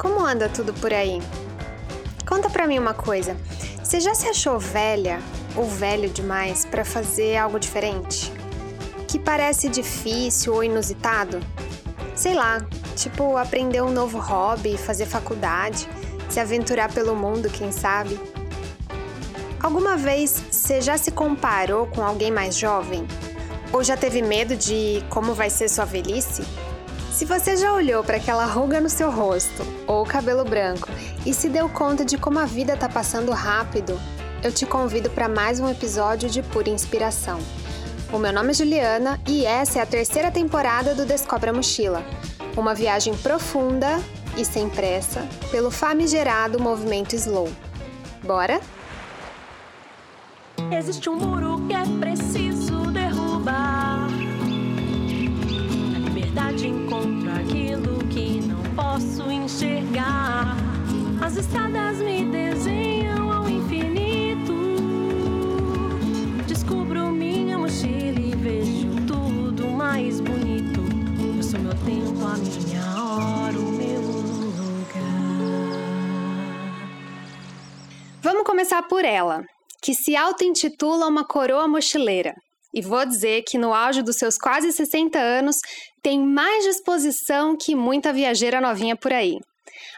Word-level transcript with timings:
como 0.00 0.24
anda 0.24 0.48
tudo 0.48 0.72
por 0.72 0.94
aí? 0.94 1.20
Conta 2.26 2.48
pra 2.48 2.66
mim 2.66 2.78
uma 2.78 2.94
coisa. 2.94 3.36
Você 3.84 4.00
já 4.00 4.14
se 4.14 4.26
achou 4.26 4.58
velha 4.58 5.20
ou 5.54 5.66
velho 5.66 6.08
demais 6.08 6.64
para 6.64 6.86
fazer 6.86 7.36
algo 7.36 7.60
diferente? 7.60 8.32
Que 9.06 9.18
parece 9.18 9.68
difícil 9.68 10.54
ou 10.54 10.64
inusitado? 10.64 11.38
Sei 12.14 12.32
lá, 12.32 12.64
tipo 12.96 13.36
aprender 13.36 13.82
um 13.82 13.90
novo 13.90 14.18
hobby, 14.18 14.78
fazer 14.78 15.04
faculdade, 15.04 15.86
se 16.30 16.40
aventurar 16.40 16.90
pelo 16.90 17.14
mundo, 17.14 17.50
quem 17.50 17.70
sabe? 17.70 18.18
Alguma 19.62 19.98
vez 19.98 20.42
você 20.50 20.80
já 20.80 20.96
se 20.96 21.10
comparou 21.10 21.86
com 21.86 22.02
alguém 22.02 22.30
mais 22.30 22.56
jovem? 22.56 23.06
Ou 23.70 23.84
já 23.84 23.98
teve 23.98 24.22
medo 24.22 24.56
de 24.56 25.04
como 25.10 25.34
vai 25.34 25.50
ser 25.50 25.68
sua 25.68 25.84
velhice? 25.84 26.42
Se 27.20 27.26
você 27.26 27.54
já 27.54 27.70
olhou 27.74 28.02
para 28.02 28.16
aquela 28.16 28.46
ruga 28.46 28.80
no 28.80 28.88
seu 28.88 29.10
rosto 29.10 29.62
ou 29.86 30.06
cabelo 30.06 30.42
branco 30.42 30.88
e 31.26 31.34
se 31.34 31.50
deu 31.50 31.68
conta 31.68 32.02
de 32.02 32.16
como 32.16 32.38
a 32.38 32.46
vida 32.46 32.72
está 32.72 32.88
passando 32.88 33.30
rápido, 33.30 34.00
eu 34.42 34.50
te 34.50 34.64
convido 34.64 35.10
para 35.10 35.28
mais 35.28 35.60
um 35.60 35.68
episódio 35.68 36.30
de 36.30 36.42
Pura 36.42 36.70
Inspiração. 36.70 37.38
O 38.10 38.18
meu 38.18 38.32
nome 38.32 38.52
é 38.52 38.54
Juliana 38.54 39.20
e 39.28 39.44
essa 39.44 39.80
é 39.80 39.82
a 39.82 39.86
terceira 39.86 40.30
temporada 40.30 40.94
do 40.94 41.04
Descobre 41.04 41.50
a 41.50 41.52
Mochila, 41.52 42.02
uma 42.56 42.74
viagem 42.74 43.14
profunda 43.18 44.00
e 44.34 44.42
sem 44.42 44.70
pressa 44.70 45.28
pelo 45.50 45.70
famigerado 45.70 46.58
movimento 46.58 47.14
Slow. 47.14 47.50
Bora? 48.24 48.62
Existe 50.72 51.10
um 51.10 51.16
muro 51.16 51.66
que 51.68 51.74
é 51.74 51.84
preciso 52.00 52.49
estradas 61.40 61.96
me 61.98 62.26
desenham 62.26 63.32
ao 63.32 63.48
infinito. 63.48 64.52
Descubro 66.46 67.10
minha 67.10 67.56
mochila 67.56 68.20
e 68.20 68.36
vejo 68.36 68.90
tudo 69.06 69.66
mais 69.68 70.20
bonito. 70.20 70.80
Eu 71.34 71.42
sou 71.42 71.58
meu 71.58 71.72
tempo, 71.72 72.22
a 72.26 72.36
minha 72.36 72.82
hora, 73.02 73.58
o 73.58 73.72
meu 73.72 74.02
lugar. 74.02 75.00
Vamos 78.20 78.44
começar 78.44 78.82
por 78.82 79.02
ela, 79.02 79.42
que 79.82 79.94
se 79.94 80.14
auto-intitula 80.14 81.06
uma 81.06 81.24
coroa 81.24 81.66
mochileira. 81.66 82.34
E 82.74 82.82
vou 82.82 83.04
dizer 83.06 83.44
que 83.48 83.56
no 83.56 83.72
auge 83.72 84.02
dos 84.02 84.16
seus 84.16 84.36
quase 84.36 84.70
60 84.72 85.18
anos 85.18 85.56
tem 86.02 86.20
mais 86.20 86.64
disposição 86.64 87.56
que 87.56 87.74
muita 87.74 88.12
viajeira 88.12 88.60
novinha 88.60 88.94
por 88.94 89.12
aí. 89.12 89.38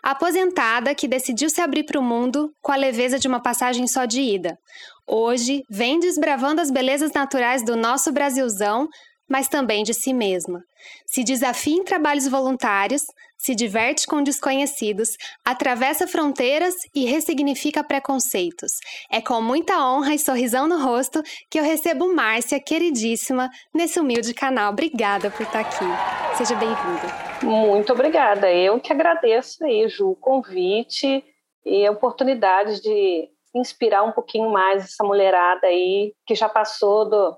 Aposentada 0.03 0.95
que 0.97 1.07
decidiu 1.07 1.49
se 1.49 1.61
abrir 1.61 1.85
para 1.85 2.01
o 2.01 2.03
mundo 2.03 2.53
com 2.61 2.73
a 2.73 2.77
leveza 2.77 3.21
de 3.21 3.29
uma 3.29 3.41
passagem 3.41 3.87
só 3.87 4.05
de 4.05 4.21
ida. 4.21 4.59
Hoje 5.07 5.63
vem 5.71 6.01
desbravando 6.01 6.61
as 6.61 6.73
belezas 6.73 7.13
naturais 7.13 7.65
do 7.65 7.77
nosso 7.77 8.11
Brasilzão, 8.11 8.89
mas 9.29 9.47
também 9.47 9.85
de 9.85 9.95
si 9.95 10.13
mesma. 10.13 10.65
Se 11.07 11.23
desafia 11.23 11.77
em 11.77 11.85
trabalhos 11.85 12.27
voluntários, 12.27 13.05
se 13.43 13.57
diverte 13.57 14.07
com 14.07 14.23
desconhecidos, 14.23 15.17
atravessa 15.45 16.07
fronteiras 16.07 16.77
e 16.95 17.07
ressignifica 17.07 17.83
preconceitos. 17.83 18.79
É 19.11 19.21
com 19.21 19.43
muita 19.43 19.85
honra 19.85 20.15
e 20.15 20.19
sorrisão 20.19 20.69
no 20.69 20.79
rosto 20.79 21.21
que 21.51 21.59
eu 21.59 21.65
recebo 21.65 22.15
Márcia, 22.15 22.61
queridíssima, 22.61 23.51
nesse 23.75 23.99
humilde 23.99 24.33
canal. 24.33 24.71
Obrigada 24.73 25.29
por 25.29 25.43
estar 25.43 25.59
aqui. 25.59 25.85
Seja 26.37 26.55
bem-vinda. 26.55 27.43
Muito 27.43 27.93
obrigada. 27.93 28.49
Eu 28.53 28.79
que 28.79 28.93
agradeço 28.93 29.65
aí, 29.65 29.89
Ju, 29.89 30.11
o 30.11 30.17
convite 30.17 31.25
e 31.67 31.85
a 31.85 31.91
oportunidade 31.91 32.81
de 32.81 33.29
inspirar 33.53 34.05
um 34.05 34.13
pouquinho 34.13 34.51
mais 34.51 34.85
essa 34.85 35.03
mulherada 35.03 35.67
aí 35.67 36.15
que 36.25 36.37
já 36.37 36.49
passou 36.49 37.11
do, 37.11 37.37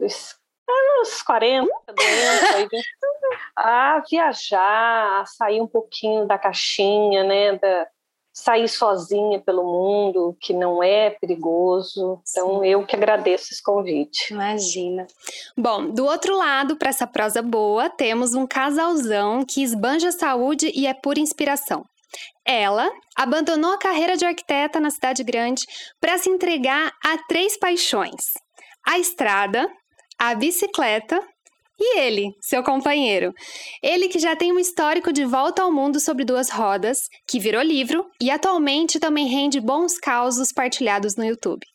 dos 0.00 0.34
anos 0.68 1.22
40, 1.22 1.68
doença, 1.94 2.68
a 3.56 4.02
viajar, 4.08 5.20
a 5.20 5.26
sair 5.26 5.60
um 5.60 5.66
pouquinho 5.66 6.26
da 6.26 6.38
caixinha, 6.38 7.24
né, 7.24 7.58
da, 7.58 7.86
sair 8.34 8.68
sozinha 8.68 9.40
pelo 9.40 9.62
mundo, 9.62 10.36
que 10.40 10.52
não 10.52 10.82
é 10.82 11.10
perigoso. 11.10 12.20
Então, 12.28 12.60
Sim. 12.60 12.66
eu 12.66 12.84
que 12.84 12.96
agradeço 12.96 13.52
esse 13.52 13.62
convite. 13.62 14.32
Imagina. 14.32 15.06
Bom, 15.56 15.88
do 15.88 16.04
outro 16.04 16.36
lado, 16.36 16.76
para 16.76 16.90
essa 16.90 17.06
prosa 17.06 17.40
boa, 17.40 17.88
temos 17.88 18.34
um 18.34 18.44
casalzão 18.44 19.44
que 19.44 19.62
esbanja 19.62 20.10
saúde 20.10 20.72
e 20.74 20.84
é 20.84 20.92
pura 20.92 21.20
inspiração. 21.20 21.84
Ela 22.44 22.90
abandonou 23.16 23.72
a 23.72 23.78
carreira 23.78 24.16
de 24.16 24.24
arquiteta 24.24 24.80
na 24.80 24.90
cidade 24.90 25.22
grande 25.22 25.64
para 26.00 26.18
se 26.18 26.28
entregar 26.28 26.92
a 27.04 27.16
três 27.28 27.56
paixões: 27.56 28.20
a 28.86 28.98
estrada, 28.98 29.68
a 30.30 30.34
bicicleta 30.34 31.20
e 31.78 31.98
ele, 31.98 32.36
seu 32.40 32.62
companheiro. 32.62 33.34
Ele 33.82 34.08
que 34.08 34.20
já 34.20 34.36
tem 34.36 34.52
um 34.52 34.58
histórico 34.60 35.12
de 35.12 35.24
volta 35.24 35.62
ao 35.62 35.72
mundo 35.72 35.98
sobre 35.98 36.24
duas 36.24 36.48
rodas, 36.48 37.08
que 37.26 37.40
virou 37.40 37.62
livro 37.62 38.06
e 38.20 38.30
atualmente 38.30 39.00
também 39.00 39.26
rende 39.26 39.60
bons 39.60 39.98
causos 39.98 40.52
partilhados 40.52 41.16
no 41.16 41.24
YouTube. 41.24 41.66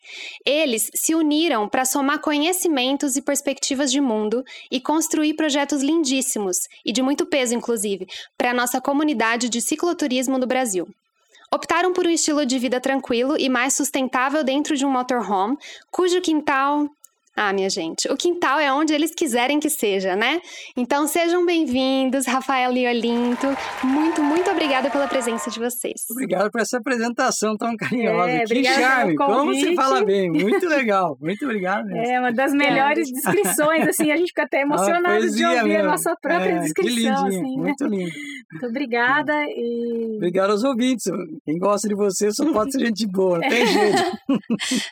Eles 0.45 0.89
se 0.95 1.13
uniram 1.13 1.67
para 1.67 1.83
somar 1.83 2.21
conhecimentos 2.21 3.17
e 3.17 3.21
perspectivas 3.21 3.91
de 3.91 3.99
mundo 3.99 4.41
e 4.71 4.79
construir 4.79 5.33
projetos 5.33 5.81
lindíssimos 5.81 6.57
e 6.85 6.93
de 6.93 7.01
muito 7.01 7.25
peso, 7.25 7.53
inclusive, 7.53 8.07
para 8.37 8.51
a 8.51 8.53
nossa 8.53 8.79
comunidade 8.79 9.49
de 9.49 9.61
cicloturismo 9.61 10.37
no 10.37 10.47
Brasil. 10.47 10.87
Optaram 11.51 11.91
por 11.93 12.05
um 12.05 12.11
estilo 12.11 12.45
de 12.45 12.59
vida 12.59 12.79
tranquilo 12.79 13.35
e 13.37 13.49
mais 13.49 13.73
sustentável 13.73 14.43
dentro 14.43 14.77
de 14.77 14.85
um 14.85 14.91
motorhome, 14.91 15.57
cujo 15.91 16.21
quintal 16.21 16.87
ah, 17.41 17.53
minha 17.53 17.69
gente, 17.69 18.05
o 18.11 18.17
quintal 18.17 18.59
é 18.59 18.69
onde 18.73 18.93
eles 18.93 19.15
quiserem 19.15 19.61
que 19.61 19.69
seja, 19.69 20.13
né? 20.13 20.41
Então 20.75 21.07
sejam 21.07 21.45
bem-vindos, 21.45 22.25
Rafael 22.25 22.75
e 22.75 22.85
Olinto. 22.85 23.47
Muito, 23.81 24.21
muito 24.21 24.51
obrigada 24.51 24.89
pela 24.89 25.07
presença 25.07 25.49
de 25.49 25.57
vocês. 25.57 26.01
Obrigado 26.11 26.51
por 26.51 26.59
essa 26.59 26.79
apresentação 26.79 27.55
tão 27.55 27.77
carinhosa. 27.77 28.29
É, 28.29 28.43
que 28.43 28.65
charme, 28.65 29.15
como 29.15 29.53
você 29.53 29.73
fala 29.73 30.03
bem. 30.03 30.29
Muito 30.29 30.67
legal, 30.67 31.17
muito 31.21 31.45
obrigado 31.45 31.85
mesmo. 31.85 32.11
É 32.11 32.19
uma 32.19 32.33
das 32.33 32.51
melhores 32.51 33.09
descrições, 33.09 33.87
assim, 33.87 34.11
a 34.11 34.17
gente 34.17 34.27
fica 34.27 34.43
até 34.43 34.59
emocionado 34.63 35.31
de 35.31 35.45
ouvir 35.45 35.63
mesmo. 35.63 35.83
a 35.83 35.91
nossa 35.91 36.17
própria 36.21 36.55
é, 36.55 36.59
descrição. 36.59 37.25
Assim, 37.25 37.57
muito 37.57 37.87
né? 37.87 37.97
lindo. 37.99 38.11
Muito 38.51 38.65
obrigada 38.67 39.33
e... 39.47 40.15
Obrigado 40.17 40.49
aos 40.51 40.65
ouvintes. 40.65 41.05
Quem 41.45 41.57
gosta 41.57 41.87
de 41.87 41.95
você 41.95 42.33
só 42.33 42.51
pode 42.51 42.73
ser 42.73 42.85
gente 42.85 43.07
boa, 43.07 43.39
não 43.39 43.47
tem 43.47 43.63
jeito. 43.65 44.19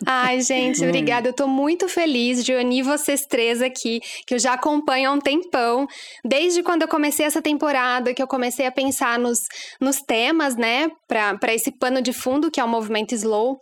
Ai, 0.05 0.39
gente, 0.39 0.81
obrigada. 0.87 1.27
Eu 1.27 1.33
tô 1.33 1.45
muito 1.45 1.89
feliz 1.89 2.36
de 2.43 2.53
unir 2.53 2.83
vocês 2.83 3.25
três 3.25 3.61
aqui, 3.61 3.99
que 4.25 4.35
eu 4.35 4.39
já 4.39 4.53
acompanho 4.53 5.09
há 5.09 5.13
um 5.13 5.19
tempão. 5.19 5.87
Desde 6.23 6.63
quando 6.63 6.83
eu 6.83 6.87
comecei 6.87 7.25
essa 7.25 7.41
temporada, 7.41 8.13
que 8.13 8.21
eu 8.21 8.27
comecei 8.27 8.65
a 8.65 8.71
pensar 8.71 9.19
nos, 9.19 9.39
nos 9.79 10.01
temas, 10.01 10.55
né, 10.55 10.89
para 11.07 11.53
esse 11.53 11.71
pano 11.71 12.01
de 12.01 12.13
fundo 12.13 12.51
que 12.51 12.59
é 12.59 12.63
o 12.63 12.67
movimento 12.67 13.13
slow 13.13 13.59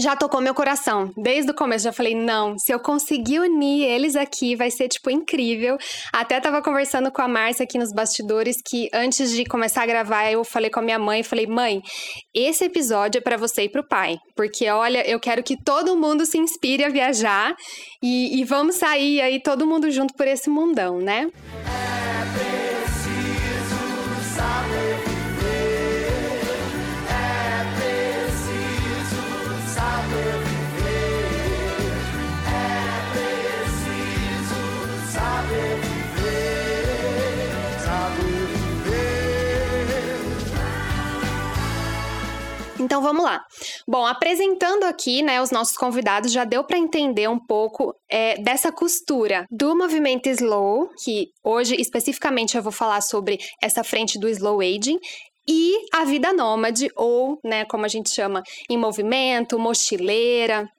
já 0.00 0.16
tocou 0.16 0.40
meu 0.40 0.54
coração. 0.54 1.10
Desde 1.16 1.50
o 1.50 1.54
começo 1.54 1.84
já 1.84 1.92
falei, 1.92 2.14
não, 2.14 2.58
se 2.58 2.72
eu 2.72 2.80
conseguir 2.80 3.40
unir 3.40 3.84
eles 3.84 4.16
aqui, 4.16 4.56
vai 4.56 4.70
ser, 4.70 4.88
tipo, 4.88 5.10
incrível. 5.10 5.76
Até 6.12 6.40
tava 6.40 6.62
conversando 6.62 7.10
com 7.10 7.22
a 7.22 7.28
Márcia 7.28 7.64
aqui 7.64 7.78
nos 7.78 7.92
bastidores, 7.92 8.56
que 8.64 8.88
antes 8.92 9.30
de 9.30 9.44
começar 9.44 9.82
a 9.82 9.86
gravar, 9.86 10.30
eu 10.30 10.44
falei 10.44 10.70
com 10.70 10.80
a 10.80 10.82
minha 10.82 10.98
mãe, 10.98 11.22
falei, 11.22 11.46
mãe, 11.46 11.80
esse 12.34 12.64
episódio 12.64 13.18
é 13.18 13.22
para 13.22 13.36
você 13.36 13.62
e 13.62 13.68
pro 13.68 13.86
pai. 13.86 14.16
Porque, 14.36 14.68
olha, 14.70 15.08
eu 15.08 15.18
quero 15.20 15.42
que 15.42 15.56
todo 15.62 15.96
mundo 15.96 16.24
se 16.26 16.38
inspire 16.38 16.84
a 16.84 16.88
viajar 16.88 17.54
e, 18.02 18.40
e 18.40 18.44
vamos 18.44 18.76
sair 18.76 19.20
aí 19.20 19.40
todo 19.42 19.66
mundo 19.66 19.90
junto 19.90 20.14
por 20.14 20.26
esse 20.26 20.48
mundão, 20.48 20.98
né? 20.98 21.30
Então 42.78 43.02
vamos 43.02 43.24
lá. 43.24 43.44
Bom, 43.86 44.06
apresentando 44.06 44.84
aqui, 44.84 45.22
né, 45.22 45.42
os 45.42 45.50
nossos 45.50 45.76
convidados, 45.76 46.32
já 46.32 46.44
deu 46.44 46.62
para 46.64 46.78
entender 46.78 47.28
um 47.28 47.38
pouco 47.38 47.94
é, 48.08 48.40
dessa 48.40 48.70
costura 48.70 49.46
do 49.50 49.76
movimento 49.76 50.28
slow, 50.28 50.90
que 51.02 51.30
hoje 51.42 51.76
especificamente 51.80 52.56
eu 52.56 52.62
vou 52.62 52.72
falar 52.72 53.00
sobre 53.00 53.38
essa 53.62 53.82
frente 53.82 54.18
do 54.18 54.28
slow 54.28 54.60
aging, 54.60 54.98
e 55.50 55.86
a 55.92 56.04
vida 56.04 56.32
nômade, 56.32 56.90
ou, 56.94 57.40
né, 57.42 57.64
como 57.64 57.86
a 57.86 57.88
gente 57.88 58.10
chama, 58.10 58.42
em 58.68 58.76
movimento, 58.76 59.58
mochileira, 59.58 60.70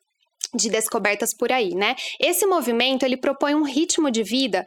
de 0.53 0.69
descobertas 0.69 1.33
por 1.33 1.51
aí, 1.51 1.75
né? 1.75 1.95
Esse 2.19 2.45
movimento, 2.45 3.03
ele 3.03 3.17
propõe 3.17 3.53
um 3.55 3.63
ritmo 3.63 4.09
de 4.09 4.23
vida 4.23 4.65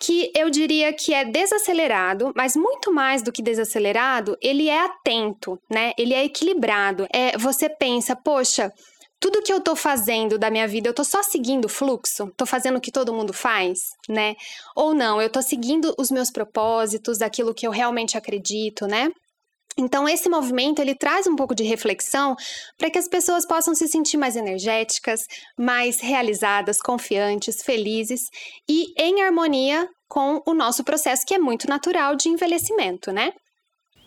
que 0.00 0.30
eu 0.36 0.50
diria 0.50 0.92
que 0.92 1.14
é 1.14 1.24
desacelerado, 1.24 2.32
mas 2.36 2.56
muito 2.56 2.92
mais 2.92 3.22
do 3.22 3.32
que 3.32 3.42
desacelerado, 3.42 4.36
ele 4.42 4.68
é 4.68 4.84
atento, 4.84 5.58
né? 5.70 5.92
Ele 5.98 6.14
é 6.14 6.24
equilibrado. 6.24 7.06
É, 7.12 7.38
você 7.38 7.68
pensa, 7.68 8.14
poxa, 8.16 8.70
tudo 9.20 9.42
que 9.42 9.52
eu 9.52 9.60
tô 9.60 9.74
fazendo 9.74 10.38
da 10.38 10.50
minha 10.50 10.68
vida, 10.68 10.88
eu 10.88 10.94
tô 10.94 11.02
só 11.02 11.22
seguindo 11.22 11.64
o 11.64 11.68
fluxo? 11.68 12.30
Tô 12.36 12.44
fazendo 12.44 12.76
o 12.76 12.80
que 12.80 12.92
todo 12.92 13.14
mundo 13.14 13.32
faz, 13.32 13.78
né? 14.08 14.34
Ou 14.76 14.92
não, 14.92 15.22
eu 15.22 15.30
tô 15.30 15.40
seguindo 15.40 15.94
os 15.98 16.10
meus 16.10 16.30
propósitos, 16.30 17.22
aquilo 17.22 17.54
que 17.54 17.66
eu 17.66 17.70
realmente 17.70 18.18
acredito, 18.18 18.86
né? 18.86 19.08
Então 19.76 20.08
esse 20.08 20.28
movimento 20.28 20.80
ele 20.80 20.94
traz 20.94 21.26
um 21.26 21.34
pouco 21.34 21.54
de 21.54 21.64
reflexão 21.64 22.36
para 22.78 22.90
que 22.90 22.98
as 22.98 23.08
pessoas 23.08 23.46
possam 23.46 23.74
se 23.74 23.88
sentir 23.88 24.16
mais 24.16 24.36
energéticas, 24.36 25.20
mais 25.58 26.00
realizadas, 26.00 26.78
confiantes, 26.80 27.62
felizes 27.62 28.22
e 28.68 28.92
em 28.96 29.22
harmonia 29.22 29.88
com 30.08 30.40
o 30.46 30.54
nosso 30.54 30.84
processo 30.84 31.26
que 31.26 31.34
é 31.34 31.38
muito 31.38 31.68
natural 31.68 32.14
de 32.14 32.28
envelhecimento, 32.28 33.10
né? 33.10 33.32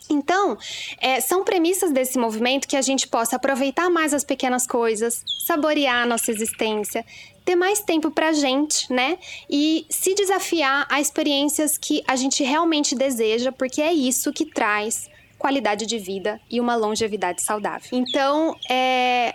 Então, 0.10 0.58
é, 1.02 1.20
são 1.20 1.44
premissas 1.44 1.92
desse 1.92 2.18
movimento 2.18 2.68
que 2.68 2.78
a 2.78 2.82
gente 2.82 3.10
possa 3.10 3.36
aproveitar 3.36 3.90
mais 3.90 4.14
as 4.14 4.24
pequenas 4.24 4.66
coisas, 4.66 5.22
saborear 5.46 6.04
a 6.04 6.06
nossa 6.06 6.32
existência, 6.32 7.06
ter 7.44 7.56
mais 7.56 7.82
tempo 7.82 8.10
pra 8.10 8.32
gente, 8.32 8.92
né? 8.92 9.18
E 9.50 9.86
se 9.90 10.14
desafiar 10.16 10.88
a 10.90 11.02
experiências 11.02 11.78
que 11.78 12.02
a 12.08 12.16
gente 12.16 12.42
realmente 12.44 12.96
deseja, 12.96 13.52
porque 13.52 13.82
é 13.82 13.92
isso 13.92 14.32
que 14.32 14.46
traz 14.46 15.10
qualidade 15.38 15.86
de 15.86 15.98
vida 15.98 16.40
e 16.50 16.60
uma 16.60 16.76
longevidade 16.76 17.42
saudável. 17.42 17.90
Então, 17.92 18.56
é, 18.70 19.34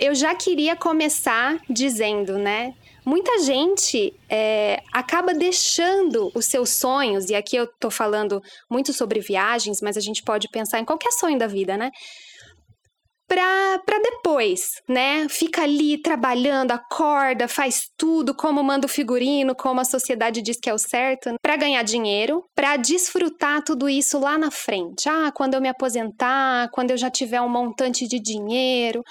eu 0.00 0.14
já 0.14 0.34
queria 0.34 0.74
começar 0.74 1.58
dizendo, 1.68 2.38
né? 2.38 2.74
Muita 3.04 3.40
gente 3.40 4.14
é, 4.28 4.80
acaba 4.92 5.34
deixando 5.34 6.30
os 6.34 6.46
seus 6.46 6.70
sonhos, 6.70 7.30
e 7.30 7.34
aqui 7.34 7.56
eu 7.56 7.66
tô 7.66 7.90
falando 7.90 8.40
muito 8.70 8.92
sobre 8.92 9.20
viagens, 9.20 9.82
mas 9.82 9.96
a 9.96 10.00
gente 10.00 10.22
pode 10.22 10.48
pensar 10.48 10.78
em 10.78 10.84
qualquer 10.84 11.10
sonho 11.12 11.38
da 11.38 11.48
vida, 11.48 11.76
né? 11.76 11.90
Para 13.34 13.98
depois, 14.02 14.82
né? 14.88 15.26
Fica 15.28 15.62
ali 15.62 15.96
trabalhando, 15.98 16.72
acorda, 16.72 17.48
faz 17.48 17.90
tudo 17.96 18.34
como 18.34 18.62
manda 18.62 18.86
o 18.86 18.90
figurino, 18.90 19.54
como 19.54 19.80
a 19.80 19.84
sociedade 19.84 20.42
diz 20.42 20.58
que 20.60 20.68
é 20.68 20.74
o 20.74 20.78
certo, 20.78 21.34
para 21.40 21.56
ganhar 21.56 21.82
dinheiro, 21.82 22.44
para 22.54 22.76
desfrutar 22.76 23.62
tudo 23.62 23.88
isso 23.88 24.18
lá 24.18 24.36
na 24.36 24.50
frente. 24.50 25.08
Ah, 25.08 25.32
quando 25.32 25.54
eu 25.54 25.60
me 25.60 25.68
aposentar, 25.68 26.70
quando 26.70 26.90
eu 26.90 26.96
já 26.96 27.10
tiver 27.10 27.40
um 27.40 27.48
montante 27.48 28.06
de 28.06 28.20
dinheiro. 28.20 29.02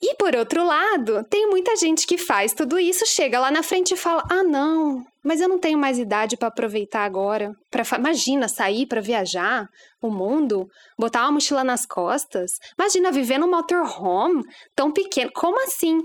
E 0.00 0.16
por 0.16 0.34
outro 0.34 0.64
lado, 0.64 1.24
tem 1.30 1.48
muita 1.48 1.76
gente 1.76 2.06
que 2.06 2.18
faz 2.18 2.52
tudo 2.52 2.76
isso, 2.76 3.06
chega 3.06 3.38
lá 3.38 3.52
na 3.52 3.62
frente 3.62 3.94
e 3.94 3.96
fala: 3.96 4.24
"Ah, 4.28 4.42
não, 4.42 5.04
mas 5.24 5.40
eu 5.40 5.48
não 5.48 5.58
tenho 5.58 5.78
mais 5.78 5.98
idade 5.98 6.36
para 6.36 6.48
aproveitar 6.48 7.04
agora. 7.04 7.52
Para 7.70 7.84
imagina 7.98 8.48
sair 8.48 8.86
para 8.86 9.00
viajar 9.00 9.66
o 10.00 10.10
mundo, 10.10 10.66
botar 10.98 11.22
uma 11.22 11.32
mochila 11.32 11.62
nas 11.62 11.86
costas. 11.86 12.52
Imagina 12.78 13.12
viver 13.12 13.38
num 13.38 13.50
motorhome 13.50 14.42
tão 14.74 14.92
pequeno. 14.92 15.30
Como 15.34 15.62
assim? 15.64 16.00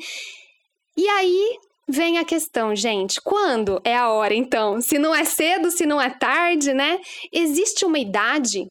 E 0.95 1.07
aí 1.07 1.57
vem 1.89 2.17
a 2.17 2.25
questão, 2.25 2.75
gente. 2.75 3.19
Quando 3.21 3.81
é 3.83 3.95
a 3.95 4.09
hora, 4.09 4.33
então? 4.33 4.81
Se 4.81 4.99
não 4.99 5.15
é 5.15 5.23
cedo, 5.23 5.71
se 5.71 5.85
não 5.85 6.01
é 6.01 6.09
tarde, 6.09 6.73
né? 6.73 6.99
Existe 7.31 7.85
uma 7.85 7.99
idade 7.99 8.67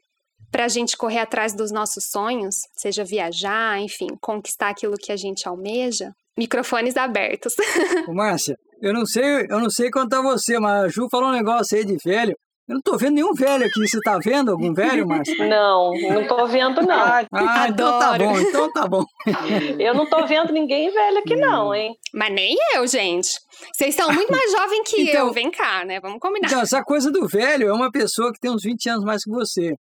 para 0.50 0.64
a 0.64 0.68
gente 0.68 0.96
correr 0.96 1.18
atrás 1.18 1.54
dos 1.54 1.70
nossos 1.70 2.04
sonhos, 2.10 2.56
seja 2.76 3.04
viajar, 3.04 3.78
enfim, 3.80 4.06
conquistar 4.20 4.70
aquilo 4.70 4.96
que 4.96 5.12
a 5.12 5.16
gente 5.16 5.46
almeja? 5.48 6.12
Microfones 6.38 6.96
abertos. 6.96 7.54
Ô, 8.08 8.14
Márcia, 8.14 8.56
eu 8.80 8.92
não 8.92 9.06
sei, 9.06 9.46
eu 9.48 9.60
não 9.60 9.70
sei 9.70 9.90
contar 9.90 10.22
você, 10.22 10.58
mas 10.58 10.84
a 10.84 10.88
Ju 10.88 11.08
falou 11.10 11.28
um 11.28 11.32
negócio 11.32 11.76
aí 11.76 11.84
de 11.84 11.96
velho. 12.04 12.36
Eu 12.68 12.74
não 12.74 12.82
tô 12.82 12.96
vendo 12.96 13.14
nenhum 13.14 13.32
velho 13.32 13.64
aqui. 13.64 13.86
Você 13.86 14.00
tá 14.00 14.18
vendo 14.18 14.50
algum 14.50 14.74
velho, 14.74 15.06
Márcia? 15.06 15.36
Não, 15.46 15.92
não 15.92 16.26
tô 16.26 16.46
vendo, 16.48 16.82
não. 16.82 16.98
Ah, 16.98 17.24
ah 17.32 17.68
então 17.68 17.98
tá 17.98 18.18
bom, 18.18 18.40
então 18.40 18.72
tá 18.72 18.88
bom. 18.88 19.04
Eu 19.78 19.94
não 19.94 20.08
tô 20.08 20.26
vendo 20.26 20.52
ninguém 20.52 20.90
velho 20.90 21.18
aqui, 21.18 21.36
não, 21.36 21.72
hein? 21.72 21.94
Mas 22.12 22.34
nem 22.34 22.56
eu, 22.74 22.86
gente. 22.88 23.38
Vocês 23.72 23.94
são 23.94 24.12
muito 24.12 24.32
mais 24.32 24.50
jovens 24.50 24.82
que 24.84 25.02
então, 25.02 25.28
eu. 25.28 25.32
Vem 25.32 25.50
cá, 25.50 25.84
né? 25.84 26.00
Vamos 26.00 26.18
combinar. 26.18 26.48
Então, 26.48 26.60
essa 26.60 26.82
coisa 26.82 27.10
do 27.12 27.28
velho 27.28 27.68
é 27.68 27.72
uma 27.72 27.90
pessoa 27.90 28.32
que 28.32 28.40
tem 28.40 28.50
uns 28.50 28.62
20 28.62 28.88
anos 28.88 29.04
mais 29.04 29.22
que 29.22 29.30
você. 29.30 29.74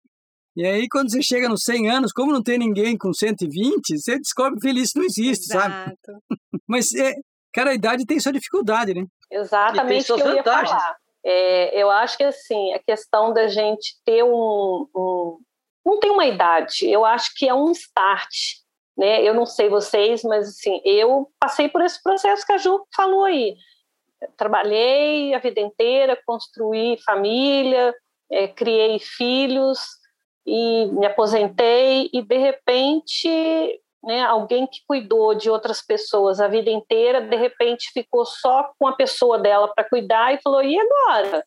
E 0.56 0.66
aí, 0.66 0.88
quando 0.90 1.10
você 1.10 1.22
chega 1.22 1.48
nos 1.48 1.64
100 1.64 1.90
anos, 1.90 2.12
como 2.12 2.34
não 2.34 2.44
tem 2.44 2.58
ninguém 2.58 2.98
com 2.98 3.14
120, 3.14 3.98
você 3.98 4.18
descobre 4.18 4.60
que 4.60 4.68
feliz 4.68 4.92
não 4.96 5.04
existe, 5.04 5.46
Exato. 5.46 5.70
sabe? 5.70 5.98
Mas, 6.68 6.94
é, 6.94 7.14
cada 7.54 7.74
idade 7.74 8.06
tem 8.06 8.20
sua 8.20 8.32
dificuldade, 8.32 8.94
né? 8.94 9.06
Exatamente 9.32 10.12
o 10.12 10.16
que 10.16 10.22
eu 10.22 10.36
ia 10.36 10.44
falar. 10.44 10.98
É, 11.26 11.82
eu 11.82 11.90
acho 11.90 12.18
que, 12.18 12.24
assim, 12.24 12.74
a 12.74 12.80
questão 12.80 13.32
da 13.34 13.48
gente 13.48 13.96
ter 14.06 14.24
um, 14.24 14.88
um... 14.96 15.38
Não 15.86 16.00
tem 16.00 16.12
uma 16.12 16.26
idade, 16.26 16.90
eu 16.90 17.06
acho 17.06 17.32
que 17.36 17.48
é 17.48 17.54
um 17.54 17.72
start, 17.72 18.34
né? 18.98 19.22
Eu 19.22 19.34
não 19.34 19.46
sei 19.46 19.70
vocês, 19.70 20.24
mas, 20.24 20.50
assim, 20.50 20.82
eu 20.84 21.30
passei 21.40 21.70
por 21.70 21.82
esse 21.82 22.02
processo 22.02 22.46
que 22.46 22.54
a 22.54 22.58
Ju 22.58 22.86
falou 22.96 23.24
aí. 23.24 23.56
trabalhei 24.38 25.34
a 25.34 25.40
vida 25.40 25.62
inteira, 25.62 26.20
construí 26.26 26.98
família, 27.06 27.94
é, 28.30 28.48
criei 28.48 29.00
filhos, 29.00 29.80
e 30.46 30.86
me 30.88 31.06
aposentei 31.06 32.10
e 32.14 32.22
de 32.22 32.38
repente 32.38 33.82
né, 34.04 34.22
alguém 34.22 34.68
que 34.68 34.82
cuidou 34.86 35.34
de 35.34 35.50
outras 35.50 35.82
pessoas 35.82 36.42
a 36.42 36.48
vida 36.48 36.70
inteira 36.70 37.22
de 37.22 37.38
repente 37.38 37.92
ficou 37.94 38.26
só 38.26 38.74
com 38.78 38.88
a 38.88 38.96
pessoa 38.96 39.40
dela 39.40 39.74
para 39.74 39.88
cuidar 39.88 40.34
e 40.34 40.42
falou 40.42 40.62
e 40.62 40.78
agora? 40.78 41.46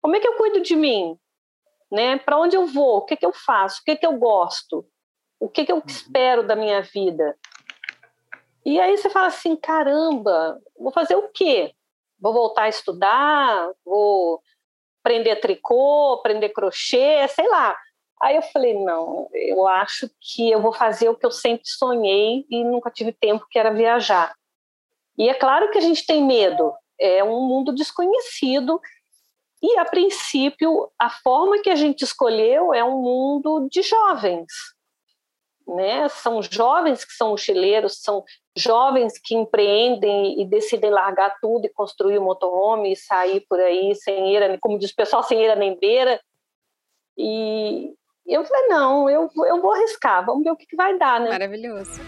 Como 0.00 0.16
é 0.16 0.20
que 0.20 0.26
eu 0.26 0.36
cuido 0.36 0.60
de 0.60 0.74
mim? 0.74 1.18
Né 1.90 2.18
para 2.18 2.38
onde 2.38 2.56
eu 2.56 2.66
vou? 2.66 2.98
O 2.98 3.04
que 3.04 3.16
que 3.16 3.26
eu 3.26 3.32
faço? 3.32 3.80
O 3.80 3.84
que 3.84 3.96
que 3.96 4.06
eu 4.06 4.14
gosto? 4.14 4.86
O 5.38 5.48
que 5.48 5.64
que 5.64 5.72
eu 5.72 5.76
uhum. 5.76 5.82
espero 5.86 6.46
da 6.46 6.56
minha 6.56 6.80
vida? 6.80 7.36
E 8.64 8.80
aí 8.80 8.96
você 8.96 9.10
fala 9.10 9.26
assim 9.26 9.54
caramba 9.54 10.58
vou 10.78 10.92
fazer 10.92 11.14
o 11.14 11.28
quê? 11.28 11.74
Vou 12.18 12.32
voltar 12.32 12.62
a 12.62 12.68
estudar? 12.68 13.70
Vou 13.84 14.40
aprender 15.02 15.36
tricô 15.36 16.14
aprender 16.14 16.48
crochê 16.50 17.28
sei 17.28 17.48
lá 17.48 17.76
Aí 18.20 18.36
eu 18.36 18.42
falei, 18.42 18.74
não, 18.74 19.28
eu 19.32 19.66
acho 19.66 20.10
que 20.20 20.50
eu 20.50 20.60
vou 20.60 20.72
fazer 20.72 21.08
o 21.08 21.16
que 21.16 21.24
eu 21.24 21.30
sempre 21.30 21.66
sonhei 21.66 22.44
e 22.50 22.64
nunca 22.64 22.90
tive 22.90 23.12
tempo, 23.12 23.46
que 23.50 23.58
era 23.58 23.72
viajar. 23.72 24.34
E 25.16 25.28
é 25.28 25.34
claro 25.34 25.70
que 25.70 25.78
a 25.78 25.82
gente 25.82 26.04
tem 26.06 26.24
medo, 26.24 26.72
é 27.00 27.22
um 27.22 27.46
mundo 27.46 27.72
desconhecido 27.72 28.80
e, 29.62 29.76
a 29.78 29.84
princípio, 29.84 30.90
a 30.98 31.10
forma 31.10 31.60
que 31.60 31.70
a 31.70 31.74
gente 31.74 32.02
escolheu 32.02 32.72
é 32.72 32.84
um 32.84 33.02
mundo 33.02 33.68
de 33.70 33.82
jovens. 33.82 34.46
Né? 35.66 36.08
São 36.08 36.40
jovens 36.42 37.04
que 37.04 37.12
são 37.12 37.30
mochileiros, 37.30 38.00
são 38.00 38.24
jovens 38.56 39.18
que 39.18 39.34
empreendem 39.34 40.40
e 40.40 40.46
decidem 40.46 40.90
largar 40.90 41.36
tudo 41.40 41.66
e 41.66 41.72
construir 41.72 42.18
um 42.18 42.24
motorhome 42.24 42.92
e 42.92 42.96
sair 42.96 43.44
por 43.48 43.60
aí 43.60 43.94
sem 43.96 44.32
eira, 44.32 44.56
como 44.60 44.78
diz 44.78 44.90
o 44.90 44.96
pessoal, 44.96 45.22
sem 45.22 45.40
eira 45.40 45.56
nem 45.56 45.78
beira. 45.78 46.20
E, 47.18 47.92
eu 48.34 48.44
falei, 48.44 48.68
não, 48.68 49.08
eu, 49.08 49.30
eu 49.46 49.60
vou 49.60 49.72
arriscar, 49.72 50.24
vamos 50.24 50.44
ver 50.44 50.50
o 50.50 50.56
que, 50.56 50.66
que 50.66 50.76
vai 50.76 50.98
dar, 50.98 51.20
né? 51.20 51.30
Maravilhoso. 51.30 52.00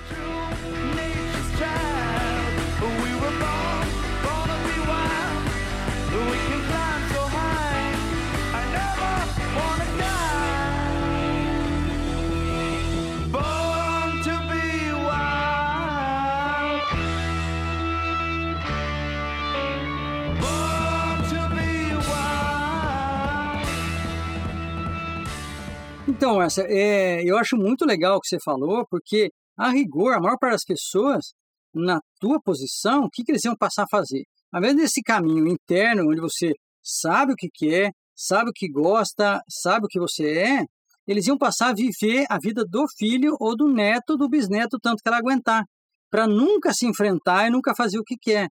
Então, 26.21 26.43
essa, 26.43 26.61
é, 26.69 27.25
eu 27.25 27.39
acho 27.39 27.57
muito 27.57 27.87
legal 27.87 28.19
o 28.19 28.21
que 28.21 28.29
você 28.29 28.37
falou, 28.45 28.85
porque, 28.91 29.31
a 29.57 29.71
rigor, 29.71 30.13
a 30.13 30.21
maior 30.21 30.37
parte 30.39 30.53
das 30.53 30.65
pessoas, 30.65 31.33
na 31.75 31.99
tua 32.21 32.39
posição, 32.45 33.05
o 33.05 33.09
que, 33.11 33.25
que 33.25 33.33
eles 33.33 33.43
iam 33.47 33.57
passar 33.57 33.85
a 33.85 33.91
fazer? 33.91 34.25
Ao 34.53 34.61
invés 34.61 34.77
desse 34.77 35.01
caminho 35.01 35.49
interno, 35.49 36.11
onde 36.11 36.21
você 36.21 36.53
sabe 36.85 37.33
o 37.33 37.35
que 37.35 37.49
quer, 37.51 37.87
é, 37.87 37.91
sabe 38.15 38.51
o 38.51 38.53
que 38.55 38.69
gosta, 38.69 39.41
sabe 39.49 39.87
o 39.87 39.89
que 39.89 39.99
você 39.99 40.27
é, 40.41 40.65
eles 41.09 41.27
iam 41.27 41.39
passar 41.39 41.71
a 41.71 41.75
viver 41.75 42.27
a 42.29 42.37
vida 42.39 42.67
do 42.69 42.85
filho 42.99 43.35
ou 43.41 43.57
do 43.57 43.67
neto, 43.73 44.15
do 44.15 44.29
bisneto, 44.29 44.77
tanto 44.79 45.03
que 45.03 45.09
ela 45.09 45.17
aguentar, 45.17 45.65
para 46.11 46.27
nunca 46.27 46.75
se 46.75 46.87
enfrentar 46.87 47.47
e 47.47 47.51
nunca 47.51 47.75
fazer 47.75 47.99
o 47.99 48.05
que 48.05 48.17
quer. 48.21 48.47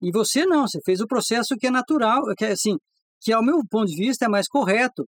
E 0.00 0.10
você 0.10 0.46
não, 0.46 0.66
você 0.66 0.80
fez 0.82 1.02
o 1.02 1.06
processo 1.06 1.54
que 1.60 1.66
é 1.66 1.70
natural, 1.70 2.22
que 2.34 2.46
é 2.46 2.52
assim, 2.52 2.78
que 3.20 3.30
ao 3.30 3.44
meu 3.44 3.60
ponto 3.68 3.88
de 3.88 3.96
vista 3.96 4.24
é 4.24 4.28
mais 4.28 4.48
correto, 4.48 5.04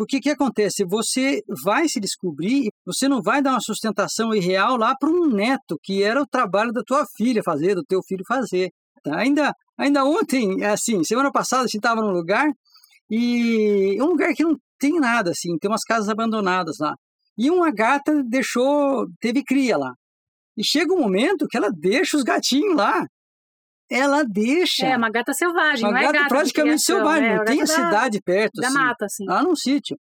porque 0.00 0.16
o 0.16 0.20
que 0.22 0.30
acontece? 0.30 0.82
Você 0.82 1.42
vai 1.62 1.86
se 1.86 2.00
descobrir, 2.00 2.70
você 2.86 3.06
não 3.06 3.20
vai 3.20 3.42
dar 3.42 3.50
uma 3.50 3.60
sustentação 3.60 4.34
irreal 4.34 4.78
lá 4.78 4.96
para 4.98 5.10
um 5.10 5.28
neto, 5.28 5.78
que 5.82 6.02
era 6.02 6.22
o 6.22 6.26
trabalho 6.26 6.72
da 6.72 6.82
tua 6.82 7.04
filha 7.18 7.42
fazer, 7.44 7.74
do 7.74 7.84
teu 7.84 8.00
filho 8.02 8.24
fazer. 8.26 8.70
gata. 9.04 9.18
Ainda, 9.18 9.54
ainda 9.76 10.02
ontem, 10.06 10.64
assim, 10.64 11.04
semana 11.04 11.30
passada, 11.30 11.64
a 11.64 11.66
gente 11.66 11.76
estava 11.76 12.00
num 12.00 12.12
lugar 12.12 12.50
e 13.10 14.00
um 14.00 14.06
lugar 14.06 14.32
que 14.32 14.42
não 14.42 14.56
tem 14.78 14.98
nada, 14.98 15.32
assim, 15.32 15.58
tem 15.58 15.70
umas 15.70 15.84
casas 15.84 16.08
abandonadas 16.08 16.78
lá. 16.80 16.94
E 17.36 17.50
uma 17.50 17.70
gata 17.70 18.24
deixou, 18.24 19.06
teve 19.20 19.44
cria 19.44 19.76
lá. 19.76 19.92
E 20.56 20.64
chega 20.64 20.94
um 20.94 21.00
momento 21.00 21.46
que 21.46 21.58
ela 21.58 21.68
deixa 21.70 22.16
os 22.16 22.22
gatinhos 22.22 22.74
lá. 22.74 23.04
Ela 23.90 24.22
deixa. 24.22 24.86
É, 24.86 24.96
uma 24.96 25.10
gata 25.10 25.32
selvagem, 25.32 25.84
uma 25.84 25.90
não 25.90 25.98
é 25.98 26.02
gata, 26.02 26.18
gata 26.18 26.28
praticamente 26.28 26.82
selvagem, 26.82 27.28
é, 27.28 27.36
não 27.36 27.44
tem 27.44 27.60
a 27.60 27.66
cidade 27.66 28.20
perto. 28.22 28.60
Da 28.60 28.68
assim, 28.68 28.78
mata, 28.78 29.04
assim. 29.04 29.24
Lá 29.26 29.42
num 29.42 29.56
sítio. 29.56 29.98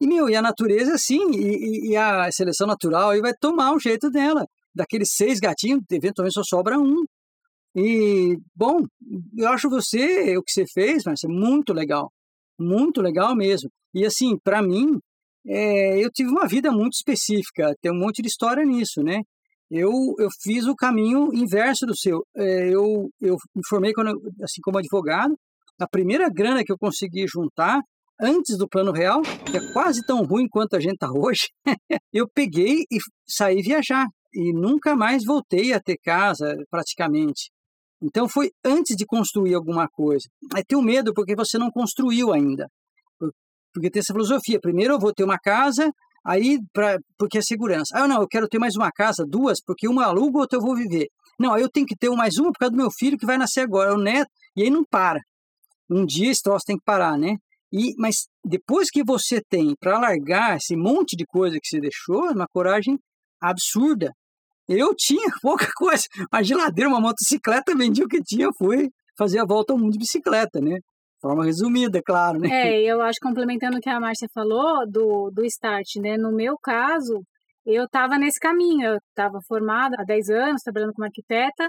E, 0.00 0.06
meu, 0.06 0.28
e 0.28 0.36
a 0.36 0.42
natureza, 0.42 0.94
assim, 0.94 1.30
e, 1.32 1.90
e, 1.90 1.96
a 1.96 2.30
seleção 2.32 2.66
natural 2.66 3.10
aí 3.10 3.20
vai 3.20 3.32
tomar 3.34 3.72
o 3.72 3.80
jeito 3.80 4.10
dela. 4.10 4.46
Daqueles 4.74 5.10
seis 5.12 5.38
gatinhos, 5.38 5.82
eventualmente 5.90 6.34
só 6.34 6.42
sobra 6.44 6.78
um. 6.78 7.04
E, 7.74 8.36
bom, 8.54 8.84
eu 9.36 9.48
acho 9.48 9.68
você, 9.68 10.36
o 10.36 10.42
que 10.42 10.52
você 10.52 10.64
fez, 10.72 11.04
é 11.06 11.28
muito 11.28 11.72
legal. 11.72 12.12
Muito 12.58 13.00
legal 13.00 13.34
mesmo. 13.34 13.70
E, 13.94 14.04
assim, 14.04 14.36
para 14.42 14.62
mim, 14.62 14.98
é, 15.46 16.04
eu 16.04 16.10
tive 16.10 16.30
uma 16.30 16.46
vida 16.46 16.70
muito 16.70 16.94
específica, 16.94 17.74
tem 17.80 17.92
um 17.92 17.98
monte 17.98 18.22
de 18.22 18.28
história 18.28 18.64
nisso, 18.64 19.02
né? 19.02 19.22
Eu, 19.74 19.90
eu 20.18 20.28
fiz 20.42 20.66
o 20.66 20.76
caminho 20.76 21.32
inverso 21.32 21.86
do 21.86 21.96
seu. 21.96 22.22
É, 22.36 22.68
eu, 22.68 23.08
eu 23.18 23.36
me 23.56 23.62
formei 23.66 23.94
quando, 23.94 24.20
assim 24.42 24.60
como 24.62 24.76
advogado. 24.76 25.34
A 25.80 25.88
primeira 25.88 26.28
grana 26.28 26.62
que 26.62 26.70
eu 26.70 26.76
consegui 26.76 27.26
juntar 27.26 27.80
antes 28.20 28.58
do 28.58 28.68
plano 28.68 28.92
real, 28.92 29.22
que 29.22 29.56
é 29.56 29.72
quase 29.72 30.04
tão 30.06 30.24
ruim 30.24 30.46
quanto 30.46 30.76
a 30.76 30.80
gente 30.80 30.92
está 30.92 31.10
hoje, 31.10 31.48
eu 32.12 32.28
peguei 32.34 32.84
e 32.90 32.98
saí 33.26 33.62
viajar. 33.62 34.06
E 34.34 34.52
nunca 34.52 34.94
mais 34.94 35.24
voltei 35.24 35.72
a 35.72 35.80
ter 35.80 35.96
casa, 36.04 36.54
praticamente. 36.70 37.50
Então 38.02 38.28
foi 38.28 38.50
antes 38.62 38.94
de 38.94 39.06
construir 39.06 39.54
alguma 39.54 39.88
coisa. 39.88 40.28
Aí 40.54 40.62
tenho 40.68 40.82
medo 40.82 41.14
porque 41.14 41.34
você 41.34 41.56
não 41.56 41.70
construiu 41.70 42.30
ainda. 42.30 42.66
Porque 43.72 43.90
tem 43.90 44.00
essa 44.00 44.12
filosofia. 44.12 44.60
Primeiro 44.60 44.94
eu 44.94 45.00
vou 45.00 45.14
ter 45.14 45.24
uma 45.24 45.38
casa, 45.38 45.90
aí 46.24 46.58
pra, 46.72 46.98
porque 47.18 47.38
é 47.38 47.42
segurança. 47.42 47.96
Ah, 47.96 48.08
não, 48.08 48.20
eu 48.22 48.28
quero 48.28 48.48
ter 48.48 48.58
mais 48.58 48.76
uma 48.76 48.90
casa, 48.90 49.24
duas, 49.26 49.60
porque 49.64 49.88
uma 49.88 50.04
alugo, 50.06 50.38
outra 50.38 50.58
eu 50.58 50.62
vou 50.62 50.74
viver. 50.74 51.08
Não, 51.38 51.54
aí 51.54 51.62
eu 51.62 51.70
tenho 51.70 51.86
que 51.86 51.96
ter 51.96 52.10
mais 52.10 52.38
uma 52.38 52.52
por 52.52 52.58
causa 52.58 52.72
do 52.72 52.76
meu 52.76 52.90
filho 52.90 53.18
que 53.18 53.26
vai 53.26 53.36
nascer 53.36 53.60
agora, 53.60 53.94
o 53.94 53.98
neto, 53.98 54.30
e 54.56 54.62
aí 54.62 54.70
não 54.70 54.84
para. 54.84 55.20
Um 55.90 56.06
dia 56.06 56.30
esse 56.30 56.42
troço 56.42 56.64
tem 56.66 56.76
que 56.76 56.84
parar, 56.84 57.18
né? 57.18 57.36
E, 57.72 57.94
mas 57.96 58.28
depois 58.44 58.90
que 58.90 59.02
você 59.02 59.40
tem 59.48 59.74
para 59.80 59.98
largar 59.98 60.56
esse 60.56 60.76
monte 60.76 61.16
de 61.16 61.24
coisa 61.24 61.58
que 61.60 61.66
você 61.66 61.80
deixou, 61.80 62.28
é 62.28 62.32
uma 62.32 62.46
coragem 62.52 62.98
absurda. 63.40 64.12
Eu 64.68 64.94
tinha 64.94 65.28
pouca 65.40 65.68
coisa, 65.74 66.04
uma 66.32 66.42
geladeira, 66.42 66.88
uma 66.88 67.00
motocicleta, 67.00 67.74
vendi 67.74 68.02
o 68.02 68.08
que 68.08 68.22
tinha, 68.22 68.48
fui 68.58 68.90
fazer 69.16 69.38
a 69.38 69.44
volta 69.44 69.72
ao 69.72 69.78
mundo 69.78 69.92
de 69.92 69.98
bicicleta, 69.98 70.60
né? 70.60 70.78
Forma 71.22 71.44
resumida, 71.44 71.98
é 71.98 72.02
claro, 72.02 72.40
né? 72.40 72.48
É, 72.50 72.82
eu 72.82 73.00
acho, 73.00 73.18
complementando 73.22 73.78
o 73.78 73.80
que 73.80 73.88
a 73.88 74.00
Márcia 74.00 74.28
falou 74.34 74.84
do, 74.86 75.30
do 75.30 75.44
start, 75.44 75.96
né? 75.96 76.16
No 76.16 76.32
meu 76.32 76.58
caso, 76.58 77.22
eu 77.64 77.84
estava 77.84 78.18
nesse 78.18 78.40
caminho, 78.40 78.88
eu 78.88 78.98
estava 79.08 79.38
formada 79.46 79.96
há 79.98 80.04
10 80.04 80.28
anos, 80.30 80.62
trabalhando 80.62 80.92
como 80.92 81.06
arquiteta, 81.06 81.68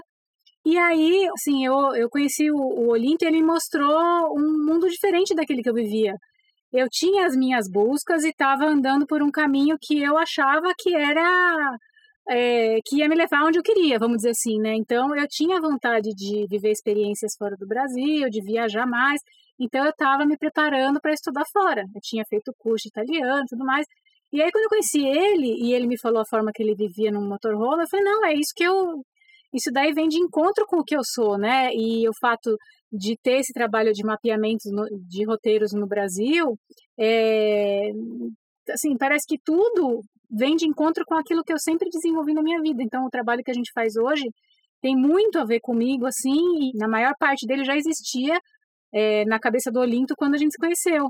e 0.66 0.78
aí, 0.78 1.28
assim, 1.34 1.64
eu, 1.64 1.94
eu 1.94 2.08
conheci 2.08 2.50
o, 2.50 2.56
o 2.56 2.96
e 2.96 3.16
ele 3.22 3.32
me 3.32 3.42
mostrou 3.42 4.34
um 4.36 4.66
mundo 4.66 4.88
diferente 4.88 5.34
daquele 5.34 5.62
que 5.62 5.68
eu 5.68 5.74
vivia. 5.74 6.14
Eu 6.72 6.88
tinha 6.90 7.26
as 7.26 7.36
minhas 7.36 7.68
buscas 7.70 8.24
e 8.24 8.30
estava 8.30 8.64
andando 8.64 9.06
por 9.06 9.22
um 9.22 9.30
caminho 9.30 9.76
que 9.80 10.02
eu 10.02 10.16
achava 10.18 10.72
que 10.76 10.94
era 10.94 11.76
é, 12.28 12.78
que 12.84 12.96
ia 12.96 13.08
me 13.08 13.14
levar 13.14 13.44
onde 13.44 13.58
eu 13.58 13.62
queria, 13.62 13.98
vamos 13.98 14.18
dizer 14.18 14.30
assim, 14.30 14.58
né? 14.58 14.74
Então 14.74 15.14
eu 15.14 15.26
tinha 15.28 15.60
vontade 15.60 16.10
de 16.14 16.46
viver 16.48 16.70
experiências 16.72 17.34
fora 17.38 17.56
do 17.56 17.66
Brasil, 17.66 18.30
de 18.30 18.40
viajar 18.42 18.86
mais. 18.86 19.20
Então 19.58 19.84
eu 19.84 19.90
estava 19.90 20.24
me 20.26 20.36
preparando 20.36 21.00
para 21.00 21.12
estudar 21.12 21.44
fora. 21.52 21.82
Eu 21.94 22.00
tinha 22.02 22.24
feito 22.28 22.54
curso 22.58 22.88
italiano 22.88 23.44
e 23.44 23.48
tudo 23.48 23.64
mais. 23.64 23.86
E 24.32 24.42
aí 24.42 24.50
quando 24.50 24.64
eu 24.64 24.70
conheci 24.70 25.06
ele 25.06 25.54
e 25.64 25.72
ele 25.72 25.86
me 25.86 25.98
falou 25.98 26.20
a 26.20 26.28
forma 26.28 26.50
que 26.52 26.62
ele 26.62 26.74
vivia 26.74 27.10
no 27.12 27.20
motorhome, 27.22 27.84
eu 27.84 27.88
falei, 27.88 28.04
não, 28.04 28.24
é 28.26 28.34
isso 28.34 28.52
que 28.56 28.64
eu 28.64 29.02
isso 29.54 29.70
daí 29.72 29.92
vem 29.92 30.08
de 30.08 30.18
encontro 30.18 30.66
com 30.66 30.78
o 30.78 30.84
que 30.84 30.96
eu 30.96 31.02
sou, 31.04 31.38
né? 31.38 31.70
E 31.72 32.08
o 32.08 32.12
fato 32.20 32.56
de 32.92 33.16
ter 33.22 33.38
esse 33.38 33.52
trabalho 33.52 33.92
de 33.92 34.04
mapeamento 34.04 34.64
de 35.08 35.24
roteiros 35.24 35.72
no 35.72 35.86
Brasil, 35.86 36.58
é, 36.98 37.90
assim, 38.68 38.96
parece 38.98 39.24
que 39.28 39.38
tudo 39.44 40.00
vem 40.28 40.56
de 40.56 40.66
encontro 40.66 41.04
com 41.06 41.14
aquilo 41.14 41.44
que 41.44 41.52
eu 41.52 41.58
sempre 41.58 41.88
desenvolvi 41.88 42.34
na 42.34 42.42
minha 42.42 42.60
vida. 42.60 42.82
Então, 42.82 43.04
o 43.04 43.10
trabalho 43.10 43.42
que 43.44 43.50
a 43.50 43.54
gente 43.54 43.70
faz 43.72 43.94
hoje 43.96 44.24
tem 44.82 44.96
muito 44.96 45.38
a 45.38 45.44
ver 45.44 45.60
comigo, 45.60 46.04
assim, 46.06 46.36
e 46.60 46.76
na 46.76 46.88
maior 46.88 47.14
parte 47.18 47.46
dele 47.46 47.64
já 47.64 47.76
existia 47.76 48.38
é, 48.94 49.24
na 49.24 49.38
cabeça 49.38 49.70
do 49.70 49.80
Olinto 49.80 50.14
quando 50.16 50.34
a 50.34 50.38
gente 50.38 50.52
se 50.52 50.58
conheceu. 50.58 51.08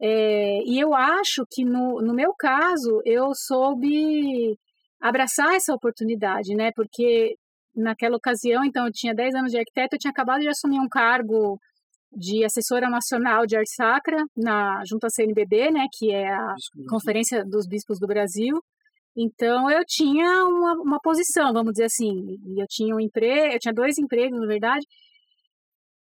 É, 0.00 0.62
e 0.64 0.78
eu 0.78 0.94
acho 0.94 1.44
que 1.50 1.64
no, 1.64 2.02
no 2.02 2.14
meu 2.14 2.34
caso 2.34 3.00
eu 3.04 3.32
soube 3.34 4.58
abraçar 5.00 5.54
essa 5.54 5.74
oportunidade, 5.74 6.54
né? 6.54 6.70
Porque 6.76 7.36
naquela 7.74 8.16
ocasião, 8.16 8.64
então, 8.64 8.86
eu 8.86 8.92
tinha 8.92 9.14
10 9.14 9.34
anos 9.34 9.50
de 9.50 9.58
arquiteto, 9.58 9.96
eu 9.96 9.98
tinha 9.98 10.10
acabado 10.10 10.40
de 10.40 10.48
assumir 10.48 10.78
um 10.78 10.88
cargo 10.88 11.58
de 12.16 12.44
assessora 12.44 12.88
nacional 12.88 13.44
de 13.46 13.56
arte 13.56 13.74
sacra 13.74 14.24
na 14.36 14.82
junto 14.86 15.04
à 15.06 15.10
CNBB, 15.10 15.70
né, 15.72 15.86
que 15.92 16.12
é 16.12 16.32
a 16.32 16.54
Conferência 16.88 17.44
dos 17.44 17.66
Bispos 17.66 17.98
do 17.98 18.06
Brasil. 18.06 18.62
Então 19.16 19.70
eu 19.70 19.84
tinha 19.86 20.44
uma, 20.46 20.74
uma 20.74 21.00
posição, 21.00 21.52
vamos 21.52 21.72
dizer 21.72 21.86
assim, 21.86 22.36
eu 22.56 22.66
tinha 22.68 22.94
um 22.94 23.00
emprego, 23.00 23.54
eu 23.54 23.58
tinha 23.58 23.74
dois 23.74 23.98
empregos, 23.98 24.40
na 24.40 24.46
verdade, 24.46 24.86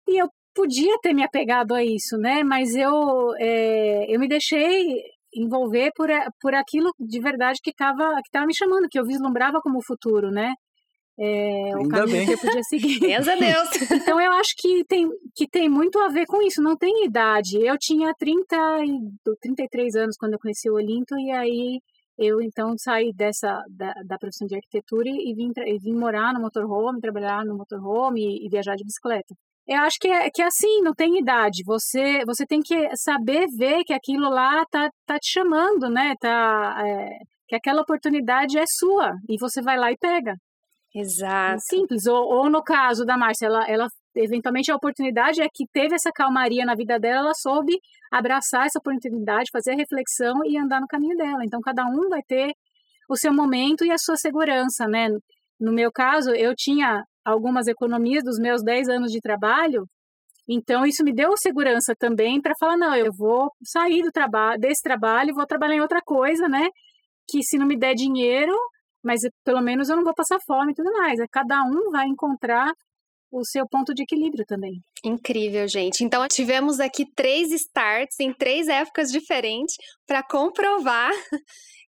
e 0.07 0.21
eu 0.21 0.29
podia 0.53 0.97
ter 1.01 1.13
me 1.13 1.23
apegado 1.23 1.73
a 1.73 1.83
isso, 1.83 2.17
né? 2.17 2.43
Mas 2.43 2.75
eu, 2.75 3.33
é, 3.37 4.13
eu 4.13 4.19
me 4.19 4.27
deixei 4.27 5.01
envolver 5.35 5.91
por, 5.95 6.09
por 6.39 6.53
aquilo 6.53 6.91
de 6.99 7.19
verdade 7.19 7.59
que 7.61 7.71
estava 7.71 8.15
que 8.23 8.31
tava 8.31 8.45
me 8.45 8.55
chamando, 8.55 8.87
que 8.89 8.99
eu 8.99 9.05
vislumbrava 9.05 9.59
como 9.61 9.83
futuro, 9.83 10.29
né? 10.31 10.53
É, 11.19 11.77
o 11.77 11.87
caminho 11.87 12.07
bem. 12.07 12.25
que 12.25 12.33
eu 12.33 12.37
podia 12.39 12.63
seguir. 12.63 12.99
Deus 12.99 13.27
a 13.27 13.35
Deus! 13.35 13.69
então 13.91 14.19
eu 14.19 14.31
acho 14.33 14.53
que 14.57 14.83
tem, 14.85 15.07
que 15.35 15.47
tem 15.47 15.69
muito 15.69 15.99
a 15.99 16.09
ver 16.09 16.25
com 16.25 16.41
isso, 16.41 16.61
não 16.61 16.75
tem 16.75 17.05
idade. 17.05 17.57
Eu 17.63 17.77
tinha 17.77 18.13
30 18.17 18.55
e, 18.85 19.35
33 19.41 19.95
anos 19.95 20.15
quando 20.17 20.33
eu 20.33 20.39
conheci 20.39 20.69
o 20.69 20.75
Olinto, 20.75 21.17
e 21.19 21.31
aí 21.31 21.79
eu 22.17 22.41
então 22.41 22.73
saí 22.77 23.11
dessa 23.13 23.63
da, 23.69 23.93
da 24.05 24.17
profissão 24.17 24.47
de 24.47 24.55
arquitetura 24.55 25.09
e 25.09 25.33
vim, 25.35 25.51
e 25.65 25.79
vim 25.79 25.95
morar 25.95 26.33
no 26.33 26.41
motorhome, 26.41 27.01
trabalhar 27.01 27.45
no 27.45 27.55
motorhome 27.55 28.21
e, 28.21 28.45
e 28.45 28.49
viajar 28.49 28.75
de 28.75 28.83
bicicleta. 28.83 29.35
Eu 29.67 29.79
acho 29.81 29.97
que 29.99 30.07
é, 30.07 30.29
que 30.29 30.41
é 30.41 30.45
assim, 30.45 30.81
não 30.81 30.93
tem 30.93 31.19
idade. 31.19 31.63
Você 31.65 32.23
você 32.25 32.45
tem 32.45 32.61
que 32.61 32.89
saber 32.97 33.45
ver 33.57 33.83
que 33.85 33.93
aquilo 33.93 34.29
lá 34.29 34.65
tá, 34.69 34.89
tá 35.05 35.17
te 35.17 35.31
chamando, 35.31 35.89
né? 35.89 36.13
Tá, 36.19 36.75
é, 36.85 37.19
que 37.47 37.55
aquela 37.55 37.81
oportunidade 37.81 38.57
é 38.57 38.65
sua 38.67 39.13
e 39.29 39.37
você 39.39 39.61
vai 39.61 39.77
lá 39.77 39.91
e 39.91 39.97
pega. 39.97 40.35
Exato. 40.95 41.61
Simples. 41.61 42.05
Ou, 42.05 42.23
ou 42.23 42.49
no 42.49 42.63
caso 42.63 43.05
da 43.05 43.17
Márcia, 43.17 43.47
ela, 43.47 43.67
ela 43.67 43.87
eventualmente 44.15 44.71
a 44.71 44.75
oportunidade 44.75 45.41
é 45.41 45.47
que 45.51 45.65
teve 45.73 45.95
essa 45.95 46.11
calmaria 46.11 46.65
na 46.65 46.75
vida 46.75 46.99
dela, 46.99 47.21
ela 47.21 47.33
soube 47.33 47.73
abraçar 48.11 48.65
essa 48.65 48.79
oportunidade, 48.79 49.49
fazer 49.51 49.71
a 49.71 49.75
reflexão 49.75 50.45
e 50.45 50.57
andar 50.57 50.79
no 50.81 50.87
caminho 50.87 51.17
dela. 51.17 51.43
Então 51.43 51.59
cada 51.61 51.83
um 51.85 52.09
vai 52.09 52.21
ter 52.27 52.53
o 53.09 53.17
seu 53.17 53.33
momento 53.33 53.83
e 53.85 53.91
a 53.91 53.97
sua 53.97 54.15
segurança, 54.17 54.87
né? 54.87 55.09
No 55.59 55.71
meu 55.71 55.91
caso, 55.91 56.31
eu 56.31 56.53
tinha 56.55 57.03
algumas 57.25 57.67
economias 57.67 58.23
dos 58.23 58.37
meus 58.39 58.63
10 58.63 58.89
anos 58.89 59.11
de 59.11 59.19
trabalho, 59.19 59.87
então 60.47 60.85
isso 60.85 61.03
me 61.03 61.13
deu 61.13 61.31
segurança 61.37 61.95
também 61.97 62.41
para 62.41 62.53
falar 62.59 62.77
não, 62.77 62.95
eu 62.95 63.11
vou 63.17 63.49
sair 63.63 64.01
do 64.01 64.11
trabalho, 64.11 64.59
desse 64.59 64.81
trabalho, 64.81 65.33
vou 65.33 65.45
trabalhar 65.45 65.75
em 65.75 65.81
outra 65.81 66.01
coisa, 66.01 66.47
né? 66.47 66.67
Que 67.29 67.41
se 67.41 67.57
não 67.57 67.65
me 67.65 67.77
der 67.77 67.95
dinheiro, 67.95 68.53
mas 69.03 69.21
pelo 69.43 69.61
menos 69.61 69.89
eu 69.89 69.95
não 69.95 70.03
vou 70.03 70.13
passar 70.13 70.39
fome 70.45 70.71
e 70.71 70.75
tudo 70.75 70.91
mais. 70.91 71.19
É, 71.19 71.25
cada 71.31 71.63
um 71.63 71.91
vai 71.91 72.07
encontrar 72.07 72.73
o 73.31 73.43
seu 73.45 73.67
ponto 73.67 73.93
de 73.93 74.03
equilíbrio 74.03 74.45
também. 74.45 74.73
Incrível, 75.03 75.67
gente. 75.67 76.03
Então 76.03 76.27
tivemos 76.27 76.79
aqui 76.79 77.05
três 77.15 77.51
starts 77.51 78.19
em 78.19 78.33
três 78.33 78.67
épocas 78.67 79.09
diferentes 79.11 79.75
para 80.05 80.21
comprovar 80.21 81.11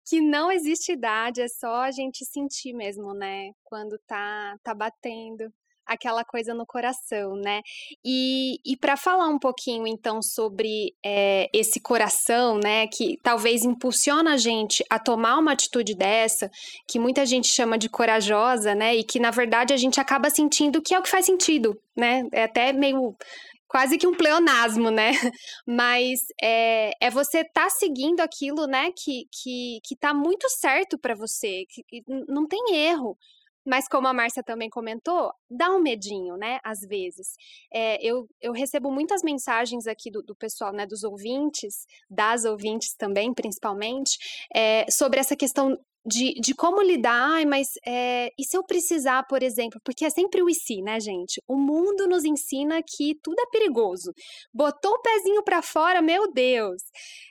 que 0.05 0.21
não 0.21 0.51
existe 0.51 0.91
idade, 0.91 1.41
é 1.41 1.47
só 1.47 1.81
a 1.83 1.91
gente 1.91 2.23
sentir 2.25 2.73
mesmo, 2.73 3.13
né? 3.13 3.51
Quando 3.63 3.97
tá 4.07 4.55
tá 4.63 4.73
batendo 4.73 5.51
aquela 5.85 6.25
coisa 6.25 6.53
no 6.53 6.65
coração, 6.65 7.35
né? 7.35 7.61
E, 8.03 8.59
e 8.65 8.75
para 8.75 8.97
falar 8.97 9.27
um 9.27 9.37
pouquinho 9.37 9.85
então 9.85 10.21
sobre 10.21 10.93
é, 11.05 11.47
esse 11.53 11.79
coração, 11.79 12.57
né, 12.57 12.87
que 12.87 13.19
talvez 13.21 13.63
impulsiona 13.63 14.33
a 14.33 14.37
gente 14.37 14.83
a 14.89 14.97
tomar 14.97 15.37
uma 15.37 15.51
atitude 15.51 15.93
dessa, 15.93 16.49
que 16.87 16.97
muita 16.97 17.25
gente 17.25 17.47
chama 17.47 17.77
de 17.77 17.87
corajosa, 17.87 18.73
né, 18.73 18.95
e 18.95 19.03
que 19.03 19.19
na 19.19 19.31
verdade 19.31 19.73
a 19.73 19.77
gente 19.77 19.99
acaba 19.99 20.29
sentindo 20.29 20.81
que 20.81 20.93
é 20.93 20.99
o 20.99 21.03
que 21.03 21.09
faz 21.09 21.25
sentido, 21.25 21.79
né? 21.95 22.27
É 22.31 22.43
até 22.45 22.73
meio 22.73 23.15
quase 23.75 23.97
que 23.97 24.07
um 24.07 24.15
pleonasmo, 24.15 24.89
né? 24.89 25.11
Mas 25.67 26.21
é, 26.41 26.91
é 27.01 27.09
você 27.09 27.43
tá 27.43 27.69
seguindo 27.69 28.21
aquilo, 28.21 28.67
né, 28.67 28.89
que, 28.95 29.25
que, 29.29 29.79
que 29.83 29.97
tá 29.97 30.13
muito 30.13 30.47
certo 30.49 30.97
para 30.97 31.13
você, 31.13 31.65
que, 31.69 31.83
que 31.83 32.01
não 32.07 32.47
tem 32.47 32.73
erro 32.73 33.17
Mas 33.67 33.89
como 33.89 34.07
a 34.07 34.13
Márcia 34.13 34.41
também 34.41 34.69
comentou, 34.69 35.29
dá 35.49 35.69
um 35.71 35.81
medinho, 35.81 36.37
né? 36.37 36.59
Às 36.63 36.79
vezes. 36.87 37.33
É, 37.73 37.97
eu, 38.01 38.29
eu 38.39 38.53
recebo 38.53 38.89
muitas 38.89 39.21
mensagens 39.23 39.87
aqui 39.87 40.09
do, 40.09 40.21
do, 40.23 40.35
pessoal, 40.37 40.71
né? 40.71 40.85
Dos 40.85 41.03
ouvintes, 41.03 41.85
das 42.09 42.45
ouvintes 42.45 42.95
também, 42.95 43.33
principalmente, 43.33 44.17
é, 44.55 44.85
sobre 44.89 45.19
essa 45.19 45.35
questão 45.35 45.77
de, 46.05 46.35
de 46.39 46.53
como 46.53 46.81
lidar, 46.81 47.43
mas 47.47 47.69
é, 47.85 48.31
e 48.37 48.43
se 48.43 48.55
eu 48.55 48.63
precisar, 48.63 49.23
por 49.23 49.41
exemplo, 49.41 49.81
porque 49.83 50.05
é 50.05 50.09
sempre 50.09 50.41
o 50.43 50.49
e 50.49 50.53
se, 50.53 50.81
né, 50.81 50.99
gente? 50.99 51.41
O 51.47 51.55
mundo 51.55 52.07
nos 52.07 52.23
ensina 52.23 52.81
que 52.83 53.15
tudo 53.23 53.39
é 53.39 53.45
perigoso. 53.47 54.13
Botou 54.53 54.91
o 54.91 55.01
pezinho 55.01 55.43
para 55.43 55.63
fora, 55.63 56.01
meu 56.01 56.31
Deus. 56.31 56.83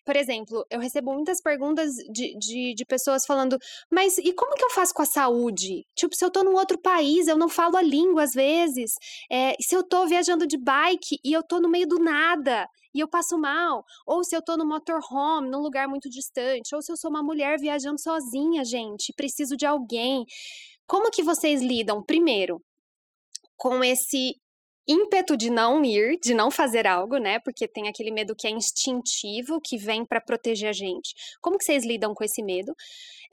Por 0.05 0.17
exemplo, 0.17 0.67
eu 0.69 0.81
recebo 0.81 1.13
muitas 1.13 1.41
perguntas 1.41 1.95
de, 2.13 2.37
de, 2.37 2.75
de, 2.75 2.85
pessoas 2.85 3.25
falando, 3.25 3.57
mas 3.91 4.19
e 4.19 4.33
como 4.33 4.57
que 4.57 4.65
eu 4.65 4.71
faço 4.71 4.93
com 4.93 5.03
a 5.03 5.07
saúde? 5.07 5.87
Tipo, 5.95 6.17
se 6.17 6.25
eu 6.25 6.31
tô 6.31 6.43
num 6.43 6.55
outro 6.55 6.79
país, 6.79 7.29
eu 7.29 7.37
não 7.37 7.49
falo 7.49 7.77
a 7.77 7.83
língua 7.83 8.25
às 8.25 8.35
vezes. 8.35 8.95
É, 9.31 9.55
se 9.61 9.75
eu 9.75 9.85
tô 9.85 10.07
viajando 10.07 10.47
de 10.47 10.59
bike 10.59 11.19
e 11.25 11.33
eu 11.33 11.43
tô 11.43 11.61
no 11.61 11.69
meio 11.69 11.87
do 11.87 11.99
nada 11.99 12.69
e 12.95 13.01
eu 13.01 13.09
passo 13.09 13.37
mal, 13.39 13.85
ou 14.07 14.23
se 14.23 14.37
eu 14.37 14.43
tô 14.43 14.57
no 14.57 14.67
motorhome, 14.67 15.51
num 15.51 15.61
lugar 15.61 15.89
muito 15.89 16.09
distante, 16.09 16.75
ou 16.75 16.83
se 16.83 16.93
eu 16.93 16.97
sou 16.97 17.11
uma 17.11 17.23
mulher 17.23 17.59
viajando 17.59 18.01
sozinha, 18.01 18.65
gente, 18.65 19.13
preciso 19.17 19.57
de 19.57 19.67
alguém. 19.67 20.25
Como 20.87 21.11
que 21.11 21.23
vocês 21.23 21.61
lidam, 21.61 22.03
primeiro, 22.03 22.63
com 23.57 23.83
esse 23.83 24.37
ímpeto 24.87 25.37
de 25.37 25.51
não 25.51 25.85
ir, 25.85 26.19
de 26.23 26.35
não 26.35 26.51
fazer 26.51 26.87
algo, 26.87 27.17
né? 27.17 27.39
Porque 27.41 27.67
tem 27.67 27.89
aquele 27.89 28.11
medo 28.11 28.35
que 28.37 28.47
é 28.47 28.51
instintivo, 28.51 29.61
que 29.61 29.79
vem 29.79 30.05
para 30.05 30.21
proteger 30.21 30.69
a 30.69 30.73
gente. 30.73 31.15
Como 31.41 31.59
que 31.59 31.65
vocês 31.65 31.85
lidam 31.85 32.15
com 32.15 32.23
esse 32.23 32.43
medo? 32.43 32.75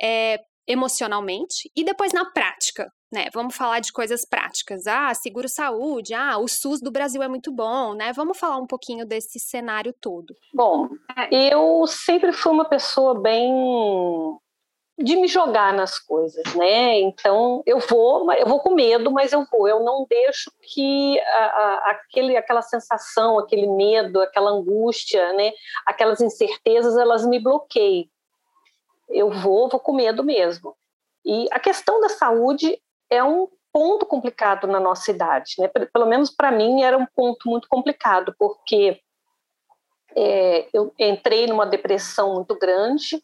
É, 0.01 0.39
emocionalmente 0.67 1.69
e 1.75 1.83
depois 1.83 2.13
na 2.13 2.29
prática, 2.31 2.91
né? 3.11 3.27
Vamos 3.33 3.55
falar 3.55 3.79
de 3.79 3.91
coisas 3.91 4.25
práticas. 4.25 4.87
Ah, 4.87 5.13
seguro 5.13 5.47
saúde, 5.47 6.13
ah, 6.13 6.37
o 6.37 6.47
SUS 6.47 6.81
do 6.81 6.91
Brasil 6.91 7.21
é 7.21 7.27
muito 7.27 7.51
bom, 7.51 7.93
né? 7.93 8.13
Vamos 8.13 8.37
falar 8.37 8.57
um 8.57 8.67
pouquinho 8.67 9.05
desse 9.05 9.39
cenário 9.39 9.93
todo. 9.99 10.35
Bom, 10.53 10.89
eu 11.31 11.85
sempre 11.87 12.31
fui 12.31 12.51
uma 12.51 12.65
pessoa 12.65 13.19
bem 13.19 13.51
de 14.97 15.15
me 15.15 15.27
jogar 15.27 15.73
nas 15.73 15.97
coisas, 15.97 16.43
né? 16.53 16.99
Então 16.99 17.63
eu 17.65 17.79
vou, 17.79 18.31
eu 18.33 18.45
vou 18.45 18.59
com 18.59 18.75
medo, 18.75 19.11
mas 19.11 19.33
eu 19.33 19.45
vou. 19.51 19.67
Eu 19.67 19.83
não 19.83 20.05
deixo 20.07 20.51
que 20.61 21.19
a, 21.19 21.45
a, 21.45 21.91
aquele, 21.91 22.37
aquela 22.37 22.61
sensação, 22.61 23.39
aquele 23.39 23.67
medo, 23.67 24.21
aquela 24.21 24.51
angústia, 24.51 25.33
né? 25.33 25.51
Aquelas 25.85 26.21
incertezas, 26.21 26.95
elas 26.97 27.25
me 27.25 27.39
bloqueiem 27.39 28.09
eu 29.11 29.29
vou, 29.29 29.69
vou 29.69 29.79
com 29.79 29.93
medo 29.93 30.23
mesmo. 30.23 30.75
E 31.23 31.47
a 31.51 31.59
questão 31.59 31.99
da 31.99 32.09
saúde 32.09 32.81
é 33.11 33.21
um 33.23 33.47
ponto 33.73 34.05
complicado 34.05 34.65
na 34.65 34.79
nossa 34.79 35.11
idade, 35.11 35.55
né? 35.59 35.67
Pelo 35.67 36.05
menos 36.05 36.31
para 36.31 36.51
mim 36.51 36.81
era 36.81 36.97
um 36.97 37.05
ponto 37.05 37.49
muito 37.49 37.67
complicado, 37.69 38.33
porque 38.39 38.99
é, 40.15 40.67
eu 40.73 40.93
entrei 40.97 41.47
numa 41.47 41.65
depressão 41.65 42.33
muito 42.33 42.57
grande, 42.57 43.21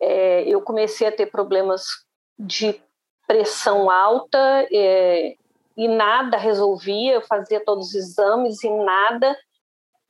é, 0.00 0.42
eu 0.42 0.62
comecei 0.62 1.08
a 1.08 1.12
ter 1.12 1.26
problemas 1.26 1.86
de 2.38 2.80
pressão 3.26 3.90
alta 3.90 4.66
é, 4.72 5.34
e 5.76 5.88
nada 5.88 6.36
resolvia, 6.36 7.14
eu 7.14 7.22
fazia 7.22 7.62
todos 7.64 7.88
os 7.88 7.94
exames 7.94 8.62
e 8.62 8.70
nada, 8.70 9.36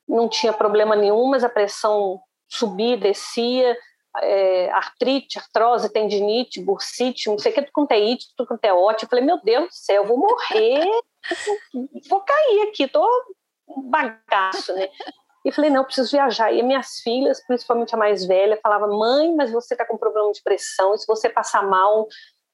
não 0.09 0.29
tinha 0.29 0.53
problema 0.53 0.95
nenhum, 0.95 1.27
mas 1.27 1.43
a 1.43 1.49
pressão 1.49 2.21
subia, 2.49 2.97
descia, 2.97 3.77
é, 4.23 4.71
artrite, 4.71 5.39
artrose, 5.39 5.93
tendinite, 5.93 6.63
bursite, 6.63 7.29
não 7.29 7.39
sei 7.39 7.53
o 7.53 7.55
que, 7.55 7.63
tudo 7.63 7.73
quanto 7.73 7.93
é 7.93 7.97
it, 7.97 8.27
tudo 8.37 8.47
quanto 8.47 8.65
é 8.65 8.73
ótimo. 8.73 9.07
Eu 9.07 9.11
falei, 9.11 9.25
meu 9.25 9.41
Deus 9.43 9.67
do 9.67 9.75
céu, 9.75 10.03
eu 10.03 10.09
vou 10.09 10.19
morrer, 10.19 10.85
vou 12.09 12.21
cair 12.21 12.69
aqui, 12.69 12.89
tô 12.89 13.07
um 13.69 13.83
bagaço, 13.91 14.73
né? 14.75 14.89
E 15.45 15.53
falei, 15.53 15.71
não, 15.71 15.85
preciso 15.85 16.11
viajar. 16.11 16.53
E 16.53 16.63
minhas 16.63 17.01
filhas, 17.03 17.45
principalmente 17.47 17.95
a 17.95 17.99
mais 17.99 18.25
velha, 18.25 18.59
falava, 18.63 18.87
mãe, 18.87 19.35
mas 19.35 19.51
você 19.51 19.77
tá 19.77 19.85
com 19.85 19.97
problema 19.97 20.33
de 20.33 20.43
pressão, 20.43 20.95
e 20.95 20.99
se 20.99 21.07
você 21.07 21.29
passar 21.29 21.63
mal, 21.63 22.07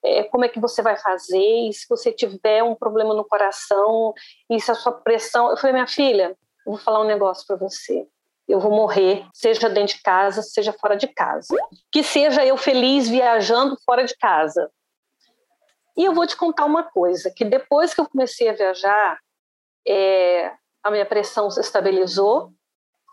é, 0.05 0.25
como 0.25 0.45
é 0.45 0.49
que 0.49 0.61
você 0.61 0.83
vai 0.83 0.97
fazer? 0.97 1.69
E 1.69 1.73
se 1.73 1.87
você 1.89 2.13
tiver 2.13 2.63
um 2.63 2.75
problema 2.75 3.15
no 3.15 3.25
coração, 3.25 4.13
e 4.51 4.61
se 4.61 4.71
a 4.71 4.75
sua 4.75 4.93
pressão... 4.93 5.51
Eu 5.51 5.57
falei, 5.57 5.73
minha 5.73 5.87
filha, 5.87 6.37
vou 6.67 6.77
falar 6.77 7.01
um 7.01 7.07
negócio 7.07 7.47
para 7.47 7.57
você 7.57 8.07
eu 8.49 8.61
vou 8.61 8.71
morrer, 8.71 9.27
seja 9.33 9.69
dentro 9.71 9.97
de 9.97 10.03
casa, 10.03 10.43
seja 10.43 10.73
fora 10.73 10.97
de 10.97 11.09
casa. 11.09 11.57
Que 11.91 12.03
seja 12.03 12.45
eu 12.45 12.57
feliz 12.57 13.09
viajando 13.09 13.77
fora 13.85 14.05
de 14.05 14.17
casa. 14.17 14.71
E 15.97 16.05
eu 16.05 16.13
vou 16.13 16.27
te 16.27 16.37
contar 16.37 16.65
uma 16.65 16.83
coisa, 16.83 17.33
que 17.35 17.45
depois 17.45 17.95
que 17.95 18.01
eu 18.01 18.09
comecei 18.09 18.49
a 18.49 18.53
viajar, 18.53 19.19
é, 19.87 20.53
a 20.83 20.91
minha 20.91 21.07
pressão 21.07 21.51
se 21.51 21.61
estabilizou, 21.61 22.53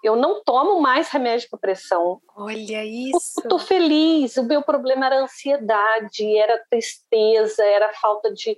eu 0.04 0.16
não 0.16 0.44
tomo 0.44 0.82
mais 0.82 1.10
remédio 1.10 1.48
para 1.50 1.60
pressão. 1.60 2.20
Olha 2.36 2.84
isso! 2.84 3.40
Estou 3.40 3.60
feliz. 3.60 4.36
O 4.36 4.44
meu 4.44 4.64
problema 4.64 5.06
era 5.06 5.22
ansiedade, 5.22 6.38
era 6.38 6.64
tristeza, 6.70 7.64
era 7.64 7.94
falta 7.94 8.34
de, 8.34 8.58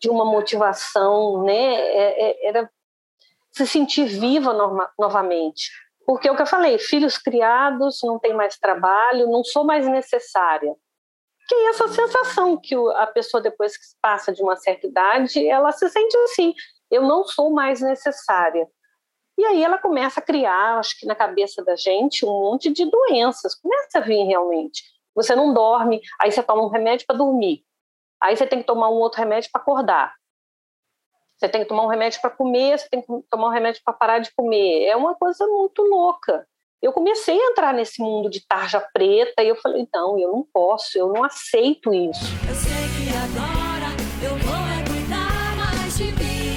de 0.00 0.08
uma 0.08 0.24
motivação, 0.24 1.42
né? 1.42 1.74
É, 1.74 2.30
é, 2.30 2.48
era 2.48 2.70
se 3.50 3.66
sentir 3.66 4.06
viva 4.06 4.52
norma, 4.52 4.88
novamente. 4.96 5.70
Porque 6.06 6.28
é 6.28 6.32
o 6.32 6.36
que 6.36 6.42
eu 6.42 6.46
falei, 6.46 6.78
filhos 6.78 7.16
criados, 7.16 8.00
não 8.02 8.18
tem 8.18 8.34
mais 8.34 8.58
trabalho, 8.58 9.30
não 9.30 9.42
sou 9.42 9.64
mais 9.64 9.86
necessária. 9.86 10.74
Que 11.48 11.54
é 11.54 11.68
essa 11.68 11.88
sensação 11.88 12.56
que 12.60 12.74
a 12.74 13.06
pessoa, 13.06 13.42
depois 13.42 13.76
que 13.76 13.84
passa 14.00 14.32
de 14.32 14.42
uma 14.42 14.56
certa 14.56 14.86
idade, 14.86 15.46
ela 15.46 15.72
se 15.72 15.88
sente 15.88 16.16
assim, 16.18 16.54
eu 16.90 17.02
não 17.02 17.24
sou 17.24 17.50
mais 17.50 17.80
necessária. 17.80 18.68
E 19.36 19.44
aí 19.44 19.64
ela 19.64 19.78
começa 19.78 20.20
a 20.20 20.22
criar, 20.22 20.78
acho 20.78 20.98
que 20.98 21.06
na 21.06 21.14
cabeça 21.14 21.62
da 21.64 21.74
gente, 21.74 22.24
um 22.24 22.28
monte 22.28 22.70
de 22.70 22.88
doenças. 22.88 23.54
Começa 23.54 23.98
a 23.98 24.00
vir 24.00 24.24
realmente. 24.24 24.82
Você 25.14 25.34
não 25.34 25.52
dorme, 25.52 26.00
aí 26.20 26.30
você 26.30 26.42
toma 26.42 26.62
um 26.62 26.68
remédio 26.68 27.06
para 27.06 27.16
dormir. 27.16 27.64
Aí 28.22 28.36
você 28.36 28.46
tem 28.46 28.60
que 28.60 28.66
tomar 28.66 28.90
um 28.90 28.94
outro 28.94 29.18
remédio 29.18 29.50
para 29.52 29.60
acordar. 29.60 30.14
Você 31.44 31.48
tem 31.50 31.60
que 31.60 31.68
tomar 31.68 31.82
um 31.82 31.88
remédio 31.88 32.18
para 32.22 32.30
comer, 32.30 32.78
você 32.78 32.88
tem 32.88 33.02
que 33.02 33.06
tomar 33.28 33.48
um 33.48 33.50
remédio 33.50 33.82
para 33.84 33.92
parar 33.92 34.18
de 34.18 34.32
comer. 34.34 34.86
É 34.86 34.96
uma 34.96 35.14
coisa 35.14 35.46
muito 35.46 35.82
louca. 35.82 36.46
Eu 36.80 36.90
comecei 36.90 37.38
a 37.38 37.50
entrar 37.50 37.74
nesse 37.74 38.00
mundo 38.00 38.30
de 38.30 38.46
tarja 38.46 38.80
preta 38.80 39.42
e 39.42 39.48
eu 39.48 39.56
falei: 39.56 39.86
não, 39.92 40.18
eu 40.18 40.32
não 40.32 40.42
posso, 40.50 40.96
eu 40.96 41.12
não 41.12 41.22
aceito 41.22 41.92
isso. 41.92 42.24
Eu 42.48 42.54
sei 42.54 42.72
que 42.96 43.10
agora 43.14 43.92
eu 44.24 44.34
vou 44.38 44.54
é 44.54 44.84
cuidar 44.88 45.54
mais 45.54 45.98
de 45.98 46.04
mim. 46.04 46.54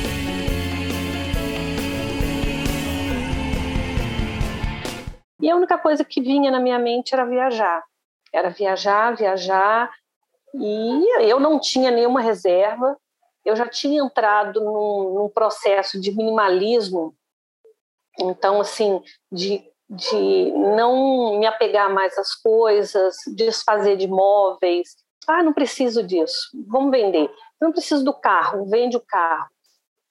E 5.42 5.50
a 5.50 5.56
única 5.58 5.78
coisa 5.78 6.06
que 6.06 6.22
vinha 6.22 6.50
na 6.50 6.62
minha 6.62 6.80
mente 6.80 7.14
era 7.14 7.26
viajar. 7.26 7.84
Era 8.34 8.50
viajar, 8.50 9.18
viajar. 9.18 9.92
E 10.56 11.30
eu 11.30 11.42
não 11.42 11.60
tinha 11.60 11.92
nenhuma 11.92 12.22
reserva 12.22 12.98
eu 13.48 13.56
já 13.56 13.66
tinha 13.66 14.04
entrado 14.04 14.60
num, 14.60 15.14
num 15.14 15.30
processo 15.30 16.00
de 16.00 16.12
minimalismo, 16.12 17.16
então, 18.20 18.60
assim, 18.60 19.02
de, 19.32 19.64
de 19.90 20.52
não 20.52 21.40
me 21.40 21.46
apegar 21.46 21.94
mais 21.94 22.18
às 22.18 22.36
coisas, 22.36 23.16
desfazer 23.36 23.96
de 23.96 24.08
móveis. 24.08 24.98
Ah, 25.26 25.42
não 25.42 25.54
preciso 25.54 26.04
disso, 26.04 26.50
vamos 26.68 26.92
vender. 26.92 27.32
Não 27.62 27.72
preciso 27.72 28.04
do 28.04 28.14
carro, 28.14 28.66
vende 28.66 28.98
o 28.98 29.06
carro. 29.06 29.48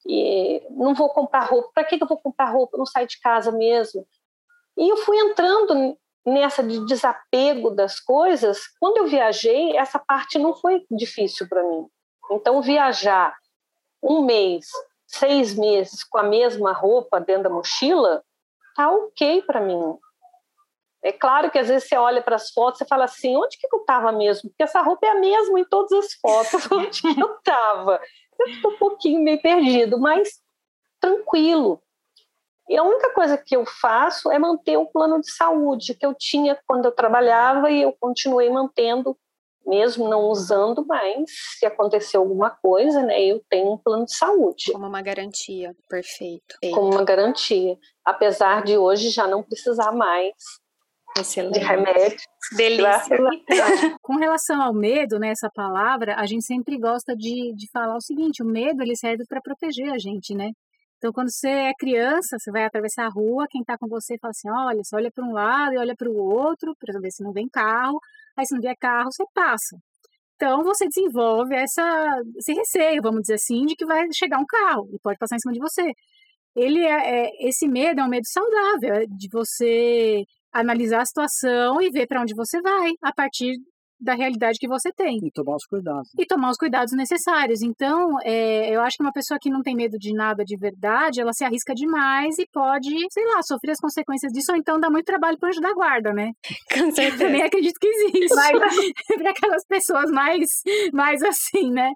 E 0.07 0.63
não 0.71 0.95
vou 0.95 1.11
comprar 1.11 1.41
roupa. 1.41 1.71
Para 1.75 1.85
que 1.85 2.03
eu 2.03 2.07
vou 2.07 2.19
comprar 2.19 2.51
roupa? 2.51 2.79
não 2.79 2.87
saio 2.87 3.07
de 3.07 3.21
casa 3.21 3.53
mesmo. 3.53 4.07
E 4.79 4.89
eu 4.89 4.97
fui 4.99 5.19
entrando 5.19 5.97
nessa 6.25 6.63
de 6.63 6.85
desapego 6.87 7.71
das 7.71 8.01
coisas. 8.01 8.61
Quando 8.81 8.99
eu 8.99 9.07
viajei, 9.07 9.77
essa 9.77 9.99
parte 9.99 10.39
não 10.39 10.55
foi 10.55 10.87
difícil 10.91 11.49
para 11.49 11.63
mim. 11.63 11.87
Então, 12.31 12.63
viajar 12.63 13.37
um 14.03 14.25
mês, 14.25 14.67
seis 15.07 15.55
meses 15.55 16.05
com 16.05 16.19
a 16.19 16.23
mesma 16.23 16.73
roupa 16.73 17.21
dentro 17.21 17.45
da 17.45 17.51
mochila, 17.51 18.23
tá 18.75 18.91
ok 18.91 19.43
para 19.43 19.61
mim. 19.61 19.97
É 21.03 21.13
claro 21.13 21.51
que 21.51 21.59
às 21.59 21.69
vezes 21.69 21.89
você 21.89 21.97
olha 21.97 22.21
para 22.21 22.37
as 22.37 22.51
fotos 22.51 22.81
e 22.81 22.87
fala 22.87 23.05
assim, 23.05 23.37
onde 23.37 23.57
que 23.59 23.69
eu 23.73 23.81
estava 23.81 24.11
mesmo? 24.11 24.51
Porque 24.51 24.63
essa 24.63 24.83
roupa 24.83 25.07
é 25.07 25.11
a 25.11 25.21
mesma 25.21 25.61
em 25.61 25.65
todas 25.65 25.93
as 25.93 26.15
fotos. 26.15 26.67
onde 26.73 27.01
que 27.01 27.21
eu 27.21 27.37
estava? 27.37 28.01
Eu 28.39 28.47
estou 28.49 28.73
um 28.73 28.79
pouquinho 28.79 29.23
meio 29.23 29.41
perdido, 29.41 29.99
mas 29.99 30.41
tranquilo. 31.01 31.81
E 32.69 32.77
a 32.77 32.83
única 32.83 33.13
coisa 33.13 33.39
que 33.39 33.55
eu 33.55 33.65
faço 33.65 34.31
é 34.33 34.39
manter 34.39 34.77
o 34.77 34.87
plano 34.87 35.21
de 35.21 35.31
saúde 35.31 35.95
que 35.95 36.05
eu 36.05 36.13
tinha 36.13 36.59
quando 36.67 36.87
eu 36.87 36.93
trabalhava 36.93 37.71
e 37.71 37.83
eu 37.83 37.93
continuei 37.93 38.51
mantendo 38.51 39.17
mesmo 39.67 40.09
não 40.09 40.29
usando, 40.29 40.85
mas 40.87 41.25
se 41.59 41.67
acontecer 41.67 42.17
alguma 42.17 42.51
coisa, 42.51 43.03
né, 43.03 43.21
eu 43.23 43.43
tenho 43.49 43.73
um 43.73 43.79
plano 43.79 44.05
de 44.05 44.17
saúde. 44.17 44.73
Como 44.73 44.87
uma 44.87 45.03
garantia, 45.03 45.75
perfeito. 45.89 46.57
Como 46.73 46.91
uma 46.93 47.05
garantia, 47.05 47.77
apesar 48.05 48.63
de 48.63 48.77
hoje 48.79 49.11
já 49.11 49.27
não 49.27 49.43
precisar 49.43 49.93
mais 49.93 50.33
Excelente. 51.19 51.59
de 51.59 51.65
remédio. 51.65 52.19
Delícia. 52.57 53.19
Com 54.03 54.17
relação 54.17 54.63
ao 54.63 54.73
medo, 54.73 55.19
né, 55.19 55.31
essa 55.31 55.51
palavra, 55.53 56.15
a 56.17 56.27
gente 56.27 56.45
sempre 56.45 56.79
gosta 56.79 57.17
de, 57.17 57.53
de 57.55 57.69
falar 57.73 57.97
o 57.97 58.01
seguinte: 58.01 58.43
o 58.43 58.47
medo 58.47 58.83
ele 58.83 58.97
serve 58.97 59.25
para 59.29 59.41
proteger 59.41 59.93
a 59.93 59.99
gente, 59.99 60.35
né? 60.35 60.51
Então, 60.99 61.13
quando 61.13 61.31
você 61.31 61.49
é 61.49 61.73
criança, 61.79 62.37
você 62.39 62.51
vai 62.51 62.65
atravessar 62.65 63.07
a 63.07 63.11
rua, 63.11 63.47
quem 63.51 63.61
está 63.61 63.77
com 63.77 63.87
você 63.89 64.17
fala 64.19 64.31
assim: 64.31 64.51
olha, 64.51 64.83
você 64.83 64.97
olha 64.97 65.11
para 65.11 65.25
um 65.25 65.33
lado 65.33 65.75
e 65.75 65.79
olha 65.79 65.95
para 65.97 66.09
o 66.09 66.17
outro, 66.17 66.75
para 66.79 66.99
ver 67.01 67.11
se 67.11 67.23
não 67.23 67.33
vem 67.33 67.49
carro. 67.49 67.99
Aí, 68.37 68.47
se 68.47 68.55
não 68.55 68.61
vier 68.61 68.77
carro, 68.79 69.11
você 69.13 69.25
passa. 69.35 69.77
Então, 70.37 70.63
você 70.65 70.87
desenvolve 70.89 71.55
essa, 71.55 71.83
esse 72.37 72.53
receio, 72.55 73.03
vamos 73.03 73.23
dizer 73.23 73.35
assim, 73.35 73.67
de 73.67 73.75
que 73.77 73.87
vai 73.87 74.07
chegar 74.13 74.39
um 74.39 74.47
carro 74.47 74.89
e 74.93 74.99
pode 75.01 75.19
passar 75.19 75.37
em 75.37 75.41
cima 75.41 75.55
de 75.55 75.61
você. 75.61 75.93
Ele 76.57 76.81
é, 76.81 77.27
é 77.27 77.49
esse 77.49 77.69
medo 77.69 78.01
é 78.01 78.05
um 78.05 78.09
medo 78.09 78.27
saudável, 78.27 78.95
é 78.95 79.07
de 79.07 79.29
você 79.33 80.25
analisar 80.53 81.03
a 81.03 81.07
situação 81.07 81.81
e 81.83 81.91
ver 81.91 82.07
para 82.07 82.23
onde 82.23 82.35
você 82.35 82.61
vai 82.63 82.93
a 83.03 83.13
partir 83.13 83.57
da 84.01 84.15
realidade 84.15 84.59
que 84.59 84.69
você 84.69 84.93
tem. 84.93 85.19
E 85.23 85.31
tomar 85.31 85.57
os 85.57 85.65
cuidados. 85.67 86.09
E 86.19 86.27
tomar 86.27 86.51
os 86.51 86.57
cuidados 86.57 86.93
necessários. 86.95 87.63
Então, 87.63 88.17
é, 88.23 88.75
eu 88.75 88.81
acho 88.83 88.97
que 88.97 89.03
uma 89.03 89.13
pessoa 89.13 89.39
que 89.41 89.51
não 89.51 89.63
tem 89.63 89.75
medo 89.75 89.99
de 89.99 90.13
nada 90.13 90.45
de 90.45 90.57
verdade, 90.57 91.21
ela 91.21 91.33
se 91.33 91.45
arrisca 91.45 91.75
demais 91.75 92.39
e 92.39 92.47
pode, 92.53 92.89
sei 93.11 93.25
lá, 93.27 93.43
sofrer 93.43 93.73
as 93.73 93.81
consequências 93.81 94.33
disso, 94.33 94.53
ou 94.53 94.59
então 94.59 94.79
dar 94.79 94.91
muito 94.91 95.07
trabalho 95.07 95.39
para 95.39 95.47
o 95.47 95.51
anjo 95.51 95.61
da 95.61 95.73
guarda, 95.73 96.13
né? 96.13 96.33
Com 96.73 96.91
certeza. 96.91 97.25
Também 97.25 97.43
acredito 97.43 97.79
que 97.81 97.89
existe. 97.89 98.35
para 99.19 99.31
aquelas 99.31 99.65
pessoas 99.67 100.11
mais, 100.11 100.49
mais 100.93 101.23
assim, 101.23 101.71
né? 101.71 101.91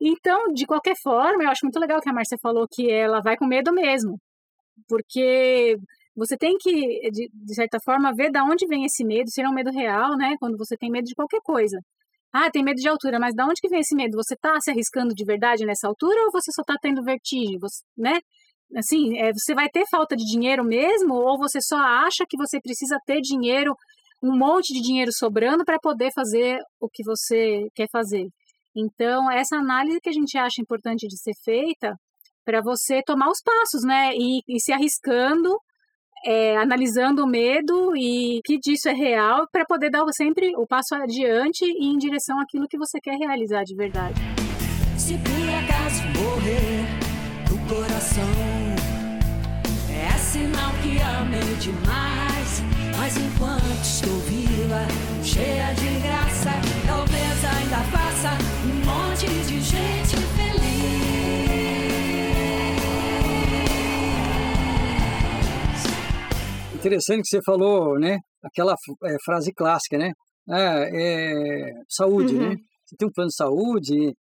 Então, 0.00 0.52
de 0.52 0.66
qualquer 0.66 0.94
forma, 1.02 1.42
eu 1.42 1.48
acho 1.48 1.64
muito 1.64 1.78
legal 1.78 2.00
que 2.00 2.08
a 2.08 2.12
Márcia 2.12 2.38
falou 2.42 2.66
que 2.70 2.90
ela 2.90 3.20
vai 3.20 3.36
com 3.36 3.46
medo 3.46 3.72
mesmo. 3.72 4.18
Porque 4.88 5.76
você 6.16 6.36
tem 6.36 6.56
que, 6.58 7.10
de, 7.10 7.30
de, 7.32 7.54
certa 7.54 7.78
forma, 7.84 8.12
ver 8.14 8.30
de 8.30 8.40
onde 8.40 8.66
vem 8.66 8.84
esse 8.84 9.04
medo, 9.04 9.30
se 9.30 9.42
é 9.42 9.48
um 9.48 9.54
medo 9.54 9.70
real, 9.70 10.16
né? 10.16 10.36
Quando 10.38 10.56
você 10.56 10.76
tem 10.76 10.90
medo 10.90 11.04
de 11.06 11.14
qualquer 11.14 11.40
coisa. 11.42 11.78
Ah, 12.32 12.50
tem 12.50 12.62
medo 12.62 12.76
de 12.76 12.88
altura, 12.88 13.18
mas 13.18 13.34
de 13.34 13.42
onde 13.42 13.60
que 13.60 13.68
vem 13.68 13.80
esse 13.80 13.94
medo? 13.94 14.16
Você 14.16 14.34
está 14.34 14.60
se 14.60 14.70
arriscando 14.70 15.14
de 15.14 15.24
verdade 15.24 15.66
nessa 15.66 15.88
altura 15.88 16.24
ou 16.24 16.30
você 16.32 16.52
só 16.52 16.62
está 16.62 16.76
tendo 16.80 17.02
vertigem, 17.02 17.58
você, 17.58 17.82
né? 17.96 18.20
Assim, 18.76 19.18
é, 19.18 19.32
você 19.32 19.54
vai 19.54 19.68
ter 19.68 19.84
falta 19.90 20.14
de 20.16 20.24
dinheiro 20.24 20.64
mesmo 20.64 21.14
ou 21.14 21.38
você 21.38 21.60
só 21.60 21.76
acha 21.76 22.24
que 22.28 22.36
você 22.36 22.60
precisa 22.60 22.98
ter 23.04 23.20
dinheiro, 23.20 23.74
um 24.22 24.36
monte 24.36 24.72
de 24.72 24.80
dinheiro 24.80 25.10
sobrando 25.12 25.64
para 25.64 25.78
poder 25.80 26.10
fazer 26.14 26.58
o 26.80 26.88
que 26.88 27.02
você 27.04 27.66
quer 27.74 27.88
fazer? 27.90 28.28
Então, 28.76 29.30
essa 29.30 29.56
análise 29.56 30.00
que 30.00 30.08
a 30.08 30.12
gente 30.12 30.38
acha 30.38 30.62
importante 30.62 31.08
de 31.08 31.18
ser 31.20 31.34
feita 31.44 31.96
para 32.44 32.60
você 32.62 33.02
tomar 33.04 33.28
os 33.30 33.40
passos, 33.42 33.82
né? 33.84 34.12
E, 34.14 34.40
e 34.48 34.60
se 34.60 34.72
arriscando 34.72 35.58
é, 36.24 36.56
analisando 36.56 37.24
o 37.24 37.26
medo 37.26 37.96
e 37.96 38.40
que 38.44 38.58
disso 38.58 38.88
é 38.88 38.92
real 38.92 39.46
para 39.50 39.64
poder 39.64 39.90
dar 39.90 40.04
sempre 40.12 40.54
o 40.56 40.66
passo 40.66 40.94
adiante 40.94 41.64
e 41.64 41.86
em 41.86 41.96
direção 41.96 42.40
àquilo 42.40 42.68
que 42.68 42.78
você 42.78 43.00
quer 43.00 43.16
realizar 43.16 43.64
de 43.64 43.74
verdade. 43.74 44.20
Se 44.96 45.14
por 45.14 45.48
acaso 45.48 46.02
morrer 46.18 46.84
do 47.48 47.74
coração, 47.74 48.22
é 49.90 50.18
sinal 50.18 50.72
que 50.82 51.00
amei 51.00 51.54
demais. 51.56 52.62
Mas 52.98 53.16
enquanto 53.16 53.82
estou 53.82 54.18
viva, 54.20 54.86
cheia 55.24 55.72
de 55.72 55.88
graça, 56.00 56.50
talvez 56.86 57.44
ainda 57.44 57.78
faça 57.90 58.36
um 58.62 58.74
monte 58.84 59.26
de 59.26 59.58
gente 59.58 60.19
Interessante 66.80 67.22
que 67.24 67.28
você 67.28 67.42
falou, 67.42 67.98
né? 67.98 68.20
Aquela 68.42 68.74
é, 69.04 69.16
frase 69.22 69.52
clássica, 69.52 69.98
né? 69.98 70.12
Ah, 70.48 70.86
é, 70.90 71.72
saúde, 71.86 72.32
né? 72.32 72.42
uhum. 72.42 72.50
né? 72.50 72.56
Você 72.86 72.96
tem 72.96 73.06
um 73.06 73.12
plano 73.12 73.28
de 73.28 73.36
saúde. 73.36 74.14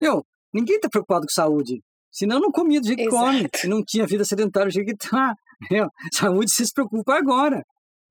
Meu, 0.00 0.24
ninguém 0.52 0.76
está 0.76 0.88
preocupado 0.88 1.26
com 1.26 1.32
saúde. 1.32 1.82
Senão 2.10 2.40
não 2.40 2.50
comia 2.50 2.80
do 2.80 2.86
jeito 2.86 3.02
que 3.02 3.10
come. 3.10 3.48
Se 3.54 3.68
não 3.68 3.82
tinha 3.84 4.06
vida 4.06 4.24
sedentária 4.24 4.70
do 4.70 4.72
jeito 4.72 4.96
que 4.96 5.08
tá. 5.08 5.34
Meu, 5.70 5.86
saúde 6.10 6.50
se 6.50 6.64
preocupa 6.72 7.16
agora. 7.16 7.62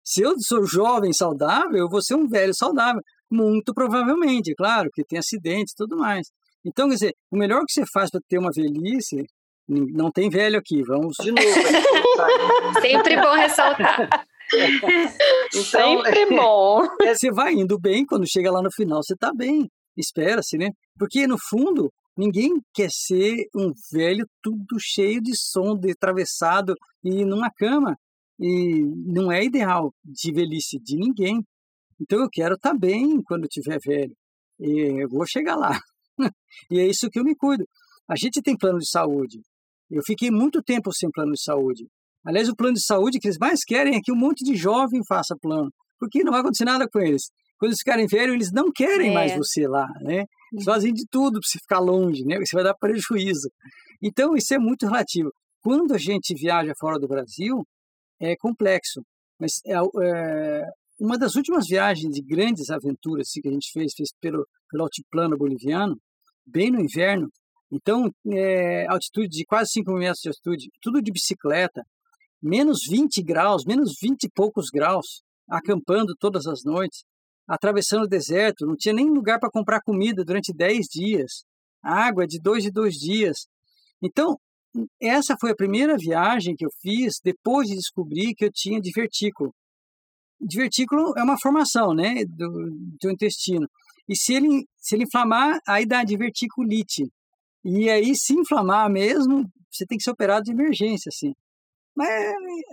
Se 0.05 0.21
eu 0.21 0.35
sou 0.39 0.65
jovem 0.67 1.11
saudável, 1.11 1.79
eu 1.79 1.89
vou 1.89 2.01
ser 2.01 2.13
um 2.13 2.27
velho 2.27 2.53
saudável. 2.53 3.01
Muito 3.31 3.73
provavelmente, 3.73 4.53
claro, 4.53 4.89
que 4.93 5.03
tem 5.03 5.17
acidente 5.17 5.71
e 5.71 5.75
tudo 5.75 5.97
mais. 5.97 6.27
Então, 6.63 6.87
quer 6.89 6.93
dizer, 6.93 7.13
o 7.31 7.37
melhor 7.37 7.63
que 7.65 7.73
você 7.73 7.83
faz 7.91 8.11
para 8.11 8.21
ter 8.29 8.37
uma 8.37 8.51
velhice 8.53 9.25
não 9.67 10.11
tem 10.11 10.29
velho 10.29 10.59
aqui, 10.59 10.83
vamos 10.83 11.15
de 11.21 11.31
novo. 11.31 11.41
Sempre 12.81 13.15
bom 13.15 13.33
ressaltar. 13.33 14.25
então, 15.55 16.03
Sempre 16.03 16.25
bom. 16.35 16.83
É, 17.01 17.15
você 17.15 17.31
vai 17.31 17.53
indo 17.53 17.79
bem, 17.79 18.05
quando 18.05 18.29
chega 18.29 18.51
lá 18.51 18.61
no 18.61 18.71
final, 18.71 19.01
você 19.01 19.13
está 19.13 19.31
bem. 19.33 19.69
Espera-se, 19.95 20.57
né? 20.57 20.69
Porque, 20.97 21.25
no 21.27 21.37
fundo, 21.37 21.91
ninguém 22.17 22.51
quer 22.73 22.89
ser 22.91 23.47
um 23.55 23.71
velho 23.91 24.25
tudo 24.41 24.77
cheio 24.79 25.21
de 25.21 25.35
som, 25.35 25.77
de 25.77 25.91
atravessado 25.91 26.75
e 27.03 27.23
numa 27.23 27.49
cama. 27.51 27.95
E 28.39 28.83
não 29.05 29.31
é 29.31 29.43
ideal 29.43 29.93
de 30.03 30.33
velhice 30.33 30.79
de 30.79 30.97
ninguém. 30.97 31.41
Então, 32.01 32.19
eu 32.19 32.29
quero 32.29 32.55
estar 32.55 32.71
tá 32.71 32.77
bem 32.77 33.21
quando 33.23 33.47
tiver 33.47 33.79
velho. 33.79 34.15
E 34.59 35.01
eu 35.01 35.09
vou 35.09 35.25
chegar 35.25 35.55
lá. 35.55 35.79
e 36.69 36.79
é 36.79 36.87
isso 36.87 37.09
que 37.09 37.19
eu 37.19 37.23
me 37.23 37.35
cuido. 37.35 37.65
A 38.07 38.15
gente 38.15 38.41
tem 38.41 38.57
plano 38.57 38.79
de 38.79 38.89
saúde, 38.89 39.39
eu 39.93 40.01
fiquei 40.03 40.31
muito 40.31 40.61
tempo 40.61 40.91
sem 40.91 41.09
plano 41.11 41.33
de 41.33 41.41
saúde. 41.41 41.87
Aliás, 42.25 42.49
o 42.49 42.55
plano 42.55 42.73
de 42.73 42.83
saúde 42.83 43.19
que 43.19 43.27
eles 43.27 43.37
mais 43.37 43.63
querem 43.63 43.95
é 43.95 43.99
que 44.01 44.11
um 44.11 44.15
monte 44.15 44.43
de 44.43 44.55
jovem 44.55 45.01
faça 45.07 45.35
plano, 45.39 45.69
porque 45.99 46.23
não 46.23 46.31
vai 46.31 46.41
acontecer 46.41 46.65
nada 46.65 46.87
com 46.89 46.99
eles. 46.99 47.29
Quando 47.59 47.69
eles 47.69 47.79
ficarem 47.79 48.07
velhos, 48.07 48.33
eles 48.33 48.51
não 48.51 48.71
querem 48.71 49.11
é. 49.11 49.13
mais 49.13 49.35
você 49.35 49.67
lá, 49.67 49.87
né? 50.01 50.25
Eles 50.51 50.65
fazem 50.65 50.93
de 50.93 51.05
tudo 51.09 51.39
para 51.39 51.47
você 51.47 51.59
ficar 51.59 51.79
longe, 51.79 52.25
né? 52.25 52.37
Você 52.39 52.55
vai 52.55 52.63
dar 52.63 52.73
prejuízo. 52.73 53.49
Então, 54.01 54.35
isso 54.35 54.53
é 54.53 54.57
muito 54.57 54.85
relativo. 54.85 55.31
Quando 55.61 55.93
a 55.93 55.97
gente 55.97 56.33
viaja 56.33 56.73
fora 56.79 56.99
do 56.99 57.07
Brasil, 57.07 57.63
é 58.19 58.35
complexo. 58.35 59.01
Mas 59.39 59.61
é, 59.65 59.73
é 59.75 60.65
uma 60.99 61.17
das 61.17 61.35
últimas 61.35 61.67
viagens 61.67 62.13
de 62.13 62.21
grandes 62.21 62.69
aventuras 62.69 63.27
assim, 63.27 63.41
que 63.41 63.47
a 63.47 63.51
gente 63.51 63.71
fez, 63.71 63.93
fez 63.95 64.09
pelo, 64.19 64.45
pelo 64.69 64.83
altiplano 64.83 65.37
boliviano, 65.37 65.97
bem 66.45 66.71
no 66.71 66.79
inverno, 66.79 67.29
então, 67.73 68.13
é, 68.27 68.85
altitude 68.87 69.29
de 69.29 69.45
quase 69.45 69.71
5 69.71 69.89
mil 69.89 69.99
metros 69.99 70.19
de 70.21 70.29
altitude, 70.29 70.69
tudo 70.79 71.01
de 71.01 71.11
bicicleta, 71.11 71.83
menos 72.39 72.85
20 72.87 73.23
graus, 73.23 73.65
menos 73.65 73.95
20 73.99 74.25
e 74.25 74.29
poucos 74.29 74.69
graus, 74.69 75.23
acampando 75.49 76.15
todas 76.19 76.45
as 76.45 76.63
noites, 76.63 77.03
atravessando 77.47 78.03
o 78.03 78.07
deserto, 78.07 78.67
não 78.67 78.75
tinha 78.75 78.93
nem 78.93 79.09
lugar 79.09 79.39
para 79.39 79.49
comprar 79.49 79.81
comida 79.81 80.23
durante 80.23 80.53
10 80.53 80.85
dias, 80.85 81.43
água 81.81 82.27
de 82.27 82.39
dois 82.39 82.63
e 82.63 82.71
dois 82.71 82.93
dias. 82.93 83.47
Então, 84.01 84.37
essa 85.01 85.35
foi 85.39 85.51
a 85.51 85.55
primeira 85.55 85.97
viagem 85.97 86.55
que 86.55 86.65
eu 86.65 86.69
fiz 86.79 87.15
depois 87.23 87.67
de 87.67 87.75
descobrir 87.75 88.35
que 88.35 88.45
eu 88.45 88.51
tinha 88.51 88.79
divertículo. 88.79 89.51
Divertículo 90.39 91.13
é 91.17 91.23
uma 91.23 91.39
formação 91.39 91.93
né, 91.93 92.23
do, 92.25 92.69
do 93.01 93.11
intestino. 93.11 93.67
E 94.07 94.15
se 94.15 94.33
ele, 94.35 94.67
se 94.77 94.95
ele 94.95 95.05
inflamar, 95.05 95.59
aí 95.67 95.85
dá 95.87 96.03
diverticulite. 96.03 97.09
E 97.63 97.89
aí, 97.89 98.13
se 98.15 98.33
inflamar 98.33 98.89
mesmo, 98.89 99.49
você 99.71 99.85
tem 99.85 99.97
que 99.97 100.03
ser 100.03 100.11
operado 100.11 100.43
de 100.43 100.51
emergência, 100.51 101.09
assim. 101.09 101.33
Mas 101.95 102.09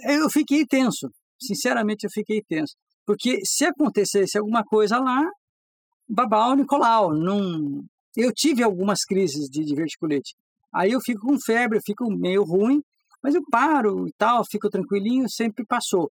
eu 0.05 0.29
fiquei 0.31 0.67
tenso, 0.67 1.09
sinceramente 1.41 2.05
eu 2.05 2.11
fiquei 2.11 2.43
tenso. 2.43 2.75
Porque 3.07 3.41
se 3.45 3.65
acontecesse 3.65 4.37
alguma 4.37 4.65
coisa 4.65 4.99
lá, 4.99 5.23
babau 6.09 6.57
Nicolau, 6.57 7.13
não... 7.15 7.85
Eu 8.17 8.33
tive 8.33 8.63
algumas 8.65 9.05
crises 9.05 9.49
de 9.49 9.65
diverticulite. 9.65 10.35
Aí 10.75 10.91
eu 10.91 11.01
fico 11.01 11.21
com 11.21 11.39
febre, 11.39 11.79
eu 11.79 11.83
fico 11.85 12.11
meio 12.11 12.43
ruim, 12.43 12.83
mas 13.23 13.37
eu 13.37 13.43
paro 13.49 14.09
e 14.09 14.13
tal, 14.19 14.45
fico 14.45 14.69
tranquilinho, 14.69 15.29
sempre 15.29 15.65
passou. 15.65 16.11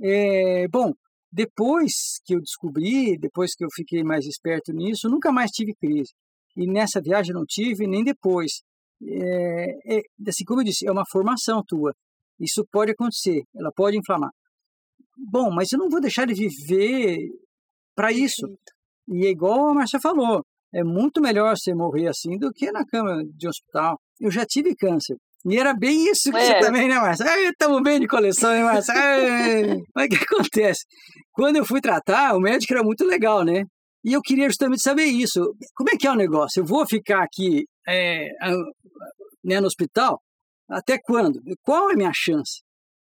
É, 0.00 0.66
bom, 0.68 0.92
depois 1.30 1.92
que 2.24 2.34
eu 2.34 2.40
descobri, 2.40 3.18
depois 3.18 3.54
que 3.54 3.64
eu 3.64 3.68
fiquei 3.74 4.02
mais 4.02 4.24
esperto 4.24 4.72
nisso, 4.72 5.08
nunca 5.10 5.30
mais 5.30 5.50
tive 5.50 5.74
crise 5.74 6.12
e 6.56 6.66
nessa 6.66 7.00
viagem 7.00 7.34
não 7.34 7.44
tive, 7.46 7.86
nem 7.86 8.04
depois. 8.04 8.62
É, 9.02 9.96
é, 9.96 10.02
assim 10.28 10.44
como 10.44 10.60
eu 10.60 10.64
disse, 10.64 10.86
é 10.86 10.92
uma 10.92 11.04
formação 11.10 11.62
tua. 11.66 11.92
Isso 12.38 12.64
pode 12.70 12.92
acontecer, 12.92 13.42
ela 13.54 13.70
pode 13.74 13.98
inflamar. 13.98 14.30
Bom, 15.16 15.50
mas 15.52 15.72
eu 15.72 15.78
não 15.78 15.88
vou 15.88 16.00
deixar 16.00 16.26
de 16.26 16.34
viver 16.34 17.18
para 17.94 18.12
isso. 18.12 18.46
E 19.08 19.26
é 19.26 19.30
igual 19.30 19.68
a 19.68 19.74
Marcia 19.74 20.00
falou, 20.00 20.42
é 20.72 20.82
muito 20.82 21.20
melhor 21.20 21.56
você 21.56 21.74
morrer 21.74 22.08
assim 22.08 22.36
do 22.38 22.52
que 22.52 22.72
na 22.72 22.84
cama 22.84 23.22
de 23.36 23.48
hospital. 23.48 23.98
Eu 24.20 24.30
já 24.30 24.44
tive 24.44 24.74
câncer. 24.74 25.16
E 25.46 25.58
era 25.58 25.74
bem 25.74 26.10
isso 26.10 26.30
que 26.30 26.36
é. 26.38 26.58
você 26.58 26.66
também, 26.66 26.88
né, 26.88 26.98
Márcia? 26.98 27.26
Estamos 27.48 27.82
bem 27.82 28.00
de 28.00 28.06
coleção, 28.08 28.54
hein, 28.54 28.64
Márcia? 28.64 28.94
Mas 29.94 30.06
o 30.06 30.08
que 30.08 30.24
acontece? 30.24 30.84
Quando 31.32 31.56
eu 31.56 31.66
fui 31.66 31.80
tratar, 31.80 32.34
o 32.34 32.40
médico 32.40 32.72
era 32.72 32.82
muito 32.82 33.04
legal, 33.04 33.44
né? 33.44 33.64
E 34.04 34.12
eu 34.12 34.20
queria 34.20 34.48
justamente 34.48 34.82
saber 34.82 35.04
isso. 35.04 35.54
Como 35.74 35.90
é 35.90 35.96
que 35.96 36.06
é 36.06 36.10
o 36.10 36.16
negócio? 36.16 36.60
Eu 36.60 36.66
vou 36.66 36.86
ficar 36.86 37.22
aqui 37.22 37.64
é, 37.88 38.28
né, 39.42 39.60
no 39.60 39.66
hospital? 39.66 40.20
Até 40.68 40.98
quando? 40.98 41.40
Qual 41.62 41.90
é 41.90 41.94
a 41.94 41.96
minha 41.96 42.12
chance? 42.14 42.62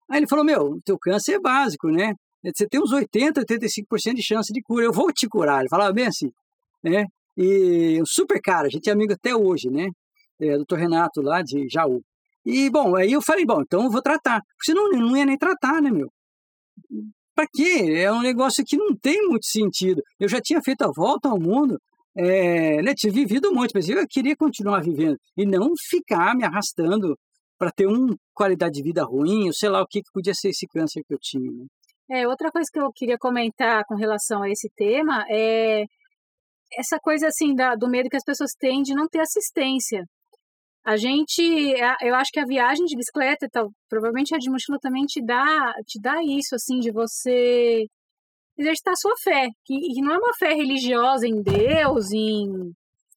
Aí 0.08 0.18
ele 0.18 0.28
falou, 0.28 0.44
meu, 0.44 0.78
teu 0.84 0.98
câncer 0.98 1.34
é 1.34 1.40
básico, 1.40 1.88
né? 1.88 2.14
você 2.44 2.68
tem 2.68 2.80
uns 2.80 2.92
80, 2.92 3.40
85% 3.40 4.14
de 4.14 4.22
chance 4.22 4.52
de 4.52 4.62
cura. 4.62 4.84
Eu 4.84 4.92
vou 4.92 5.10
te 5.12 5.26
curar. 5.26 5.60
Ele 5.60 5.68
falava 5.68 5.92
bem 5.92 6.06
assim, 6.06 6.30
né? 6.82 7.06
E 7.36 8.00
um 8.00 8.06
super 8.06 8.40
cara, 8.40 8.66
a 8.66 8.70
gente 8.70 8.88
é 8.88 8.92
amigo 8.92 9.14
até 9.14 9.34
hoje, 9.34 9.70
né? 9.70 9.88
É, 10.40 10.56
doutor 10.56 10.78
Renato 10.78 11.22
lá 11.22 11.42
de 11.42 11.66
Jaú. 11.68 12.02
E, 12.44 12.68
bom, 12.68 12.94
aí 12.96 13.12
eu 13.12 13.22
falei, 13.22 13.46
bom, 13.46 13.62
então 13.62 13.84
eu 13.84 13.90
vou 13.90 14.02
tratar. 14.02 14.40
Porque 14.42 14.70
senão 14.70 14.90
não 14.90 15.16
ia 15.16 15.24
nem 15.24 15.38
tratar, 15.38 15.80
né, 15.80 15.90
meu? 15.90 16.12
Pra 17.34 17.46
quê? 17.52 17.94
É 17.96 18.12
um 18.12 18.22
negócio 18.22 18.64
que 18.64 18.76
não 18.76 18.94
tem 18.94 19.26
muito 19.28 19.46
sentido. 19.46 20.02
Eu 20.20 20.28
já 20.28 20.40
tinha 20.40 20.62
feito 20.62 20.82
a 20.82 20.90
volta 20.94 21.28
ao 21.28 21.38
mundo, 21.38 21.78
é, 22.16 22.80
né, 22.80 22.94
tinha 22.94 23.12
vivido 23.12 23.52
muito, 23.52 23.72
mas 23.74 23.88
eu 23.88 24.06
queria 24.08 24.36
continuar 24.36 24.80
vivendo 24.82 25.18
e 25.36 25.44
não 25.44 25.72
ficar 25.76 26.36
me 26.36 26.44
arrastando 26.44 27.18
para 27.58 27.72
ter 27.72 27.86
uma 27.86 28.14
qualidade 28.32 28.74
de 28.74 28.82
vida 28.82 29.04
ruim, 29.04 29.46
ou 29.46 29.52
sei 29.52 29.68
lá 29.68 29.82
o 29.82 29.86
que, 29.86 30.00
que 30.00 30.12
podia 30.12 30.34
ser 30.34 30.50
esse 30.50 30.66
câncer 30.66 31.02
que 31.06 31.14
eu 31.14 31.18
tinha. 31.20 31.50
Né? 31.50 31.66
É, 32.10 32.28
outra 32.28 32.50
coisa 32.50 32.68
que 32.72 32.78
eu 32.78 32.90
queria 32.94 33.18
comentar 33.18 33.84
com 33.86 33.94
relação 33.94 34.42
a 34.42 34.50
esse 34.50 34.68
tema 34.76 35.24
é 35.28 35.84
essa 36.76 36.98
coisa 36.98 37.28
assim 37.28 37.54
da, 37.54 37.74
do 37.74 37.88
medo 37.88 38.08
que 38.08 38.16
as 38.16 38.24
pessoas 38.24 38.52
têm 38.58 38.82
de 38.82 38.94
não 38.94 39.08
ter 39.08 39.20
assistência. 39.20 40.04
A 40.84 40.98
gente, 40.98 41.42
eu 42.02 42.14
acho 42.14 42.30
que 42.30 42.38
a 42.38 42.44
viagem 42.44 42.84
de 42.84 42.94
bicicleta, 42.94 43.48
tal, 43.50 43.70
provavelmente 43.88 44.34
a 44.34 44.38
de 44.38 44.50
mochila 44.50 44.78
também 44.78 45.06
te 45.06 45.24
dá, 45.24 45.72
te 45.86 45.98
dá 45.98 46.22
isso, 46.22 46.54
assim, 46.54 46.78
de 46.78 46.90
você 46.90 47.86
exercitar 48.58 48.92
a 48.92 48.96
sua 48.96 49.14
fé, 49.22 49.48
que, 49.64 49.80
que 49.80 50.02
não 50.02 50.14
é 50.14 50.18
uma 50.18 50.34
fé 50.38 50.52
religiosa 50.52 51.26
em 51.26 51.42
Deus, 51.42 52.12
em 52.12 52.72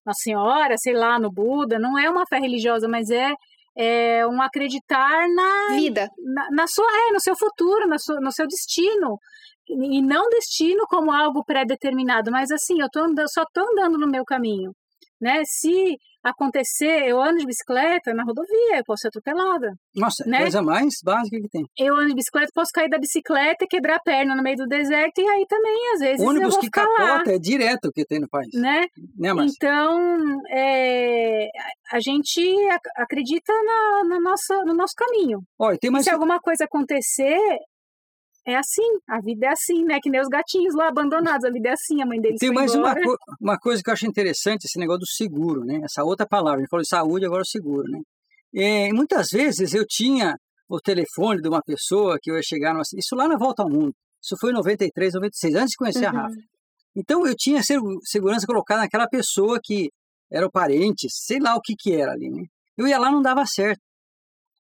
Nossa 0.05 0.19
Senhora, 0.23 0.75
sei 0.77 0.93
lá, 0.93 1.19
no 1.19 1.29
Buda, 1.29 1.77
não 1.77 1.99
é 1.99 2.09
uma 2.09 2.25
fé 2.25 2.39
religiosa, 2.39 2.87
mas 2.87 3.09
é, 3.09 3.33
é 3.75 4.25
um 4.25 4.41
acreditar 4.41 5.27
na 5.27 5.75
vida, 5.75 6.09
na, 6.23 6.49
na 6.51 6.67
sua, 6.67 6.87
é, 7.09 7.11
no 7.11 7.19
seu 7.19 7.35
futuro, 7.35 7.85
na 7.85 7.97
sua, 7.99 8.21
no 8.21 8.31
seu 8.31 8.47
destino, 8.47 9.19
e 9.67 10.01
não 10.01 10.29
destino 10.29 10.85
como 10.87 11.11
algo 11.11 11.43
pré-determinado, 11.43 12.31
mas 12.31 12.49
assim, 12.49 12.79
eu 12.81 12.89
tô 12.89 13.01
andando, 13.01 13.29
só 13.29 13.43
estou 13.43 13.69
andando 13.69 13.97
no 13.97 14.07
meu 14.07 14.23
caminho 14.23 14.71
né? 15.19 15.41
Se 15.45 15.97
acontecer, 16.23 17.07
eu 17.07 17.21
ando 17.21 17.37
de 17.37 17.45
bicicleta 17.45 18.13
na 18.13 18.23
rodovia, 18.23 18.77
eu 18.77 18.83
posso 18.85 19.01
ser 19.01 19.07
atropelada. 19.07 19.73
Nossa, 19.95 20.23
né? 20.25 20.41
coisa 20.41 20.61
mais 20.61 20.95
básica 21.03 21.39
que 21.39 21.49
tem. 21.49 21.65
Eu 21.77 21.95
ando 21.95 22.09
de 22.09 22.15
bicicleta, 22.15 22.51
posso 22.53 22.71
cair 22.73 22.89
da 22.89 22.97
bicicleta, 22.97 23.65
quebrar 23.69 23.95
a 23.95 24.01
perna 24.01 24.35
no 24.35 24.43
meio 24.43 24.57
do 24.57 24.67
deserto 24.67 25.19
e 25.19 25.27
aí 25.27 25.45
também, 25.47 25.93
às 25.93 25.99
vezes, 25.99 26.25
ônibus 26.25 26.43
eu 26.43 26.49
vou 26.49 26.59
que 26.59 26.65
ficar 26.65 26.85
capota 26.85 27.29
lá. 27.29 27.35
é 27.35 27.39
direto 27.39 27.85
o 27.85 27.91
que 27.91 28.05
tem 28.05 28.19
no 28.19 28.29
país. 28.29 28.53
Né? 28.53 28.87
né? 29.17 29.29
Então, 29.45 30.41
é, 30.49 31.47
a 31.91 31.99
gente 31.99 32.41
acredita 32.95 33.53
na, 33.53 34.03
na, 34.03 34.19
nossa, 34.19 34.63
no 34.65 34.73
nosso 34.73 34.93
caminho. 34.95 35.39
Olha, 35.57 35.77
tem 35.77 35.89
mais... 35.89 36.03
se 36.03 36.11
alguma 36.11 36.39
coisa 36.39 36.65
acontecer, 36.65 37.39
é 38.47 38.55
assim, 38.55 38.81
a 39.09 39.19
vida 39.19 39.47
é 39.47 39.49
assim, 39.49 39.83
né? 39.83 39.99
Que 40.01 40.09
nem 40.09 40.21
os 40.21 40.29
gatinhos 40.29 40.73
lá 40.73 40.87
abandonados, 40.87 41.43
a 41.43 41.51
vida 41.51 41.67
é 41.67 41.73
assim, 41.73 42.01
a 42.01 42.05
mãe 42.05 42.19
deles 42.21 42.39
Tem 42.39 42.49
mais 42.51 42.73
uma, 42.73 42.95
co 42.95 43.17
uma 43.41 43.57
coisa 43.59 43.83
que 43.83 43.89
eu 43.89 43.93
acho 43.93 44.07
interessante, 44.07 44.63
esse 44.63 44.79
negócio 44.79 45.01
do 45.01 45.05
seguro, 45.07 45.65
né? 45.65 45.81
Essa 45.83 46.03
outra 46.03 46.25
palavra, 46.25 46.59
a 46.59 46.61
gente 46.61 46.69
falou 46.69 46.81
de 46.81 46.87
saúde, 46.87 47.25
agora 47.25 47.41
o 47.41 47.45
seguro, 47.45 47.83
né? 47.91 47.99
É, 48.55 48.93
muitas 48.93 49.27
vezes 49.29 49.73
eu 49.73 49.85
tinha 49.85 50.33
o 50.69 50.79
telefone 50.79 51.41
de 51.41 51.49
uma 51.49 51.61
pessoa 51.61 52.17
que 52.21 52.31
eu 52.31 52.35
ia 52.37 52.41
chegar, 52.41 52.71
numa, 52.73 52.83
isso 52.95 53.15
lá 53.15 53.27
na 53.27 53.37
Volta 53.37 53.63
ao 53.63 53.69
Mundo, 53.69 53.93
isso 54.23 54.35
foi 54.39 54.51
em 54.51 54.53
93, 54.53 55.13
96, 55.13 55.55
antes 55.55 55.71
de 55.71 55.77
conhecer 55.77 56.05
Uhum. 56.05 56.17
a 56.17 56.21
Rafa. 56.21 56.35
Então 56.95 57.27
eu 57.27 57.35
tinha 57.35 57.61
segurança 58.03 58.47
colocada 58.47 58.81
naquela 58.81 59.07
pessoa 59.09 59.59
que 59.61 59.91
era 60.31 60.47
o 60.47 60.51
parente, 60.51 61.07
sei 61.09 61.39
lá 61.39 61.53
o 61.55 61.61
que 61.61 61.75
que 61.77 61.93
era 61.93 62.13
ali, 62.13 62.29
né? 62.29 62.45
Eu 62.77 62.87
ia 62.87 62.97
lá 62.97 63.11
não 63.11 63.21
dava 63.21 63.45
certo. 63.45 63.81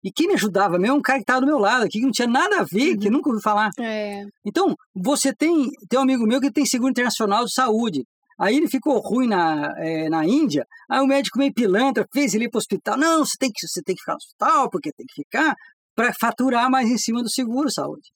E 0.07 0.11
quem 0.11 0.27
me 0.27 0.35
ajudava 0.35 0.79
mesmo 0.79 0.95
é 0.95 0.97
um 0.99 1.01
cara 1.01 1.19
que 1.19 1.23
estava 1.23 1.41
do 1.41 1.47
meu 1.47 1.57
lado 1.57 1.83
aqui, 1.83 1.99
que 1.99 2.05
não 2.05 2.11
tinha 2.11 2.27
nada 2.27 2.61
a 2.61 2.63
ver, 2.63 2.93
Uhum. 2.93 2.99
que 2.99 3.09
nunca 3.09 3.27
ouviu 3.29 3.41
falar. 3.41 3.69
É. 3.77 4.23
Então, 4.45 4.73
você 4.95 5.33
tem, 5.35 5.69
tem 5.89 5.99
um 5.99 6.03
amigo 6.03 6.25
meu 6.25 6.39
que 6.39 6.49
tem 6.49 6.65
seguro 6.65 6.91
internacional 6.91 7.43
de 7.43 7.53
saúde. 7.53 8.03
Aí 8.39 8.55
ele 8.55 8.69
ficou 8.69 8.99
ruim 8.99 9.27
na, 9.27 9.73
é, 9.77 10.07
na 10.09 10.23
Índia, 10.25 10.65
aí 10.89 11.01
o 11.01 11.07
médico 11.07 11.37
meio 11.39 11.53
pilantra 11.53 12.05
fez 12.13 12.33
ele 12.33 12.45
ir 12.45 12.49
para 12.49 12.57
o 12.59 12.59
hospital. 12.59 12.95
Não, 12.97 13.25
você 13.25 13.35
tem, 13.37 13.49
que, 13.51 13.67
você 13.67 13.81
tem 13.83 13.95
que 13.95 14.01
ficar 14.01 14.13
no 14.13 14.17
hospital, 14.17 14.69
porque 14.69 14.91
tem 14.95 15.05
que 15.07 15.23
ficar 15.23 15.53
para 15.95 16.13
faturar 16.13 16.69
mais 16.69 16.87
em 16.89 16.97
cima 16.97 17.21
do 17.21 17.29
seguro 17.29 17.69
saúde. 17.69 18.07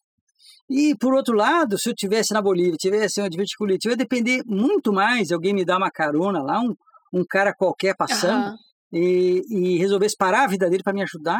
E, 0.69 0.95
por 0.95 1.13
outro 1.13 1.35
lado, 1.35 1.77
se 1.77 1.89
eu 1.89 1.93
tivesse 1.95 2.33
na 2.33 2.41
Bolívia, 2.41 2.77
tivesse 2.79 3.19
uma 3.19 3.29
diverticulite, 3.29 3.87
eu 3.87 3.91
ia 3.91 3.97
depender 3.97 4.41
muito 4.45 4.93
mais 4.93 5.27
de 5.27 5.33
alguém 5.33 5.53
me 5.53 5.65
dar 5.65 5.77
uma 5.77 5.91
carona 5.91 6.41
lá, 6.41 6.61
um, 6.61 6.73
um 7.11 7.25
cara 7.27 7.53
qualquer 7.53 7.93
passando, 7.97 8.45
Aham. 8.45 8.55
e, 8.93 9.41
e 9.49 9.77
resolvesse 9.79 10.15
parar 10.15 10.43
a 10.43 10.47
vida 10.47 10.69
dele 10.69 10.83
para 10.83 10.93
me 10.93 11.01
ajudar, 11.01 11.39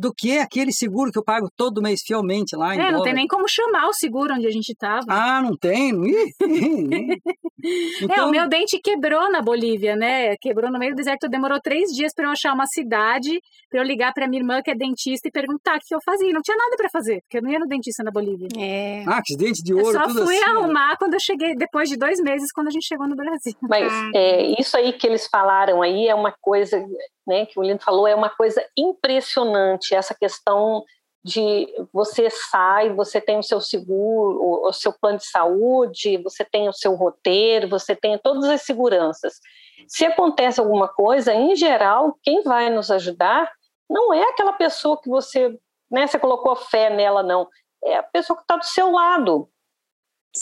do 0.00 0.14
que 0.14 0.38
aquele 0.38 0.72
seguro 0.72 1.10
que 1.10 1.18
eu 1.18 1.24
pago 1.24 1.48
todo 1.56 1.82
mês 1.82 2.00
fielmente 2.06 2.54
lá 2.54 2.72
em 2.74 2.78
É, 2.78 2.84
não 2.84 2.90
dólar. 2.92 3.04
tem 3.04 3.14
nem 3.14 3.26
como 3.26 3.48
chamar 3.48 3.88
o 3.88 3.92
seguro 3.92 4.32
onde 4.32 4.46
a 4.46 4.50
gente 4.50 4.72
tava. 4.76 5.06
Ah, 5.08 5.42
não 5.42 5.56
tem? 5.56 5.92
Nem. 6.40 7.12
É, 7.12 7.16
Então, 8.04 8.28
o 8.28 8.30
meu 8.30 8.48
dente 8.48 8.78
quebrou 8.78 9.28
na 9.32 9.42
Bolívia, 9.42 9.96
né? 9.96 10.36
Quebrou 10.36 10.70
no 10.70 10.78
meio 10.78 10.92
do 10.92 10.96
deserto. 10.98 11.28
Demorou 11.28 11.60
três 11.60 11.90
dias 11.90 12.12
para 12.14 12.26
eu 12.26 12.30
achar 12.30 12.54
uma 12.54 12.66
cidade, 12.66 13.40
para 13.68 13.80
eu 13.80 13.84
ligar 13.84 14.12
para 14.14 14.28
minha 14.28 14.40
irmã, 14.40 14.62
que 14.62 14.70
é 14.70 14.74
dentista, 14.76 15.26
e 15.26 15.32
perguntar 15.32 15.76
o 15.76 15.80
que 15.80 15.92
eu 15.94 15.98
fazia. 16.04 16.32
Não 16.32 16.40
tinha 16.42 16.56
nada 16.56 16.76
para 16.76 16.88
fazer, 16.90 17.20
porque 17.22 17.38
eu 17.38 17.42
não 17.42 17.50
ia 17.50 17.58
no 17.58 17.66
dentista 17.66 18.04
na 18.04 18.12
Bolívia. 18.12 18.46
É. 18.56 19.02
Ah, 19.06 19.20
que 19.24 19.36
dentes 19.36 19.62
de 19.64 19.72
Eu 19.72 19.78
ouro, 19.78 19.92
só 19.98 20.06
tudo 20.06 20.24
fui 20.24 20.36
assim. 20.36 20.44
arrumar 20.44 20.96
quando 20.96 21.14
eu 21.14 21.20
cheguei, 21.20 21.56
depois 21.56 21.88
de 21.88 21.96
dois 21.96 22.20
meses, 22.20 22.52
quando 22.52 22.68
a 22.68 22.70
gente 22.70 22.86
chegou 22.86 23.08
no 23.08 23.16
Brasil. 23.16 23.52
Mas 23.62 23.92
é, 24.14 24.60
isso 24.60 24.76
aí 24.76 24.92
que 24.92 25.06
eles 25.08 25.26
falaram 25.26 25.82
aí 25.82 26.06
é 26.06 26.14
uma 26.14 26.32
coisa, 26.40 26.80
né, 27.28 27.44
que 27.44 27.60
o 27.60 27.62
Lino 27.62 27.78
falou, 27.78 28.08
é 28.08 28.14
uma 28.14 28.30
coisa 28.30 28.64
impressionante, 28.76 29.94
essa 29.94 30.14
questão 30.14 30.82
de 31.22 31.68
você 31.92 32.30
sai, 32.30 32.94
você 32.94 33.20
tem 33.20 33.38
o 33.38 33.42
seu 33.42 33.60
seguro, 33.60 34.40
o, 34.40 34.68
o 34.68 34.72
seu 34.72 34.92
plano 34.98 35.18
de 35.18 35.26
saúde, 35.26 36.16
você 36.22 36.42
tem 36.42 36.68
o 36.68 36.72
seu 36.72 36.94
roteiro, 36.94 37.68
você 37.68 37.94
tem 37.94 38.16
todas 38.18 38.44
as 38.44 38.62
seguranças. 38.62 39.34
Se 39.86 40.06
acontece 40.06 40.58
alguma 40.58 40.88
coisa, 40.88 41.34
em 41.34 41.54
geral, 41.54 42.16
quem 42.22 42.42
vai 42.42 42.70
nos 42.70 42.90
ajudar 42.90 43.52
não 43.90 44.14
é 44.14 44.22
aquela 44.22 44.54
pessoa 44.54 45.00
que 45.00 45.08
você, 45.08 45.54
né, 45.90 46.06
você 46.06 46.18
colocou 46.18 46.56
fé 46.56 46.88
nela, 46.88 47.22
não. 47.22 47.46
É 47.84 47.96
a 47.96 48.02
pessoa 48.02 48.36
que 48.36 48.42
está 48.42 48.56
do 48.56 48.64
seu 48.64 48.90
lado. 48.90 49.50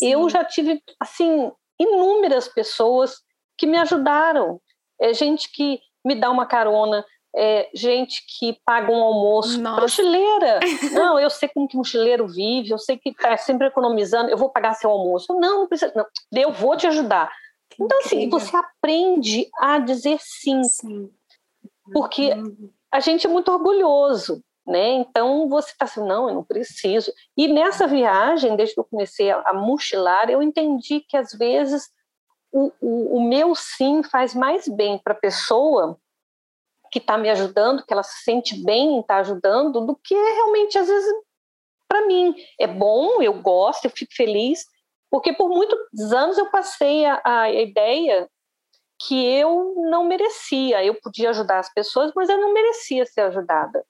Eu 0.01 0.29
já 0.29 0.44
tive, 0.44 0.81
assim, 1.01 1.51
inúmeras 1.81 2.49
pessoas 2.49 3.22
que 3.59 3.66
me 3.66 3.79
ajudaram. 3.79 4.61
É 5.01 5.12
gente 5.12 5.51
que 5.51 5.81
me 6.07 6.14
dá 6.14 6.31
uma 6.31 6.47
carona, 6.47 7.05
é 7.35 7.69
gente 7.75 8.25
que 8.38 8.59
paga 8.64 8.92
um 8.92 9.03
almoço. 9.03 9.61
Nossa. 9.61 9.81
Mochileira! 9.81 10.61
Não, 10.95 11.19
eu 11.19 11.29
sei 11.29 11.49
como 11.49 11.66
que 11.66 11.77
mochileiro 11.77 12.29
vive, 12.29 12.71
eu 12.71 12.79
sei 12.79 12.97
que 12.97 13.11
está 13.11 13.37
sempre 13.37 13.66
economizando, 13.66 14.31
eu 14.31 14.38
vou 14.38 14.49
pagar 14.49 14.75
seu 14.75 14.88
almoço. 14.88 15.38
Não, 15.38 15.61
não 15.61 15.69
precisa, 15.69 15.92
não, 15.97 16.07
eu 16.33 16.53
vou 16.53 16.77
te 16.77 16.87
ajudar. 16.87 17.31
Então, 17.79 17.99
assim, 17.99 18.23
Incrível. 18.23 18.38
você 18.38 18.57
aprende 18.57 19.49
a 19.59 19.79
dizer 19.79 20.19
sim, 20.21 20.62
Sim. 20.62 21.11
porque 21.92 22.33
a 22.90 23.01
gente 23.01 23.27
é 23.27 23.31
muito 23.31 23.51
orgulhoso, 23.51 24.42
né? 24.66 24.92
Então 24.92 25.49
você 25.49 25.73
está 25.73 25.85
assim, 25.85 26.07
não, 26.07 26.29
eu 26.29 26.35
não 26.37 26.45
preciso. 26.45 27.12
E 27.37 27.49
nessa 27.49 27.87
viagem, 27.87 28.57
desde 28.57 28.75
que 28.75 28.81
eu 28.81 28.88
comecei 28.90 29.31
a 29.31 29.53
mochilar, 29.53 30.31
eu 30.31 30.40
entendi 30.40 31.01
que 31.01 31.16
às 31.16 31.33
vezes 31.33 31.90
o, 32.52 32.72
o, 32.80 33.16
o 33.18 33.28
meu 33.28 33.54
sim 33.54 34.02
faz 34.02 34.35
mais 34.35 34.66
bem 34.68 34.98
para 34.98 35.12
a 35.12 35.18
pessoa 35.18 35.98
que 36.90 36.98
está 36.98 37.18
me 37.18 37.28
ajudando, 37.28 37.85
que 37.85 37.92
ela 37.92 38.02
se 38.02 38.22
sente 38.22 38.62
bem 38.64 38.96
em 38.96 39.00
estar 39.00 39.18
ajudando, 39.18 39.85
do 39.85 39.96
que 39.96 40.14
realmente 40.14 40.78
às 40.78 40.87
vezes 40.87 41.12
para 41.88 42.06
mim. 42.06 42.35
É 42.59 42.66
bom, 42.66 43.22
eu 43.22 43.40
gosto, 43.40 43.85
eu 43.85 43.90
fico 43.90 44.14
feliz, 44.14 44.64
porque 45.11 45.32
por 45.32 45.48
muitos 45.48 46.12
anos 46.12 46.38
eu 46.38 46.50
passei 46.50 47.04
a, 47.06 47.20
a 47.24 47.50
ideia 47.50 48.28
que 49.06 49.26
eu 49.26 49.74
não 49.90 50.04
merecia. 50.04 50.85
Eu 50.85 50.94
podia 51.00 51.30
ajudar 51.30 51.59
as 51.59 51.72
pessoas, 51.72 52.12
mas 52.14 52.28
eu 52.28 52.38
não 52.38 52.52
merecia 52.52 53.04
ser 53.06 53.22
ajudada. 53.22 53.85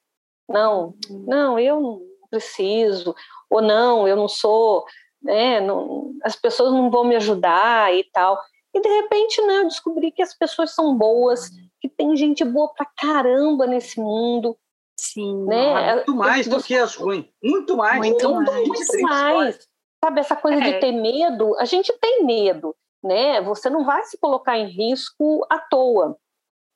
Não, 0.47 0.95
não, 1.09 1.59
eu 1.59 1.79
não 1.79 2.01
preciso, 2.29 3.15
ou 3.49 3.61
não, 3.61 4.07
eu 4.07 4.15
não 4.15 4.27
sou, 4.27 4.85
né, 5.21 5.59
não, 5.61 6.11
as 6.23 6.35
pessoas 6.35 6.71
não 6.71 6.89
vão 6.89 7.03
me 7.03 7.15
ajudar 7.15 7.93
e 7.93 8.03
tal. 8.11 8.39
E 8.73 8.79
de 8.81 8.89
repente, 8.89 9.41
né, 9.41 9.59
eu 9.59 9.67
descobri 9.67 10.11
que 10.11 10.21
as 10.21 10.33
pessoas 10.37 10.71
são 10.71 10.95
boas, 10.95 11.49
que 11.81 11.89
tem 11.89 12.15
gente 12.15 12.43
boa 12.43 12.71
pra 12.73 12.85
caramba 12.97 13.65
nesse 13.65 13.99
mundo, 13.99 14.57
Sim. 14.99 15.45
né? 15.45 15.73
Ah, 15.91 15.95
muito 15.95 16.15
mais 16.15 16.47
do 16.47 16.59
Você- 16.59 16.67
que 16.67 16.75
as 16.75 16.95
ruins. 16.95 17.25
Muito 17.43 17.77
mais. 17.77 17.97
Muito 17.99 18.17
Todo 18.19 18.35
mais. 18.35 18.49
mundo 18.49 18.55
tem 18.61 18.67
muito 18.67 19.01
mais. 19.01 19.67
Sabe, 20.03 20.19
essa 20.19 20.35
coisa 20.35 20.61
É. 20.61 20.73
de 20.73 20.79
ter 20.79 20.91
medo, 20.91 21.55
a 21.57 21.65
gente 21.65 21.91
tem 21.99 22.23
medo, 22.23 22.75
né? 23.03 23.41
Você 23.41 23.69
não 23.69 23.83
vai 23.83 24.03
se 24.03 24.17
colocar 24.19 24.57
em 24.57 24.67
risco 24.67 25.45
à 25.49 25.57
toa, 25.59 26.15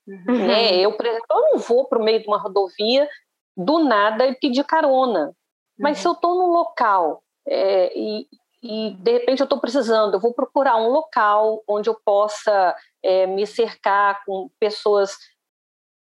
Uhum. 0.08 0.24
né? 0.48 0.76
Eu, 0.78 0.96
por 0.98 1.06
exemplo, 1.06 1.28
eu 1.32 1.42
não 1.52 1.58
vou 1.60 1.86
para 1.88 2.00
o 2.00 2.04
meio 2.04 2.20
de 2.22 2.28
uma 2.28 2.40
rodovia 2.40 3.08
do 3.56 3.80
nada 3.84 4.26
e 4.26 4.34
pedir 4.36 4.64
carona. 4.66 5.36
Mas 5.80 6.00
se 6.00 6.08
eu 6.08 6.14
estou 6.14 6.36
num 6.36 6.52
local 6.52 7.22
é, 7.48 7.98
e, 7.98 8.28
e, 8.62 8.92
de 8.92 9.12
repente 9.12 9.40
eu 9.40 9.46
estou 9.46 9.60
precisando, 9.60 10.16
eu 10.16 10.20
vou 10.20 10.34
procurar 10.34 10.78
um 10.78 10.90
local 10.90 11.64
onde 11.68 11.90
eu 11.90 11.96
possa 12.06 12.76
é, 13.04 13.26
me 13.26 13.46
cercar 13.48 14.24
com 14.26 14.50
pessoas 14.60 15.18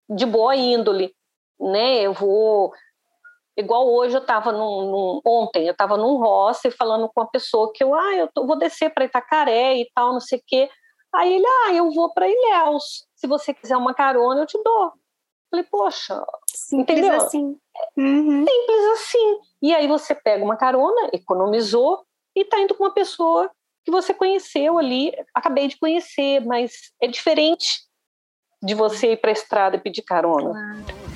de 0.08 0.26
boa 0.26 0.56
índole, 0.56 1.14
né? 1.60 2.00
Eu 2.00 2.12
vou 2.12 2.72
Igual 3.58 3.92
hoje 3.92 4.14
eu 4.14 4.20
estava 4.20 4.52
num, 4.52 4.88
num, 4.88 5.20
ontem, 5.26 5.66
eu 5.66 5.72
estava 5.72 5.96
num 5.96 6.16
roça 6.16 6.70
falando 6.70 7.10
com 7.12 7.22
a 7.22 7.26
pessoa 7.26 7.72
que 7.74 7.82
eu, 7.82 7.92
ah, 7.92 8.14
eu 8.14 8.28
tô, 8.28 8.46
vou 8.46 8.56
descer 8.56 8.94
para 8.94 9.04
Itacaré 9.04 9.78
e 9.78 9.90
tal, 9.92 10.12
não 10.12 10.20
sei 10.20 10.38
o 10.38 10.42
quê. 10.46 10.70
Aí 11.12 11.34
ele, 11.34 11.44
ah, 11.44 11.72
eu 11.72 11.90
vou 11.90 12.14
para 12.14 12.28
Ilhéus. 12.28 13.04
Se 13.16 13.26
você 13.26 13.52
quiser 13.52 13.76
uma 13.76 13.92
carona, 13.92 14.42
eu 14.42 14.46
te 14.46 14.56
dou. 14.62 14.92
Falei, 15.50 15.66
poxa, 15.68 16.24
Simples 16.54 16.98
entendeu? 17.00 17.20
assim. 17.20 17.58
Uhum. 17.96 18.44
Simples 18.46 18.84
assim. 18.94 19.38
E 19.62 19.74
aí 19.74 19.86
você 19.86 20.14
pega 20.14 20.44
uma 20.44 20.56
carona, 20.56 21.10
economizou 21.12 22.04
e 22.36 22.42
está 22.42 22.60
indo 22.60 22.74
com 22.74 22.84
uma 22.84 22.94
pessoa 22.94 23.50
que 23.84 23.90
você 23.90 24.12
conheceu 24.12 24.78
ali, 24.78 25.12
acabei 25.34 25.66
de 25.66 25.78
conhecer, 25.78 26.44
mas 26.44 26.92
é 27.02 27.06
diferente 27.06 27.80
de 28.62 28.74
você 28.74 29.12
ir 29.12 29.16
para 29.16 29.30
a 29.30 29.32
estrada 29.32 29.76
e 29.76 29.80
pedir 29.80 30.02
carona. 30.02 30.50
Claro. 30.84 31.07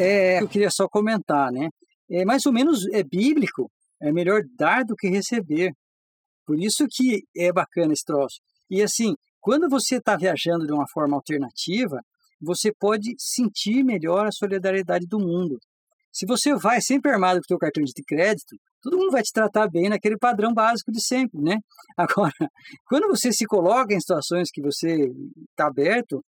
É, 0.00 0.40
eu 0.40 0.48
queria 0.48 0.70
só 0.70 0.88
comentar, 0.88 1.52
né? 1.52 1.68
É 2.10 2.24
mais 2.24 2.46
ou 2.46 2.52
menos 2.52 2.86
é 2.92 3.02
bíblico, 3.02 3.70
é 4.00 4.10
melhor 4.10 4.40
dar 4.56 4.82
do 4.82 4.96
que 4.96 5.08
receber. 5.08 5.72
Por 6.46 6.58
isso 6.58 6.86
que 6.90 7.22
é 7.36 7.52
bacana 7.52 7.92
esse 7.92 8.04
troço. 8.04 8.40
E 8.70 8.82
assim, 8.82 9.14
quando 9.40 9.68
você 9.68 9.96
está 9.96 10.16
viajando 10.16 10.66
de 10.66 10.72
uma 10.72 10.86
forma 10.90 11.16
alternativa, 11.16 12.00
você 12.40 12.72
pode 12.72 13.14
sentir 13.18 13.84
melhor 13.84 14.26
a 14.26 14.32
solidariedade 14.32 15.06
do 15.06 15.18
mundo. 15.18 15.58
Se 16.10 16.26
você 16.26 16.54
vai 16.54 16.80
sempre 16.80 17.10
armado 17.12 17.38
com 17.40 17.44
o 17.44 17.48
seu 17.48 17.58
cartão 17.58 17.84
de 17.84 17.92
crédito, 18.02 18.56
todo 18.82 18.96
mundo 18.96 19.12
vai 19.12 19.22
te 19.22 19.32
tratar 19.32 19.68
bem 19.68 19.88
naquele 19.88 20.16
padrão 20.16 20.52
básico 20.52 20.90
de 20.90 21.00
sempre, 21.00 21.40
né? 21.40 21.58
Agora, 21.96 22.50
quando 22.86 23.06
você 23.06 23.30
se 23.32 23.44
coloca 23.44 23.94
em 23.94 24.00
situações 24.00 24.50
que 24.50 24.62
você 24.62 25.12
está 25.50 25.66
aberto, 25.66 26.24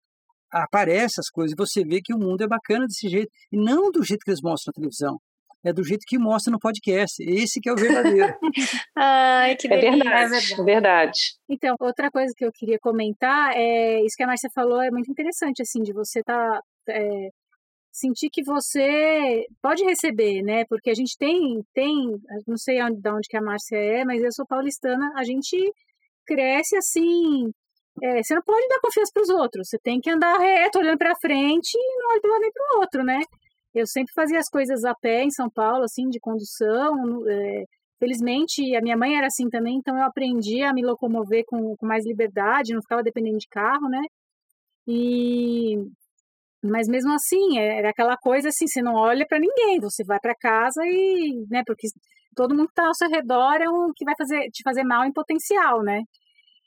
aparece 0.53 1.21
as 1.21 1.29
coisas 1.31 1.53
e 1.53 1.57
você 1.57 1.85
vê 1.85 2.01
que 2.03 2.15
o 2.15 2.19
mundo 2.19 2.43
é 2.43 2.47
bacana 2.49 2.87
desse 2.87 3.09
jeito. 3.09 3.31
E 3.51 3.57
não 3.57 3.91
do 3.91 4.03
jeito 4.05 4.21
que 4.25 4.31
eles 4.31 4.43
mostram 4.43 4.71
na 4.71 4.75
televisão. 4.75 5.19
É 5.65 5.73
do 5.73 5.85
jeito 5.85 6.03
que 6.07 6.19
mostra 6.19 6.51
no 6.51 6.59
podcast. 6.59 7.23
Esse 7.23 7.61
que 7.61 7.69
é 7.69 7.73
o 7.73 7.77
verdadeiro. 7.77 8.35
Ai, 8.97 9.55
que 9.57 9.73
É 9.73 9.79
delícia. 9.81 10.11
verdade, 10.11 10.55
é 10.61 10.65
verdade. 10.65 11.21
Então, 11.49 11.77
outra 11.81 12.11
coisa 12.11 12.33
que 12.37 12.45
eu 12.45 12.51
queria 12.53 12.79
comentar 12.81 13.53
é 13.57 14.01
isso 14.05 14.17
que 14.17 14.25
a 14.25 14.27
Márcia 14.27 14.51
falou 14.53 14.83
é 14.83 14.91
muito 14.91 15.11
interessante, 15.11 15.63
assim, 15.63 15.81
de 15.83 15.93
você 15.93 16.21
tá 16.25 16.61
é, 16.89 17.29
sentir 17.93 18.29
que 18.29 18.43
você 18.43 19.45
pode 19.63 19.85
receber, 19.85 20.43
né? 20.43 20.65
Porque 20.69 20.91
a 20.91 20.95
gente 20.95 21.17
tem, 21.17 21.63
tem, 21.73 21.95
não 22.47 22.57
sei 22.57 22.83
onde, 22.83 23.01
de 23.01 23.11
onde 23.11 23.29
que 23.29 23.37
a 23.37 23.43
Márcia 23.43 23.77
é, 23.77 24.05
mas 24.05 24.21
eu 24.21 24.33
sou 24.33 24.45
paulistana, 24.45 25.13
a 25.15 25.23
gente 25.23 25.57
cresce 26.27 26.77
assim. 26.77 27.53
É, 28.03 28.23
você 28.23 28.35
não 28.35 28.43
pode 28.43 28.67
dar 28.69 28.81
confiança 28.81 29.11
para 29.13 29.23
os 29.23 29.29
outros, 29.29 29.69
você 29.69 29.79
tem 29.79 30.01
que 30.01 30.11
andar 30.11 30.39
reto, 30.39 30.79
olhando 30.79 30.99
para 30.99 31.15
frente 31.21 31.75
e 31.75 31.99
não 31.99 32.11
olhar 32.11 32.39
um 32.39 32.41
nem 32.41 32.53
para 32.53 32.77
o 32.77 32.81
outro, 32.81 33.05
né? 33.05 33.21
Eu 33.75 33.87
sempre 33.87 34.13
fazia 34.15 34.39
as 34.39 34.49
coisas 34.49 34.85
a 34.85 34.95
pé 34.95 35.23
em 35.25 35.31
São 35.31 35.49
Paulo, 35.51 35.85
assim, 35.85 36.09
de 36.11 36.21
condução. 36.21 37.27
é, 37.29 37.65
felizmente, 37.99 38.75
a 38.77 38.81
minha 38.83 38.97
mãe 38.97 39.17
era 39.17 39.27
assim 39.29 39.49
também, 39.49 39.77
então 39.77 39.97
eu 39.97 40.05
aprendi 40.05 40.63
a 40.63 40.73
me 40.75 40.83
locomover 40.85 41.45
com, 41.47 41.77
com 41.77 41.87
mais 41.87 42.05
liberdade, 42.07 42.75
não 42.75 42.83
ficava 42.83 43.03
dependendo 43.03 43.39
de 43.39 43.49
carro, 43.49 43.89
né? 43.89 44.01
E 44.87 45.77
mas 46.63 46.89
mesmo 46.89 47.13
assim, 47.15 47.59
é- 47.59 47.79
era 47.79 47.91
aquela 47.91 48.17
coisa 48.17 48.49
assim, 48.51 48.67
você 48.69 48.83
não 48.83 48.95
olha 48.95 49.27
para 49.27 49.39
ninguém, 49.41 49.81
você 49.81 50.05
vai 50.05 50.19
para 50.21 50.35
casa 50.35 50.83
e, 50.87 51.45
né, 51.51 51.63
porque 51.67 51.89
todo 52.37 52.55
mundo 52.55 52.69
que 52.69 52.75
tá 52.75 52.87
ao 52.87 52.95
seu 52.95 53.09
redor 53.11 53.57
é 53.61 53.69
o 53.69 53.93
que 53.95 54.05
vai 54.05 54.15
fazer 54.17 54.49
te 54.51 54.63
fazer 54.65 54.85
mal 54.85 55.05
em 55.05 55.13
potencial, 55.13 55.83
né? 55.83 56.03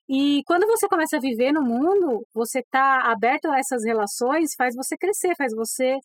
E 0.07 0.43
quando 0.45 0.67
você 0.67 0.87
começa 0.87 1.17
a 1.17 1.19
viver 1.19 1.51
no 1.51 1.63
mundo, 1.63 2.25
você 2.33 2.61
tá 2.69 3.11
aberto 3.11 3.45
a 3.47 3.57
essas 3.57 3.83
relações, 3.83 4.53
faz 4.57 4.75
você 4.75 4.95
crescer, 4.97 5.35
faz 5.35 5.51
você 5.55 5.97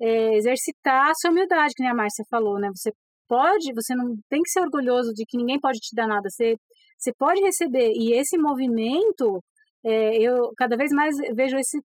é, 0.00 0.36
exercitar 0.36 1.10
a 1.10 1.14
sua 1.14 1.30
humildade, 1.30 1.72
que 1.74 1.82
nem 1.82 1.90
a 1.90 1.94
Márcia 1.94 2.24
falou, 2.30 2.58
né? 2.58 2.68
Você 2.74 2.92
pode, 3.28 3.72
você 3.74 3.94
não 3.94 4.16
tem 4.28 4.42
que 4.42 4.50
ser 4.50 4.60
orgulhoso 4.60 5.12
de 5.14 5.24
que 5.26 5.36
ninguém 5.38 5.58
pode 5.60 5.78
te 5.78 5.94
dar 5.94 6.06
nada, 6.06 6.28
você, 6.30 6.56
você 6.98 7.12
pode 7.18 7.40
receber. 7.40 7.92
E 7.94 8.12
esse 8.14 8.38
movimento, 8.38 9.42
é, 9.84 10.16
eu 10.18 10.52
cada 10.56 10.76
vez 10.76 10.92
mais 10.92 11.16
vejo 11.34 11.56
esse 11.56 11.78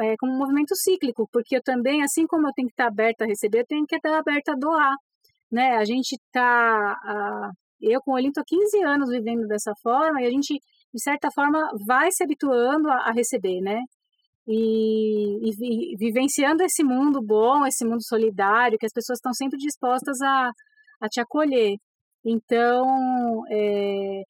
é, 0.00 0.16
como 0.18 0.32
um 0.32 0.38
movimento 0.38 0.74
cíclico, 0.74 1.28
porque 1.32 1.56
eu 1.56 1.62
também, 1.62 2.02
assim 2.02 2.26
como 2.26 2.48
eu 2.48 2.52
tenho 2.54 2.68
que 2.68 2.72
estar 2.72 2.86
aberta 2.86 3.24
a 3.24 3.28
receber, 3.28 3.60
eu 3.60 3.66
tenho 3.66 3.86
que 3.86 3.96
estar 3.96 4.16
aberta 4.18 4.52
a 4.52 4.56
doar, 4.56 4.94
né? 5.50 5.76
A 5.76 5.84
gente 5.84 6.14
está, 6.14 7.52
eu 7.80 8.00
com 8.02 8.12
o 8.12 8.14
Olinto 8.14 8.40
há 8.40 8.44
15 8.46 8.82
anos 8.84 9.10
vivendo 9.10 9.46
dessa 9.46 9.72
forma, 9.82 10.22
e 10.22 10.26
a 10.26 10.30
gente, 10.30 10.58
de 10.94 11.02
certa 11.02 11.30
forma, 11.30 11.60
vai 11.86 12.10
se 12.12 12.22
habituando 12.24 12.88
a, 12.90 13.08
a 13.08 13.12
receber, 13.12 13.60
né? 13.60 13.80
E, 14.48 15.48
e 15.48 15.50
vi- 15.56 15.96
vivenciando 15.98 16.62
esse 16.62 16.84
mundo 16.84 17.20
bom, 17.22 17.66
esse 17.66 17.84
mundo 17.84 18.02
solidário, 18.02 18.78
que 18.78 18.86
as 18.86 18.92
pessoas 18.92 19.18
estão 19.18 19.34
sempre 19.34 19.58
dispostas 19.58 20.20
a, 20.22 20.50
a 21.00 21.08
te 21.08 21.20
acolher. 21.20 21.76
Então, 22.24 23.42
é, 23.50 24.22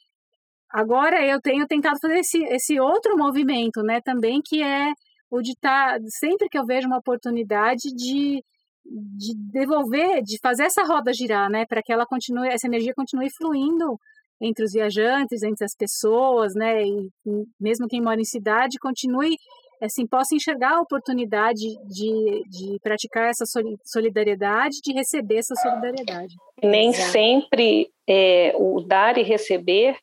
agora 0.71 1.25
eu 1.27 1.40
tenho 1.40 1.66
tentado 1.66 1.99
fazer 2.01 2.19
esse, 2.19 2.42
esse 2.45 2.81
outro 2.81 3.16
movimento, 3.16 3.83
né, 3.83 4.01
também, 4.03 4.40
que 4.45 4.62
é 4.62 4.92
o 5.31 5.40
de 5.42 5.53
estar, 5.53 5.99
sempre 6.21 6.49
que 6.49 6.59
eu 6.59 6.64
vejo 6.66 6.87
uma 6.87 6.99
oportunidade 6.99 7.90
de, 7.95 8.42
de 8.85 9.35
devolver, 9.53 10.23
de 10.23 10.38
fazer 10.42 10.64
essa 10.64 10.85
roda 10.85 11.12
girar, 11.12 11.51
né, 11.51 11.66
para 11.66 11.83
que 11.83 11.92
ela 11.92 12.07
continue, 12.07 12.49
essa 12.49 12.66
energia 12.66 12.92
continue 12.95 13.31
fluindo 13.37 13.99
entre 14.40 14.64
os 14.64 14.72
viajantes, 14.72 15.42
entre 15.42 15.64
as 15.64 15.75
pessoas, 15.75 16.55
né, 16.55 16.85
e 16.85 17.09
e 17.27 17.44
mesmo 17.61 17.88
quem 17.88 18.01
mora 18.01 18.20
em 18.20 18.25
cidade 18.25 18.79
continue, 18.79 19.37
assim, 19.81 20.07
possa 20.07 20.35
enxergar 20.35 20.77
a 20.77 20.81
oportunidade 20.81 21.61
de, 21.87 22.42
de 22.49 22.79
praticar 22.83 23.31
essa 23.31 23.44
soli- 23.44 23.79
solidariedade, 23.85 24.81
de 24.83 24.92
receber 24.92 25.38
essa 25.38 25.55
solidariedade. 25.55 26.35
Nem 26.62 26.90
Exato. 26.90 27.12
sempre 27.12 27.90
é, 28.09 28.55
o 28.57 28.81
dar 28.81 29.18
e 29.18 29.22
receber 29.22 29.96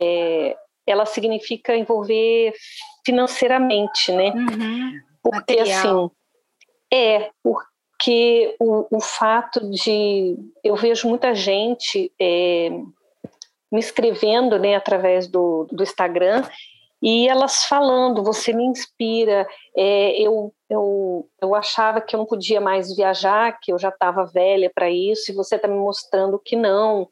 é, 0.00 0.56
ela 0.86 1.06
significa 1.06 1.76
envolver 1.76 2.52
financeiramente, 3.04 4.12
né? 4.12 4.32
Porque 5.22 5.56
Material. 5.56 6.04
assim 6.04 6.10
é 6.92 7.30
porque 7.42 8.54
o, 8.60 8.96
o 8.96 9.00
fato 9.00 9.68
de 9.70 10.36
eu 10.62 10.76
vejo 10.76 11.08
muita 11.08 11.34
gente 11.34 12.12
é, 12.20 12.70
me 13.74 13.80
escrevendo 13.80 14.58
né, 14.58 14.76
através 14.76 15.26
do, 15.26 15.66
do 15.72 15.82
Instagram 15.82 16.44
e 17.02 17.28
elas 17.28 17.64
falando, 17.64 18.22
você 18.22 18.52
me 18.54 18.64
inspira. 18.64 19.46
É, 19.76 20.18
eu, 20.18 20.54
eu, 20.70 21.28
eu 21.42 21.54
achava 21.54 22.00
que 22.00 22.16
eu 22.16 22.18
não 22.18 22.24
podia 22.24 22.62
mais 22.62 22.96
viajar, 22.96 23.58
que 23.60 23.72
eu 23.72 23.78
já 23.78 23.90
estava 23.90 24.24
velha 24.24 24.70
para 24.74 24.88
isso, 24.88 25.30
e 25.30 25.34
você 25.34 25.56
está 25.56 25.68
me 25.68 25.76
mostrando 25.76 26.38
que 26.38 26.56
não. 26.56 27.06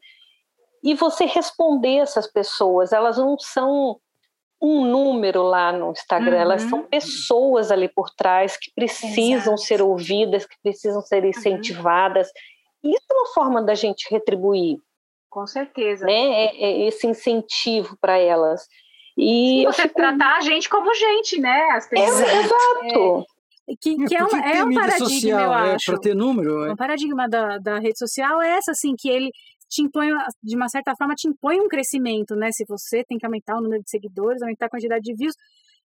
E 0.82 0.94
você 0.94 1.26
responder 1.26 1.96
essas 1.98 2.26
pessoas, 2.26 2.92
elas 2.92 3.18
não 3.18 3.38
são 3.38 4.00
um 4.62 4.84
número 4.86 5.42
lá 5.42 5.72
no 5.72 5.90
Instagram, 5.90 6.38
elas 6.38 6.62
Uhum. 6.62 6.70
são 6.70 6.82
pessoas 6.84 7.70
ali 7.70 7.88
por 7.88 8.08
trás 8.10 8.56
que 8.56 8.70
precisam 8.74 9.54
Exato. 9.54 9.60
ser 9.62 9.82
ouvidas, 9.82 10.46
que 10.46 10.56
precisam 10.62 11.02
ser 11.02 11.22
incentivadas. 11.24 12.28
Isso 12.82 13.04
é 13.10 13.14
uma 13.14 13.26
forma 13.34 13.62
da 13.62 13.74
gente 13.74 14.06
retribuir, 14.10 14.78
Com 15.32 15.46
certeza. 15.46 16.04
né? 16.04 16.12
É, 16.12 16.62
é 16.62 16.88
esse 16.88 17.06
incentivo 17.06 17.96
para 17.98 18.18
elas. 18.18 18.60
E 19.16 19.64
eu 19.66 19.72
você 19.72 19.82
fico- 19.82 19.94
tratar 19.94 20.36
a 20.36 20.40
gente 20.42 20.68
como 20.68 20.94
gente, 20.94 21.40
né? 21.40 21.58
As 21.70 21.86
É, 21.86 21.88
pessoas. 21.88 22.20
exato. 22.20 23.24
Que, 23.80 23.96
que 24.06 24.14
é, 24.14 24.18
Por 24.18 24.26
um, 24.26 24.42
que 24.42 24.48
é 24.48 24.64
um 24.64 24.74
paradigma, 24.74 25.08
social? 25.08 25.40
eu 25.40 25.52
é 25.52 25.74
acho. 25.74 25.84
para 25.86 26.00
ter 26.00 26.14
número? 26.14 26.66
é? 26.66 26.72
O 26.72 26.76
paradigma 26.76 27.28
da, 27.28 27.56
da 27.58 27.78
rede 27.78 27.96
social 27.98 28.42
é 28.42 28.56
essa, 28.58 28.72
assim, 28.72 28.94
que 28.98 29.08
ele 29.08 29.30
te 29.70 29.82
impõe, 29.82 30.08
de 30.42 30.54
uma 30.56 30.68
certa 30.68 30.92
forma, 30.98 31.14
te 31.14 31.28
impõe 31.28 31.58
um 31.60 31.68
crescimento, 31.68 32.34
né? 32.36 32.50
Se 32.52 32.64
você 32.68 33.02
tem 33.04 33.16
que 33.16 33.24
aumentar 33.24 33.56
o 33.56 33.62
número 33.62 33.82
de 33.82 33.88
seguidores, 33.88 34.42
aumentar 34.42 34.66
a 34.66 34.68
quantidade 34.70 35.02
de 35.02 35.14
views. 35.14 35.34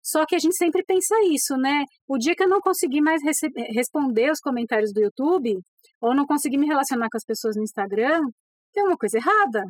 Só 0.03 0.25
que 0.25 0.35
a 0.35 0.39
gente 0.39 0.55
sempre 0.57 0.83
pensa 0.83 1.15
isso, 1.31 1.55
né? 1.55 1.83
O 2.07 2.17
dia 2.17 2.35
que 2.35 2.43
eu 2.43 2.49
não 2.49 2.59
conseguir 2.59 2.99
mais 3.01 3.23
receber, 3.23 3.67
responder 3.73 4.29
os 4.31 4.39
comentários 4.41 4.91
do 4.91 5.01
YouTube, 5.01 5.57
ou 6.01 6.13
não 6.13 6.25
conseguir 6.25 6.57
me 6.57 6.67
relacionar 6.67 7.07
com 7.09 7.17
as 7.17 7.23
pessoas 7.25 7.55
no 7.55 7.63
Instagram, 7.63 8.21
tem 8.77 8.85
uma 8.85 8.97
coisa 8.97 9.17
errada, 9.17 9.63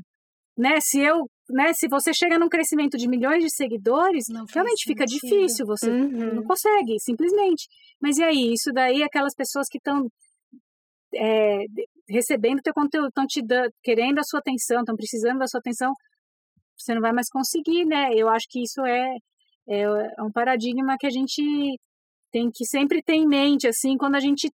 né? 0.58 0.80
Se 0.82 0.99
eu 0.99 1.26
né, 1.49 1.72
se 1.72 1.88
você 1.88 2.14
chega 2.14 2.38
num 2.38 2.49
crescimento 2.49 2.97
de 2.97 3.08
milhões 3.08 3.41
de 3.41 3.49
seguidores, 3.49 4.26
Não 4.30 4.43
realmente 4.53 4.84
fica 4.84 5.08
sentido. 5.08 5.30
difícil, 5.30 5.66
você 5.66 5.89
Uhum. 5.89 6.36
não 6.36 6.43
consegue, 6.43 6.99
simplesmente. 6.99 7.70
Mas 8.01 8.18
e 8.18 8.24
aí, 8.24 8.51
isso 8.53 8.70
daí, 8.74 9.01
aquelas 9.01 9.34
pessoas 9.34 9.68
que 9.70 9.78
estão 9.78 10.10
recebendo 12.10 12.62
teu 12.62 12.74
conteúdo, 12.74 13.08
estão 13.08 13.26
te 13.26 13.41
dando, 13.41 13.72
querendo 13.82 14.20
a 14.20 14.24
sua 14.24 14.39
atenção, 14.39 14.80
estão 14.82 14.95
precisando 14.95 15.39
da 15.39 15.47
sua 15.47 15.60
atenção, 15.60 15.93
você 16.78 16.93
não 16.93 17.01
vai 17.01 17.14
mais 17.14 17.30
conseguir, 17.30 17.86
né? 17.86 18.10
Eu 18.14 18.28
acho 18.30 18.45
que 18.49 18.62
isso 18.62 18.82
é, 18.86 19.16
é, 19.70 19.82
é 20.18 20.22
um 20.22 20.32
paradigma 20.32 20.97
que 20.99 21.08
a 21.08 21.10
gente 21.10 21.41
tem 22.32 22.49
que 22.53 22.66
sempre 22.66 23.01
ter 23.01 23.14
em 23.16 23.26
mente, 23.28 23.68
assim, 23.68 23.97
quando 23.97 24.16
a 24.16 24.20
gente 24.20 24.51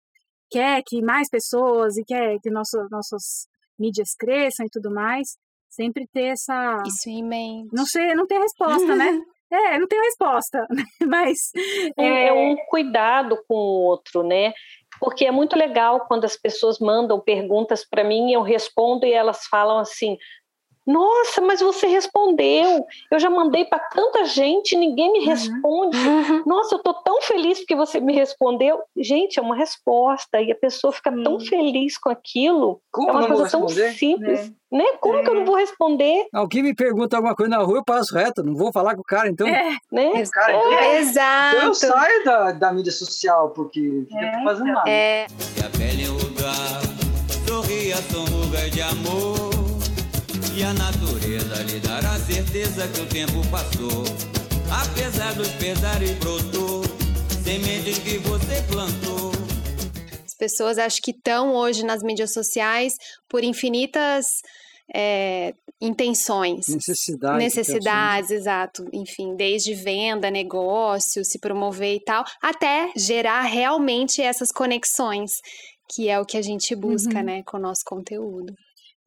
quer 0.51 0.82
que 0.86 1.03
mais 1.03 1.28
pessoas 1.28 1.99
e 1.99 2.05
quer 2.05 2.38
que 2.42 2.51
nosso, 2.51 2.78
nossas 2.90 3.46
mídias 3.79 4.09
cresçam 4.18 4.66
e 4.66 4.70
tudo 4.70 4.91
mais, 4.91 5.29
sempre 5.68 6.07
ter 6.12 6.33
essa... 6.33 6.83
Isso 6.87 7.09
em 7.09 7.24
mente. 7.24 7.68
Não 7.72 7.87
sei, 7.87 8.14
não 8.14 8.26
tem 8.26 8.41
resposta, 8.41 8.95
né? 8.95 9.18
É, 9.51 9.79
não 9.79 9.87
tem 9.87 9.99
resposta, 10.03 10.66
mas... 11.09 11.39
É 11.97 12.31
um 12.31 12.55
cuidado 12.68 13.43
com 13.49 13.55
o 13.55 13.81
outro, 13.87 14.22
né? 14.22 14.53
Porque 15.01 15.24
é 15.24 15.31
muito 15.31 15.57
legal 15.57 16.07
quando 16.07 16.24
as 16.24 16.37
pessoas 16.37 16.79
mandam 16.79 17.20
perguntas 17.20 17.83
para 17.89 18.05
mim, 18.05 18.33
eu 18.33 18.43
respondo 18.43 19.07
e 19.07 19.12
elas 19.12 19.47
falam 19.47 19.79
assim: 19.79 20.16
Nossa, 20.89 21.43
mas 21.43 21.61
você 21.61 21.86
respondeu. 21.86 22.86
Eu 23.12 23.20
já 23.20 23.28
mandei 23.28 23.66
para 23.66 23.78
tanta 23.78 24.24
gente, 24.24 24.74
ninguém 24.74 25.12
me 25.12 25.18
responde. 25.26 25.99
Nossa, 26.47 26.76
eu 26.76 26.78
tô 26.78 26.95
tão 26.95 27.20
feliz 27.20 27.59
porque 27.59 27.76
você 27.76 28.01
me 28.01 28.14
respondeu. 28.14 28.80
Gente, 28.97 29.39
é 29.39 29.43
uma 29.43 29.55
resposta 29.55 30.41
e 30.41 30.51
a 30.51 30.55
pessoa 30.55 30.91
fica 30.91 31.12
tão 31.22 31.39
feliz 31.41 31.99
com 31.99 32.09
aquilo. 32.09 32.80
Como 32.91 33.11
é 33.11 33.12
uma 33.12 33.22
eu 33.24 33.28
coisa 33.28 33.51
tão 33.51 33.68
simples, 33.68 34.51
né? 34.72 34.84
Como 34.99 35.22
que 35.22 35.28
eu 35.28 35.34
não 35.34 35.45
vou 35.45 35.57
responder, 35.57 36.26
Alguém 36.32 36.62
me 36.62 36.74
pergunta 36.74 37.16
alguma 37.16 37.34
coisa 37.34 37.51
na 37.51 37.62
rua, 37.62 37.78
eu 37.78 37.84
passo 37.84 38.14
reto. 38.14 38.43
Não 38.43 38.55
vou 38.55 38.72
falar 38.72 38.95
com 38.95 39.03
o 39.03 39.05
cara, 39.05 39.28
então. 39.28 39.47
É, 39.47 39.76
né? 39.93 40.24
Cara, 40.32 40.53
então, 40.53 40.72
então 40.72 40.84
eu 40.84 41.01
Exato. 41.01 41.74
saio 41.74 42.24
da, 42.24 42.53
da 42.53 42.72
mídia 42.72 42.93
social, 42.93 43.51
porque 43.51 44.07
fica 44.09 44.41
fazendo 44.43 44.72
nada. 44.72 44.89
É, 44.89 45.26
a 45.64 45.76
pele 45.76 46.05
enrugar, 46.05 46.80
sorria, 47.47 47.97
são 47.97 48.24
rugas 48.24 48.70
de 48.70 48.80
amor. 48.80 49.57
E 50.59 50.62
a 50.64 50.74
natureza 50.74 51.62
lhe 51.62 51.78
dará 51.78 52.18
certeza 52.18 52.88
que 52.88 53.00
o 53.00 53.06
tempo 53.06 53.46
passou. 53.48 54.02
Apesar 54.82 55.32
dos 55.34 55.48
pesares 55.50 56.11
brotou, 56.18 56.82
sementes 57.44 57.98
que 57.98 58.18
você 58.18 58.61
plantou. 58.68 59.30
as 60.24 60.34
pessoas 60.34 60.76
acho 60.78 61.00
que 61.00 61.12
estão 61.12 61.54
hoje 61.54 61.84
nas 61.84 62.02
mídias 62.02 62.32
sociais 62.32 62.94
por 63.28 63.44
infinitas 63.44 64.42
é, 64.92 65.54
intenções. 65.80 66.66
Necessidade. 66.66 67.38
Necessidades, 67.38 68.30
exato. 68.32 68.88
Enfim, 68.92 69.36
desde 69.36 69.74
venda, 69.74 70.28
negócio, 70.28 71.24
se 71.24 71.38
promover 71.38 71.94
e 71.94 72.00
tal, 72.00 72.24
até 72.42 72.90
gerar 72.96 73.42
realmente 73.42 74.20
essas 74.20 74.50
conexões, 74.50 75.30
que 75.88 76.09
é 76.09 76.18
o 76.18 76.26
que 76.26 76.36
a 76.36 76.42
gente 76.42 76.74
busca, 76.74 77.18
Uhum. 77.18 77.24
né, 77.24 77.42
com 77.46 77.59
o 77.59 77.61
nosso 77.61 77.82
conteúdo. 77.86 78.52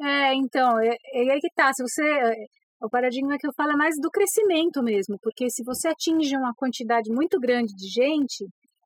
É, 0.03 0.33
então, 0.35 0.79
é, 0.79 0.95
é 1.13 1.31
aí 1.31 1.39
que 1.39 1.49
tá. 1.55 1.71
Se 1.73 1.83
você. 1.83 2.03
é, 2.03 2.35
O 2.83 2.89
paradigma 2.89 3.37
que 3.37 3.45
eu 3.47 3.53
falo 3.55 3.71
é 3.73 3.75
mais 3.75 3.95
do 4.01 4.09
crescimento 4.09 4.81
mesmo, 4.81 5.15
porque 5.21 5.49
se 5.51 5.63
você 5.63 5.87
atinge 5.89 6.35
uma 6.35 6.53
quantidade 6.55 7.11
muito 7.11 7.39
grande 7.39 7.73
de 7.75 7.87
gente, 7.87 8.43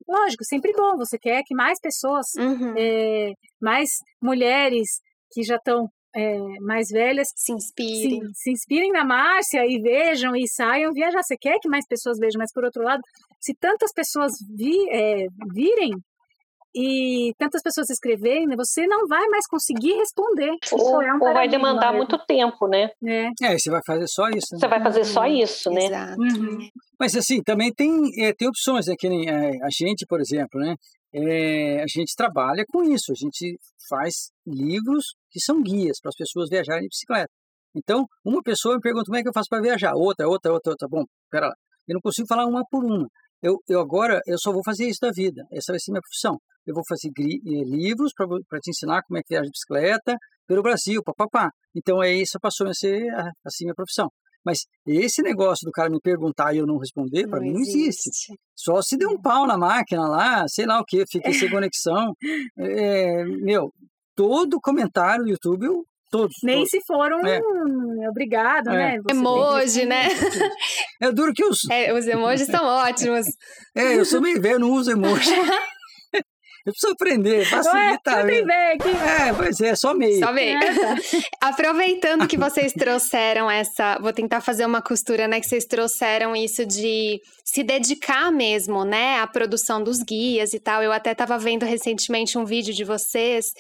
lógico, 0.08 0.44
sempre 0.44 0.74
bom, 0.74 0.98
você 0.98 1.18
quer 1.18 1.42
que 1.46 1.56
mais 1.56 1.80
pessoas, 1.80 2.28
Uhum. 2.38 2.74
é, 2.78 3.32
mais 3.62 3.90
mulheres 4.22 4.88
que 5.32 5.44
já 5.44 5.56
estão 5.56 5.88
é, 6.18 6.38
mais 6.62 6.88
velhas 6.90 7.28
Se 7.36 7.46
se, 7.48 7.52
inspire. 7.54 8.20
se 8.34 8.52
inspirem 8.52 8.92
na 8.92 9.04
Márcia 9.06 9.66
e 9.66 9.82
vejam 9.82 10.34
e 10.36 10.46
saiam 10.48 10.92
viajar. 10.94 11.22
Você 11.24 11.36
quer 11.38 11.58
que 11.62 11.70
mais 11.70 11.86
pessoas 11.88 12.18
vejam, 12.18 12.40
mas 12.40 12.52
por 12.54 12.64
outro 12.66 12.84
lado, 12.84 13.02
se 13.40 13.54
tantas 13.60 13.92
pessoas 13.94 14.32
vi, 14.58 14.78
é, 14.92 15.26
virem 15.54 15.92
e 16.76 17.34
tantas 17.38 17.62
pessoas 17.62 17.90
escreverem, 17.90 18.48
você 18.58 18.86
não 18.86 19.08
vai 19.08 19.26
mais 19.30 19.48
conseguir 19.48 19.94
responder. 19.94 20.52
Ou, 20.74 21.02
é 21.02 21.14
um 21.14 21.20
ou 21.22 21.34
vai 21.34 21.48
demandar 21.48 21.94
mesmo. 21.94 21.98
muito 22.00 22.18
tempo, 22.26 22.68
né? 22.68 22.90
Né? 23.02 23.32
É, 23.42 23.58
você 23.58 23.72
vai 23.72 23.82
fazer 23.86 24.08
só 24.08 24.28
isso. 24.28 24.48
né? 24.52 24.60
Você 24.60 24.68
vai 24.68 24.84
fazer 24.84 25.06
só 25.06 25.26
isso, 25.26 25.70
né? 25.72 25.86
Exato. 25.86 26.22
Uhum. 26.22 26.70
Mas 27.00 27.16
assim, 27.16 27.42
também 27.42 27.74
tem, 27.74 27.90
é, 28.22 28.34
tem 28.34 28.50
opções, 28.50 28.88
né? 28.88 28.96
Que 28.98 29.08
nem 29.08 29.30
é, 29.30 29.64
a 29.64 29.70
gente, 29.72 30.06
por 30.06 30.20
exemplo, 30.20 30.60
né? 30.60 30.76
É, 31.14 31.82
a 31.82 31.88
gente 31.88 32.14
trabalha 32.14 32.66
com 32.68 32.84
isso, 32.84 33.14
a 33.14 33.16
gente 33.16 33.58
faz 33.88 34.32
livros 34.46 35.16
que 35.32 35.40
são 35.40 35.62
guias 35.62 36.02
para 36.02 36.10
as 36.10 36.16
pessoas 36.16 36.50
viajarem 36.50 36.82
de 36.82 36.90
bicicleta. 36.90 37.32
Então, 37.74 38.06
uma 38.24 38.42
pessoa 38.44 38.76
me 38.76 38.82
pergunta 38.82 39.06
como 39.06 39.18
é 39.18 39.22
que 39.22 39.30
eu 39.30 39.34
faço 39.34 39.48
para 39.50 39.62
viajar, 39.62 39.94
outra, 39.96 40.28
outra, 40.28 40.52
outra, 40.52 40.72
outra. 40.72 40.88
Bom, 40.90 41.06
pera 41.32 41.48
lá, 41.48 41.54
eu 41.88 41.94
não 41.94 42.02
consigo 42.02 42.28
falar 42.28 42.46
uma 42.46 42.66
por 42.70 42.84
uma. 42.84 43.08
Eu, 43.42 43.60
eu 43.70 43.80
agora, 43.80 44.20
eu 44.26 44.38
só 44.38 44.52
vou 44.52 44.64
fazer 44.64 44.88
isso 44.90 45.00
da 45.02 45.12
vida, 45.12 45.46
essa 45.52 45.72
vai 45.72 45.80
ser 45.80 45.92
minha 45.92 46.02
profissão. 46.02 46.38
Eu 46.66 46.74
vou 46.74 46.84
fazer 46.88 47.10
gri- 47.16 47.42
eh, 47.46 47.64
livros 47.66 48.12
para 48.16 48.60
te 48.60 48.70
ensinar 48.72 49.02
como 49.08 49.18
é 49.18 49.22
que 49.22 49.30
viaja 49.30 49.46
de 49.46 49.52
bicicleta 49.52 50.18
pelo 50.48 50.62
Brasil, 50.64 51.02
papapá. 51.04 51.50
Então, 51.76 52.02
é 52.04 52.14
isso 52.14 52.38
passou 52.42 52.68
a 52.68 52.74
ser 52.74 53.08
a- 53.14 53.32
assim 53.46 53.66
minha 53.66 53.76
profissão. 53.76 54.10
Mas 54.46 54.60
esse 54.86 55.24
negócio 55.24 55.66
do 55.66 55.72
cara 55.72 55.90
me 55.90 56.00
perguntar 56.00 56.54
e 56.54 56.60
eu 56.60 56.68
não 56.68 56.78
responder, 56.78 57.28
para 57.28 57.40
mim 57.40 57.52
não 57.54 57.62
existe. 57.62 58.10
Só 58.56 58.80
se 58.82 58.96
deu 58.96 59.10
um 59.10 59.20
pau 59.20 59.48
na 59.48 59.58
máquina 59.58 60.08
lá, 60.08 60.46
sei 60.48 60.68
lá 60.68 60.80
o 60.80 60.86
que, 60.86 61.04
fiquei 61.12 61.34
sem 61.34 61.50
conexão. 61.60 62.14
É, 62.58 63.24
meu, 63.26 63.72
todo 64.16 64.62
comentário 64.62 65.24
do 65.26 65.32
YouTube, 65.32 65.66
eu, 65.66 65.84
todos. 66.12 66.36
Nem 66.44 66.58
todos. 66.58 66.70
se 66.70 66.80
for 66.86 67.12
um 67.12 67.26
É. 67.26 67.42
obrigado, 68.08 68.70
É. 68.70 68.74
né? 68.74 68.98
Você 69.02 69.16
Emoji, 69.18 69.86
né? 69.88 70.10
É 71.02 71.12
duro 71.12 71.34
que 71.34 71.44
sou. 71.44 71.72
É, 71.72 71.92
os 71.92 72.06
emojis 72.06 72.46
são 72.48 72.64
ótimos. 72.66 73.26
É, 73.76 73.98
eu 73.98 74.06
sou 74.06 74.22
meio 74.22 74.40
velho, 74.40 74.60
não 74.60 74.72
uso 74.74 74.92
emoji. 74.92 75.30
eu 76.66 76.72
preciso 76.72 76.94
aprender, 76.94 77.46
facilita. 77.46 78.12
eu 78.12 78.18
né? 78.18 78.26
tenho 78.26 78.44
ideia 78.44 78.74
aqui. 78.74 78.90
É, 78.90 79.34
pois 79.34 79.62
é, 79.62 79.76
só 79.76 79.94
meio. 79.94 80.20
Só 80.20 80.34
meio. 80.34 80.58
É, 80.58 80.74
tá. 80.74 80.96
Aproveitando 81.50 82.28
que 82.28 82.38
vocês 82.38 82.74
trouxeram 82.74 83.50
essa, 83.50 84.00
vou 84.00 84.12
tentar 84.12 84.42
fazer 84.42 84.66
uma 84.66 84.82
costura, 84.82 85.28
né? 85.28 85.40
Que 85.40 85.48
vocês 85.48 85.66
trouxeram 85.66 86.36
isso 86.36 86.66
de 86.66 87.22
se 87.46 87.62
dedicar 87.62 88.32
mesmo, 88.32 88.84
né, 88.84 89.20
à 89.20 89.28
produção 89.28 89.84
dos 89.84 90.02
guias 90.02 90.54
e 90.54 90.60
tal. 90.60 90.82
Eu 90.82 90.92
até 90.92 91.12
estava 91.12 91.38
vendo 91.38 91.64
recentemente 91.64 92.40
um 92.40 92.44
vídeo 92.44 92.74
de 92.74 92.84
vocês 92.84 93.54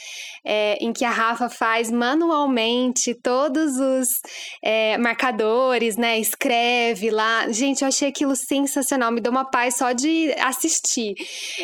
é, 0.43 0.75
em 0.81 0.91
que 0.91 1.05
a 1.05 1.11
Rafa 1.11 1.49
faz 1.49 1.91
manualmente 1.91 3.13
todos 3.13 3.77
os 3.77 4.21
é, 4.63 4.97
marcadores, 4.97 5.97
né? 5.97 6.19
Escreve 6.19 7.11
lá. 7.11 7.47
Gente, 7.51 7.83
eu 7.83 7.87
achei 7.87 8.09
aquilo 8.09 8.35
sensacional. 8.35 9.11
Me 9.11 9.21
deu 9.21 9.31
uma 9.31 9.45
paz 9.45 9.77
só 9.77 9.91
de 9.91 10.33
assistir. 10.39 11.13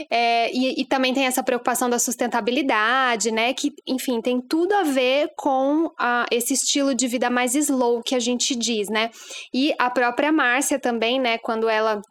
É, 0.09 0.51
e, 0.53 0.81
e 0.81 0.85
também 0.85 1.15
tem 1.15 1.25
essa 1.31 1.43
preocupação 1.43 1.89
da 1.89 1.97
sustentabilidade, 1.97 3.31
né? 3.31 3.53
Que, 3.53 3.73
enfim, 3.87 4.21
tem 4.21 4.39
tudo 4.39 4.73
a 4.73 4.83
ver 4.83 5.31
com 5.35 5.91
esse 6.29 6.53
estilo 6.53 6.93
de 6.93 7.07
vida 7.07 7.29
mais 7.29 7.55
slow 7.55 8.01
que 8.03 8.13
a 8.15 8.19
gente 8.19 8.55
diz, 8.55 8.89
né? 8.89 9.09
E 9.53 9.73
a 9.79 9.89
própria 9.89 10.31
Márcia 10.31 10.79
também, 10.79 11.19
né? 11.19 11.37
Quando 11.37 11.67
ela 11.67 12.01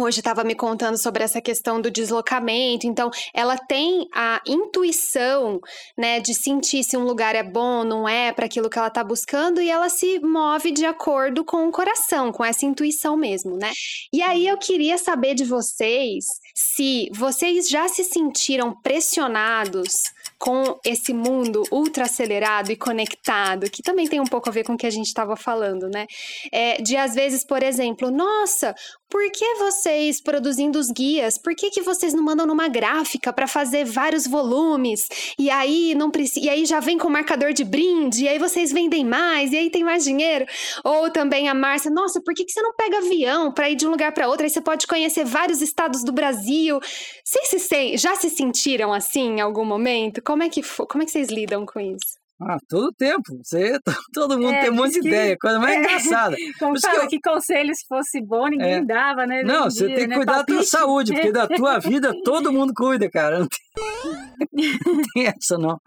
Hoje 0.00 0.20
estava 0.20 0.44
me 0.44 0.54
contando 0.54 0.96
sobre 0.96 1.24
essa 1.24 1.40
questão 1.40 1.80
do 1.80 1.90
deslocamento, 1.90 2.86
então 2.86 3.10
ela 3.34 3.58
tem 3.58 4.06
a 4.14 4.40
intuição, 4.46 5.60
né, 5.96 6.20
de 6.20 6.34
sentir 6.34 6.84
se 6.84 6.96
um 6.96 7.02
lugar 7.02 7.34
é 7.34 7.42
bom, 7.42 7.82
não 7.82 8.08
é, 8.08 8.30
para 8.30 8.46
aquilo 8.46 8.70
que 8.70 8.78
ela 8.78 8.86
está 8.86 9.02
buscando, 9.02 9.60
e 9.60 9.68
ela 9.68 9.88
se 9.88 10.20
move 10.20 10.70
de 10.70 10.86
acordo 10.86 11.44
com 11.44 11.66
o 11.66 11.72
coração, 11.72 12.30
com 12.30 12.44
essa 12.44 12.64
intuição 12.64 13.16
mesmo, 13.16 13.56
né? 13.56 13.72
E 14.12 14.22
aí 14.22 14.46
eu 14.46 14.56
queria 14.56 14.96
saber 14.98 15.34
de 15.34 15.44
vocês 15.44 16.24
se 16.54 17.08
vocês 17.12 17.68
já 17.68 17.88
se 17.88 18.04
sentiram 18.04 18.72
pressionados 18.80 19.96
com 20.38 20.78
esse 20.84 21.12
mundo 21.12 21.64
ultra 21.72 22.04
acelerado 22.04 22.70
e 22.70 22.76
conectado, 22.76 23.68
que 23.68 23.82
também 23.82 24.06
tem 24.06 24.20
um 24.20 24.24
pouco 24.24 24.48
a 24.48 24.52
ver 24.52 24.64
com 24.64 24.74
o 24.74 24.76
que 24.76 24.86
a 24.86 24.90
gente 24.90 25.06
estava 25.06 25.34
falando, 25.34 25.88
né? 25.88 26.06
É, 26.52 26.80
de 26.80 26.96
às 26.96 27.14
vezes, 27.14 27.44
por 27.44 27.62
exemplo, 27.62 28.10
nossa, 28.10 28.74
por 29.08 29.30
que 29.30 29.54
vocês 29.54 30.20
produzindo 30.20 30.78
os 30.78 30.90
guias, 30.90 31.38
por 31.38 31.54
que, 31.54 31.70
que 31.70 31.82
vocês 31.82 32.12
não 32.12 32.22
mandam 32.22 32.46
numa 32.46 32.68
gráfica 32.68 33.32
para 33.32 33.46
fazer 33.46 33.84
vários 33.84 34.26
volumes? 34.26 35.08
E 35.38 35.50
aí 35.50 35.94
não 35.94 36.10
precisa, 36.10 36.46
e 36.46 36.48
aí 36.50 36.66
já 36.66 36.78
vem 36.80 36.98
com 36.98 37.08
marcador 37.08 37.52
de 37.52 37.64
brinde, 37.64 38.24
e 38.24 38.28
aí 38.28 38.38
vocês 38.38 38.72
vendem 38.72 39.04
mais, 39.04 39.52
e 39.52 39.56
aí 39.56 39.70
tem 39.70 39.82
mais 39.82 40.04
dinheiro. 40.04 40.44
Ou 40.84 41.10
também 41.10 41.48
a 41.48 41.54
Márcia, 41.54 41.90
nossa, 41.90 42.20
por 42.20 42.34
que, 42.34 42.44
que 42.44 42.52
você 42.52 42.60
não 42.60 42.74
pega 42.74 42.98
avião 42.98 43.52
para 43.52 43.70
ir 43.70 43.76
de 43.76 43.86
um 43.86 43.90
lugar 43.90 44.12
para 44.12 44.28
outro? 44.28 44.44
Aí 44.44 44.50
você 44.50 44.60
pode 44.60 44.86
conhecer 44.86 45.24
vários 45.24 45.62
estados 45.62 46.04
do 46.04 46.12
Brasil. 46.12 46.78
Vocês 47.24 47.62
se 47.62 47.96
já 47.96 48.14
se 48.14 48.28
sentiram 48.28 48.92
assim 48.92 49.36
em 49.36 49.40
algum 49.40 49.64
momento? 49.64 50.22
Como 50.22 50.42
é 50.42 50.48
que 50.48 50.62
como 50.86 51.02
é 51.02 51.06
que 51.06 51.12
vocês 51.12 51.28
lidam 51.28 51.64
com 51.64 51.80
isso? 51.80 52.17
Ah, 52.40 52.56
todo 52.68 52.92
tempo. 52.92 53.36
Você, 53.42 53.78
todo 54.14 54.38
mundo 54.38 54.52
É, 54.54 54.60
tem 54.60 54.70
um 54.70 54.74
monte 54.74 54.92
de 54.94 55.00
que- 55.00 55.08
ideia, 55.08 55.36
coisa 55.40 55.58
mais 55.58 55.74
é. 55.74 55.78
engraçada. 55.80 56.36
Como 56.58 56.80
fala 56.80 57.04
eu- 57.04 57.08
que 57.08 57.18
conselho 57.20 57.74
se 57.74 57.84
fosse 57.88 58.20
bom, 58.20 58.46
ninguém 58.48 58.74
É. 58.74 58.84
dava, 58.84 59.26
né? 59.26 59.42
Não, 59.42 59.64
você 59.64 59.86
tem 59.86 59.96
que 59.96 60.06
né? 60.06 60.16
cuidar 60.16 60.32
da 60.38 60.44
tua 60.44 60.54
Palpite. 60.56 60.70
saúde, 60.70 61.12
porque 61.14 61.32
da 61.32 61.48
tua 61.48 61.78
vida 61.80 62.12
todo 62.24 62.52
mundo 62.52 62.72
cuida, 62.74 63.10
cara. 63.10 63.40
Não 63.40 63.48
tem- 63.48 64.78
Não 64.86 65.02
tem 65.14 65.26
essa, 65.26 65.58
não. 65.58 65.78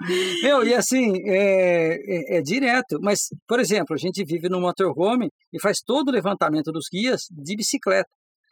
Meu, 0.43 0.63
e 0.65 0.73
assim, 0.73 1.13
é, 1.25 2.35
é, 2.35 2.37
é 2.37 2.41
direto. 2.41 2.99
Mas, 3.01 3.19
por 3.47 3.59
exemplo, 3.59 3.93
a 3.95 3.97
gente 3.97 4.23
vive 4.25 4.49
no 4.49 4.59
motorhome 4.59 5.29
e 5.53 5.61
faz 5.61 5.79
todo 5.85 6.09
o 6.09 6.11
levantamento 6.11 6.71
dos 6.71 6.85
guias 6.91 7.21
de 7.31 7.55
bicicleta. 7.55 8.09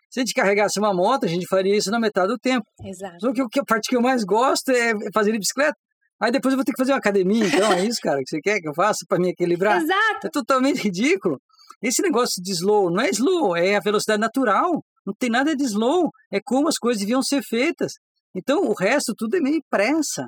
Se 0.09 0.19
a 0.19 0.23
gente 0.23 0.33
carregasse 0.33 0.79
uma 0.79 0.93
moto, 0.93 1.25
a 1.25 1.27
gente 1.27 1.45
faria 1.47 1.75
isso 1.75 1.91
na 1.91 1.99
metade 1.99 2.29
do 2.29 2.37
tempo. 2.39 2.65
Exato. 2.83 3.17
Só 3.19 3.31
que 3.33 3.59
a 3.59 3.63
parte 3.65 3.89
que 3.89 3.95
eu 3.95 4.01
mais 4.01 4.23
gosto 4.23 4.69
é 4.71 4.93
fazer 5.13 5.31
de 5.33 5.39
bicicleta. 5.39 5.75
Aí 6.19 6.31
depois 6.31 6.51
eu 6.51 6.57
vou 6.57 6.65
ter 6.65 6.73
que 6.73 6.77
fazer 6.77 6.91
uma 6.91 6.97
academia, 6.97 7.45
então 7.45 7.71
é 7.71 7.85
isso, 7.85 7.99
cara, 8.01 8.19
que 8.19 8.29
você 8.29 8.41
quer 8.41 8.59
que 8.59 8.67
eu 8.67 8.73
faça 8.73 9.05
para 9.07 9.19
me 9.19 9.29
equilibrar? 9.29 9.81
Exato. 9.81 10.27
É 10.27 10.29
totalmente 10.29 10.81
ridículo. 10.83 11.39
Esse 11.81 12.01
negócio 12.01 12.43
de 12.43 12.51
slow 12.51 12.91
não 12.91 13.01
é 13.01 13.09
slow, 13.09 13.55
é 13.55 13.75
a 13.75 13.79
velocidade 13.79 14.19
natural. 14.19 14.83
Não 15.05 15.13
tem 15.13 15.29
nada 15.29 15.55
de 15.55 15.63
slow. 15.63 16.09
É 16.31 16.39
como 16.43 16.67
as 16.67 16.77
coisas 16.77 16.99
deviam 16.99 17.23
ser 17.23 17.41
feitas. 17.41 17.93
Então 18.35 18.65
o 18.65 18.73
resto 18.73 19.13
tudo 19.15 19.37
é 19.37 19.39
meio 19.39 19.61
pressa. 19.69 20.27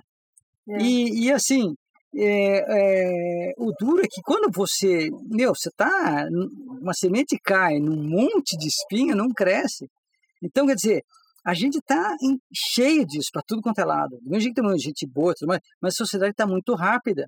É. 0.70 0.82
E, 0.82 1.26
e 1.26 1.32
assim, 1.32 1.76
é, 2.16 3.50
é, 3.50 3.54
o 3.58 3.72
duro 3.80 4.02
é 4.02 4.08
que 4.10 4.22
quando 4.22 4.52
você, 4.54 5.10
meu, 5.30 5.54
você 5.56 5.70
tá, 5.76 6.26
uma 6.82 6.94
semente 6.94 7.38
cai 7.44 7.80
num 7.80 7.96
monte 7.96 8.58
de 8.58 8.68
espinha, 8.68 9.16
não 9.16 9.30
cresce. 9.30 9.88
Então, 10.44 10.66
quer 10.68 10.76
dizer, 10.76 11.04
a 11.46 11.54
gente 11.54 11.78
está 11.78 12.16
cheio 12.54 13.06
disso 13.06 13.30
para 13.32 13.42
tudo 13.46 13.62
quanto 13.62 13.80
é 13.80 13.86
lado. 13.86 14.18
Do 14.22 14.30
mesmo 14.30 14.42
jeito 14.42 14.56
que 14.56 14.62
tem 14.62 14.64
muita 14.64 14.80
gente 14.80 15.08
boa, 15.08 15.34
tudo 15.36 15.50
mais, 15.50 15.62
mas 15.82 15.94
a 15.96 15.98
sociedade 15.98 16.32
está 16.32 16.46
muito 16.46 16.74
rápida. 16.76 17.28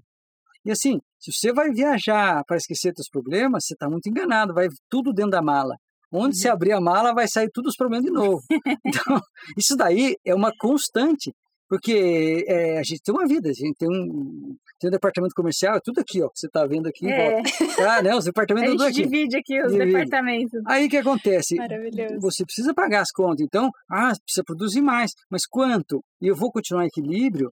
E 0.65 0.71
assim, 0.71 0.99
se 1.19 1.31
você 1.31 1.51
vai 1.51 1.69
viajar 1.71 2.43
para 2.45 2.57
esquecer 2.57 2.93
seus 2.95 3.09
problemas, 3.09 3.65
você 3.65 3.73
está 3.73 3.89
muito 3.89 4.07
enganado, 4.07 4.53
vai 4.53 4.67
tudo 4.89 5.11
dentro 5.11 5.31
da 5.31 5.41
mala. 5.41 5.75
Onde 6.11 6.37
você 6.37 6.47
abrir 6.47 6.73
a 6.73 6.79
mala, 6.79 7.13
vai 7.13 7.27
sair 7.27 7.49
todos 7.51 7.71
os 7.71 7.75
problemas 7.75 8.05
de 8.05 8.11
novo. 8.11 8.41
Então, 8.85 9.19
isso 9.57 9.75
daí 9.75 10.15
é 10.25 10.33
uma 10.33 10.51
constante, 10.57 11.33
porque 11.69 12.45
é, 12.47 12.77
a 12.77 12.83
gente 12.83 13.01
tem 13.03 13.13
uma 13.15 13.25
vida, 13.27 13.49
a 13.49 13.53
gente 13.53 13.75
tem 13.77 13.89
um, 13.89 14.55
tem 14.79 14.89
um 14.89 14.91
departamento 14.91 15.33
comercial, 15.35 15.77
é 15.77 15.79
tudo 15.83 15.99
aqui, 15.99 16.21
ó, 16.21 16.27
que 16.29 16.39
você 16.39 16.47
está 16.47 16.65
vendo 16.65 16.87
aqui 16.87 17.07
É. 17.07 17.31
volta. 17.31 17.49
Ah, 17.97 18.01
né, 18.01 18.15
os 18.15 18.25
A 18.25 18.29
departamentos 18.29 18.71
gente 18.71 18.77
tudo 18.79 18.87
aqui. 18.89 19.03
divide 19.03 19.37
aqui 19.37 19.61
os 19.61 19.71
Divide. 19.71 19.91
departamentos. 19.91 20.61
Aí 20.67 20.85
o 20.85 20.89
que 20.89 20.97
acontece? 20.97 21.55
Maravilhoso. 21.55 22.19
Você 22.21 22.45
precisa 22.45 22.73
pagar 22.73 23.01
as 23.01 23.11
contas, 23.11 23.41
então, 23.41 23.69
ah, 23.89 24.13
precisa 24.23 24.43
produzir 24.45 24.81
mais, 24.81 25.11
mas 25.29 25.45
quanto? 25.47 26.01
E 26.21 26.27
eu 26.27 26.35
vou 26.35 26.51
continuar 26.51 26.83
em 26.83 26.87
equilíbrio? 26.87 27.51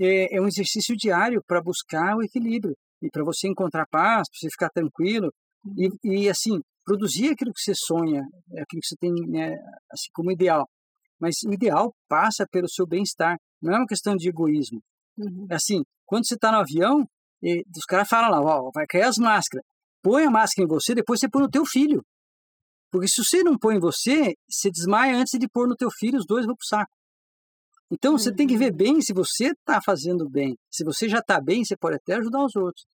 É, 0.00 0.36
é 0.36 0.40
um 0.40 0.46
exercício 0.48 0.96
diário 0.96 1.42
para 1.46 1.62
buscar 1.62 2.16
o 2.16 2.22
equilíbrio 2.22 2.74
e 3.02 3.08
para 3.10 3.22
você 3.22 3.46
encontrar 3.48 3.86
paz, 3.90 4.28
para 4.28 4.38
você 4.40 4.48
ficar 4.50 4.70
tranquilo 4.70 5.30
e, 5.76 5.88
e 6.24 6.28
assim 6.28 6.58
produzir 6.84 7.28
aquilo 7.30 7.52
que 7.52 7.60
você 7.60 7.72
sonha, 7.76 8.22
aquilo 8.58 8.80
que 8.80 8.86
você 8.88 8.96
tem 8.98 9.12
né, 9.28 9.54
assim 9.92 10.08
como 10.12 10.32
ideal. 10.32 10.66
Mas 11.22 11.36
o 11.46 11.52
ideal 11.52 11.94
passa 12.08 12.44
pelo 12.50 12.68
seu 12.68 12.84
bem-estar, 12.84 13.36
não 13.62 13.72
é 13.72 13.78
uma 13.78 13.86
questão 13.86 14.16
de 14.16 14.28
egoísmo. 14.28 14.80
Uhum. 15.16 15.46
É 15.48 15.54
assim, 15.54 15.84
quando 16.04 16.26
você 16.26 16.34
está 16.34 16.50
no 16.50 16.58
avião, 16.58 17.06
e 17.40 17.62
os 17.76 17.84
caras 17.84 18.08
falam 18.08 18.28
lá, 18.28 18.40
ó, 18.40 18.72
vai 18.74 18.84
cair 18.88 19.04
as 19.04 19.18
máscaras. 19.18 19.64
Põe 20.02 20.24
a 20.24 20.30
máscara 20.30 20.64
em 20.64 20.68
você, 20.68 20.96
depois 20.96 21.20
você 21.20 21.28
põe 21.28 21.42
no 21.42 21.48
teu 21.48 21.64
filho. 21.64 22.02
Porque 22.90 23.06
se 23.06 23.22
você 23.22 23.44
não 23.44 23.56
põe 23.56 23.76
em 23.76 23.80
você, 23.80 24.34
você 24.50 24.68
desmaia 24.68 25.16
antes 25.16 25.38
de 25.38 25.48
pôr 25.48 25.68
no 25.68 25.76
teu 25.76 25.90
filho, 25.92 26.18
os 26.18 26.26
dois 26.26 26.44
vão 26.44 26.56
pro 26.56 26.66
saco. 26.66 26.90
Então 27.92 28.18
você 28.18 28.34
tem 28.34 28.48
que 28.48 28.56
ver 28.56 28.72
bem 28.72 29.00
se 29.00 29.12
você 29.12 29.52
está 29.52 29.80
fazendo 29.80 30.28
bem. 30.28 30.56
Se 30.72 30.82
você 30.82 31.08
já 31.08 31.20
está 31.20 31.40
bem, 31.40 31.64
você 31.64 31.76
pode 31.76 31.96
até 31.96 32.14
ajudar 32.14 32.44
os 32.44 32.56
outros. 32.56 32.84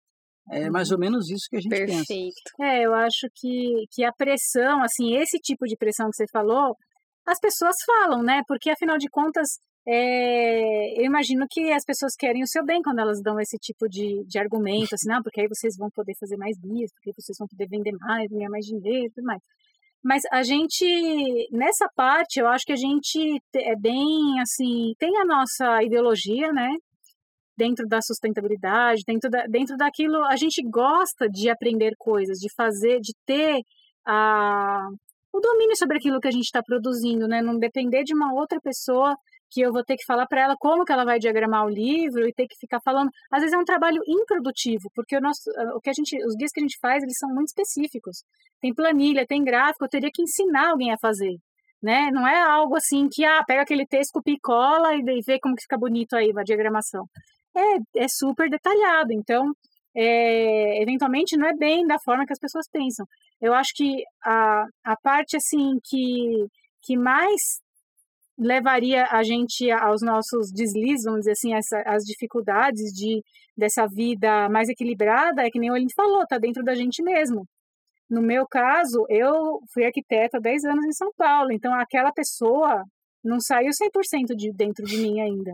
É 0.50 0.68
mais 0.68 0.90
ou 0.90 0.98
menos 0.98 1.30
isso 1.30 1.46
que 1.48 1.56
a 1.56 1.60
gente 1.60 1.70
pensa. 1.70 2.04
Perfeito. 2.06 2.42
É, 2.60 2.84
eu 2.84 2.94
acho 2.94 3.26
que, 3.34 3.84
que 3.90 4.04
a 4.04 4.12
pressão, 4.12 4.82
assim, 4.82 5.14
esse 5.16 5.38
tipo 5.38 5.66
de 5.66 5.76
pressão 5.76 6.10
que 6.10 6.16
você 6.16 6.26
falou, 6.30 6.74
as 7.28 7.38
pessoas 7.40 7.76
falam, 7.84 8.22
né? 8.22 8.42
Porque 8.48 8.70
afinal 8.70 8.96
de 8.98 9.08
contas, 9.08 9.48
é, 9.86 11.00
eu 11.00 11.04
imagino 11.04 11.46
que 11.50 11.70
as 11.72 11.84
pessoas 11.84 12.14
querem 12.18 12.42
o 12.42 12.46
seu 12.46 12.64
bem 12.64 12.82
quando 12.82 12.98
elas 13.00 13.20
dão 13.22 13.38
esse 13.40 13.56
tipo 13.58 13.88
de, 13.88 14.24
de 14.26 14.38
argumento, 14.38 14.94
assim, 14.94 15.08
não, 15.08 15.22
porque 15.22 15.40
aí 15.40 15.48
vocês 15.48 15.74
vão 15.78 15.88
poder 15.90 16.14
fazer 16.18 16.36
mais 16.36 16.56
guias, 16.58 16.90
porque 16.92 17.12
vocês 17.16 17.36
vão 17.38 17.48
poder 17.48 17.66
vender 17.68 17.92
mais, 18.00 18.28
ganhar 18.30 18.50
mais 18.50 18.64
dinheiro 18.66 19.06
e 19.06 19.10
tudo 19.10 19.24
mais. 19.24 19.40
Mas 20.02 20.22
a 20.32 20.42
gente, 20.42 20.84
nessa 21.52 21.88
parte, 21.94 22.38
eu 22.40 22.46
acho 22.46 22.64
que 22.64 22.72
a 22.72 22.76
gente 22.76 23.40
te- 23.52 23.62
é 23.62 23.76
bem, 23.76 24.40
assim, 24.40 24.94
tem 24.98 25.16
a 25.18 25.24
nossa 25.24 25.82
ideologia, 25.82 26.52
né? 26.52 26.70
Dentro 27.56 27.86
da 27.88 28.00
sustentabilidade, 28.00 29.02
dentro, 29.06 29.28
da, 29.28 29.44
dentro 29.46 29.76
daquilo, 29.76 30.22
a 30.24 30.36
gente 30.36 30.62
gosta 30.70 31.28
de 31.28 31.50
aprender 31.50 31.94
coisas, 31.98 32.38
de 32.38 32.48
fazer, 32.56 33.00
de 33.00 33.12
ter 33.26 33.60
a, 34.06 34.88
o 35.38 35.40
domínio 35.40 35.76
sobre 35.76 35.98
aquilo 35.98 36.20
que 36.20 36.28
a 36.28 36.32
gente 36.32 36.44
está 36.44 36.62
produzindo, 36.62 37.26
né? 37.26 37.40
Não 37.40 37.58
depender 37.58 38.02
de 38.04 38.14
uma 38.14 38.32
outra 38.34 38.60
pessoa 38.60 39.16
que 39.50 39.60
eu 39.60 39.72
vou 39.72 39.82
ter 39.82 39.96
que 39.96 40.04
falar 40.04 40.26
para 40.26 40.42
ela 40.42 40.56
como 40.58 40.84
que 40.84 40.92
ela 40.92 41.04
vai 41.04 41.18
diagramar 41.18 41.64
o 41.64 41.70
livro 41.70 42.28
e 42.28 42.34
ter 42.34 42.46
que 42.46 42.56
ficar 42.60 42.80
falando. 42.84 43.10
Às 43.30 43.40
vezes 43.40 43.54
é 43.54 43.58
um 43.58 43.64
trabalho 43.64 44.00
improdutivo, 44.06 44.90
porque 44.94 45.16
o 45.16 45.20
nosso, 45.20 45.50
o 45.74 45.80
que 45.80 45.90
a 45.90 45.92
gente, 45.92 46.16
os 46.26 46.34
guias 46.36 46.50
que 46.52 46.60
a 46.60 46.62
gente 46.62 46.78
faz, 46.80 47.02
eles 47.02 47.16
são 47.18 47.30
muito 47.30 47.48
específicos. 47.48 48.18
Tem 48.60 48.74
planilha, 48.74 49.26
tem 49.26 49.42
gráfico, 49.42 49.84
eu 49.84 49.88
teria 49.88 50.10
que 50.12 50.22
ensinar 50.22 50.70
alguém 50.70 50.92
a 50.92 50.98
fazer, 51.00 51.36
né? 51.82 52.10
Não 52.12 52.26
é 52.26 52.42
algo 52.42 52.76
assim 52.76 53.08
que 53.10 53.24
ah, 53.24 53.42
pega 53.46 53.62
aquele 53.62 53.86
texto, 53.86 54.12
copia 54.12 54.34
e 54.34 54.40
cola 54.40 54.94
e 54.94 55.02
vê 55.26 55.38
como 55.40 55.54
que 55.54 55.62
fica 55.62 55.78
bonito 55.78 56.14
aí 56.14 56.30
a 56.36 56.42
diagramação. 56.42 57.06
É, 57.56 58.04
é 58.04 58.06
super 58.08 58.50
detalhado, 58.50 59.12
então 59.12 59.52
é, 59.96 60.82
eventualmente 60.82 61.36
não 61.36 61.48
é 61.48 61.54
bem 61.56 61.86
da 61.86 61.98
forma 62.04 62.26
que 62.26 62.32
as 62.32 62.38
pessoas 62.38 62.66
pensam. 62.70 63.06
Eu 63.40 63.54
acho 63.54 63.70
que 63.74 64.02
a, 64.24 64.64
a 64.84 64.96
parte 65.02 65.36
assim 65.36 65.78
que, 65.84 66.46
que 66.82 66.96
mais 66.96 67.40
levaria 68.38 69.04
a 69.10 69.22
gente 69.22 69.70
aos 69.70 70.00
nossos 70.00 70.52
deslizes, 70.52 71.04
vamos 71.04 71.20
dizer 71.20 71.32
assim, 71.32 71.54
essa, 71.54 71.82
as 71.86 72.04
dificuldades 72.04 72.92
de 72.92 73.22
dessa 73.56 73.86
vida 73.88 74.48
mais 74.48 74.68
equilibrada, 74.68 75.42
é 75.42 75.50
que 75.50 75.58
nem 75.58 75.70
o 75.70 75.74
Aline 75.74 75.92
falou, 75.94 76.24
tá 76.26 76.38
dentro 76.38 76.62
da 76.62 76.76
gente 76.76 77.02
mesmo. 77.02 77.44
No 78.08 78.22
meu 78.22 78.46
caso, 78.46 79.04
eu 79.08 79.60
fui 79.72 79.84
arquiteta 79.84 80.38
há 80.38 80.40
10 80.40 80.64
anos 80.64 80.84
em 80.84 80.92
São 80.92 81.10
Paulo, 81.16 81.52
então 81.52 81.74
aquela 81.74 82.12
pessoa 82.12 82.84
não 83.22 83.40
saiu 83.40 83.70
100% 83.70 84.36
de 84.36 84.52
dentro 84.52 84.84
de 84.84 84.96
mim 84.96 85.20
ainda. 85.20 85.52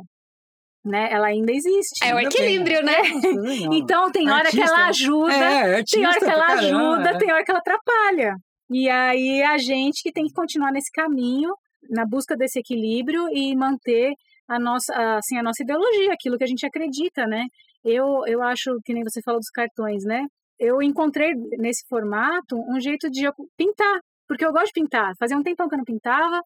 Né? 0.84 1.08
Ela 1.10 1.28
ainda 1.28 1.50
existe. 1.50 2.04
É 2.04 2.12
o 2.14 2.18
Ainda 2.18 2.28
bem. 2.30 2.44
equilíbrio, 2.44 2.84
né? 2.84 3.00
Legal. 3.00 3.72
Então 3.74 4.12
tem 4.12 4.28
hora 4.28 4.50
que 4.50 4.60
Artista, 4.60 4.66
ela 4.66 4.76
né? 4.76 4.88
ajuda, 4.88 5.32
É, 5.32 5.76
artista 5.76 5.96
tem 5.96 6.06
hora 6.06 6.18
que 6.18 6.24
ela 6.24 6.46
caramba, 6.46 6.58
ajuda, 6.66 7.08
é. 7.10 7.18
tem 7.18 7.32
hora 7.32 7.44
que 7.44 7.50
ela 7.50 7.60
atrapalha. 7.60 8.34
E 8.70 8.90
aí 8.90 9.42
a 9.42 9.56
gente 9.56 10.02
que 10.02 10.12
tem 10.12 10.26
que 10.26 10.34
continuar 10.34 10.70
nesse 10.72 10.90
caminho, 10.92 11.54
na 11.88 12.04
busca 12.04 12.36
desse 12.36 12.58
equilíbrio 12.58 13.28
e 13.32 13.56
manter 13.56 14.12
a 14.46 14.58
nossa, 14.58 14.92
assim, 15.16 15.38
a 15.38 15.42
nossa 15.42 15.62
ideologia, 15.62 16.12
aquilo 16.12 16.36
que 16.36 16.44
a 16.44 16.46
gente 16.46 16.66
acredita, 16.66 17.26
né? 17.26 17.46
Eu, 17.82 18.22
eu 18.26 18.42
acho 18.42 18.78
que 18.84 18.92
nem 18.92 19.02
você 19.02 19.22
falou 19.22 19.40
dos 19.40 19.48
cartões, 19.50 20.04
né? 20.04 20.26
Eu 20.58 20.82
encontrei 20.82 21.32
nesse 21.58 21.82
formato 21.88 22.56
um 22.56 22.78
jeito 22.78 23.10
de 23.10 23.24
eu 23.24 23.32
pintar, 23.56 24.00
porque 24.28 24.44
eu 24.44 24.52
gosto 24.52 24.66
de 24.66 24.80
pintar. 24.82 25.12
Fazia 25.18 25.36
um 25.36 25.42
tempão 25.42 25.66
que 25.66 25.74
eu 25.74 25.78
não 25.78 25.84
pintava. 25.84 26.40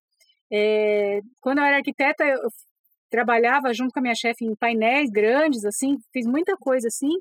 É, 0.51 1.21
quando 1.41 1.59
eu 1.59 1.65
era 1.65 1.77
arquiteta, 1.79 2.25
eu 2.25 2.39
trabalhava 3.11 3.73
junto 3.73 3.93
com 3.93 4.01
a 4.01 4.03
minha 4.03 4.15
chefe 4.15 4.45
em 4.45 4.55
painéis 4.57 5.11
grandes, 5.11 5.65
assim, 5.65 5.97
fiz 6.13 6.27
muita 6.27 6.57
coisa 6.57 6.89
assim. 6.89 7.13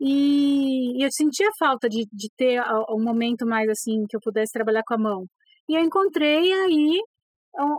E, 0.00 0.98
e 1.00 1.02
eu 1.04 1.10
sentia 1.10 1.48
falta 1.58 1.88
de, 1.88 2.06
de 2.12 2.28
ter 2.36 2.62
um 2.90 3.02
momento 3.02 3.46
mais 3.46 3.68
assim 3.68 4.04
que 4.08 4.16
eu 4.16 4.20
pudesse 4.20 4.52
trabalhar 4.52 4.82
com 4.86 4.94
a 4.94 4.98
mão. 4.98 5.24
E 5.68 5.74
eu 5.74 5.80
encontrei 5.82 6.52
aí 6.52 7.00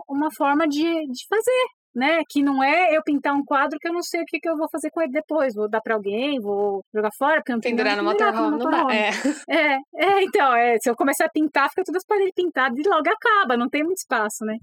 uma 0.08 0.28
forma 0.36 0.66
de, 0.66 0.82
de 0.82 1.26
fazer, 1.28 1.66
né? 1.94 2.22
Que 2.28 2.42
não 2.42 2.62
é 2.62 2.96
eu 2.96 3.02
pintar 3.02 3.34
um 3.34 3.44
quadro 3.44 3.78
que 3.80 3.88
eu 3.88 3.92
não 3.92 4.02
sei 4.02 4.22
o 4.22 4.24
que, 4.26 4.40
que 4.40 4.48
eu 4.48 4.56
vou 4.56 4.68
fazer 4.70 4.90
com 4.90 5.00
ele 5.00 5.12
depois. 5.12 5.54
Vou 5.54 5.68
dar 5.68 5.80
para 5.80 5.94
alguém, 5.94 6.40
vou 6.40 6.82
jogar 6.92 7.10
fora, 7.16 7.36
porque 7.36 7.52
eu 7.52 7.56
não 7.56 7.60
Pendurar 7.60 7.96
no 7.96 8.04
motorhome, 8.04 8.58
não 8.58 8.58
dá. 8.58 8.64
motorhome. 8.64 8.94
É. 8.94 9.10
É, 9.48 9.78
é, 9.94 10.22
então, 10.24 10.54
é, 10.54 10.76
se 10.80 10.90
eu 10.90 10.96
começar 10.96 11.26
a 11.26 11.30
pintar, 11.30 11.68
fica 11.70 11.84
todas 11.84 12.02
as 12.02 12.06
paredes 12.06 12.32
pintadas 12.34 12.78
e 12.78 12.88
logo 12.88 13.08
acaba, 13.08 13.56
não 13.56 13.68
tem 13.68 13.84
muito 13.84 13.98
espaço, 13.98 14.44
né? 14.44 14.56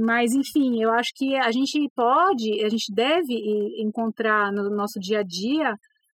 Mas, 0.00 0.32
enfim, 0.32 0.82
eu 0.82 0.90
acho 0.92 1.10
que 1.14 1.36
a 1.36 1.52
gente 1.52 1.78
pode, 1.94 2.64
a 2.64 2.68
gente 2.70 2.90
deve 2.92 3.34
encontrar 3.82 4.50
no 4.50 4.70
nosso 4.70 4.98
dia 4.98 5.20
a 5.20 5.22
dia 5.22 5.74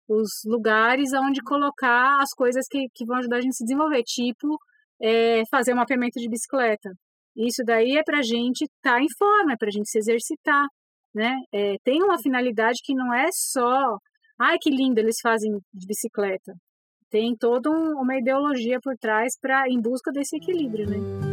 os 0.08 0.30
lugares 0.46 1.12
onde 1.14 1.42
colocar 1.42 2.22
as 2.22 2.30
coisas 2.34 2.66
que, 2.70 2.88
que 2.94 3.06
vão 3.06 3.18
ajudar 3.18 3.38
a 3.38 3.42
gente 3.42 3.52
a 3.52 3.56
se 3.56 3.64
desenvolver, 3.66 4.04
tipo 4.04 4.58
é, 5.02 5.44
fazer 5.52 5.74
um 5.74 5.78
mapeamento 5.78 6.18
de 6.20 6.30
bicicleta. 6.30 6.92
Isso 7.36 7.62
daí 7.66 7.98
é 7.98 8.04
para 8.04 8.20
a 8.20 8.24
gente 8.24 8.64
estar 8.64 9.02
em 9.02 9.08
forma, 9.18 9.54
é 9.54 9.58
para 9.58 9.68
a 9.68 9.72
gente 9.72 9.90
se 9.90 9.98
exercitar, 9.98 10.66
né? 11.14 11.36
É, 11.54 11.76
tem 11.84 12.02
uma 12.02 12.18
finalidade 12.22 12.80
que 12.84 12.94
não 12.94 13.14
é 13.14 13.28
só, 13.34 13.98
ai 14.40 14.58
que 14.62 14.70
lindo 14.70 15.00
eles 15.00 15.18
fazem 15.22 15.52
de 15.74 15.88
bicicleta. 15.88 16.54
Tem 17.10 17.36
toda 17.36 17.70
um- 17.70 18.00
uma 18.02 18.16
ideologia 18.18 18.80
por 18.82 18.96
trás 18.98 19.34
para 19.42 19.68
em 19.68 19.82
busca 19.82 20.12
desse 20.12 20.38
equilíbrio, 20.38 20.90
né? 20.90 21.33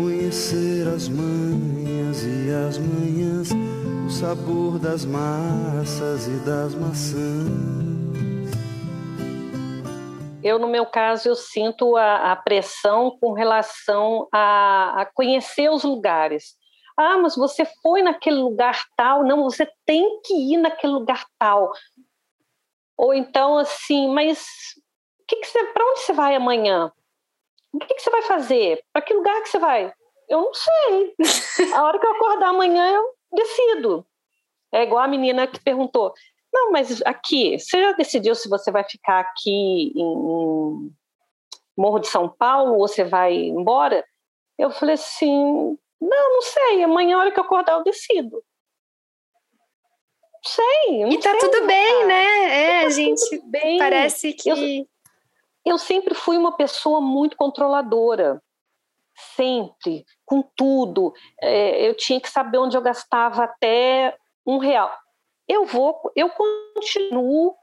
Conhecer 0.00 0.86
as 0.86 1.08
manhas 1.08 2.22
e 2.22 2.54
as 2.54 2.78
manhãs, 2.78 3.48
o 4.06 4.08
sabor 4.08 4.78
das 4.78 5.04
massas 5.04 6.28
e 6.28 6.38
das 6.46 6.72
maçãs. 6.72 8.52
Eu, 10.40 10.56
no 10.60 10.68
meu 10.68 10.86
caso, 10.86 11.28
eu 11.28 11.34
sinto 11.34 11.96
a, 11.96 12.30
a 12.30 12.36
pressão 12.36 13.18
com 13.20 13.32
relação 13.32 14.28
a, 14.32 15.02
a 15.02 15.06
conhecer 15.06 15.68
os 15.68 15.82
lugares. 15.82 16.54
Ah, 16.96 17.18
mas 17.18 17.34
você 17.34 17.64
foi 17.82 18.00
naquele 18.00 18.36
lugar 18.36 18.80
tal? 18.96 19.24
Não, 19.24 19.42
você 19.42 19.68
tem 19.84 20.20
que 20.24 20.32
ir 20.32 20.58
naquele 20.58 20.92
lugar 20.92 21.26
tal. 21.36 21.72
Ou 22.96 23.12
então, 23.12 23.58
assim, 23.58 24.06
mas 24.14 24.46
que 25.26 25.34
que 25.34 25.72
para 25.74 25.90
onde 25.90 26.00
você 26.00 26.12
vai 26.12 26.36
amanhã? 26.36 26.92
O 27.72 27.78
que, 27.78 27.94
que 27.94 28.00
você 28.00 28.10
vai 28.10 28.22
fazer? 28.22 28.82
Para 28.92 29.02
que 29.02 29.14
lugar 29.14 29.42
que 29.42 29.48
você 29.48 29.58
vai? 29.58 29.92
Eu 30.28 30.40
não 30.42 30.52
sei. 30.54 31.14
A 31.74 31.84
hora 31.84 31.98
que 31.98 32.06
eu 32.06 32.12
acordar 32.12 32.48
amanhã, 32.50 32.86
eu 32.94 33.14
decido. 33.32 34.06
É 34.72 34.82
igual 34.82 35.02
a 35.02 35.08
menina 35.08 35.46
que 35.46 35.60
perguntou: 35.60 36.12
Não, 36.52 36.70
mas 36.70 37.00
aqui, 37.02 37.58
você 37.58 37.80
já 37.80 37.92
decidiu 37.92 38.34
se 38.34 38.48
você 38.48 38.70
vai 38.70 38.84
ficar 38.84 39.20
aqui 39.20 39.92
em 39.96 40.92
Morro 41.76 41.98
de 42.00 42.08
São 42.08 42.28
Paulo 42.28 42.72
ou 42.74 42.80
você 42.88 43.04
vai 43.04 43.34
embora? 43.34 44.04
Eu 44.58 44.70
falei 44.70 44.94
assim: 44.94 45.78
Não, 46.00 46.34
não 46.34 46.42
sei. 46.42 46.82
Amanhã, 46.82 47.16
a 47.16 47.20
hora 47.20 47.32
que 47.32 47.40
eu 47.40 47.44
acordar, 47.44 47.72
eu 47.74 47.84
decido. 47.84 48.42
Não 50.32 50.40
sei. 50.44 51.00
Não 51.00 51.08
e 51.10 51.18
tá 51.20 51.30
sei, 51.30 51.40
tudo 51.40 51.66
bem, 51.66 51.92
cara. 51.94 52.06
né? 52.06 52.80
É, 52.80 52.82
Tá 52.84 52.90
gente. 52.90 53.42
Parece 53.78 54.32
que. 54.34 54.48
Eu- 54.50 54.56
eu 55.64 55.78
sempre 55.78 56.14
fui 56.14 56.36
uma 56.36 56.52
pessoa 56.52 57.00
muito 57.00 57.36
controladora. 57.36 58.42
Sempre, 59.34 60.04
com 60.24 60.42
tudo. 60.56 61.12
É, 61.40 61.88
eu 61.88 61.94
tinha 61.94 62.20
que 62.20 62.30
saber 62.30 62.58
onde 62.58 62.76
eu 62.76 62.80
gastava 62.80 63.44
até 63.44 64.16
um 64.46 64.58
real. 64.58 64.92
Eu 65.46 65.66
vou, 65.66 66.12
eu 66.14 66.30
continuo 66.30 67.54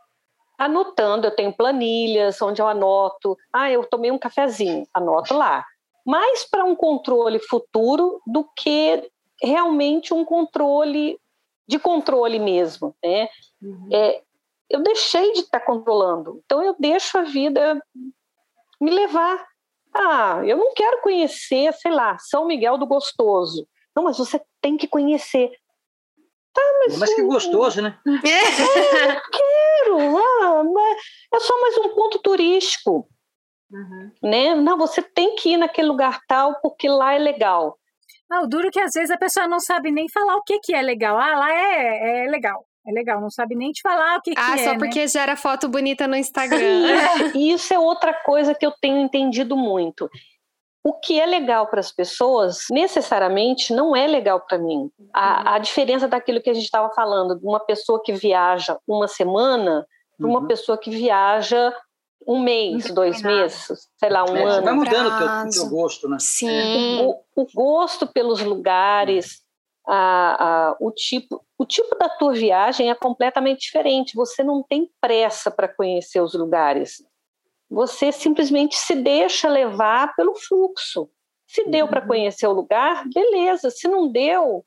anotando, 0.58 1.28
eu 1.28 1.36
tenho 1.36 1.54
planilhas 1.54 2.42
onde 2.42 2.62
eu 2.62 2.68
anoto. 2.68 3.38
Ah, 3.54 3.72
eu 3.72 3.86
tomei 3.86 4.12
um 4.12 4.18
cafezinho, 4.18 4.86
anoto 4.94 5.34
lá. 5.34 5.66
Mais 6.06 6.44
para 6.44 6.64
um 6.64 6.76
controle 6.76 7.40
futuro 7.40 8.22
do 8.28 8.44
que 8.56 9.10
realmente 9.42 10.14
um 10.14 10.24
controle 10.24 11.20
de 11.68 11.80
controle 11.80 12.40
mesmo, 12.40 12.96
né? 13.04 13.28
É, 13.92 14.22
eu 14.70 14.82
deixei 14.82 15.34
de 15.34 15.40
estar 15.40 15.60
controlando. 15.60 16.42
Então 16.46 16.62
eu 16.64 16.76
deixo 16.80 17.18
a 17.18 17.24
vida 17.24 17.82
me 18.80 18.92
levar. 18.92 19.46
Ah, 19.94 20.42
eu 20.46 20.58
não 20.58 20.74
quero 20.74 21.02
conhecer, 21.02 21.72
sei 21.74 21.92
lá, 21.92 22.18
São 22.18 22.46
Miguel 22.46 22.78
do 22.78 22.86
Gostoso. 22.86 23.68
Não, 23.96 24.04
mas 24.04 24.18
você 24.18 24.42
tem 24.62 24.76
que 24.76 24.88
conhecer. 24.88 25.52
Tá, 26.54 26.62
mas, 26.80 26.98
Mas 26.98 27.14
que 27.14 27.22
eu 27.22 27.28
gostoso, 27.28 27.82
né? 27.82 27.98
quero. 29.34 30.18
Ah, 30.18 30.64
mas 30.64 30.98
é 31.34 31.40
só 31.40 31.62
mais 31.62 31.78
um 31.78 31.96
ponto 31.96 32.20
turístico. 32.20 33.08
Né? 34.22 34.56
Não, 34.56 34.78
você 34.78 35.02
tem 35.02 35.36
que 35.36 35.54
ir 35.54 35.58
naquele 35.58 35.88
lugar 35.88 36.22
tal 36.28 36.60
porque 36.62 36.88
lá 36.88 37.14
é 37.14 37.20
legal. 37.20 37.78
Ah, 38.32 38.42
o 38.42 38.48
duro 38.48 38.68
é 38.68 38.72
que 38.72 38.80
às 38.80 38.92
vezes 38.94 39.12
a 39.12 39.18
pessoa 39.18 39.48
não 39.48 39.60
sabe 39.60 39.92
nem 39.92 40.10
falar 40.10 40.38
o 40.38 40.44
que, 40.44 40.60
que 40.60 40.74
é 40.74 40.82
legal. 40.82 41.18
Ah, 41.18 41.36
lá 41.36 41.54
é, 41.54 42.26
é 42.26 42.28
legal. 42.30 42.66
É 42.88 42.92
legal, 42.92 43.20
não 43.20 43.30
sabe 43.30 43.56
nem 43.56 43.72
te 43.72 43.82
falar 43.82 44.18
o 44.18 44.22
que, 44.22 44.32
Ah, 44.38 44.54
que 44.56 44.60
é. 44.62 44.64
só 44.64 44.72
né? 44.74 44.78
porque 44.78 45.08
gera 45.08 45.36
foto 45.36 45.68
bonita 45.68 46.08
no 46.08 46.16
Instagram. 46.16 46.60
E 47.36 47.52
isso 47.52 47.74
é 47.74 47.80
outra 47.80 48.14
coisa 48.14 48.54
que 48.54 48.66
eu 48.66 48.72
tenho 48.82 49.00
entendido 49.00 49.56
muito. 49.58 50.10
O 50.84 50.94
que 50.94 51.20
é 51.20 51.26
legal 51.26 51.66
para 51.66 51.80
as 51.80 51.92
pessoas, 51.92 52.66
necessariamente 52.70 53.74
não 53.74 53.96
é 53.96 54.06
legal 54.06 54.40
para 54.40 54.60
mim. 54.60 54.92
A, 55.14 55.56
a 55.56 55.60
diferença 55.60 56.08
daquilo 56.08 56.40
que 56.42 56.50
a 56.50 56.54
gente 56.54 56.66
estava 56.66 56.94
falando, 56.94 57.40
de 57.40 57.46
uma 57.46 57.60
pessoa 57.60 58.00
que 58.04 58.14
viaja 58.14 58.78
uma 58.88 59.08
semana 59.08 59.86
para 60.18 60.28
uma 60.28 60.40
Uhum. 60.42 60.48
pessoa 60.48 60.78
que 60.78 60.92
viaja 60.92 61.74
um 62.28 62.40
mês, 62.40 62.90
dois 62.92 63.22
meses, 63.22 63.88
sei 63.98 64.10
lá, 64.10 64.24
um 64.24 64.36
É, 64.36 64.44
você 64.46 64.62
vai 64.62 64.74
ano. 64.74 64.76
mudando 64.76 65.08
o 65.08 65.18
teu, 65.18 65.50
teu 65.62 65.70
gosto, 65.70 66.08
né? 66.08 66.18
Sim. 66.20 67.02
O, 67.36 67.42
o 67.42 67.48
gosto 67.54 68.08
pelos 68.08 68.42
lugares, 68.42 69.42
a, 69.88 70.70
a- 70.72 70.78
o, 70.80 70.92
tipo, 70.92 71.44
o 71.58 71.66
tipo 71.66 71.96
da 71.98 72.10
tua 72.10 72.34
viagem 72.34 72.90
é 72.90 72.96
completamente 72.96 73.62
diferente. 73.62 74.16
Você 74.16 74.44
não 74.44 74.64
tem 74.64 74.90
pressa 75.02 75.50
para 75.52 75.68
conhecer 75.68 76.22
os 76.22 76.34
lugares. 76.34 77.04
Você 77.70 78.12
simplesmente 78.12 78.76
se 78.76 78.96
deixa 78.96 79.50
levar 79.50 80.16
pelo 80.16 80.36
fluxo. 80.36 81.10
Se 81.48 81.64
deu 81.70 81.88
para 81.88 82.02
conhecer 82.06 82.48
o 82.48 82.52
lugar, 82.54 83.04
beleza. 83.14 83.70
Se 83.70 83.88
não 83.88 84.08
deu, 84.12 84.66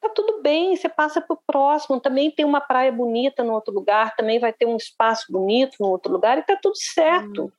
tá 0.00 0.08
tudo 0.08 0.40
bem. 0.42 0.74
Você 0.76 0.88
passa 0.88 1.20
para 1.20 1.34
o 1.34 1.40
próximo. 1.46 2.00
Também 2.00 2.30
tem 2.30 2.44
uma 2.44 2.60
praia 2.60 2.92
bonita 2.92 3.42
no 3.44 3.52
outro 3.52 3.72
lugar, 3.74 4.14
também 4.16 4.38
vai 4.38 4.52
ter 4.52 4.66
um 4.66 4.76
espaço 4.76 5.26
bonito 5.30 5.76
no 5.80 5.88
outro 5.88 6.12
lugar 6.12 6.38
e 6.38 6.42
tá 6.42 6.58
tudo 6.60 6.76
certo. 6.76 7.52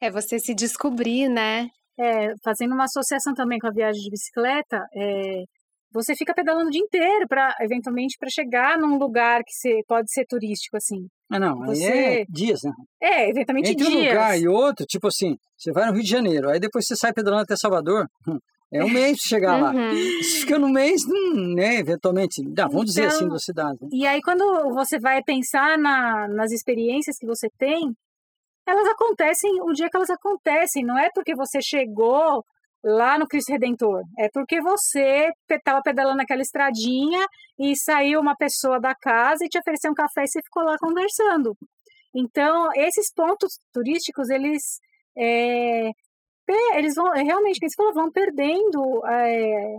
É 0.00 0.10
você 0.10 0.38
se 0.38 0.54
descobrir, 0.54 1.28
né? 1.28 1.68
É, 1.98 2.32
fazendo 2.44 2.74
uma 2.74 2.84
associação 2.84 3.34
também 3.34 3.58
com 3.58 3.66
a 3.66 3.72
viagem 3.72 4.00
de 4.00 4.08
bicicleta, 4.10 4.86
é, 4.94 5.44
você 5.92 6.14
fica 6.14 6.34
pedalando 6.34 6.68
o 6.68 6.70
dia 6.70 6.80
inteiro 6.80 7.26
para 7.28 7.54
eventualmente 7.60 8.16
para 8.18 8.28
chegar 8.30 8.78
num 8.78 8.98
lugar 8.98 9.42
que 9.44 9.52
você, 9.52 9.80
pode 9.86 10.10
ser 10.12 10.24
turístico 10.26 10.76
assim. 10.76 11.06
Ah, 11.30 11.38
não, 11.38 11.62
aí 11.62 11.76
Você- 11.76 11.92
é 11.92 12.24
dias, 12.28 12.60
né? 12.62 12.72
É, 13.00 13.28
eventualmente 13.30 13.70
Entre 13.72 13.86
um 13.86 13.90
dias. 13.90 14.08
lugar 14.08 14.38
e 14.40 14.48
outro, 14.48 14.86
tipo 14.86 15.08
assim, 15.08 15.36
você 15.56 15.72
vai 15.72 15.86
no 15.86 15.92
Rio 15.92 16.02
de 16.02 16.10
Janeiro, 16.10 16.48
aí 16.50 16.58
depois 16.60 16.86
você 16.86 16.96
sai 16.96 17.12
pedalando 17.12 17.42
até 17.42 17.54
Salvador, 17.56 18.06
hum, 18.26 18.38
é 18.72 18.84
um 18.84 18.88
mês 18.90 19.18
pra 19.20 19.28
chegar 19.28 19.56
lá. 19.60 19.72
Uhum. 19.72 20.22
Se 20.22 20.40
fica 20.40 20.58
no 20.58 20.68
mês, 20.68 21.02
hum, 21.06 21.54
né, 21.54 21.76
eventualmente, 21.76 22.42
dá, 22.48 22.66
vamos 22.66 22.86
dizer 22.86 23.04
Então, 23.06 23.16
assim, 23.16 23.28
da 23.28 23.38
cidade. 23.38 23.78
né? 23.82 23.88
E 23.92 24.06
aí, 24.06 24.20
quando 24.22 24.44
você 24.74 24.98
vai 24.98 25.22
pensar 25.22 25.76
na- 25.78 26.28
nas 26.28 26.50
experiências 26.52 27.16
que 27.18 27.26
você 27.26 27.48
tem, 27.58 27.92
elas 28.66 28.86
acontecem 28.88 29.60
o 29.62 29.72
dia 29.72 29.88
que 29.90 29.96
elas 29.96 30.10
acontecem. 30.10 30.84
Não 30.84 30.98
é 30.98 31.08
porque 31.14 31.34
você 31.34 31.60
chegou 31.62 32.44
lá 32.84 33.18
no 33.18 33.26
Cristo 33.26 33.52
Redentor. 33.52 34.02
É 34.18 34.28
porque 34.32 34.60
você 34.60 35.30
estava 35.50 35.80
pedalando 35.82 36.22
aquela 36.22 36.42
estradinha 36.42 37.26
e 37.58 37.76
saiu 37.76 38.20
uma 38.20 38.36
pessoa 38.36 38.78
da 38.80 38.94
casa 38.94 39.44
e 39.44 39.48
te 39.48 39.58
ofereceu 39.58 39.90
um 39.90 39.94
café 39.94 40.22
e 40.24 40.28
você 40.28 40.40
ficou 40.42 40.62
lá 40.62 40.76
conversando. 40.78 41.56
Então, 42.14 42.68
esses 42.76 43.12
pontos 43.14 43.58
turísticos, 43.72 44.30
eles... 44.30 44.62
é, 45.16 45.90
eles 46.74 46.94
vão 46.94 47.10
realmente, 47.12 47.58
falou, 47.76 47.92
vão 47.92 48.10
perdendo. 48.10 49.02
é, 49.06 49.76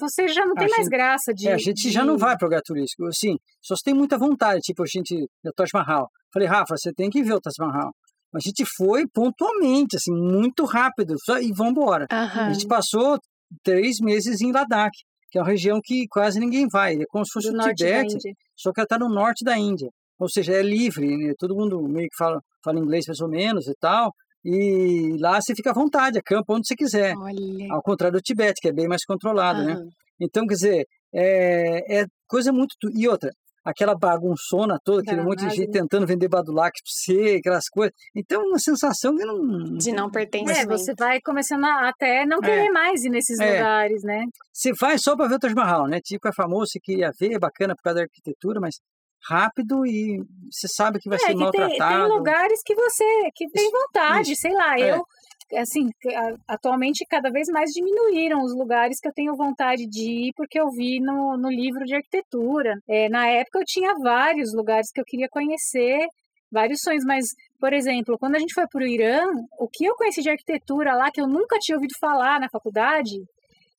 você 0.00 0.26
já 0.28 0.44
não 0.46 0.52
A 0.52 0.60
tem 0.60 0.68
mais 0.70 0.84
gente- 0.84 0.90
graça 0.90 1.34
de. 1.34 1.48
É, 1.48 1.52
a 1.52 1.58
gente 1.58 1.90
já 1.90 2.02
não 2.02 2.14
de- 2.16 2.20
vai 2.22 2.34
para 2.38 2.46
lugar 2.46 2.62
turístico, 2.64 3.04
assim, 3.06 3.36
só 3.60 3.76
se 3.76 3.82
tem 3.82 3.92
muita 3.92 4.16
vontade, 4.16 4.60
tipo 4.60 4.82
a 4.82 4.86
gente, 4.86 5.14
o 5.44 5.52
Taj 5.54 5.68
Mahal. 5.74 6.08
Falei, 6.32 6.48
Rafa, 6.48 6.76
você 6.78 6.92
tem 6.94 7.10
que 7.10 7.22
ver 7.22 7.34
o 7.34 7.40
Taj 7.40 7.54
Mahal. 7.58 7.92
A 8.34 8.40
gente 8.40 8.64
foi 8.76 9.06
pontualmente, 9.06 9.96
assim, 9.96 10.12
muito 10.12 10.64
rápido, 10.64 11.16
só, 11.24 11.38
e 11.38 11.52
vamos 11.52 11.72
embora. 11.72 12.06
Aham. 12.10 12.46
A 12.46 12.52
gente 12.52 12.66
passou 12.66 13.18
três 13.62 13.96
meses 14.00 14.40
em 14.40 14.52
Ladakh, 14.52 14.92
que 15.30 15.38
é 15.38 15.42
uma 15.42 15.48
região 15.48 15.80
que 15.82 16.06
quase 16.08 16.40
ninguém 16.40 16.66
vai, 16.68 16.94
é 16.94 17.04
como 17.08 17.24
se 17.24 17.32
fosse 17.32 17.50
do 17.50 17.58
o 17.58 17.60
Tibete, 17.60 18.16
só 18.56 18.72
que 18.72 18.80
ela 18.80 18.84
está 18.84 18.98
no 18.98 19.08
norte 19.08 19.44
da 19.44 19.56
Índia. 19.58 19.88
Ou 20.18 20.28
seja, 20.28 20.52
é 20.52 20.62
livre, 20.62 21.16
né? 21.16 21.34
todo 21.38 21.54
mundo 21.54 21.82
meio 21.82 22.08
que 22.08 22.16
fala, 22.16 22.40
fala 22.64 22.78
inglês 22.78 23.04
mais 23.06 23.20
ou 23.20 23.28
menos 23.28 23.66
e 23.66 23.74
tal. 23.80 24.12
E 24.44 25.16
lá 25.20 25.40
você 25.40 25.54
fica 25.54 25.70
à 25.70 25.74
vontade, 25.74 26.18
acampa 26.18 26.54
onde 26.54 26.66
você 26.66 26.76
quiser. 26.76 27.16
Olha. 27.16 27.72
Ao 27.72 27.82
contrário 27.82 28.18
do 28.18 28.22
Tibete, 28.22 28.60
que 28.60 28.68
é 28.68 28.72
bem 28.72 28.88
mais 28.88 29.04
controlado, 29.04 29.62
né? 29.64 29.72
Aham. 29.72 29.88
Então, 30.20 30.46
quer 30.46 30.54
dizer, 30.54 30.86
é, 31.12 32.02
é 32.02 32.06
coisa 32.28 32.52
muito. 32.52 32.74
E 32.94 33.08
outra, 33.08 33.30
aquela 33.64 33.94
bagunçona 33.96 34.78
toda, 34.84 35.02
aquele 35.02 35.22
monte 35.22 35.46
de 35.46 35.54
gente 35.54 35.70
tentando 35.70 36.06
vender 36.06 36.28
Badulac 36.28 36.72
pra 36.72 36.90
você, 36.90 37.36
aquelas 37.38 37.68
coisas. 37.68 37.92
Então, 38.14 38.42
uma 38.42 38.58
sensação 38.58 39.16
que 39.16 39.24
não. 39.24 39.76
De 39.76 39.92
não 39.92 40.06
É, 40.08 40.10
pertencimento. 40.10 40.68
você 40.68 40.94
vai 40.98 41.20
começando 41.20 41.64
a 41.64 41.88
até 41.88 42.24
não 42.26 42.40
querer 42.40 42.70
mais 42.70 43.04
ir 43.04 43.10
nesses 43.10 43.38
É. 43.38 43.52
lugares, 43.58 44.02
né? 44.02 44.24
Você 44.52 44.72
vai 44.80 44.98
só 44.98 45.16
para 45.16 45.28
ver 45.28 45.34
o 45.36 45.38
Taj 45.38 45.54
Mahal, 45.54 45.86
né? 45.86 46.00
Tipo, 46.02 46.28
é 46.28 46.32
famoso, 46.32 46.72
você 46.72 46.80
queria 46.80 47.10
ver, 47.18 47.34
é 47.34 47.38
bacana 47.38 47.74
por 47.76 47.82
causa 47.82 47.96
da 47.96 48.02
arquitetura, 48.02 48.60
mas 48.60 48.76
rápido 49.28 49.86
e 49.86 50.18
você 50.50 50.66
sabe 50.66 50.98
que 50.98 51.08
vai 51.08 51.16
É, 51.16 51.20
ser 51.20 51.26
que 51.28 51.32
tem, 51.34 51.38
maltratado. 51.38 52.08
tem 52.08 52.16
lugares 52.18 52.60
que 52.64 52.74
você 52.74 53.04
que 53.36 53.48
tem 53.50 53.62
Isso, 53.68 53.72
vontade, 53.72 54.32
isso. 54.32 54.40
sei 54.42 54.52
lá, 54.52 54.76
É. 54.76 54.90
eu 54.96 55.04
assim, 55.54 55.90
atualmente 56.48 57.04
cada 57.08 57.30
vez 57.30 57.48
mais 57.48 57.70
diminuíram 57.70 58.42
os 58.42 58.54
lugares 58.54 58.98
que 59.00 59.08
eu 59.08 59.12
tenho 59.12 59.36
vontade 59.36 59.86
de 59.86 60.28
ir 60.28 60.32
porque 60.36 60.60
eu 60.60 60.70
vi 60.70 61.00
no, 61.00 61.36
no 61.36 61.50
livro 61.50 61.84
de 61.84 61.94
arquitetura. 61.94 62.78
É, 62.88 63.08
na 63.08 63.28
época 63.28 63.58
eu 63.58 63.64
tinha 63.64 63.94
vários 63.94 64.54
lugares 64.54 64.90
que 64.92 65.00
eu 65.00 65.04
queria 65.04 65.28
conhecer, 65.28 66.06
vários 66.50 66.80
sonhos, 66.82 67.04
mas, 67.04 67.24
por 67.58 67.72
exemplo, 67.72 68.18
quando 68.18 68.36
a 68.36 68.38
gente 68.38 68.54
foi 68.54 68.66
para 68.68 68.82
o 68.82 68.86
Irã, 68.86 69.24
o 69.58 69.68
que 69.68 69.84
eu 69.84 69.94
conheci 69.96 70.22
de 70.22 70.30
arquitetura 70.30 70.94
lá, 70.94 71.10
que 71.10 71.20
eu 71.20 71.26
nunca 71.26 71.58
tinha 71.58 71.76
ouvido 71.76 71.94
falar 71.98 72.38
na 72.38 72.48
faculdade, 72.50 73.16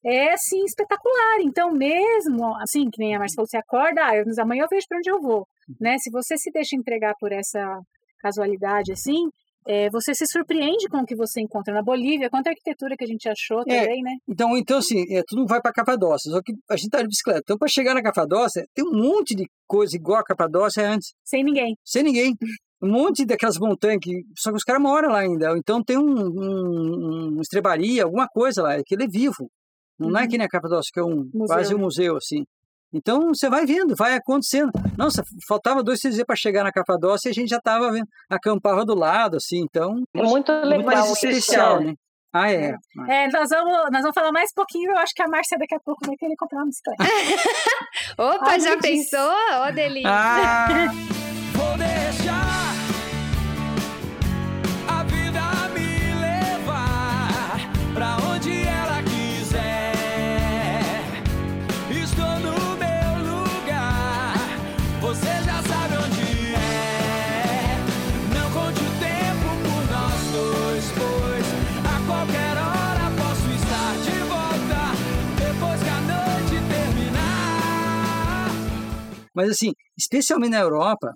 é 0.06 0.34
assim 0.34 0.64
espetacular. 0.66 1.42
Então, 1.42 1.72
mesmo 1.72 2.56
assim, 2.58 2.90
que 2.90 3.00
nem 3.00 3.16
a 3.16 3.20
Marcia 3.20 3.44
você 3.46 3.58
acorda, 3.58 4.06
ah, 4.06 4.16
eu, 4.16 4.26
amanhã 4.40 4.64
eu 4.64 4.70
vejo 4.70 4.86
para 4.88 4.98
onde 4.98 5.10
eu 5.10 5.22
vou, 5.22 5.48
né? 5.80 5.98
Se 6.00 6.10
você 6.12 6.38
se 6.38 6.52
deixa 6.52 6.76
entregar 6.76 7.14
por 7.20 7.32
essa 7.32 7.80
casualidade 8.20 8.92
assim, 8.92 9.30
é, 9.68 9.90
você 9.90 10.14
se 10.14 10.26
surpreende 10.28 10.88
com 10.90 10.98
o 11.00 11.06
que 11.06 11.16
você 11.16 11.42
encontra 11.42 11.74
na 11.74 11.82
Bolívia, 11.82 12.30
quanta 12.30 12.50
arquitetura 12.50 12.96
que 12.98 13.04
a 13.04 13.08
gente 13.08 13.28
achou 13.30 13.62
É. 13.68 13.82
também, 13.82 14.02
né? 14.02 14.12
Então, 14.28 14.58
então 14.58 14.78
assim, 14.78 15.04
é, 15.16 15.22
tudo 15.28 15.46
vai 15.46 15.62
para 15.62 15.72
Capadócia, 15.74 16.32
só 16.32 16.42
que 16.42 16.54
a 16.70 16.76
gente 16.76 16.90
tá 16.90 17.02
de 17.02 17.08
bicicleta. 17.08 17.42
Então, 17.44 17.58
para 17.58 17.68
chegar 17.68 17.94
na 17.94 18.02
Capadócia, 18.04 18.66
tem 18.74 18.86
um 18.86 18.92
monte 18.94 19.36
de 19.36 19.46
coisa 19.68 19.96
igual 19.96 20.20
a 20.20 20.24
Capadócia 20.24 20.88
antes, 20.88 21.14
Sem 21.24 21.44
ninguém. 21.44 21.76
sem 21.84 22.04
ninguém. 22.04 22.36
Um 22.82 22.92
monte 22.92 23.26
daquelas 23.26 23.58
montanhas 23.58 24.00
que. 24.02 24.12
Só 24.38 24.50
que 24.50 24.58
os 24.58 24.64
caras 24.64 24.82
moram 24.82 25.10
lá 25.10 25.20
ainda. 25.20 25.58
Então 25.58 25.82
tem 25.82 25.98
um, 25.98 26.04
um, 26.04 27.38
um 27.38 27.42
estrebaria, 27.42 28.04
alguma 28.04 28.28
coisa 28.28 28.62
lá, 28.62 28.76
que 28.86 28.94
ele 28.94 29.06
é 29.06 29.08
vivo. 29.08 29.50
Não 29.98 30.20
é 30.20 30.28
que 30.28 30.38
nem 30.38 30.46
a 30.46 30.50
Capadócia, 30.50 30.90
que 30.94 31.00
é 31.00 31.04
um 31.04 31.30
Museu, 31.34 31.48
quase 31.48 31.74
um 31.76 31.78
museu, 31.80 32.18
assim. 32.18 32.44
Então 32.94 33.30
você 33.30 33.50
vai 33.50 33.66
vendo, 33.66 33.96
vai 33.96 34.14
acontecendo. 34.16 34.72
Nossa, 34.98 35.24
faltava 35.48 35.82
dois, 35.84 36.00
dias 36.00 36.24
para 36.26 36.36
chegar 36.36 36.64
na 36.64 36.72
Capadócia 36.72 37.30
e 37.30 37.32
a 37.32 37.34
gente 37.34 37.50
já 37.50 37.58
estava 37.58 37.92
vendo, 37.92 38.08
acampava 38.30 38.86
do 38.86 38.94
lado, 38.94 39.38
assim. 39.38 39.60
Então, 39.62 40.04
É 40.16 40.22
muito 40.22 40.52
muito 40.52 40.52
legal 40.68 40.86
mais 40.86 41.06
isso, 41.12 41.28
especial, 41.28 41.80
né? 41.80 41.86
né? 41.88 41.94
Ah, 42.36 42.52
é. 42.52 42.76
É, 43.10 43.28
nós 43.30 43.50
vamos, 43.50 43.78
nós 43.92 44.02
vamos 44.02 44.14
falar 44.16 44.32
mais 44.32 44.52
pouquinho. 44.54 44.92
Eu 44.92 44.98
acho 44.98 45.14
que 45.16 45.22
a 45.22 45.28
Márcia 45.28 45.58
daqui 45.58 45.76
a 45.76 45.80
pouco 45.80 46.06
vai 46.06 46.16
querer 46.16 46.36
comprar 46.36 46.60
uma 46.60 46.66
bicicleta. 46.66 47.04
Opa, 48.18 48.50
Ai, 48.52 48.60
já 48.60 48.78
pensou? 48.78 49.34
Ô, 49.68 49.72
delícia. 49.72 50.10
Ah, 50.10 50.68
Vou 51.54 51.78
deixar 51.78 52.63
Mas 79.34 79.50
assim, 79.50 79.72
especialmente 79.98 80.52
na 80.52 80.60
Europa, 80.60 81.14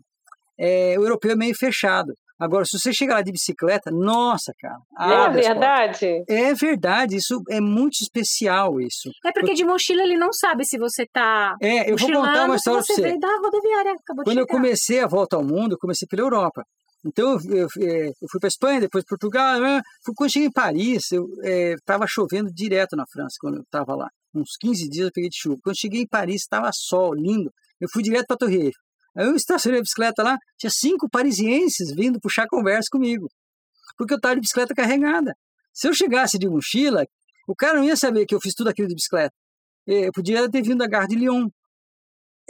é, 0.59 0.95
o 0.97 1.03
europeu 1.03 1.31
é 1.31 1.35
meio 1.35 1.55
fechado. 1.55 2.13
Agora, 2.39 2.65
se 2.65 2.77
você 2.77 2.93
chegar 2.93 3.15
lá 3.15 3.21
de 3.23 3.31
bicicleta, 3.31 3.89
nossa, 3.89 4.53
cara. 4.59 4.77
Não 4.99 5.25
é 5.25 5.29
verdade? 5.31 5.99
portas. 6.07 6.25
É 6.29 6.53
verdade, 6.53 7.15
isso 7.15 7.41
é 7.49 7.59
muito 7.59 7.95
especial, 8.01 8.79
isso. 8.79 9.09
É 9.25 9.31
porque 9.31 9.55
de 9.55 9.65
mochila 9.65 10.03
ele 10.03 10.17
não 10.17 10.31
sabe 10.31 10.63
se 10.63 10.77
você 10.77 11.05
tá 11.11 11.55
É, 11.59 11.91
eu 11.91 11.97
vou 11.97 12.07
contar 12.11 12.45
uma 12.45 12.55
história 12.55 12.83
pra 12.85 12.95
você 12.95 13.01
veio 13.01 13.19
da 13.19 13.27
rodoviária, 13.41 13.91
acabou 13.93 14.23
Quando 14.23 14.35
de 14.35 14.41
eu 14.43 14.47
comecei 14.47 14.99
a 14.99 15.07
volta 15.07 15.35
ao 15.35 15.43
mundo, 15.43 15.73
eu 15.73 15.79
comecei 15.79 16.07
pela 16.07 16.21
Europa. 16.21 16.63
Então, 17.03 17.39
eu, 17.49 17.57
eu, 17.57 17.67
eh, 17.79 18.09
eu 18.21 18.27
fui 18.29 18.39
para 18.39 18.47
Espanha, 18.49 18.81
depois 18.81 19.03
Portugal. 19.05 19.59
né? 19.59 19.81
Fui- 20.05 20.13
Quando 20.15 20.29
eu 20.29 20.33
cheguei 20.33 20.47
em 20.47 20.51
Paris, 20.51 21.11
eu 21.11 21.25
estava 21.43 22.05
chovendo 22.07 22.51
direto 22.53 22.95
na 22.95 23.05
França, 23.11 23.35
quando 23.39 23.55
eu 23.57 23.61
estava 23.63 23.95
lá. 23.95 24.09
Uns 24.35 24.57
15 24.59 24.87
dias 24.89 25.05
eu 25.05 25.11
peguei 25.11 25.29
de 25.29 25.37
chuva. 25.39 25.55
Quando 25.63 25.75
eu 25.75 25.79
cheguei 25.79 26.01
em 26.01 26.07
Paris, 26.07 26.41
estava 26.41 26.69
sol, 26.73 27.13
lindo. 27.15 27.49
Eu 27.79 27.87
fui 27.91 28.03
direto 28.03 28.27
para 28.27 28.37
Torre 28.37 28.55
Eiffel. 28.55 28.81
Aí 29.15 29.25
eu 29.25 29.35
estacionei 29.35 29.79
a 29.79 29.83
bicicleta 29.83 30.21
lá, 30.23 30.37
tinha 30.57 30.69
cinco 30.69 31.09
parisienses 31.09 31.91
vindo 31.93 32.19
puxar 32.19 32.45
conversa 32.47 32.87
comigo. 32.91 33.27
Porque 33.97 34.13
eu 34.13 34.17
estava 34.17 34.35
de 34.35 34.41
bicicleta 34.41 34.75
carregada. 34.75 35.33
Se 35.73 35.87
eu 35.87 35.93
chegasse 35.93 36.37
de 36.37 36.47
mochila, 36.47 37.05
o 37.47 37.55
cara 37.55 37.77
não 37.77 37.83
ia 37.83 37.95
saber 37.95 38.25
que 38.25 38.35
eu 38.35 38.41
fiz 38.41 38.53
tudo 38.53 38.69
aquilo 38.69 38.87
de 38.87 38.95
bicicleta. 38.95 39.33
Eh, 39.87 40.07
Eu 40.07 40.11
podia 40.11 40.49
ter 40.49 40.61
vindo 40.61 40.77
da 40.77 40.87
Gare 40.87 41.07
de 41.07 41.15
Lyon. 41.15 41.47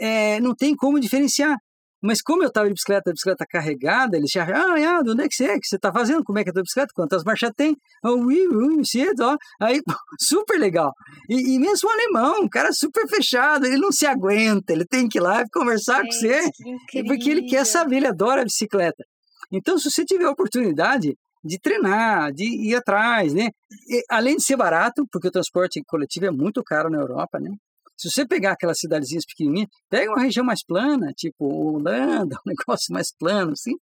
É, 0.00 0.40
não 0.40 0.54
tem 0.54 0.74
como 0.76 1.00
diferenciar. 1.00 1.56
Mas 2.00 2.22
como 2.22 2.42
eu 2.42 2.48
estava 2.48 2.68
de 2.68 2.74
bicicleta, 2.74 3.10
a 3.10 3.12
bicicleta 3.12 3.44
carregada, 3.48 4.16
eles 4.16 4.30
já 4.30 4.44
ah, 4.44 4.74
ah, 4.74 5.02
de 5.02 5.10
onde 5.10 5.24
é 5.24 5.28
que 5.28 5.34
você 5.34 5.46
é? 5.46 5.56
O 5.56 5.60
que 5.60 5.66
você 5.66 5.76
está 5.76 5.92
fazendo? 5.92 6.22
Como 6.22 6.38
é 6.38 6.44
que 6.44 6.50
é 6.50 6.52
a 6.52 6.54
tua 6.54 6.62
bicicleta? 6.62 6.92
Quantas 6.94 7.24
marchas 7.24 7.50
tem? 7.56 7.76
Ah, 8.02 8.12
ui, 8.12 8.46
ui, 8.48 8.84
cedo, 8.84 9.20
ó. 9.24 9.36
Aí, 9.60 9.82
super 10.20 10.58
legal. 10.58 10.92
E, 11.28 11.54
e 11.54 11.58
mesmo 11.58 11.88
o 11.88 11.92
alemão, 11.92 12.42
um 12.42 12.48
cara 12.48 12.72
super 12.72 13.08
fechado, 13.08 13.66
ele 13.66 13.78
não 13.78 13.90
se 13.90 14.06
aguenta, 14.06 14.72
ele 14.72 14.84
tem 14.84 15.08
que 15.08 15.18
ir 15.18 15.20
lá 15.20 15.44
conversar 15.52 16.02
com 16.02 16.12
você. 16.12 16.42
Gente, 16.42 16.86
que 16.88 17.02
Porque 17.08 17.30
ele 17.30 17.42
quer 17.42 17.66
saber, 17.66 17.96
ele 17.96 18.06
adora 18.06 18.42
a 18.42 18.44
bicicleta. 18.44 19.04
Então, 19.50 19.78
se 19.78 19.90
você 19.90 20.04
tiver 20.04 20.24
a 20.24 20.30
oportunidade 20.30 21.16
de 21.42 21.58
treinar, 21.58 22.32
de 22.32 22.44
ir 22.44 22.74
atrás, 22.74 23.32
né? 23.32 23.48
E, 23.88 24.02
além 24.10 24.36
de 24.36 24.44
ser 24.44 24.56
barato, 24.56 25.06
porque 25.10 25.28
o 25.28 25.32
transporte 25.32 25.82
coletivo 25.86 26.26
é 26.26 26.30
muito 26.30 26.62
caro 26.62 26.90
na 26.90 26.98
Europa, 26.98 27.38
né? 27.40 27.50
Se 27.98 28.10
você 28.10 28.24
pegar 28.26 28.52
aquelas 28.52 28.78
cidadezinhas 28.78 29.26
pequenininhas, 29.26 29.68
pega 29.90 30.10
uma 30.12 30.22
região 30.22 30.44
mais 30.44 30.64
plana, 30.64 31.12
tipo 31.16 31.44
Holanda, 31.74 32.36
um 32.46 32.50
negócio 32.50 32.94
mais 32.94 33.12
plano, 33.12 33.52
assim. 33.52 33.74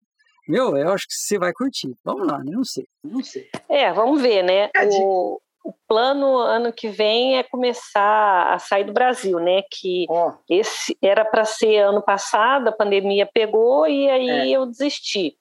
Meu, 0.47 0.77
eu 0.77 0.91
acho 0.93 1.07
que 1.09 1.15
você 1.15 1.39
vai 1.39 1.53
curtir. 1.53 1.95
Vamos 2.05 2.27
lá, 2.27 2.39
né? 2.39 2.53
Não 2.53 2.65
sei. 2.65 2.87
Não 3.03 3.23
sei. 3.25 3.49
É, 3.69 3.93
vamos 3.93 4.21
ver, 4.23 4.43
né? 4.45 4.71
É, 4.77 4.87
O, 5.01 5.41
o 5.65 5.73
plano 5.89 6.37
ano 6.37 6.71
que 6.73 6.89
vem 6.89 7.39
é 7.39 7.43
começar 7.43 8.53
a 8.53 8.59
sair 8.59 8.85
do 8.85 8.93
Brasil, 8.93 9.41
né? 9.41 9.63
Que 9.71 10.05
Ó, 10.09 10.35
esse 10.49 10.97
era 11.03 11.25
para 11.25 11.45
ser 11.47 11.79
ano 11.79 12.03
passado, 12.03 12.69
a 12.69 12.73
pandemia 12.73 13.27
pegou 13.33 13.87
e 13.89 14.09
aí 14.09 14.29
É. 14.29 14.49
eu 14.51 14.67
desisti. 14.67 15.35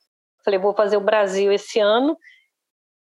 Falei, 0.43 0.59
vou 0.59 0.73
fazer 0.73 0.95
o 0.97 1.01
Brasil 1.01 1.51
esse 1.51 1.79
ano, 1.79 2.17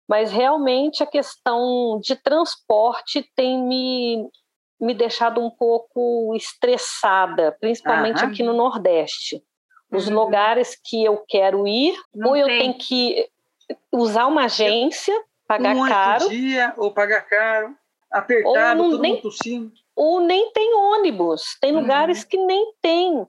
mas 0.08 0.30
realmente 0.32 1.02
a 1.02 1.06
questão 1.06 2.00
de 2.02 2.16
transporte 2.16 3.24
tem 3.36 3.62
me, 3.62 4.28
me 4.82 4.94
deixado 4.94 5.40
um 5.40 5.48
pouco 5.48 6.34
estressada, 6.34 7.56
principalmente 7.60 8.24
aqui 8.24 8.42
no 8.42 8.52
Nordeste. 8.52 9.40
Os 9.92 10.08
Uhum. 10.08 10.14
lugares 10.14 10.76
que 10.82 11.04
eu 11.04 11.22
quero 11.28 11.68
ir, 11.68 11.94
Não 12.12 12.30
ou 12.30 12.36
eu 12.36 12.46
tem. 12.46 12.58
tenho 12.58 12.74
que 12.74 13.28
usar 13.92 14.26
uma 14.26 14.46
agência, 14.46 15.14
pagar 15.46 15.76
um 15.76 15.86
caro, 15.86 16.28
dia, 16.28 16.74
ou 16.76 16.90
pagar 16.92 17.20
caro, 17.28 17.76
apertado, 18.10 18.82
todo 18.90 18.98
nem- 19.00 19.12
mundo 19.12 19.22
tossindo. 19.22 19.72
ou 19.94 20.20
nem 20.20 20.50
tem 20.52 20.74
ônibus. 20.74 21.56
Tem 21.60 21.72
Uhum. 21.72 21.80
lugares 21.80 22.24
que 22.24 22.36
nem 22.36 22.72
tem. 22.82 23.24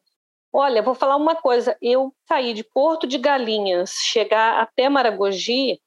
Olha, 0.52 0.82
vou 0.82 0.96
falar 0.96 1.18
uma 1.18 1.36
coisa. 1.36 1.78
Eu 1.82 2.14
saí 2.28 2.54
de 2.54 2.64
Porto 2.64 3.06
de 3.06 3.18
Galinhas, 3.20 3.92
chegar 3.92 4.60
até 4.60 4.90
Maragogi, 4.90 5.80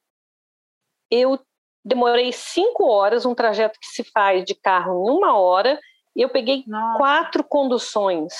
eu 1.11 1.39
demorei 1.87 2.31
cinco 2.33 2.85
horas, 2.85 3.25
um 3.25 3.33
trajeto 3.33 3.79
que 3.79 3.87
se 3.87 4.03
faz 4.03 4.43
de 4.43 4.53
carro 4.53 5.05
em 5.05 5.09
uma 5.09 5.37
hora, 5.39 5.79
e 6.15 6.21
eu 6.21 6.29
peguei 6.29 6.63
Nossa. 6.67 6.97
quatro 6.97 7.43
conduções. 7.43 8.33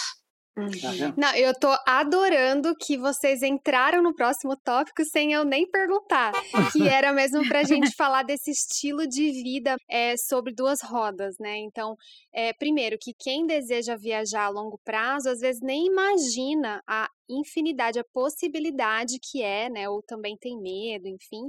Tá 0.82 0.92
vendo? 0.92 1.14
Não, 1.16 1.36
eu 1.36 1.54
tô 1.54 1.68
adorando 1.86 2.76
que 2.76 2.98
vocês 2.98 3.44
entraram 3.44 4.02
no 4.02 4.16
próximo 4.16 4.58
tópico 4.58 5.06
sem 5.06 5.32
eu 5.32 5.46
nem 5.46 5.70
perguntar. 5.70 6.32
Que 6.72 6.82
era 6.90 7.14
mesmo 7.14 7.48
pra 7.48 7.64
gente 7.64 7.96
falar 7.96 8.24
desse 8.24 8.50
estilo 8.50 9.08
de 9.08 9.32
vida 9.44 9.76
é, 9.88 10.16
sobre 10.18 10.52
duas 10.52 10.82
rodas, 10.82 11.36
né? 11.40 11.58
Então, 11.58 11.96
é, 12.34 12.54
primeiro, 12.54 12.98
que 13.00 13.14
quem 13.14 13.46
deseja 13.46 13.96
viajar 13.96 14.46
a 14.46 14.50
longo 14.50 14.80
prazo, 14.84 15.30
às 15.30 15.40
vezes 15.40 15.62
nem 15.62 15.86
imagina 15.86 16.82
a 16.88 17.08
infinidade, 17.30 18.00
a 18.00 18.06
possibilidade 18.12 19.20
que 19.22 19.44
é, 19.44 19.70
né? 19.70 19.88
Ou 19.88 20.02
também 20.02 20.36
tem 20.38 20.60
medo, 20.60 21.08
enfim, 21.08 21.48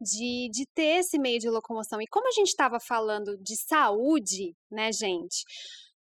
de, 0.00 0.48
de 0.52 0.64
ter 0.72 1.00
esse 1.00 1.18
meio 1.18 1.40
de 1.40 1.50
locomoção. 1.50 2.00
E 2.00 2.06
como 2.06 2.28
a 2.28 2.32
gente 2.32 2.48
estava 2.48 2.78
falando 2.78 3.36
de 3.38 3.56
saúde, 3.56 4.54
né, 4.70 4.92
gente? 4.92 5.44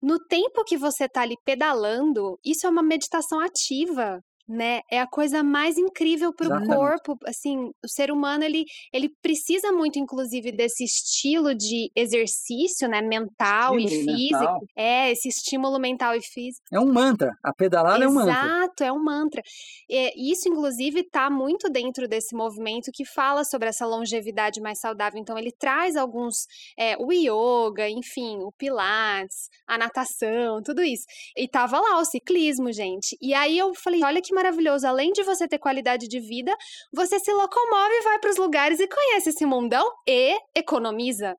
No 0.03 0.19
tempo 0.19 0.65
que 0.65 0.77
você 0.79 1.09
tá 1.09 1.23
ali 1.23 1.37
pedalando, 1.45 2.39
isso 2.45 2.67
é 2.67 2.71
uma 2.71 2.83
meditação 2.83 3.41
ativa, 3.41 4.21
né? 4.51 4.81
É 4.91 5.01
a 5.01 5.07
coisa 5.07 5.43
mais 5.43 5.79
incrível 5.79 6.33
para 6.35 6.59
o 6.59 6.67
corpo. 6.67 7.17
Assim, 7.25 7.71
o 7.85 7.89
ser 7.89 8.11
humano 8.11 8.43
ele, 8.43 8.65
ele 8.93 9.09
precisa 9.23 9.71
muito, 9.73 9.99
inclusive, 9.99 10.51
desse 10.51 10.85
estilo 10.85 11.55
de 11.55 11.91
exercício, 11.95 12.89
né? 12.89 13.01
Mental 13.01 13.79
e 13.79 13.85
Estímulo 13.85 14.17
físico. 14.17 14.39
mental. 14.39 14.61
É, 14.77 15.11
esse 15.13 15.29
estímulo 15.29 15.79
mental 15.79 16.15
e 16.17 16.23
físico. 16.23 16.65
É 16.73 16.81
um 16.81 16.93
mantra. 16.93 17.31
A 17.43 17.53
pedalada 17.55 18.05
é 18.05 18.09
um 18.09 18.13
mantra. 18.13 18.33
Exato, 18.33 18.85
é 18.85 18.93
um 18.93 19.03
mantra. 19.03 19.43
É, 19.89 20.13
isso, 20.21 20.49
inclusive, 20.49 21.01
está 21.01 21.31
muito 21.31 21.71
dentro 21.71 22.09
desse 22.09 22.35
movimento 22.35 22.91
que 22.93 23.05
fala 23.05 23.45
sobre 23.45 23.69
essa 23.69 23.87
longevidade 23.87 24.61
mais 24.61 24.81
saudável. 24.81 25.21
Então, 25.21 25.39
ele 25.39 25.53
traz 25.53 25.97
alguns, 25.97 26.47
é, 26.77 26.97
o 26.99 27.13
yoga, 27.13 27.89
enfim, 27.89 28.39
o 28.43 28.53
pilates, 28.53 29.49
a 29.67 29.79
natação, 29.79 30.61
tudo 30.63 30.83
isso. 30.83 31.05
E 31.37 31.47
tava 31.49 31.79
lá 31.79 32.01
o 32.01 32.05
ciclismo, 32.05 32.73
gente. 32.73 33.17
E 33.21 33.33
aí 33.33 33.57
eu 33.57 33.73
falei, 33.75 34.03
olha 34.03 34.21
que 34.21 34.35
maravilhoso, 34.41 34.87
além 34.87 35.13
de 35.13 35.23
você 35.23 35.47
ter 35.47 35.59
qualidade 35.59 36.09
de 36.09 36.19
vida, 36.19 36.57
você 36.93 37.19
se 37.19 37.31
locomove, 37.33 38.03
vai 38.03 38.19
para 38.19 38.31
os 38.31 38.39
lugares 38.39 38.81
e 38.81 38.89
conhece 38.89 39.31
esse 39.31 39.45
mundão 39.45 39.87
e 40.09 40.39
economiza. 40.57 41.37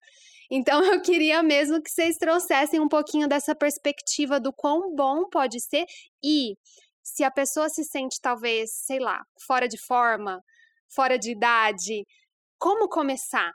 Então 0.50 0.82
eu 0.86 1.02
queria 1.02 1.42
mesmo 1.42 1.82
que 1.82 1.90
vocês 1.90 2.18
trouxessem 2.18 2.80
um 2.80 2.88
pouquinho 2.88 3.28
dessa 3.28 3.56
perspectiva 3.56 4.40
do 4.40 4.54
quão 4.54 4.94
bom 4.96 5.28
pode 5.30 5.60
ser 5.60 5.86
e 6.24 6.56
se 7.04 7.24
a 7.24 7.32
pessoa 7.32 7.68
se 7.68 7.84
sente 7.84 8.20
talvez, 8.22 8.70
sei 8.86 9.00
lá, 9.00 9.20
fora 9.46 9.68
de 9.68 9.78
forma, 9.78 10.40
fora 10.94 11.18
de 11.18 11.32
idade, 11.32 12.06
como 12.60 12.88
começar? 12.88 13.52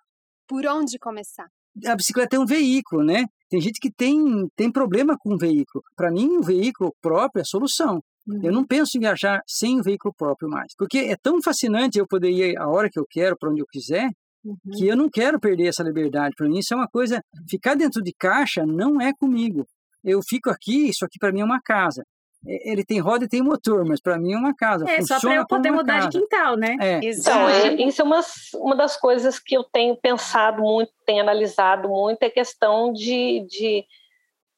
Por 0.48 0.66
onde 0.66 0.98
começar? 0.98 1.46
a 1.84 1.94
bicicleta 1.94 2.36
é 2.36 2.38
um 2.38 2.46
veículo, 2.46 3.04
né? 3.04 3.26
Tem 3.50 3.60
gente 3.60 3.78
que 3.78 3.90
tem, 3.92 4.48
tem 4.56 4.72
problema 4.72 5.16
com 5.18 5.34
o 5.34 5.38
veículo. 5.38 5.84
Para 5.94 6.10
mim, 6.10 6.38
o 6.38 6.42
veículo 6.42 6.90
próprio 7.02 7.40
é 7.40 7.42
a 7.42 7.44
solução. 7.44 8.00
Eu 8.42 8.52
não 8.52 8.64
penso 8.64 8.96
em 8.96 9.00
viajar 9.00 9.40
sem 9.46 9.80
veículo 9.80 10.12
próprio 10.16 10.48
mais, 10.48 10.72
porque 10.76 10.98
é 10.98 11.16
tão 11.16 11.40
fascinante 11.42 11.98
eu 11.98 12.06
poder 12.06 12.30
ir 12.30 12.56
a 12.58 12.68
hora 12.68 12.88
que 12.90 12.98
eu 12.98 13.06
quero, 13.08 13.36
para 13.38 13.50
onde 13.50 13.60
eu 13.60 13.66
quiser, 13.70 14.10
Uhum. 14.44 14.56
que 14.76 14.86
eu 14.86 14.96
não 14.96 15.10
quero 15.10 15.40
perder 15.40 15.66
essa 15.66 15.82
liberdade. 15.82 16.32
Para 16.36 16.48
mim, 16.48 16.58
isso 16.60 16.72
é 16.72 16.76
uma 16.76 16.86
coisa. 16.86 17.20
Ficar 17.50 17.74
dentro 17.74 18.00
de 18.00 18.12
caixa 18.16 18.64
não 18.64 19.00
é 19.00 19.12
comigo. 19.12 19.66
Eu 20.04 20.20
fico 20.22 20.48
aqui, 20.50 20.88
isso 20.88 21.04
aqui 21.04 21.18
para 21.18 21.32
mim 21.32 21.40
é 21.40 21.44
uma 21.44 21.60
casa. 21.60 22.04
É, 22.46 22.70
Ele 22.70 22.84
tem 22.84 23.00
roda 23.00 23.24
e 23.24 23.28
tem 23.28 23.42
motor, 23.42 23.84
mas 23.84 24.00
para 24.00 24.16
mim 24.20 24.34
é 24.34 24.38
uma 24.38 24.54
casa. 24.54 24.84
É, 24.88 25.00
só 25.02 25.14
Funciona 25.14 25.34
para 25.34 25.42
eu 25.42 25.46
poder 25.48 25.70
mudar 25.72 25.94
casa. 25.94 26.08
de 26.10 26.18
quintal, 26.20 26.56
né? 26.56 26.76
É. 26.80 26.96
Então, 26.98 27.08
Exato. 27.08 27.50
é, 27.50 27.74
isso 27.88 28.00
é 28.02 28.04
uma, 28.04 28.20
uma 28.54 28.76
das 28.76 28.96
coisas 28.96 29.40
que 29.40 29.56
eu 29.56 29.64
tenho 29.64 29.96
pensado 29.96 30.62
muito, 30.62 30.92
tenho 31.04 31.22
analisado 31.22 31.88
muito, 31.88 32.22
é 32.22 32.30
questão 32.30 32.92
de, 32.92 33.44
de 33.50 33.84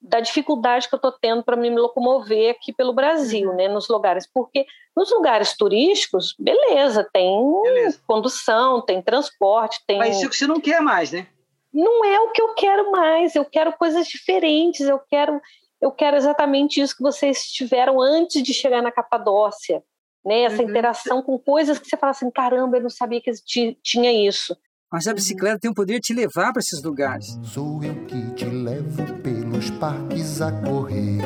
da 0.00 0.20
dificuldade 0.20 0.88
que 0.88 0.94
eu 0.94 0.98
estou 0.98 1.12
tendo 1.12 1.42
para 1.42 1.56
me 1.56 1.68
locomover 1.70 2.52
aqui 2.52 2.72
pelo 2.72 2.92
Brasil, 2.92 3.52
né, 3.54 3.66
nos 3.68 3.88
lugares, 3.88 4.28
porque 4.32 4.64
nos 4.96 5.10
lugares 5.10 5.56
turísticos, 5.56 6.34
beleza, 6.38 7.08
tem 7.12 7.36
Beleza. 7.62 8.00
condução, 8.06 8.80
tem 8.80 9.02
transporte, 9.02 9.80
tem 9.86 9.98
Mas 9.98 10.16
isso 10.16 10.30
que 10.30 10.36
você 10.36 10.46
não 10.46 10.60
quer 10.60 10.80
mais, 10.80 11.10
né? 11.12 11.26
não 11.72 12.04
é 12.04 12.18
o 12.20 12.30
que 12.32 12.40
eu 12.40 12.54
quero 12.54 12.90
mais. 12.90 13.36
Eu 13.36 13.44
quero 13.44 13.72
coisas 13.74 14.06
diferentes. 14.08 14.80
Eu 14.80 14.98
quero, 14.98 15.40
eu 15.80 15.92
quero 15.92 16.16
exatamente 16.16 16.80
isso 16.80 16.96
que 16.96 17.02
vocês 17.02 17.42
tiveram 17.52 18.00
antes 18.00 18.42
de 18.42 18.54
chegar 18.54 18.82
na 18.82 18.90
Capadócia, 18.90 19.82
né? 20.24 20.42
Essa 20.44 20.62
Uhum. 20.62 20.70
interação 20.70 21.22
com 21.22 21.38
coisas 21.38 21.78
que 21.78 21.86
você 21.86 21.96
fala 21.96 22.10
assim, 22.12 22.30
caramba, 22.30 22.78
eu 22.78 22.82
não 22.82 22.90
sabia 22.90 23.20
que 23.20 23.30
ti- 23.44 23.78
tinha 23.82 24.10
isso. 24.12 24.56
Mas 24.90 25.06
a 25.06 25.12
bicicleta 25.12 25.58
tem 25.58 25.70
o 25.70 25.74
poder 25.74 25.94
de 25.94 26.00
te 26.00 26.14
levar 26.14 26.50
para 26.50 26.60
esses 26.60 26.82
lugares. 26.82 27.38
Sou 27.42 27.84
eu 27.84 27.94
que 28.06 28.30
te 28.30 28.46
levo 28.46 29.04
pelos 29.22 29.68
parques 29.72 30.40
a 30.40 30.50
correr. 30.50 31.18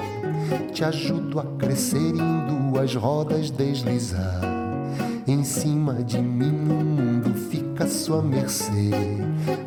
Te 0.72 0.84
ajudo 0.84 1.38
a 1.38 1.44
crescer 1.58 1.96
em 1.96 2.72
duas 2.72 2.92
rodas 2.96 3.52
deslizar. 3.52 4.40
Em 5.28 5.44
cima 5.44 6.02
de 6.02 6.18
mim 6.18 6.50
o 6.68 6.84
mundo 6.84 7.34
fica 7.50 7.84
à 7.84 7.86
sua 7.86 8.20
mercê. 8.20 8.90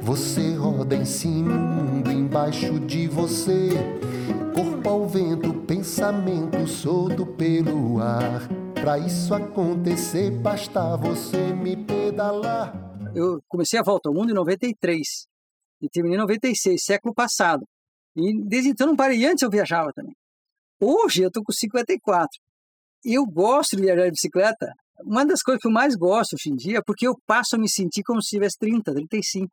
Você 0.01 0.53
roda 0.55 0.93
em 0.93 1.05
cima 1.05 1.53
o 1.53 1.57
mundo 1.57 2.11
embaixo 2.11 2.77
de 2.81 3.07
você. 3.07 3.69
Corpo 4.53 4.89
ao 4.89 5.07
vento, 5.07 5.53
pensamento 5.53 6.67
solto 6.67 7.25
pelo 7.25 8.01
ar. 8.01 8.45
Pra 8.73 8.99
isso 8.99 9.33
acontecer, 9.33 10.31
basta 10.31 10.97
você 10.97 11.37
me 11.53 11.77
pedalar. 11.77 12.84
Eu 13.15 13.41
comecei 13.47 13.79
a 13.79 13.83
volta 13.83 14.09
ao 14.09 14.15
mundo 14.15 14.31
em 14.31 14.33
93 14.33 15.01
e 15.81 15.89
terminei 15.89 16.17
em 16.17 16.21
96, 16.21 16.83
século 16.83 17.13
passado. 17.13 17.65
E 18.15 18.43
desde 18.45 18.69
então 18.69 18.87
não 18.87 18.95
parei. 18.95 19.25
Antes 19.25 19.41
eu 19.43 19.49
viajava 19.49 19.91
também. 19.93 20.13
Hoje 20.81 21.23
eu 21.23 21.31
tô 21.31 21.43
com 21.43 21.51
54. 21.51 22.27
E 23.05 23.13
eu 23.13 23.25
gosto 23.25 23.75
de 23.75 23.83
viajar 23.83 24.05
de 24.05 24.11
bicicleta. 24.11 24.67
Uma 25.03 25.25
das 25.25 25.41
coisas 25.41 25.61
que 25.61 25.67
eu 25.67 25.71
mais 25.71 25.95
gosto 25.95 26.33
hoje 26.33 26.49
em 26.51 26.55
dia 26.55 26.77
é 26.79 26.81
porque 26.85 27.07
eu 27.07 27.15
passo 27.25 27.55
a 27.55 27.59
me 27.59 27.69
sentir 27.69 28.03
como 28.03 28.21
se 28.21 28.29
tivesse 28.29 28.57
30, 28.57 28.93
35. 28.93 29.47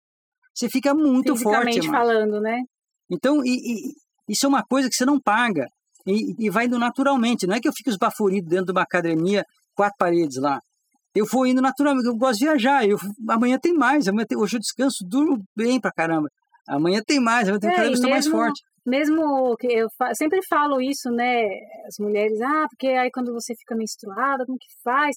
Você 0.54 0.68
fica 0.68 0.94
muito 0.94 1.32
forte, 1.42 1.64
falando, 1.90 2.40
né? 2.40 2.62
Então, 3.10 3.44
e- 3.44 3.50
e- 3.90 3.92
isso 4.28 4.46
é 4.46 4.48
uma 4.48 4.62
coisa 4.62 4.88
que 4.88 4.94
você 4.94 5.04
não 5.04 5.20
paga. 5.20 5.66
E, 6.06 6.46
e 6.46 6.50
vai 6.50 6.66
indo 6.66 6.78
naturalmente. 6.78 7.46
Não 7.46 7.54
é 7.54 7.60
que 7.60 7.68
eu 7.68 7.72
fico 7.72 7.90
esbaforido 7.90 8.48
dentro 8.48 8.66
de 8.66 8.72
uma 8.72 8.82
academia, 8.82 9.44
quatro 9.74 9.96
paredes 9.98 10.36
lá. 10.38 10.60
Eu 11.14 11.26
vou 11.30 11.46
indo 11.46 11.60
naturalmente. 11.60 12.06
Eu 12.06 12.16
gosto 12.16 12.38
de 12.40 12.46
viajar. 12.46 12.86
Eu, 12.86 12.96
amanhã 13.28 13.58
tem 13.58 13.72
mais. 13.74 14.08
Amanhã 14.08 14.26
tem- 14.26 14.38
hoje 14.38 14.56
eu 14.56 14.60
descanso, 14.60 15.04
durmo 15.06 15.42
bem 15.56 15.80
pra 15.80 15.92
caramba. 15.92 16.28
Amanhã 16.68 17.02
tem 17.06 17.20
mais. 17.20 17.48
Amanhã 17.48 17.60
tem 17.60 17.70
É, 17.70 17.76
vez 17.76 17.92
estou 17.94 18.10
mais 18.10 18.26
forte. 18.26 18.62
Mesmo 18.84 19.56
que 19.58 19.66
eu 19.68 19.88
fa- 19.96 20.14
sempre 20.14 20.40
falo 20.48 20.80
isso, 20.80 21.10
né? 21.10 21.44
As 21.86 21.96
mulheres, 22.00 22.40
ah, 22.40 22.66
porque 22.68 22.88
aí 22.88 23.10
quando 23.12 23.32
você 23.32 23.54
fica 23.54 23.76
menstruada, 23.76 24.44
como 24.44 24.58
que 24.58 24.66
faz? 24.82 25.16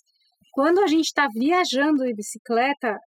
Quando 0.54 0.80
a 0.82 0.88
gente 0.88 1.12
tá 1.14 1.28
viajando 1.34 2.04
de 2.06 2.14
bicicleta, 2.14 2.98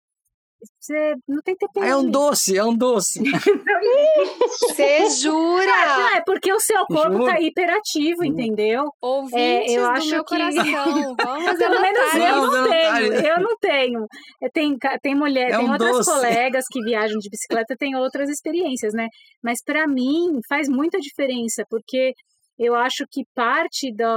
você 0.80 1.14
não 1.28 1.40
tem 1.42 1.54
TPM. 1.56 1.86
Ah, 1.86 1.90
é 1.90 1.96
um 1.96 2.10
doce, 2.10 2.56
é 2.56 2.64
um 2.64 2.74
doce. 2.76 3.20
Você 4.58 5.10
jura? 5.10 5.64
Não, 5.66 6.16
é 6.16 6.22
porque 6.24 6.52
o 6.52 6.60
seu 6.60 6.84
corpo 6.86 7.12
Juro. 7.12 7.24
tá 7.26 7.40
hiperativo, 7.40 8.24
entendeu? 8.24 8.84
Ouvintes 9.00 9.72
eu 9.74 9.82
do 9.82 9.88
acho 9.90 10.10
meu 10.10 10.24
que- 10.24 10.30
coração, 10.36 11.14
vamos 11.22 11.58
Pelo 11.58 11.80
menos 11.80 12.14
eu 12.14 12.20
não 12.20 12.54
anotar 12.54 12.98
tenho, 12.98 13.14
eu 13.14 13.40
não 13.40 13.56
tenho. 13.60 14.06
É, 14.42 14.48
Tem, 14.48 14.76
tem 15.02 15.14
mulher, 15.14 15.50
É 15.52 15.56
tem 15.56 15.66
um 15.68 15.72
outras 15.72 15.96
doce. 15.96 16.10
colegas 16.10 16.64
que 16.70 16.82
viajam 16.82 17.18
de 17.18 17.28
bicicleta, 17.30 17.74
tem 17.78 17.96
outras 17.96 18.28
experiências, 18.28 18.92
né? 18.94 19.08
Mas 19.42 19.58
para 19.64 19.86
mim 19.86 20.38
faz 20.48 20.68
muita 20.68 20.98
diferença, 20.98 21.64
porque 21.70 22.12
eu 22.58 22.74
acho 22.74 23.04
que 23.10 23.22
parte 23.34 23.94
da, 23.94 24.08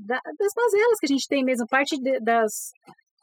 da- 0.00 0.20
das 0.38 0.52
mazelas 0.56 0.98
que 1.00 1.06
a 1.06 1.08
gente 1.08 1.26
tem 1.28 1.44
mesmo, 1.44 1.66
parte 1.68 1.96
de- 2.00 2.20
das, 2.20 2.52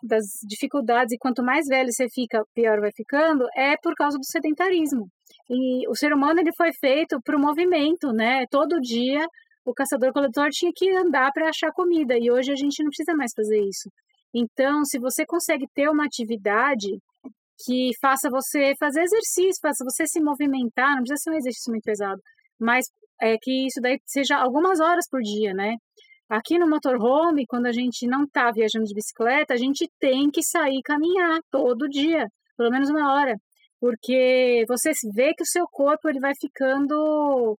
das 0.04 0.26
dificuldades, 0.48 1.14
e 1.14 1.18
quanto 1.18 1.44
mais 1.44 1.68
velho 1.68 1.92
você 1.92 2.08
fica, 2.10 2.44
pior 2.54 2.80
vai 2.80 2.92
ficando, 2.96 3.46
é 3.56 3.76
por 3.78 3.96
causa 3.96 4.18
do 4.18 4.26
sedentarismo. 4.26 5.08
E 5.50 5.88
o 5.88 5.96
ser 5.96 6.14
humano 6.14 6.40
ele 6.40 6.52
foi 6.56 6.72
feito 6.74 7.20
para 7.24 7.38
o 7.38 7.40
movimento, 7.40 8.12
né? 8.12 8.46
Todo 8.50 8.80
dia 8.80 9.26
o 9.66 9.74
caçador-coletor 9.74 10.50
tinha 10.52 10.72
que 10.76 10.90
andar 10.96 11.32
para 11.32 11.50
achar 11.50 11.72
comida, 11.72 12.16
e 12.18 12.30
hoje 12.30 12.52
a 12.52 12.56
gente 12.56 12.84
não 12.84 12.90
precisa 12.90 13.16
mais 13.16 13.32
fazer 13.36 13.60
isso. 13.62 13.90
Então, 14.34 14.86
se 14.86 15.00
você 15.00 15.26
consegue 15.26 15.66
ter 15.74 15.90
uma 15.90 16.06
atividade 16.06 17.00
que 17.66 17.92
faça 18.02 18.30
você 18.30 18.74
fazer 18.78 19.02
exercício, 19.02 19.62
faça 19.62 19.84
você 19.84 20.06
se 20.06 20.22
movimentar, 20.22 20.92
não 20.96 21.04
precisa 21.04 21.24
ser 21.24 21.32
um 21.32 21.38
exercício 21.38 21.72
muito 21.72 21.84
pesado, 21.84 22.22
mas 22.60 22.86
é 23.22 23.38
que 23.42 23.66
isso 23.66 23.80
daí 23.82 23.98
seja 24.06 24.36
algumas 24.38 24.80
horas 24.80 25.08
por 25.10 25.22
dia, 25.22 25.54
né? 25.54 25.76
Aqui 26.30 26.58
no 26.58 26.68
motorhome, 26.68 27.46
quando 27.48 27.68
a 27.68 27.72
gente 27.72 28.08
não 28.08 28.24
está 28.24 28.52
viajando 28.52 28.86
de 28.86 28.94
bicicleta, 28.96 29.54
a 29.54 29.58
gente 29.58 29.88
tem 30.00 30.30
que 30.32 30.42
sair 30.44 30.82
caminhar 30.84 31.40
todo 31.52 31.88
dia, 31.90 32.28
pelo 32.58 32.72
menos 32.72 32.90
uma 32.90 33.14
hora, 33.14 33.36
porque 33.80 34.66
você 34.68 34.92
vê 35.14 35.34
que 35.36 35.44
o 35.44 35.46
seu 35.48 35.66
corpo 35.72 36.10
ele 36.10 36.20
vai 36.20 36.34
ficando 36.40 37.56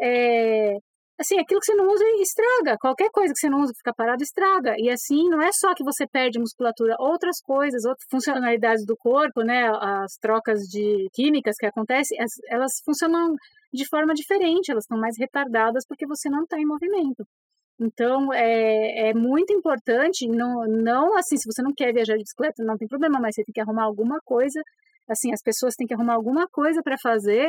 é, 0.00 0.76
assim, 1.18 1.38
aquilo 1.38 1.60
que 1.60 1.66
você 1.66 1.74
não 1.74 1.88
usa 1.88 2.04
estraga. 2.20 2.76
Qualquer 2.80 3.10
coisa 3.10 3.32
que 3.34 3.40
você 3.40 3.50
não 3.50 3.60
usa 3.60 3.72
fica 3.76 3.92
parado 3.94 4.22
estraga. 4.22 4.74
E 4.78 4.90
assim, 4.90 5.28
não 5.28 5.40
é 5.42 5.50
só 5.52 5.74
que 5.74 5.84
você 5.84 6.06
perde 6.06 6.38
musculatura, 6.38 6.96
outras 6.98 7.40
coisas, 7.42 7.84
outras 7.84 8.06
funcionalidades 8.10 8.84
do 8.86 8.96
corpo, 8.96 9.42
né? 9.42 9.68
As 9.80 10.14
trocas 10.20 10.60
de 10.62 11.08
químicas 11.12 11.56
que 11.58 11.66
acontecem, 11.66 12.18
as- 12.20 12.40
elas 12.48 12.72
funcionam 12.84 13.34
de 13.72 13.86
forma 13.88 14.14
diferente, 14.14 14.70
elas 14.70 14.84
estão 14.84 14.98
mais 14.98 15.16
retardadas 15.18 15.84
porque 15.88 16.06
você 16.06 16.28
não 16.30 16.44
está 16.44 16.58
em 16.58 16.66
movimento. 16.66 17.26
Então, 17.78 18.32
é, 18.32 19.10
é 19.10 19.14
muito 19.14 19.52
importante, 19.52 20.26
não, 20.26 20.64
não 20.66 21.16
assim, 21.16 21.36
se 21.36 21.44
você 21.46 21.62
não 21.62 21.72
quer 21.76 21.92
viajar 21.92 22.14
de 22.16 22.22
bicicleta, 22.22 22.64
não 22.64 22.76
tem 22.76 22.88
problema, 22.88 23.18
mas 23.20 23.34
você 23.34 23.44
tem 23.44 23.52
que 23.52 23.60
arrumar 23.60 23.84
alguma 23.84 24.18
coisa, 24.24 24.60
assim, 25.08 25.32
as 25.32 25.42
pessoas 25.42 25.74
têm 25.74 25.86
que 25.86 25.92
arrumar 25.94 26.14
alguma 26.14 26.46
coisa 26.48 26.80
para 26.82 26.96
fazer 27.02 27.48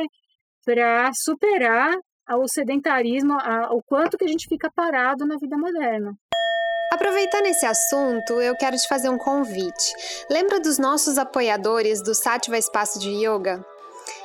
para 0.66 1.10
superar 1.14 1.96
o 2.30 2.46
sedentarismo, 2.46 3.32
a- 3.40 3.72
o 3.72 3.82
quanto 3.82 4.18
que 4.18 4.24
a 4.24 4.28
gente 4.28 4.46
fica 4.48 4.70
parado 4.74 5.24
na 5.24 5.36
vida 5.40 5.56
moderna. 5.56 6.12
Aproveitando 6.92 7.46
esse 7.46 7.64
assunto, 7.64 8.40
eu 8.40 8.54
quero 8.56 8.76
te 8.76 8.86
fazer 8.86 9.08
um 9.08 9.16
convite. 9.16 9.94
Lembra 10.30 10.60
dos 10.60 10.78
nossos 10.78 11.16
apoiadores 11.16 12.02
do 12.02 12.14
Sativa 12.14 12.58
Espaço 12.58 12.98
de 12.98 13.08
Yoga? 13.10 13.64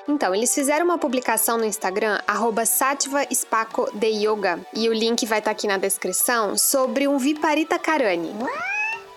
Então, 0.08 0.36
eles 0.36 0.54
fizeram 0.54 0.86
uma 0.86 0.98
publicação 0.98 1.58
no 1.58 1.66
Instagram, 1.66 2.20
arroba 2.28 2.66
Sativa 2.66 3.24
Spaco 3.34 3.90
de 3.94 4.08
Yoga, 4.08 4.60
e 4.74 4.90
o 4.90 4.94
link 4.94 5.26
vai 5.26 5.40
estar 5.40 5.52
aqui 5.52 5.68
na 5.68 5.78
descrição, 5.78 6.58
sobre 6.58 7.08
um 7.08 7.18
Viparita 7.18 7.80
Karani. 7.80 8.34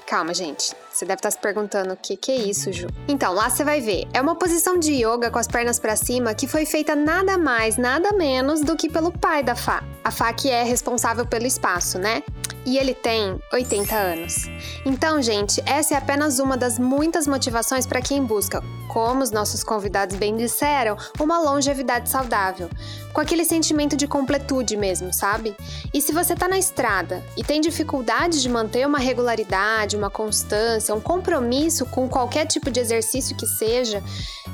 Calma, 0.07 0.33
gente. 0.33 0.73
Você 0.93 1.05
deve 1.05 1.19
estar 1.19 1.33
se 1.33 1.39
perguntando 1.39 1.93
o 1.93 1.97
que, 1.97 2.17
que 2.17 2.31
é 2.31 2.37
isso, 2.37 2.73
Ju. 2.73 2.87
Então, 3.09 3.35
lá 3.35 3.51
você 3.51 3.65
vai 3.65 3.81
ver. 3.81 4.05
É 4.15 4.21
uma 4.21 4.37
posição 4.37 4.79
de 4.79 4.93
yoga 4.93 5.31
com 5.31 5.39
as 5.39 5.49
pernas 5.49 5.81
pra 5.81 5.97
cima 5.97 6.33
que 6.33 6.47
foi 6.47 6.65
feita 6.65 6.95
nada 6.95 7.37
mais, 7.37 7.77
nada 7.77 8.13
menos 8.13 8.61
do 8.61 8.77
que 8.77 8.89
pelo 8.89 9.11
pai 9.11 9.43
da 9.43 9.57
Fá. 9.57 9.83
A 10.05 10.13
Fá 10.13 10.33
que 10.33 10.49
é 10.49 10.63
responsável 10.63 11.27
pelo 11.27 11.45
espaço, 11.45 11.99
né? 11.99 12.23
E 12.67 12.77
ele 12.77 12.95
tem 12.95 13.41
80 13.53 13.95
anos. 13.95 14.47
Então, 14.85 15.23
gente, 15.23 15.63
essa 15.65 15.95
é 15.95 15.97
apenas 15.97 16.41
uma 16.41 16.57
das 16.57 16.81
muitas 16.81 17.27
motivações 17.29 17.87
para 17.87 18.03
quem 18.03 18.25
busca, 18.25 18.61
como 18.89 19.23
os 19.23 19.31
nossos 19.31 19.63
convidados 19.63 20.17
bem 20.17 20.37
disseram, 20.37 20.97
uma 21.21 21.39
longevidade 21.39 22.11
saudável. 22.11 22.69
Com 23.17 23.23
aquele 23.23 23.47
sentimento 23.47 23.97
de 23.97 24.07
completude 24.07 24.77
mesmo, 24.77 25.11
sabe? 25.11 25.57
E 25.95 26.03
se 26.03 26.13
você 26.13 26.37
tá 26.37 26.47
na 26.47 26.59
estrada 26.59 27.25
e 27.35 27.43
tem 27.43 27.63
dificuldade 27.63 28.43
de 28.43 28.49
manter 28.51 28.87
uma 28.87 28.99
regularidade, 28.99 29.97
uma 29.97 30.11
constância, 30.11 30.95
um 30.95 31.01
compromisso 31.01 31.87
com 31.87 32.11
qualquer 32.11 32.45
tipo 32.45 32.71
de 32.71 32.79
exercício 32.79 33.35
que 33.35 33.47
seja, 33.47 34.05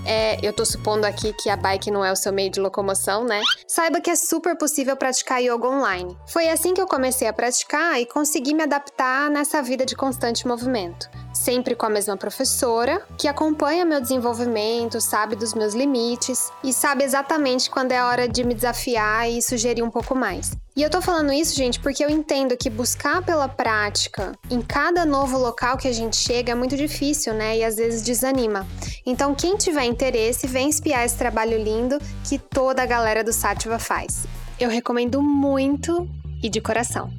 é, 0.04 0.38
eu 0.46 0.52
tô 0.52 0.64
supondo 0.64 1.04
aqui 1.04 1.32
que 1.32 1.50
a 1.50 1.56
bike 1.56 1.90
não 1.90 2.04
é 2.04 2.12
o 2.12 2.16
seu 2.16 2.32
meio 2.32 2.52
de 2.52 2.60
locomoção, 2.60 3.24
né? 3.24 3.40
Saiba 3.66 4.00
que 4.00 4.10
é 4.10 4.14
super 4.14 4.56
possível 4.56 4.96
praticar 4.96 5.42
yoga 5.42 5.66
online. 5.66 6.16
Foi 6.28 6.48
assim 6.48 6.72
que 6.72 6.80
eu 6.80 6.86
comecei 6.86 7.26
a 7.26 7.32
praticar 7.32 8.00
e 8.00 8.06
consegui 8.06 8.54
me 8.54 8.62
adaptar 8.62 9.28
nessa 9.28 9.60
vida 9.60 9.84
de 9.84 9.96
constante 9.96 10.46
movimento. 10.46 11.10
Sempre 11.32 11.74
com 11.74 11.86
a 11.86 11.90
mesma 11.90 12.16
professora, 12.16 13.02
que 13.16 13.26
acompanha 13.26 13.84
meu 13.84 14.00
desenvolvimento, 14.00 15.00
sabe 15.00 15.34
dos 15.34 15.54
meus 15.54 15.74
limites 15.74 16.50
e 16.62 16.72
sabe 16.72 17.04
exatamente 17.04 17.70
quando 17.70 17.92
é 17.92 18.02
hora 18.02 18.28
de 18.28 18.44
me 18.44 18.51
desafiar 18.54 19.30
e 19.30 19.40
sugerir 19.42 19.82
um 19.82 19.90
pouco 19.90 20.14
mais. 20.14 20.56
E 20.74 20.82
eu 20.82 20.88
tô 20.88 21.02
falando 21.02 21.32
isso, 21.32 21.54
gente, 21.54 21.78
porque 21.80 22.04
eu 22.04 22.08
entendo 22.08 22.56
que 22.56 22.70
buscar 22.70 23.22
pela 23.22 23.48
prática 23.48 24.32
em 24.50 24.62
cada 24.62 25.04
novo 25.04 25.36
local 25.36 25.76
que 25.76 25.86
a 25.86 25.92
gente 25.92 26.16
chega 26.16 26.52
é 26.52 26.54
muito 26.54 26.76
difícil, 26.76 27.34
né? 27.34 27.58
E 27.58 27.64
às 27.64 27.76
vezes 27.76 28.02
desanima. 28.02 28.66
Então, 29.04 29.34
quem 29.34 29.56
tiver 29.56 29.84
interesse, 29.84 30.46
vem 30.46 30.70
espiar 30.70 31.04
esse 31.04 31.18
trabalho 31.18 31.62
lindo 31.62 31.98
que 32.28 32.38
toda 32.38 32.82
a 32.82 32.86
galera 32.86 33.22
do 33.22 33.32
Sátiva 33.32 33.78
faz. 33.78 34.24
Eu 34.58 34.70
recomendo 34.70 35.22
muito 35.22 36.08
e 36.42 36.48
de 36.48 36.60
coração. 36.60 37.10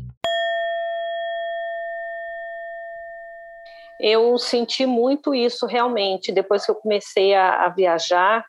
Eu 3.99 4.37
senti 4.37 4.85
muito 4.85 5.33
isso 5.33 5.65
realmente 5.65 6.31
depois 6.31 6.65
que 6.65 6.71
eu 6.71 6.75
comecei 6.75 7.33
a, 7.33 7.65
a 7.65 7.69
viajar. 7.69 8.43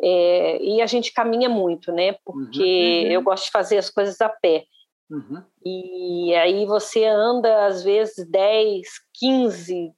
É, 0.00 0.62
e 0.62 0.80
a 0.80 0.86
gente 0.86 1.12
caminha 1.12 1.48
muito, 1.48 1.90
né? 1.92 2.16
Porque 2.24 3.04
Uhum. 3.06 3.12
eu 3.12 3.22
gosto 3.22 3.46
de 3.46 3.50
fazer 3.50 3.78
as 3.78 3.90
coisas 3.90 4.20
a 4.20 4.28
pé. 4.28 4.64
Uhum. 5.10 5.42
E 5.64 6.34
aí 6.34 6.66
você 6.66 7.04
anda, 7.04 7.66
às 7.66 7.82
vezes, 7.82 8.26
10, 8.28 8.86
15 9.14 9.92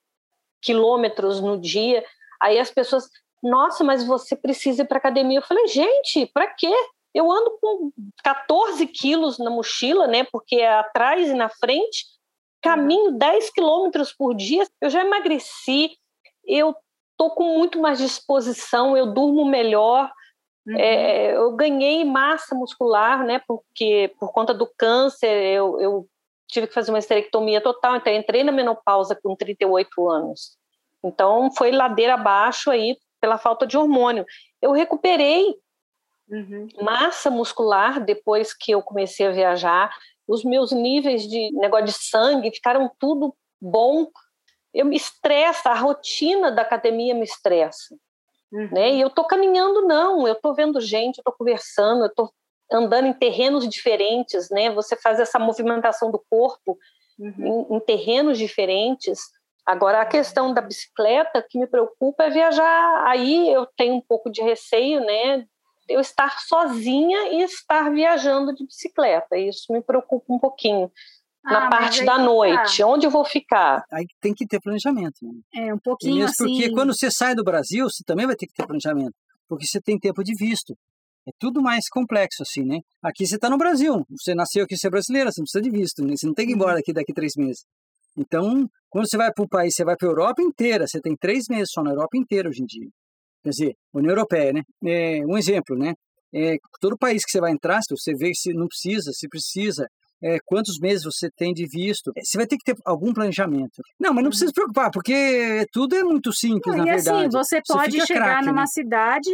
quilômetros 0.62 1.40
no 1.40 1.58
dia. 1.60 2.04
Aí 2.40 2.58
as 2.58 2.70
pessoas, 2.70 3.08
nossa, 3.42 3.82
mas 3.84 4.04
você 4.04 4.36
precisa 4.36 4.82
ir 4.82 4.86
para 4.86 4.98
academia. 4.98 5.38
Eu 5.38 5.42
falei, 5.42 5.66
gente, 5.66 6.26
para 6.32 6.46
quê? 6.46 6.72
Eu 7.12 7.30
ando 7.30 7.58
com 7.60 7.90
14 8.22 8.86
quilos 8.86 9.38
na 9.38 9.50
mochila, 9.50 10.06
né? 10.06 10.24
Porque 10.30 10.56
é 10.56 10.68
atrás 10.78 11.28
e 11.28 11.34
na 11.34 11.48
frente. 11.48 12.06
Caminho 12.62 13.12
10 13.12 13.50
quilômetros 13.50 14.12
por 14.12 14.34
dia. 14.34 14.64
Eu 14.80 14.88
já 14.88 15.04
emagreci. 15.04 15.90
Eu 16.44 16.74
tô 17.20 17.28
com 17.28 17.58
muito 17.58 17.78
mais 17.78 17.98
disposição. 17.98 18.96
Eu 18.96 19.12
durmo 19.12 19.44
melhor. 19.44 20.10
É, 20.78 21.36
eu 21.36 21.54
ganhei 21.54 22.02
massa 22.02 22.54
muscular, 22.54 23.22
né? 23.26 23.42
Porque 23.46 24.10
por 24.18 24.32
conta 24.32 24.54
do 24.54 24.66
câncer 24.66 25.30
eu, 25.54 25.78
eu 25.78 26.08
tive 26.46 26.66
que 26.66 26.72
fazer 26.72 26.90
uma 26.90 26.98
esterectomia 26.98 27.60
total. 27.60 27.96
Então 27.96 28.10
entrei 28.10 28.42
na 28.42 28.50
menopausa 28.50 29.14
com 29.22 29.36
38 29.36 30.08
anos. 30.08 30.56
Então 31.04 31.50
foi 31.50 31.70
ladeira 31.70 32.14
abaixo 32.14 32.70
aí 32.70 32.96
pela 33.20 33.36
falta 33.36 33.66
de 33.66 33.76
hormônio. 33.76 34.24
Eu 34.62 34.72
recuperei 34.72 35.54
massa 36.80 37.30
muscular 37.30 38.02
depois 38.02 38.54
que 38.54 38.72
eu 38.72 38.82
comecei 38.82 39.26
a 39.26 39.32
viajar. 39.32 39.94
Os 40.26 40.42
meus 40.42 40.72
níveis 40.72 41.28
de 41.28 41.50
negócio 41.52 41.84
de 41.84 41.92
sangue 41.92 42.50
ficaram 42.50 42.90
tudo 42.98 43.36
bom. 43.60 44.06
Eu 44.72 44.86
me 44.86 44.96
estressa, 44.96 45.70
a 45.70 45.74
rotina 45.74 46.50
da 46.50 46.62
academia 46.62 47.14
me 47.14 47.24
estressa. 47.24 47.96
Né? 48.52 48.94
E 48.94 49.00
eu 49.00 49.10
tô 49.10 49.24
caminhando 49.24 49.86
não, 49.86 50.26
eu 50.26 50.34
tô 50.34 50.52
vendo 50.52 50.80
gente, 50.80 51.18
eu 51.18 51.24
tô 51.24 51.32
conversando, 51.32 52.04
eu 52.04 52.14
tô 52.14 52.32
andando 52.72 53.06
em 53.06 53.12
terrenos 53.12 53.68
diferentes, 53.68 54.50
né? 54.50 54.70
Você 54.70 54.96
faz 54.96 55.20
essa 55.20 55.38
movimentação 55.38 56.10
do 56.10 56.22
corpo 56.30 56.78
em, 57.18 57.76
em 57.76 57.80
terrenos 57.80 58.38
diferentes. 58.38 59.20
Agora 59.66 60.00
a 60.00 60.06
questão 60.06 60.54
da 60.54 60.60
bicicleta 60.60 61.44
que 61.48 61.58
me 61.58 61.66
preocupa 61.66 62.24
é 62.24 62.30
viajar. 62.30 63.06
Aí 63.06 63.52
eu 63.52 63.66
tenho 63.76 63.94
um 63.94 64.00
pouco 64.00 64.30
de 64.30 64.42
receio, 64.42 65.00
né? 65.00 65.44
Eu 65.88 66.00
estar 66.00 66.40
sozinha 66.40 67.32
e 67.32 67.42
estar 67.42 67.90
viajando 67.90 68.54
de 68.54 68.64
bicicleta. 68.64 69.36
Isso 69.36 69.72
me 69.72 69.82
preocupa 69.82 70.32
um 70.32 70.38
pouquinho. 70.38 70.90
Ah, 71.44 71.52
Na 71.52 71.60
mas 71.60 71.70
parte 71.70 72.04
da 72.04 72.16
tá. 72.16 72.22
noite, 72.22 72.82
onde 72.84 73.06
eu 73.06 73.10
vou 73.10 73.24
ficar? 73.24 73.82
Aí 73.92 74.04
tem 74.20 74.34
que 74.34 74.46
ter 74.46 74.60
planejamento. 74.60 75.16
Né? 75.22 75.32
É, 75.54 75.74
um 75.74 75.78
pouquinho 75.78 76.16
mesmo 76.16 76.30
assim. 76.30 76.44
porque 76.44 76.70
quando 76.70 76.94
você 76.94 77.10
sai 77.10 77.34
do 77.34 77.42
Brasil, 77.42 77.88
você 77.88 78.02
também 78.04 78.26
vai 78.26 78.36
ter 78.36 78.46
que 78.46 78.52
ter 78.52 78.66
planejamento, 78.66 79.14
porque 79.48 79.66
você 79.66 79.80
tem 79.80 79.98
tempo 79.98 80.22
de 80.22 80.34
visto. 80.34 80.74
É 81.28 81.32
tudo 81.38 81.62
mais 81.62 81.88
complexo 81.88 82.42
assim, 82.42 82.62
né? 82.64 82.80
Aqui 83.02 83.26
você 83.26 83.36
está 83.36 83.48
no 83.50 83.58
Brasil, 83.58 84.04
você 84.10 84.34
nasceu 84.34 84.64
aqui, 84.64 84.76
você 84.76 84.86
é 84.86 84.90
brasileira, 84.90 85.30
você 85.30 85.40
não 85.40 85.44
precisa 85.44 85.62
de 85.62 85.70
visto, 85.70 86.02
né? 86.04 86.14
Você 86.16 86.26
não 86.26 86.34
tem 86.34 86.46
que 86.46 86.52
ir 86.52 86.54
embora 86.54 86.76
daqui 86.76 86.92
daqui 86.92 87.12
três 87.12 87.32
meses. 87.36 87.62
Então, 88.16 88.66
quando 88.88 89.08
você 89.08 89.16
vai 89.16 89.32
para 89.32 89.44
um 89.44 89.48
país, 89.48 89.74
você 89.74 89.84
vai 89.84 89.96
para 89.96 90.08
a 90.08 90.10
Europa 90.10 90.42
inteira, 90.42 90.86
você 90.86 91.00
tem 91.00 91.14
três 91.16 91.44
meses 91.48 91.68
só 91.72 91.82
na 91.82 91.90
Europa 91.90 92.16
inteira 92.16 92.48
hoje 92.48 92.62
em 92.62 92.66
dia. 92.66 92.88
Quer 93.42 93.50
dizer, 93.50 93.74
União 93.94 94.10
Europeia, 94.12 94.52
né? 94.52 94.62
É, 94.84 95.24
um 95.26 95.36
exemplo, 95.38 95.76
né? 95.76 95.94
É, 96.32 96.56
todo 96.80 96.96
país 96.98 97.24
que 97.24 97.30
você 97.30 97.40
vai 97.40 97.52
entrar, 97.52 97.80
se 97.82 97.94
você 97.96 98.14
vê 98.14 98.32
se 98.34 98.52
não 98.52 98.66
precisa, 98.66 99.10
se 99.12 99.28
precisa, 99.28 99.86
é, 100.22 100.38
quantos 100.44 100.78
meses 100.78 101.04
você 101.04 101.30
tem 101.30 101.52
de 101.52 101.66
visto, 101.66 102.10
é, 102.16 102.20
você 102.22 102.36
vai 102.38 102.46
ter 102.46 102.56
que 102.58 102.64
ter 102.64 102.76
algum 102.84 103.12
planejamento. 103.12 103.82
Não, 103.98 104.12
mas 104.12 104.22
não 104.24 104.30
precisa 104.30 104.48
se 104.48 104.54
preocupar, 104.54 104.90
porque 104.92 105.64
tudo 105.72 105.94
é 105.96 106.02
muito 106.04 106.32
simples, 106.32 106.76
Não, 106.76 106.84
na 106.84 106.90
e 106.92 106.94
verdade. 106.96 107.18
assim, 107.18 107.28
você 107.30 107.60
pode 107.66 107.92
fica 107.92 108.06
chegar 108.06 108.24
craque, 108.24 108.46
numa 108.46 108.60
né? 108.62 108.66
cidade 108.66 109.30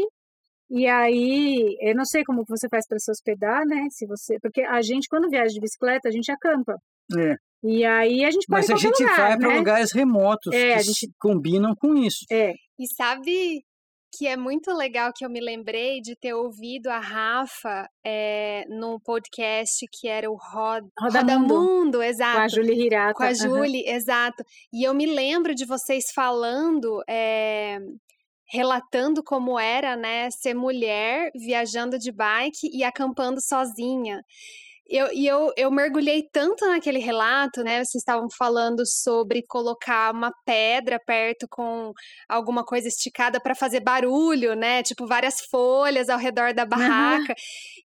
e 0.69 0.87
aí, 0.89 1.77
eu 1.81 1.95
não 1.95 2.05
sei 2.05 2.25
como 2.25 2.43
você 2.49 2.69
faz 2.69 2.87
para 2.89 2.99
se 2.99 3.09
hospedar, 3.11 3.65
né? 3.65 3.87
Se 3.91 4.05
você, 4.05 4.37
porque 4.43 4.63
a 4.63 4.83
gente 4.83 5.07
quando 5.09 5.31
viaja 5.31 5.53
de 5.53 5.61
bicicleta, 5.61 6.09
a 6.09 6.11
gente 6.13 6.31
acampa. 6.33 6.75
É, 7.17 7.37
E 7.63 7.85
aí 7.85 8.25
a 8.25 8.31
gente 8.33 8.47
pode 8.49 8.67
mas 8.67 8.71
a 8.71 8.77
gente 8.77 9.01
lugar, 9.01 9.17
vai 9.17 9.39
para 9.39 9.49
né? 9.49 9.59
lugares 9.59 9.93
remotos 9.93 10.53
É, 10.53 10.77
que 10.79 10.83
gente- 10.83 11.11
combinam 11.21 11.73
com 11.77 11.95
isso. 11.95 12.25
É, 12.33 12.53
E 12.81 12.87
sabe 12.97 13.63
que 14.13 14.27
é 14.27 14.37
muito 14.37 14.73
legal 14.73 15.13
que 15.15 15.25
eu 15.25 15.31
me 15.31 15.41
lembrei 15.41 16.01
de 16.01 16.17
ter 16.17 16.35
ouvido 16.35 16.89
a 16.89 16.99
Rafa 16.99 17.89
é, 18.05 18.65
num 18.69 18.99
podcast 18.99 19.87
que 19.93 20.09
era 20.09 20.31
o 20.31 20.37
Roda, 20.37 20.89
Roda 20.99 21.39
Mundo. 21.39 21.55
Mundo, 21.55 21.99
com 21.99 22.03
a 22.03 22.07
exato. 22.07 22.55
Julie 22.55 22.87
Hirata. 22.87 23.15
Com 23.15 23.23
a. 23.23 23.35
Julie, 23.35 23.85
exato. 23.87 24.43
E 24.73 24.85
eu 24.87 24.95
me 24.95 25.07
lembro 25.07 25.55
de 25.55 25.65
vocês 25.65 26.05
falando, 26.15 27.03
é, 27.09 27.79
relatando 28.51 29.23
como 29.23 29.59
era, 29.59 29.97
né, 29.97 30.31
ser 30.31 30.55
mulher 30.55 31.31
viajando 31.35 31.99
de 31.99 32.13
bike 32.13 32.71
e 32.73 32.85
acampando 32.85 33.41
sozinha. 33.41 34.23
Eu, 34.89 35.13
e 35.13 35.27
eu, 35.27 35.53
eu 35.57 35.71
mergulhei 35.71 36.23
tanto 36.33 36.65
naquele 36.67 36.99
relato, 36.99 37.63
né? 37.63 37.79
Vocês 37.79 37.97
estavam 37.97 38.29
falando 38.31 38.87
sobre 38.87 39.43
colocar 39.49 40.15
uma 40.15 40.33
pedra 40.45 41.01
perto 41.05 41.47
com 41.51 41.93
alguma 42.29 42.65
coisa 42.65 42.87
esticada 42.87 43.41
para 43.41 43.55
fazer 43.55 43.81
barulho, 43.81 44.55
né? 44.55 44.83
Tipo 44.83 45.07
várias 45.07 45.41
folhas 45.51 46.09
ao 46.09 46.19
redor 46.19 46.55
da 46.55 46.65
barraca. 46.65 47.35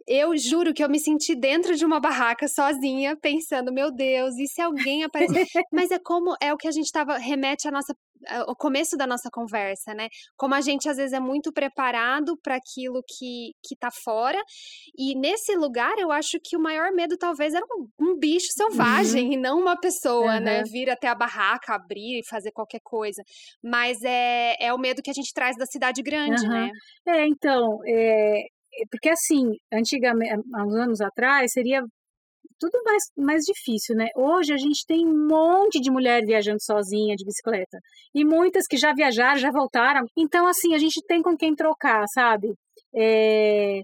Eu 0.06 0.36
juro 0.38 0.74
que 0.74 0.84
eu 0.84 0.90
me 0.90 1.00
senti 1.00 1.36
dentro 1.36 1.76
de 1.76 1.86
uma 1.86 2.00
barraca 2.00 2.48
sozinha, 2.48 3.16
pensando, 3.16 3.72
meu 3.72 3.92
Deus, 3.92 4.36
e 4.38 4.48
se 4.48 4.62
alguém 4.62 5.04
aparecer? 5.04 5.46
Mas 5.72 5.92
é 5.92 6.00
como 6.00 6.36
é 6.42 6.54
o 6.54 6.58
que 6.58 6.68
a 6.68 6.72
gente 6.72 6.92
tava 6.92 7.18
remete 7.18 7.68
à 7.68 7.72
nossa 7.72 7.96
ao 8.28 8.56
começo 8.56 8.98
da 8.98 9.08
nossa 9.08 9.30
conversa, 9.32 9.94
né? 9.94 10.08
Como 10.38 10.54
a 10.54 10.62
gente 10.62 10.90
às 10.90 10.98
vezes 10.98 11.14
é 11.14 11.20
muito 11.20 11.52
preparado 11.52 12.38
para 12.42 12.56
aquilo 12.56 13.02
que 13.08 13.52
que 13.64 13.76
tá 13.76 13.90
fora, 13.92 14.42
e 14.98 15.16
nesse 15.16 15.56
lugar 15.56 15.98
eu 15.98 16.12
acho 16.12 16.40
que 16.44 16.58
o 16.58 16.60
maior 16.60 16.92
medo 16.92 17.18
talvez 17.18 17.54
era 17.54 17.66
um, 17.66 17.88
um 18.00 18.18
bicho 18.18 18.48
selvagem 18.52 19.34
e 19.34 19.38
não 19.38 19.60
uma 19.60 19.80
pessoa, 19.80 20.40
né? 20.40 20.60
Aham. 20.60 20.64
Vir 20.72 20.90
até 20.90 21.08
a 21.08 21.16
barraca, 21.16 21.74
abrir 21.74 22.20
e 22.20 22.28
fazer 22.28 22.52
qualquer 22.52 22.82
coisa. 22.84 23.24
Mas 23.64 24.02
é, 24.04 24.56
é 24.60 24.74
o 24.74 24.78
medo 24.78 25.02
que 25.02 25.10
a 25.10 25.14
gente 25.14 25.34
traz 25.34 25.56
da 25.58 25.66
cidade 25.66 26.02
grande, 26.02 26.46
Aham. 26.46 26.54
né? 26.54 26.72
É, 27.08 27.28
então, 27.28 27.80
é, 27.86 28.42
é 28.42 28.86
porque 28.92 29.10
assim, 29.10 29.56
antigamente, 29.72 30.34
há 30.54 30.66
uns 30.66 30.76
anos 30.76 31.02
atrás, 31.02 31.52
seria 31.52 31.84
tudo 32.60 32.82
mais, 32.84 33.04
mais 33.18 33.42
difícil, 33.44 33.96
né? 33.96 34.08
Hoje 34.16 34.54
a 34.54 34.58
gente 34.58 34.86
tem 34.86 35.06
um 35.06 35.28
monte 35.28 35.80
de 35.80 35.92
mulher 35.92 36.24
viajando 36.26 36.62
sozinha 36.62 37.16
de 37.16 37.26
bicicleta. 37.26 37.80
E 38.14 38.26
muitas 38.26 38.66
que 38.68 38.78
já 38.78 38.94
viajaram, 38.94 39.38
já 39.38 39.52
voltaram. 39.52 40.06
Então, 40.18 40.48
assim, 40.48 40.76
a 40.76 40.78
gente 40.78 41.02
tem 41.08 41.22
com 41.22 41.36
quem 41.38 41.56
trocar, 41.56 42.06
sabe? 42.14 42.54
É, 42.96 43.82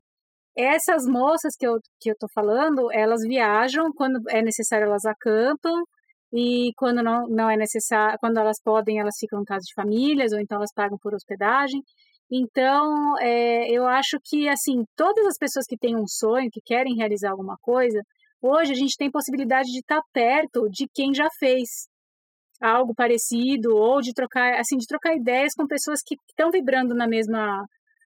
essas 0.58 1.06
moças 1.06 1.54
que 1.58 1.68
eu, 1.68 1.80
que 2.00 2.12
eu 2.12 2.16
tô 2.20 2.28
falando, 2.34 2.92
elas 2.92 3.22
viajam, 3.28 3.92
quando 3.96 4.22
é 4.30 4.42
necessário 4.42 4.88
elas 4.88 5.06
acampam, 5.06 5.84
e 6.34 6.72
quando 6.78 7.02
não, 7.04 7.28
não 7.28 7.50
é 7.50 7.58
necessário, 7.58 8.18
quando 8.20 8.38
elas 8.40 8.58
podem, 8.64 9.00
elas 9.00 9.16
ficam 9.20 9.42
em 9.42 9.46
casa 9.46 9.64
de 9.66 9.74
famílias, 9.74 10.34
ou 10.34 10.40
então 10.40 10.58
elas 10.58 10.74
pagam 10.76 10.98
por 11.02 11.14
hospedagem. 11.14 11.82
Então, 12.32 13.18
é, 13.20 13.70
eu 13.70 13.86
acho 13.88 14.18
que, 14.24 14.50
assim, 14.50 14.84
todas 14.96 15.26
as 15.28 15.38
pessoas 15.38 15.66
que 15.68 15.78
têm 15.78 15.96
um 15.96 16.08
sonho, 16.08 16.50
que 16.52 16.62
querem 16.62 16.96
realizar 16.96 17.32
alguma 17.32 17.56
coisa, 17.62 18.02
hoje 18.42 18.72
a 18.72 18.76
gente 18.76 18.98
tem 18.98 19.12
possibilidade 19.12 19.72
de 19.72 19.80
estar 19.80 20.02
perto 20.14 20.68
de 20.70 20.88
quem 20.94 21.14
já 21.14 21.28
fez 21.40 21.88
algo 22.62 22.94
parecido, 22.96 23.76
ou 23.76 24.02
de 24.02 24.14
trocar, 24.14 24.60
assim, 24.60 24.78
de 24.78 24.88
trocar 24.88 25.16
ideias 25.16 25.54
com 25.56 25.68
pessoas 25.68 26.00
que 26.06 26.16
estão 26.30 26.50
vibrando 26.52 26.96
na 26.96 27.08
mesma 27.08 27.66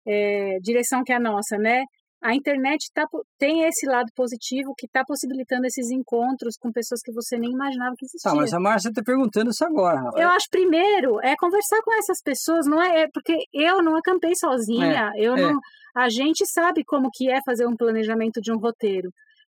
é, 0.07 0.59
direção 0.61 1.05
que 1.05 1.13
a 1.13 1.21
nossa, 1.21 1.57
né? 1.59 1.85
A 2.23 2.35
internet 2.35 2.91
tá, 2.93 3.07
tem 3.39 3.65
esse 3.65 3.87
lado 3.87 4.09
positivo 4.15 4.75
que 4.77 4.85
está 4.85 5.03
possibilitando 5.07 5.65
esses 5.65 5.91
encontros 5.91 6.55
com 6.61 6.71
pessoas 6.71 7.01
que 7.03 7.13
você 7.13 7.39
nem 7.39 7.51
imaginava 7.51 7.95
que 7.97 8.05
Tá, 8.05 8.11
existiam. 8.13 8.37
mas 8.37 8.53
a 8.53 8.61
Márcia 8.61 8.91
está 8.91 9.03
perguntando 9.03 9.51
isso 9.51 9.65
agora, 9.65 10.03
Rafa. 10.03 10.19
Eu 10.19 10.29
acho 10.29 10.47
primeiro 10.51 11.19
é 11.23 11.35
conversar 11.37 11.81
com 11.83 11.95
essas 11.95 12.21
pessoas, 12.23 12.67
não 12.67 12.83
é, 12.83 13.05
é 13.05 13.09
porque 13.13 13.39
eu 13.55 13.83
não 13.83 13.97
acampei 13.97 14.35
sozinha, 14.35 15.11
eu 15.17 15.35
é. 15.35 15.41
não, 15.41 15.59
a 15.97 16.11
gente 16.11 16.45
sabe 16.47 16.85
como 16.85 17.09
que 17.11 17.31
é 17.31 17.41
fazer 17.43 17.67
um 17.67 17.77
planejamento 17.77 18.39
de 18.41 18.53
um 18.53 18.59
roteiro. 18.59 19.11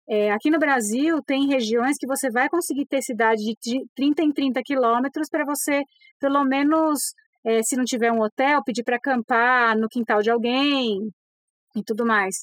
É, 0.09 0.31
aqui 0.31 0.49
no 0.49 0.57
Brasil 0.57 1.21
tem 1.23 1.47
regiões 1.47 1.95
que 1.99 2.07
você 2.07 2.31
vai 2.31 2.49
conseguir 2.49 2.85
ter 2.87 3.01
cidade 3.01 3.43
de 3.43 3.55
tri- 3.61 3.85
30 3.95 4.23
em 4.23 4.31
30 4.31 4.61
quilômetros 4.63 5.29
para 5.29 5.45
você, 5.45 5.81
pelo 6.19 6.43
menos, 6.43 6.99
é, 7.45 7.61
se 7.61 7.75
não 7.75 7.83
tiver 7.85 8.11
um 8.11 8.21
hotel, 8.21 8.63
pedir 8.63 8.83
para 8.83 8.95
acampar 8.97 9.77
no 9.77 9.87
quintal 9.87 10.21
de 10.21 10.31
alguém 10.31 10.97
e 11.75 11.83
tudo 11.83 12.05
mais. 12.05 12.35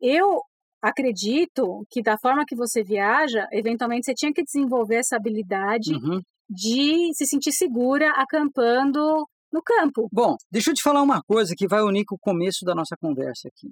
Eu 0.00 0.40
acredito 0.82 1.84
que 1.90 2.02
da 2.02 2.16
forma 2.18 2.44
que 2.46 2.56
você 2.56 2.82
viaja, 2.82 3.46
eventualmente 3.52 4.06
você 4.06 4.14
tinha 4.14 4.32
que 4.32 4.42
desenvolver 4.42 4.96
essa 4.96 5.16
habilidade 5.16 5.92
Uhum. 5.94 6.20
de 6.48 7.10
se 7.14 7.26
sentir 7.26 7.52
segura 7.52 8.10
acampando 8.16 9.26
no 9.52 9.62
campo. 9.62 10.08
Bom, 10.12 10.36
deixa 10.50 10.70
eu 10.70 10.74
te 10.74 10.82
falar 10.82 11.02
uma 11.02 11.20
coisa 11.22 11.54
que 11.56 11.68
vai 11.68 11.82
unir 11.82 12.04
com 12.06 12.14
o 12.14 12.18
começo 12.18 12.64
da 12.64 12.74
nossa 12.74 12.96
conversa 13.00 13.48
aqui. 13.48 13.68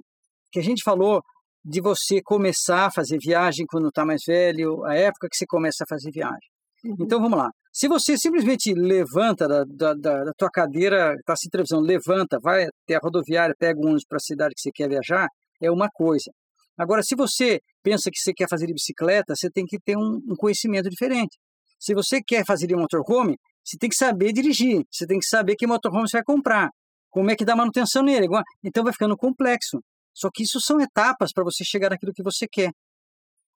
Que 0.52 0.58
a 0.60 0.62
gente 0.62 0.82
falou 0.82 1.22
de 1.64 1.80
você 1.80 2.20
começar 2.22 2.86
a 2.86 2.90
fazer 2.90 3.18
viagem 3.18 3.66
quando 3.68 3.88
está 3.88 4.04
mais 4.04 4.22
velho, 4.26 4.84
a 4.84 4.94
época 4.94 5.28
que 5.30 5.36
você 5.36 5.46
começa 5.46 5.84
a 5.84 5.86
fazer 5.88 6.10
viagem. 6.10 6.48
Uhum. 6.84 6.96
Então 7.00 7.20
vamos 7.20 7.38
lá. 7.38 7.50
Se 7.72 7.88
você 7.88 8.16
simplesmente 8.16 8.72
levanta 8.72 9.46
da, 9.46 9.64
da, 9.64 9.94
da, 9.94 10.24
da 10.24 10.32
tua 10.36 10.50
cadeira, 10.50 11.14
está 11.14 11.32
assistindo 11.32 11.52
televisão, 11.52 11.80
levanta, 11.80 12.38
vai 12.40 12.64
até 12.64 12.96
a 12.96 13.00
rodoviária, 13.02 13.54
pega 13.58 13.78
um 13.78 13.84
ônibus 13.84 14.04
para 14.08 14.16
a 14.16 14.20
cidade 14.20 14.54
que 14.54 14.60
você 14.60 14.70
quer 14.72 14.88
viajar, 14.88 15.28
é 15.60 15.70
uma 15.70 15.88
coisa. 15.92 16.30
Agora, 16.76 17.02
se 17.02 17.16
você 17.16 17.60
pensa 17.82 18.10
que 18.10 18.18
você 18.18 18.32
quer 18.32 18.48
fazer 18.48 18.66
de 18.66 18.72
bicicleta, 18.72 19.34
você 19.34 19.50
tem 19.50 19.64
que 19.66 19.78
ter 19.80 19.96
um, 19.96 20.20
um 20.28 20.36
conhecimento 20.36 20.88
diferente. 20.88 21.36
Se 21.78 21.94
você 21.94 22.20
quer 22.24 22.44
fazer 22.46 22.66
de 22.66 22.74
motorhome, 22.74 23.36
você 23.64 23.76
tem 23.76 23.90
que 23.90 23.96
saber 23.96 24.32
dirigir, 24.32 24.82
você 24.90 25.06
tem 25.06 25.18
que 25.18 25.26
saber 25.26 25.54
que 25.56 25.66
motorhome 25.66 26.08
você 26.08 26.18
vai 26.18 26.24
comprar, 26.24 26.70
como 27.10 27.30
é 27.30 27.36
que 27.36 27.44
dá 27.44 27.54
manutenção 27.54 28.02
nele. 28.02 28.26
Então 28.64 28.82
vai 28.82 28.92
ficando 28.92 29.16
complexo. 29.16 29.78
Só 30.18 30.28
que 30.34 30.42
isso 30.42 30.60
são 30.60 30.80
etapas 30.80 31.32
para 31.32 31.44
você 31.44 31.64
chegar 31.64 31.90
naquilo 31.90 32.12
que 32.12 32.24
você 32.24 32.48
quer. 32.48 32.72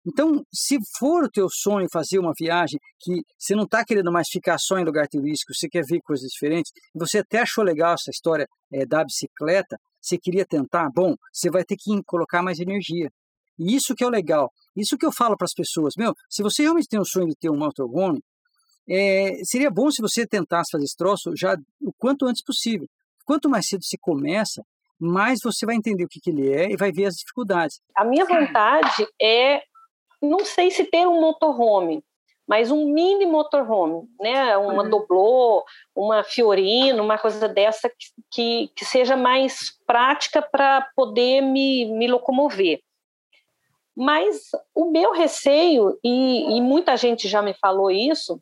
Então, 0.04 0.42
se 0.52 0.76
for 0.98 1.24
o 1.24 1.30
teu 1.30 1.48
sonho 1.48 1.86
fazer 1.92 2.18
uma 2.18 2.32
viagem 2.36 2.80
que 2.98 3.22
você 3.38 3.54
não 3.54 3.62
está 3.64 3.84
querendo 3.84 4.11
mais 4.11 4.28
ficar 4.28 4.59
só 4.59 4.76
em 4.78 4.84
lugar 4.84 5.06
turístico, 5.06 5.54
você 5.54 5.68
quer 5.68 5.84
ver 5.86 6.00
coisas 6.00 6.28
diferentes, 6.30 6.72
e 6.94 6.98
você 6.98 7.18
até 7.18 7.40
achou 7.40 7.62
legal 7.62 7.94
essa 7.94 8.11
história 8.11 8.48
eh, 8.72 8.84
da 8.84 9.04
bicicleta, 9.04 9.76
você 10.00 10.18
queria 10.18 10.44
tentar, 10.44 10.88
bom, 10.92 11.14
você 11.32 11.48
vai 11.48 11.62
ter 11.62 11.76
que 11.76 12.02
colocar 12.04 12.42
mais 12.42 12.59
energia. 12.59 13.09
E 13.59 13.76
isso 13.76 13.94
que 13.94 14.02
é 14.02 14.06
o 14.06 14.11
legal. 14.11 14.50
Isso 14.74 14.96
que 14.96 15.06
eu 15.06 15.12
falo 15.12 15.36
para 15.36 15.44
as 15.44 15.54
pessoas, 15.54 15.94
meu, 15.96 16.12
se 16.28 16.42
você 16.42 16.62
realmente 16.62 16.88
tem 16.88 16.98
o 16.98 17.04
sonho 17.04 17.28
de 17.28 17.36
ter 17.36 17.50
um 17.50 17.59
motorhome, 17.59 18.20
é, 18.88 19.36
seria 19.44 19.70
bom 19.70 19.90
se 19.90 20.00
você 20.00 20.26
tentasse 20.26 20.70
fazer 20.72 20.84
esse 20.84 20.96
troço 20.96 21.36
já 21.36 21.56
o 21.80 21.92
quanto 21.92 22.26
antes 22.26 22.42
possível. 22.42 22.88
Quanto 23.24 23.48
mais 23.48 23.68
cedo 23.68 23.84
você 23.84 23.98
começa, 24.00 24.62
mais 24.99 25.38
você 25.42 25.64
vai 25.64 25.76
entender 25.76 26.05
o 26.05 26.09
que, 26.09 26.20
que 26.20 26.30
ele 26.30 26.53
é 26.53 26.70
e 26.70 26.76
vai 26.76 26.90
ver 26.90 27.07
as 27.07 27.14
dificuldades. 27.14 27.80
A 27.94 28.05
minha 28.05 28.24
vontade 28.24 29.07
é, 29.20 29.62
não 30.20 30.44
sei 30.44 30.70
se 30.70 30.84
ter 30.84 31.07
um 31.07 31.20
motorhome, 31.20 32.03
mas 32.49 32.70
um 32.70 32.92
mini 32.92 33.26
motorhome, 33.26 34.09
né? 34.18 34.57
Uma 34.57 34.82
Uhum. 34.82 34.90
doblô, 34.90 35.64
uma 35.94 36.24
Fiorino, 36.24 37.03
uma 37.03 37.18
coisa 37.18 37.46
dessa 37.46 37.92
que, 38.30 38.70
que, 38.74 38.84
seja 38.86 39.16
mais 39.16 39.78
prática 39.86 40.40
para 40.40 40.88
poder 40.96 41.42
me, 41.42 41.84
me 41.84 42.09
locomover. 42.09 42.80
Mas 43.94 44.51
o 44.74 44.90
meu 44.90 45.12
receio, 45.12 45.99
e, 46.03 46.57
e 46.57 46.61
muita 46.61 46.96
gente 46.96 47.28
já 47.28 47.42
me 47.42 47.53
falou 47.53 47.90
isso, 47.90 48.40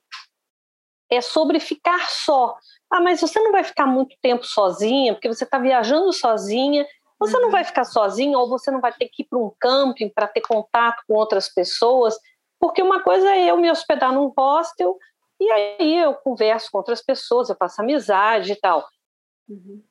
é 1.11 1.21
sobre 1.21 1.59
ficar 1.59 2.09
só. 2.09 2.57
Ah, 2.91 3.01
mas 3.01 3.21
você 3.21 3.41
não 3.41 3.53
vai 3.53 3.65
ficar 3.65 3.87
muito 3.87 4.17
tempo 4.23 4.45
sozinha, 4.45 5.15
porque 5.15 5.29
você 5.29 5.45
está 5.45 5.59
viajando 5.59 6.13
sozinha, 6.13 6.87
você 7.19 7.39
não 7.39 7.51
vai 7.51 7.65
ficar 7.65 7.85
sozinha 7.85 8.39
ou 8.39 8.49
você 8.49 8.71
não 8.71 8.81
vai 8.81 8.93
ter 8.93 9.09
que 9.09 9.23
ir 9.23 9.27
para 9.27 9.39
um 9.39 9.51
camping 9.59 10.09
para 10.09 10.29
ter 10.29 10.43
contato 10.43 11.03
com 11.07 11.15
outras 11.15 11.53
pessoas, 11.53 12.17
porque 12.61 12.83
uma 12.83 13.03
coisa 13.03 13.29
é 13.29 13.51
eu 13.51 13.57
me 13.57 13.71
hospedar 13.71 14.13
num 14.13 14.33
hostel 14.37 14.97
e 15.41 15.51
aí 15.51 15.99
eu 15.99 16.15
converso 16.15 16.69
com 16.71 16.79
outras 16.79 17.03
pessoas, 17.03 17.49
eu 17.49 17.57
faço 17.57 17.81
amizade 17.83 18.53
e 18.53 18.57
tal. 18.57 18.87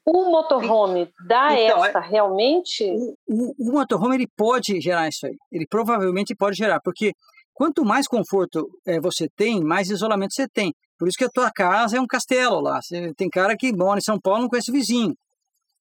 O 0.05 0.31
motorhome 0.31 1.09
dá 1.27 1.53
Então, 1.53 1.85
essa 1.85 1.99
realmente. 1.99 2.83
O, 2.91 3.15
o, 3.27 3.55
o 3.57 3.71
motorhome 3.71 4.15
ele 4.15 4.27
pode 4.35 4.81
gerar 4.81 5.07
isso 5.07 5.25
aí. 5.25 5.35
Ele 5.51 5.65
provavelmente 5.65 6.35
pode 6.35 6.57
gerar, 6.57 6.81
porque 6.83 7.13
quanto 7.53 7.85
mais 7.85 8.05
conforto 8.05 8.67
eh, 8.85 8.99
você 8.99 9.29
tem, 9.35 9.63
mais 9.63 9.89
isolamento 9.89 10.33
você 10.33 10.47
tem. 10.47 10.73
Por 10.97 11.07
isso 11.07 11.17
que 11.17 11.25
a 11.25 11.29
tua 11.29 11.51
casa 11.51 11.97
é 11.97 12.01
um 12.01 12.07
castelo 12.07 12.59
lá. 12.61 12.81
Você- 12.81 13.13
tem 13.15 13.29
cara 13.29 13.55
que 13.57 13.71
mora 13.75 13.97
em 13.99 14.01
São 14.03 14.19
Paulo 14.19 14.39
e 14.39 14.41
não 14.43 14.49
conhece 14.49 14.71
o 14.71 14.73
vizinho. 14.73 15.13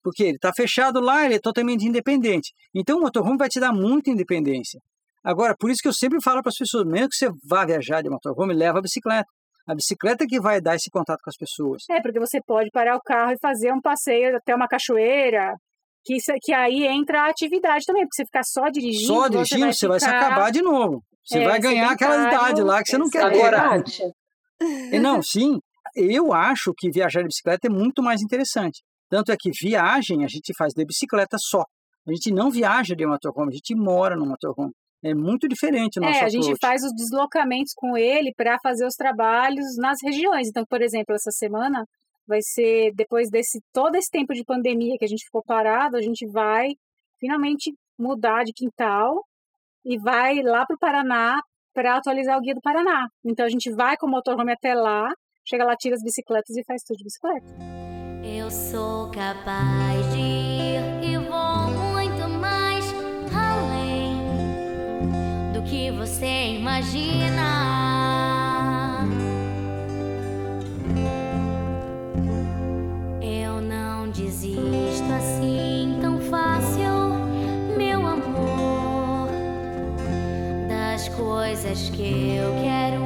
Porque 0.02 0.22
ele 0.22 0.36
está 0.36 0.52
fechado 0.54 1.00
lá, 1.00 1.24
ele 1.24 1.36
é 1.36 1.38
totalmente 1.38 1.84
independente. 1.86 2.52
Então 2.74 2.98
o 2.98 3.00
motorhome 3.00 3.38
vai 3.38 3.48
te 3.48 3.58
dar 3.60 3.72
muita 3.72 4.10
independência. 4.10 4.80
Agora, 5.22 5.54
por 5.58 5.70
isso 5.70 5.80
que 5.80 5.88
eu 5.88 5.92
sempre 5.94 6.20
falo 6.20 6.42
para 6.42 6.50
as 6.50 6.58
pessoas, 6.58 6.84
mesmo 6.84 7.08
que 7.08 7.16
você 7.16 7.28
vá 7.48 7.64
viajar 7.64 8.02
de 8.02 8.10
motorhome, 8.10 8.52
leva 8.52 8.78
a 8.78 8.82
bicicleta. 8.82 9.26
A 9.66 9.74
bicicleta 9.74 10.24
é 10.24 10.26
que 10.26 10.38
vai 10.38 10.60
dar 10.60 10.74
esse 10.74 10.90
contato 10.90 11.20
com 11.24 11.30
as 11.30 11.36
pessoas. 11.38 11.84
É, 11.90 12.02
porque 12.02 12.20
você 12.20 12.38
pode 12.46 12.70
parar 12.70 12.96
o 12.96 13.00
carro 13.00 13.32
e 13.32 13.38
fazer 13.40 13.72
um 13.72 13.80
passeio 13.80 14.36
até 14.36 14.54
uma 14.54 14.68
cachoeira, 14.68 15.54
que, 16.04 16.16
isso- 16.16 16.34
que 16.42 16.52
aí 16.52 16.84
entra 16.86 17.22
a 17.22 17.30
atividade 17.30 17.86
também, 17.86 18.02
porque 18.02 18.16
você 18.16 18.26
ficar 18.26 18.42
só 18.44 18.68
dirigindo. 18.68 19.06
Só 19.06 19.26
dirigindo, 19.28 19.72
você 19.72 19.88
vai 19.88 19.98
se 19.98 20.04
ficar- 20.04 20.18
acabar 20.26 20.52
de 20.52 20.60
novo. 20.60 21.02
Você 21.24 21.38
É, 21.38 21.44
vai 21.48 21.58
ganhar 21.58 21.90
aquela 21.92 22.28
idade 22.28 22.60
lá 22.62 22.82
que 22.82 22.90
você 22.90 22.98
não 22.98 23.08
quer 23.08 23.32
ter. 23.32 23.82
E 24.92 24.98
Não, 24.98 25.20
sim, 25.22 25.58
eu 25.94 26.32
acho 26.32 26.72
que 26.76 26.90
viajar 26.90 27.20
de 27.20 27.28
bicicleta 27.28 27.66
é 27.66 27.70
muito 27.70 28.02
mais 28.02 28.22
interessante. 28.22 28.82
Tanto 29.08 29.30
é 29.30 29.36
que 29.38 29.50
viagem 29.50 30.24
a 30.24 30.28
gente 30.28 30.52
faz 30.56 30.72
de 30.74 30.84
bicicleta 30.84 31.36
só. 31.38 31.64
A 32.06 32.12
gente 32.12 32.32
não 32.32 32.50
viaja 32.50 32.94
de 32.94 33.06
motorhome, 33.06 33.52
a 33.52 33.56
gente 33.56 33.74
mora 33.74 34.16
no 34.16 34.26
motorhome. 34.26 34.72
É 35.02 35.14
muito 35.14 35.46
diferente 35.46 35.98
o 35.98 36.02
nosso 36.02 36.18
É, 36.18 36.24
a 36.24 36.28
gente 36.28 36.44
approach. 36.44 36.60
faz 36.60 36.82
os 36.82 36.92
deslocamentos 36.94 37.72
com 37.76 37.96
ele 37.96 38.32
para 38.34 38.58
fazer 38.62 38.86
os 38.86 38.94
trabalhos 38.94 39.76
nas 39.76 39.98
regiões. 40.02 40.48
Então, 40.48 40.64
por 40.68 40.80
exemplo, 40.80 41.14
essa 41.14 41.30
semana 41.30 41.84
vai 42.26 42.40
ser 42.42 42.90
depois 42.94 43.28
desse 43.30 43.60
todo 43.72 43.96
esse 43.96 44.10
tempo 44.10 44.32
de 44.32 44.44
pandemia 44.44 44.96
que 44.98 45.04
a 45.04 45.08
gente 45.08 45.24
ficou 45.24 45.42
parado, 45.44 45.96
a 45.96 46.02
gente 46.02 46.26
vai 46.30 46.68
finalmente 47.20 47.72
mudar 47.98 48.44
de 48.44 48.52
quintal 48.52 49.22
e 49.84 49.98
vai 49.98 50.42
lá 50.42 50.64
para 50.66 50.74
o 50.74 50.78
Paraná 50.78 51.40
para 51.74 51.96
atualizar 51.96 52.38
o 52.38 52.40
guia 52.40 52.54
do 52.54 52.60
Paraná. 52.60 53.08
Então 53.24 53.44
a 53.44 53.48
gente 53.48 53.70
vai 53.72 53.96
com 53.96 54.06
o 54.06 54.10
motorhome 54.10 54.52
até 54.52 54.74
lá, 54.74 55.12
chega 55.46 55.64
lá, 55.64 55.76
tira 55.76 55.94
as 55.96 56.02
bicicletas 56.02 56.56
e 56.56 56.64
faz 56.64 56.82
tudo 56.82 56.96
de 56.98 57.04
bicicleta. 57.04 57.46
Eu 58.22 58.50
sou 58.50 59.10
capaz 59.10 60.12
de 60.14 60.18
ir 60.18 60.80
e 61.02 61.18
vou 61.18 61.68
muito 61.92 62.28
mais 62.40 62.84
além 63.34 64.16
do 65.52 65.62
que 65.62 65.90
você 65.90 66.54
imagina. 66.56 67.83
Coisas 81.54 81.88
que 81.90 82.34
eu 82.34 82.52
quero 82.64 83.03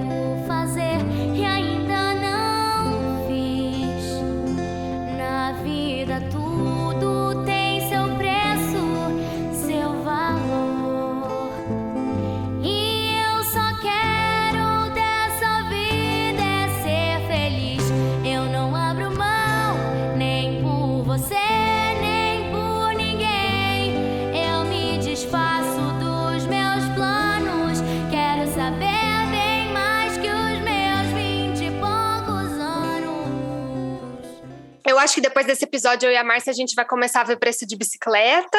Eu 34.99 35.05
acho 35.05 35.15
que 35.15 35.21
depois 35.21 35.47
desse 35.47 35.65
episódio, 35.65 36.09
eu 36.09 36.13
e 36.13 36.17
a 36.17 36.25
Márcia, 36.25 36.51
a 36.51 36.55
gente 36.55 36.75
vai 36.75 36.85
começar 36.85 37.21
a 37.21 37.25
ver 37.25 37.37
preço 37.39 37.65
de 37.65 37.77
bicicleta, 37.77 38.59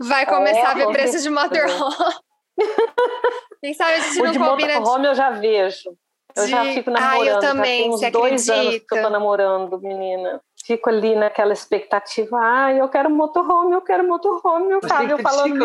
vai 0.00 0.24
começar 0.24 0.70
a 0.70 0.74
ver 0.74 0.84
vamos 0.84 0.96
preço 0.96 1.20
de 1.20 1.28
motorhome. 1.28 2.14
Quem 3.62 3.74
sabe 3.74 3.94
a 3.94 3.98
gente 4.00 4.20
O 4.20 4.24
não 4.24 4.32
de 4.32 4.38
combina 4.38 4.72
de... 4.74 4.78
motorhome 4.78 5.06
eu 5.08 5.14
já 5.14 5.30
vejo. 5.30 5.90
Eu 6.36 6.46
já 6.46 6.62
de- 6.62 6.74
fico 6.74 6.90
Ah, 6.90 7.00
namorando. 7.00 7.28
eu 7.28 7.40
também, 7.40 7.78
já 7.82 7.82
tem 7.82 7.90
uns 7.90 8.00
você 8.00 8.10
dois 8.12 8.48
anos 8.48 8.48
que 8.48 8.50
eu 8.50 8.68
acredita? 8.76 9.02
tô 9.02 9.10
namorando, 9.10 9.80
menina. 9.80 10.40
Fico 10.66 10.88
ali 10.90 11.16
naquela 11.16 11.52
expectativa. 11.52 12.38
Ah, 12.40 12.72
eu 12.72 12.88
quero 12.88 13.08
motorhome, 13.10 13.72
eu 13.72 13.80
quero 13.80 14.06
motorhome, 14.06 14.78
tem 14.80 14.88
Fábio. 14.90 15.06
que 15.06 15.12
Eu 15.12 15.16
ter 15.16 15.22
falando, 15.22 15.62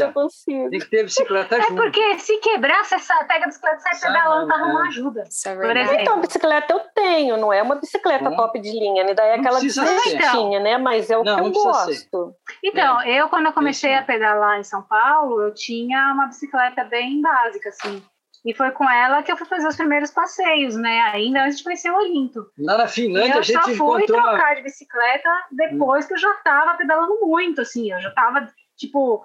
eu 0.00 0.12
consigo. 0.12 0.70
Tem 0.70 0.78
que 0.80 0.86
ter 0.90 1.04
bicicleta 1.04 1.56
É 1.58 1.62
junto. 1.62 1.74
porque 1.74 2.18
se 2.18 2.38
quebrar, 2.38 2.84
você 2.84 2.98
sai, 2.98 3.24
pega 3.26 3.44
a 3.44 3.48
bicicleta 3.48 3.76
e 3.76 3.80
sai 3.98 4.00
pedalando 4.12 4.46
para 4.46 4.56
arrumar 4.56 4.88
ajuda. 4.88 5.24
É 5.46 5.50
Por 5.54 5.58
verdade. 5.60 5.80
exemplo. 5.80 6.02
Então, 6.02 6.20
bicicleta 6.20 6.72
eu 6.72 6.80
tenho, 6.94 7.36
não 7.36 7.52
é 7.52 7.62
uma 7.62 7.74
bicicleta 7.76 8.30
Hum. 8.30 8.36
top 8.36 8.58
de 8.58 8.70
linha, 8.70 9.04
né? 9.04 9.14
Daí 9.14 9.28
é 9.30 9.34
aquela 9.34 9.60
bicicletinha, 9.60 10.60
né? 10.60 10.78
Mas 10.78 11.10
é 11.10 11.18
o 11.18 11.22
Não, 11.24 11.34
que 11.36 11.40
eu 11.40 11.44
precisa 11.52 11.72
ser. 11.84 12.08
gosto. 12.10 12.36
Então, 12.64 13.00
É. 13.02 13.20
eu 13.20 13.28
quando 13.28 13.46
eu 13.46 13.52
comecei 13.52 13.94
a 13.94 14.02
pedalar 14.02 14.58
em 14.58 14.64
São 14.64 14.82
Paulo, 14.82 15.42
eu 15.42 15.54
tinha 15.54 16.12
uma 16.12 16.26
bicicleta 16.26 16.84
bem 16.84 17.20
básica, 17.20 17.68
assim. 17.68 18.02
E 18.44 18.52
foi 18.54 18.72
com 18.72 18.88
ela 18.90 19.22
que 19.22 19.30
eu 19.30 19.36
fui 19.36 19.46
fazer 19.46 19.68
os 19.68 19.76
primeiros 19.76 20.10
passeios, 20.10 20.74
né? 20.74 21.00
Ainda 21.12 21.44
antes 21.44 21.58
de 21.58 21.64
conhecer 21.64 21.90
o 21.90 21.96
Olinto. 21.96 22.44
Lá 22.58 22.76
na 22.76 22.88
Finlândia 22.88 23.34
a 23.34 23.38
eu 23.38 23.44
só 23.44 23.52
gente 23.52 23.76
fui 23.76 24.02
encontrou. 24.02 24.20
trocar 24.20 24.56
de 24.56 24.62
bicicleta 24.62 25.28
depois 25.52 26.06
que 26.06 26.14
eu 26.14 26.18
já 26.18 26.32
tava 26.44 26.76
pedalando 26.76 27.20
muito, 27.20 27.60
assim. 27.60 27.92
Eu 27.92 28.00
já 28.00 28.10
tava, 28.10 28.48
tipo, 28.76 29.24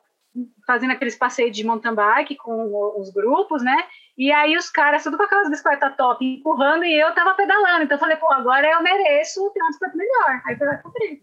fazendo 0.67 0.91
aqueles 0.91 1.15
passeios 1.15 1.55
de 1.55 1.63
mountain 1.65 1.95
bike 1.95 2.35
com 2.35 2.99
os 2.99 3.09
grupos, 3.11 3.63
né? 3.63 3.75
E 4.15 4.31
aí 4.31 4.55
os 4.55 4.69
caras, 4.69 5.03
tudo 5.03 5.17
com 5.17 5.23
aquelas 5.23 5.49
bicicletas 5.49 5.95
top, 5.95 6.23
empurrando, 6.23 6.85
e 6.85 6.99
eu 6.99 7.11
tava 7.15 7.33
pedalando. 7.33 7.83
Então 7.83 7.95
eu 7.95 7.99
falei, 7.99 8.17
pô, 8.17 8.31
agora 8.31 8.67
eu 8.67 8.83
mereço 8.83 9.49
ter 9.51 9.61
uma 9.61 9.67
bicicleta 9.69 9.97
melhor. 9.97 10.41
Aí 10.45 10.57
eu 10.59 10.81
comprei. 10.83 11.21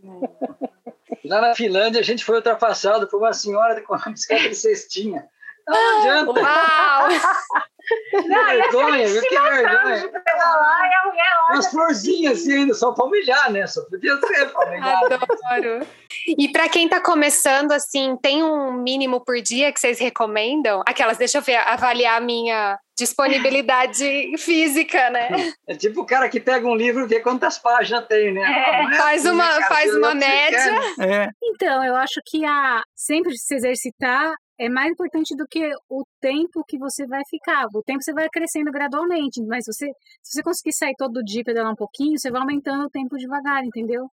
Lá 1.24 1.40
na 1.40 1.54
Finlândia, 1.54 2.00
a 2.00 2.04
gente 2.04 2.24
foi 2.24 2.36
ultrapassado 2.36 3.06
por 3.06 3.18
uma 3.18 3.32
senhora 3.32 3.80
com 3.82 3.94
uma 3.94 4.10
bicicleta 4.10 4.48
de 4.48 4.56
cestinha. 4.56 5.28
Não 5.66 5.76
adianta. 6.00 6.40
Uau! 6.40 7.08
Não, 8.12 8.52
e 8.52 8.56
vergonha, 8.56 9.08
viu? 9.08 9.22
Que 9.22 9.38
vergonha. 9.40 10.08
pedalar, 10.08 10.90
e 10.90 10.94
a 10.94 11.06
mulher 11.08 11.24
olha 11.48 11.54
Umas 11.54 11.70
florzinhas 11.70 12.40
assim 12.40 12.52
ainda, 12.54 12.74
só 12.74 12.92
pra 12.92 13.04
humilhar, 13.04 13.50
né? 13.52 13.66
Só 13.66 13.82
podia 13.84 14.16
ser 14.18 14.50
pra 14.50 14.66
humilhar. 14.66 15.02
Adoro. 15.04 15.86
E 16.26 16.48
pra 16.50 16.68
quem 16.68 16.88
tá 16.88 17.00
começando, 17.00 17.72
assim, 17.72 18.16
tem 18.22 18.42
um 18.42 18.72
mínimo 18.72 19.20
por 19.24 19.40
dia 19.40 19.72
que 19.72 19.80
vocês 19.80 19.98
recomendam? 19.98 20.82
Aquelas, 20.86 21.18
deixa 21.18 21.38
eu 21.38 21.42
ver, 21.42 21.56
avaliar 21.56 22.18
a 22.18 22.24
minha 22.24 22.78
disponibilidade 22.96 24.32
física, 24.38 25.10
né? 25.10 25.28
É 25.68 25.74
tipo 25.74 26.02
o 26.02 26.06
cara 26.06 26.28
que 26.28 26.40
pega 26.40 26.66
um 26.66 26.74
livro 26.76 27.04
e 27.04 27.08
vê 27.08 27.20
quantas 27.20 27.58
páginas 27.58 28.06
tem, 28.06 28.32
né? 28.32 28.42
É, 28.42 28.82
Não 28.84 28.90
é 28.92 28.96
Faz 28.96 29.26
assim, 29.26 29.34
uma, 29.34 29.44
né, 29.48 29.54
cara? 29.60 29.66
faz 29.74 29.94
uma 29.96 30.14
média. 30.14 30.80
É, 31.00 31.28
Então, 31.42 31.84
eu 31.84 31.96
acho 31.96 32.20
que 32.24 32.44
a 32.44 32.82
sempre 32.94 33.36
se 33.36 33.54
exercitar 33.54 34.32
é 34.58 34.68
mais 34.68 34.92
importante 34.92 35.34
do 35.36 35.46
que 35.46 35.72
o 35.88 36.04
tempo 36.20 36.64
que 36.66 36.78
você 36.78 37.06
vai 37.06 37.22
ficar. 37.28 37.66
O 37.74 37.82
tempo 37.82 38.02
você 38.02 38.12
vai 38.12 38.28
crescendo 38.28 38.70
gradualmente, 38.70 39.42
mas 39.44 39.64
você, 39.66 39.86
se 40.22 40.32
você 40.32 40.42
conseguir 40.42 40.72
sair 40.72 40.94
todo 40.96 41.22
dia 41.24 41.40
e 41.40 41.44
pedalar 41.44 41.72
um 41.72 41.76
pouquinho, 41.76 42.18
você 42.18 42.30
vai 42.30 42.40
aumentando 42.40 42.84
o 42.84 42.90
tempo 42.90 43.16
devagar, 43.16 43.64
entendeu? 43.64 44.06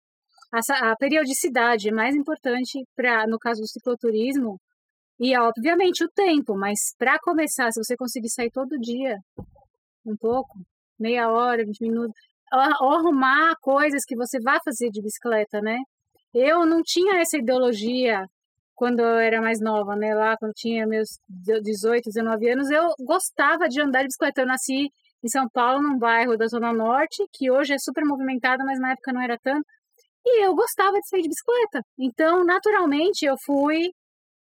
Essa, 0.54 0.74
a 0.74 0.96
periodicidade 0.96 1.88
é 1.88 1.92
mais 1.92 2.14
importante 2.16 2.84
para, 2.96 3.26
no 3.26 3.38
caso 3.38 3.60
do 3.60 3.68
cicloturismo, 3.68 4.58
e 5.18 5.36
obviamente 5.36 6.02
o 6.02 6.08
tempo, 6.08 6.56
mas 6.56 6.94
para 6.98 7.18
começar, 7.20 7.70
se 7.70 7.82
você 7.82 7.94
conseguir 7.96 8.30
sair 8.30 8.50
todo 8.50 8.78
dia, 8.78 9.18
um 10.06 10.16
pouco, 10.16 10.54
meia 10.98 11.30
hora, 11.30 11.64
20 11.64 11.80
minutos, 11.82 12.14
ou 12.80 12.90
arrumar 12.92 13.54
coisas 13.60 14.02
que 14.04 14.16
você 14.16 14.40
vai 14.40 14.58
fazer 14.64 14.90
de 14.90 15.02
bicicleta, 15.02 15.60
né? 15.60 15.78
Eu 16.34 16.66
não 16.66 16.82
tinha 16.82 17.20
essa 17.20 17.36
ideologia 17.36 18.24
quando 18.80 19.00
eu 19.00 19.18
era 19.18 19.42
mais 19.42 19.60
nova, 19.60 19.94
né? 19.94 20.14
Lá, 20.14 20.38
quando 20.38 20.54
tinha 20.54 20.86
meus 20.86 21.18
18, 21.28 22.06
19 22.06 22.48
anos, 22.48 22.70
eu 22.70 22.94
gostava 23.04 23.68
de 23.68 23.78
andar 23.78 24.00
de 24.00 24.06
bicicleta. 24.06 24.40
Eu 24.40 24.46
nasci 24.46 24.88
em 25.22 25.28
São 25.28 25.46
Paulo, 25.50 25.82
num 25.82 25.98
bairro 25.98 26.34
da 26.34 26.46
Zona 26.46 26.72
Norte, 26.72 27.22
que 27.30 27.50
hoje 27.50 27.74
é 27.74 27.78
super 27.78 28.06
movimentado, 28.06 28.64
mas 28.64 28.80
na 28.80 28.92
época 28.92 29.12
não 29.12 29.20
era 29.20 29.36
tanto. 29.42 29.66
E 30.24 30.46
eu 30.46 30.54
gostava 30.54 30.98
de 30.98 31.06
sair 31.08 31.20
de 31.20 31.28
bicicleta. 31.28 31.82
Então, 31.98 32.42
naturalmente, 32.42 33.26
eu 33.26 33.36
fui 33.44 33.90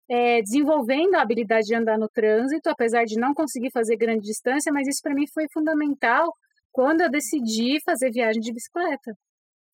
eh, 0.08 0.40
desenvolvendo 0.42 1.16
a 1.16 1.22
habilidade 1.22 1.66
de 1.66 1.74
andar 1.74 1.98
no 1.98 2.08
trânsito, 2.08 2.70
apesar 2.70 3.04
de 3.06 3.18
não 3.18 3.34
conseguir 3.34 3.72
fazer 3.72 3.96
grande 3.96 4.22
distância, 4.22 4.72
mas 4.72 4.86
isso 4.86 5.00
para 5.02 5.14
mim 5.14 5.26
foi 5.34 5.46
fundamental 5.52 6.32
quando 6.70 7.00
eu 7.00 7.10
decidi 7.10 7.78
fazer 7.84 8.12
viagem 8.12 8.40
de 8.40 8.52
bicicleta. 8.52 9.14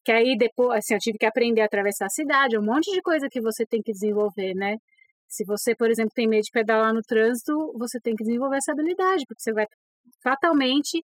Que 0.04 0.12
aí 0.12 0.36
depois, 0.36 0.78
assim, 0.78 0.94
eu 0.94 1.00
tive 1.00 1.18
que 1.18 1.26
aprender 1.26 1.62
a 1.62 1.64
atravessar 1.64 2.06
a 2.06 2.10
cidade, 2.10 2.58
um 2.58 2.62
monte 2.62 2.92
de 2.92 3.00
coisa 3.00 3.28
que 3.30 3.40
você 3.40 3.64
tem 3.64 3.80
que 3.82 3.92
desenvolver, 3.92 4.54
né? 4.54 4.76
Se 5.26 5.44
você, 5.44 5.74
por 5.74 5.90
exemplo, 5.90 6.12
tem 6.14 6.28
medo 6.28 6.42
de 6.42 6.50
pedalar 6.52 6.92
no 6.92 7.00
trânsito, 7.00 7.52
você 7.78 7.98
tem 8.00 8.14
que 8.14 8.24
desenvolver 8.24 8.58
essa 8.58 8.72
habilidade, 8.72 9.24
porque 9.26 9.42
você 9.42 9.52
vai 9.52 9.66
fatalmente 10.22 11.02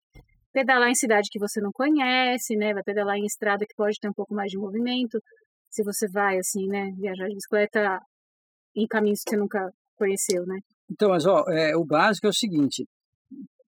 pedalar 0.52 0.88
em 0.88 0.94
cidade 0.94 1.28
que 1.30 1.38
você 1.38 1.60
não 1.60 1.70
conhece, 1.72 2.56
né? 2.56 2.74
Vai 2.74 2.82
pedalar 2.82 3.16
em 3.16 3.24
estrada 3.24 3.64
que 3.64 3.74
pode 3.76 3.98
ter 4.00 4.08
um 4.08 4.12
pouco 4.12 4.34
mais 4.34 4.50
de 4.50 4.58
movimento. 4.58 5.20
Se 5.70 5.84
você 5.84 6.08
vai, 6.08 6.38
assim, 6.38 6.66
né, 6.66 6.90
viajar 6.96 7.28
de 7.28 7.34
bicicleta 7.34 8.00
em 8.74 8.86
caminhos 8.86 9.20
que 9.24 9.30
você 9.30 9.36
nunca 9.36 9.70
conheceu, 9.96 10.44
né? 10.46 10.58
Então, 10.90 11.10
mas 11.10 11.26
ó, 11.26 11.44
é, 11.48 11.76
o 11.76 11.84
básico 11.84 12.26
é 12.26 12.30
o 12.30 12.34
seguinte: 12.34 12.84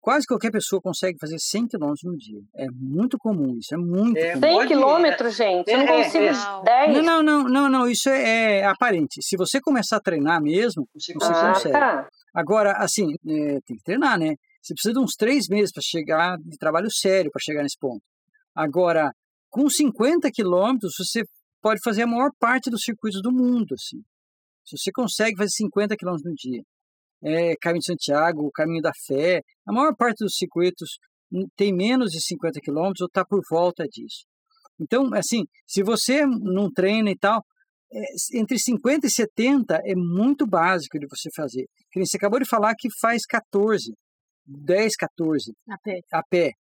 quase 0.05 0.27
qualquer 0.27 0.51
pessoa 0.51 0.83
consegue 0.83 1.17
fazer 1.19 1.39
100 1.39 1.67
km 1.69 1.95
no 2.05 2.17
dia. 2.19 2.41
É 2.55 2.67
muito 2.71 3.17
comum 3.17 3.57
isso, 3.57 3.75
é 3.75 3.79
muito 3.79 4.19
É, 4.19 4.33
comum. 4.33 4.41
100 4.43 4.55
Pode- 4.55 4.69
quilômetros, 4.69 5.35
gente. 5.35 5.71
Eu 5.71 5.79
não 5.79 5.85
É, 5.85 6.05
consigo 6.05 6.25
é. 6.25 6.63
10. 6.65 6.97
Não, 6.97 7.23
não, 7.23 7.23
não, 7.23 7.49
não, 7.49 7.69
não, 7.71 7.89
isso 7.89 8.11
é, 8.11 8.59
é 8.59 8.65
aparente. 8.67 9.23
Se 9.23 9.35
você 9.37 9.61
começar 9.63 9.97
a 9.97 10.01
treinar 10.01 10.43
mesmo, 10.43 10.87
Você 10.95 11.15
você 11.15 11.33
Ah, 11.33 11.53
consegue. 11.55 11.73
tá. 11.73 12.09
Agora, 12.35 12.73
assim, 12.77 13.15
é, 13.27 13.59
tem 13.67 13.77
que 13.79 13.83
treinar, 13.83 14.19
né? 14.19 14.35
Você 14.63 14.75
precisa 14.75 14.93
de 14.93 14.99
uns 15.01 15.15
três 15.17 15.49
meses 15.49 15.73
para 15.73 15.83
chegar 15.83 16.37
de 16.39 16.57
trabalho 16.59 16.91
sério 16.91 17.31
para 17.33 17.41
chegar 17.43 17.63
nesse 17.63 17.79
ponto. 17.81 18.03
Agora, 18.55 19.11
com 19.51 19.71
50 19.71 20.31
quilômetros, 20.31 20.93
você 20.99 21.23
pode 21.63 21.81
fazer 21.83 22.03
a 22.03 22.07
maior 22.07 22.31
parte 22.39 22.69
dos 22.71 22.83
circuitos 22.83 23.23
do 23.23 23.33
mundo, 23.33 23.73
assim. 23.75 24.03
Se 24.67 24.77
você 24.77 24.91
consegue 24.93 25.37
fazer 25.37 25.51
50 25.51 25.97
quilômetros 25.97 26.29
no 26.31 26.35
dia, 26.35 26.63
é, 27.25 27.55
Caminho 27.61 27.81
de 27.81 27.87
Santiago, 27.87 28.47
o 28.47 28.53
Caminho 28.53 28.83
da 28.83 28.93
Fé, 29.07 29.41
a 29.67 29.73
maior 29.73 29.95
parte 29.97 30.19
dos 30.19 30.37
circuitos 30.37 30.99
tem 31.57 31.73
menos 31.75 32.11
de 32.13 32.23
50 32.23 32.61
quilômetros 32.61 33.01
ou 33.01 33.07
está 33.07 33.25
por 33.25 33.41
volta 33.51 33.85
disso. 33.85 34.25
Então, 34.81 35.09
assim, 35.15 35.45
se 35.67 35.83
você 35.83 36.27
não 36.27 36.71
treina 36.71 37.11
e 37.11 37.17
tal, 37.17 37.43
é, 37.93 38.39
entre 38.39 38.59
50 38.59 39.07
e 39.07 39.11
70 39.11 39.81
é 39.85 39.95
muito 39.95 40.47
básico 40.47 40.99
de 40.99 41.07
você 41.07 41.31
fazer. 41.35 41.67
Você 41.97 42.17
acabou 42.17 42.41
de 42.41 42.49
falar 42.49 42.75
que 42.77 42.89
faz 43.01 43.25
14, 43.25 43.93
10, 44.47 44.97
14 44.97 45.53
A 45.69 45.79
pé. 45.79 46.01
a 46.13 46.23
pé. 46.23 46.51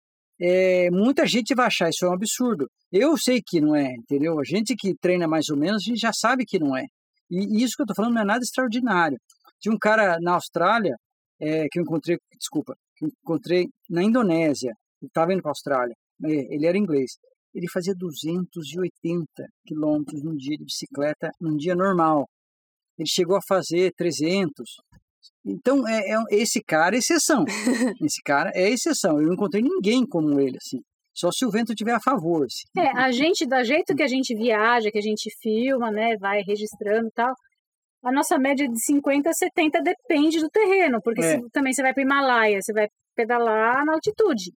É, 0.40 0.90
muita 0.90 1.26
gente 1.26 1.54
vai 1.54 1.66
achar 1.66 1.88
isso 1.88 2.04
é 2.04 2.08
um 2.08 2.14
absurdo. 2.14 2.66
Eu 2.90 3.16
sei 3.16 3.40
que 3.44 3.60
não 3.60 3.74
é, 3.74 3.92
entendeu? 3.92 4.38
A 4.38 4.44
gente 4.44 4.74
que 4.76 4.94
treina 5.00 5.26
mais 5.28 5.48
ou 5.48 5.56
menos, 5.56 5.82
a 5.82 5.90
gente 5.90 6.00
já 6.00 6.12
sabe 6.12 6.44
que 6.46 6.58
não 6.58 6.76
é. 6.76 6.84
E 7.30 7.62
isso 7.62 7.74
que 7.76 7.82
eu 7.82 7.86
tô 7.86 7.94
falando 7.94 8.14
não 8.14 8.22
é 8.22 8.24
nada 8.24 8.40
extraordinário. 8.42 9.18
Tinha 9.64 9.74
um 9.74 9.78
cara 9.78 10.18
na 10.20 10.34
Austrália, 10.34 10.94
é, 11.40 11.66
que 11.70 11.78
eu 11.78 11.82
encontrei, 11.84 12.18
desculpa, 12.38 12.76
que 12.94 13.06
eu 13.06 13.08
encontrei 13.22 13.66
na 13.88 14.02
Indonésia, 14.02 14.74
ele 15.00 15.08
estava 15.08 15.32
indo 15.32 15.40
para 15.40 15.52
a 15.52 15.52
Austrália, 15.52 15.94
ele 16.22 16.66
era 16.66 16.76
inglês. 16.76 17.12
Ele 17.54 17.66
fazia 17.72 17.94
280 17.96 19.26
quilômetros 19.66 20.22
num 20.22 20.36
dia 20.36 20.58
de 20.58 20.64
bicicleta, 20.66 21.30
num 21.40 21.56
dia 21.56 21.74
normal. 21.74 22.28
Ele 22.98 23.08
chegou 23.08 23.36
a 23.38 23.40
fazer 23.48 23.90
300. 23.96 24.68
Então, 25.46 25.88
é, 25.88 26.10
é- 26.10 26.24
esse 26.42 26.62
cara 26.62 26.94
é 26.94 26.98
exceção. 26.98 27.46
Esse 28.06 28.20
cara 28.22 28.50
é 28.54 28.68
exceção. 28.68 29.18
Eu 29.18 29.28
não 29.28 29.34
encontrei 29.34 29.62
ninguém 29.62 30.06
como 30.06 30.38
ele, 30.38 30.58
assim. 30.58 30.82
Só 31.14 31.30
se 31.32 31.46
o 31.46 31.50
vento 31.50 31.72
estiver 31.72 31.94
a 31.94 32.00
favor. 32.00 32.44
assim. 32.44 32.64
É, 32.76 32.98
a 32.98 33.10
gente, 33.10 33.46
do 33.46 33.64
jeito 33.64 33.96
que 33.96 34.02
a 34.02 34.08
gente 34.08 34.34
viaja, 34.34 34.90
que 34.90 34.98
a 34.98 35.02
gente 35.02 35.30
filma, 35.40 35.90
né, 35.90 36.18
vai 36.18 36.42
registrando 36.42 37.08
e 37.08 37.12
tal, 37.12 37.34
a 38.04 38.12
nossa 38.12 38.38
média 38.38 38.68
de 38.68 38.78
50 38.84 39.30
a 39.30 39.32
70 39.32 39.80
depende 39.82 40.38
do 40.40 40.48
terreno, 40.50 41.00
porque 41.02 41.22
É. 41.22 41.36
se- 41.38 41.50
também 41.50 41.72
você 41.72 41.82
vai 41.82 41.92
para 41.94 42.00
o 42.02 42.04
Himalaia, 42.04 42.60
você 42.60 42.72
vai 42.72 42.86
pedalar 43.16 43.84
na 43.84 43.94
altitude. 43.94 44.52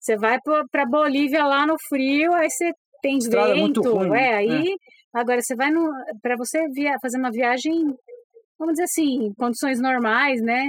Você 0.00 0.16
vai 0.16 0.38
para 0.70 0.86
Bolívia 0.86 1.44
lá 1.44 1.66
no 1.66 1.76
frio, 1.88 2.32
aí 2.34 2.48
você 2.50 2.72
tem 3.02 3.18
Estrada 3.18 3.54
muito 3.56 3.82
vento, 3.82 3.94
ruim, 3.96 4.08
é, 4.08 4.10
né? 4.10 4.34
aí 4.36 4.76
agora 5.12 5.40
você 5.40 5.54
vai 5.54 5.70
no 5.70 5.90
para 6.22 6.36
você 6.36 6.68
via, 6.68 6.96
fazer 7.02 7.18
uma 7.18 7.30
viagem, 7.30 7.72
vamos 8.58 8.74
dizer 8.74 8.84
assim, 8.84 9.26
em 9.26 9.34
condições 9.34 9.80
normais, 9.80 10.40
né? 10.40 10.66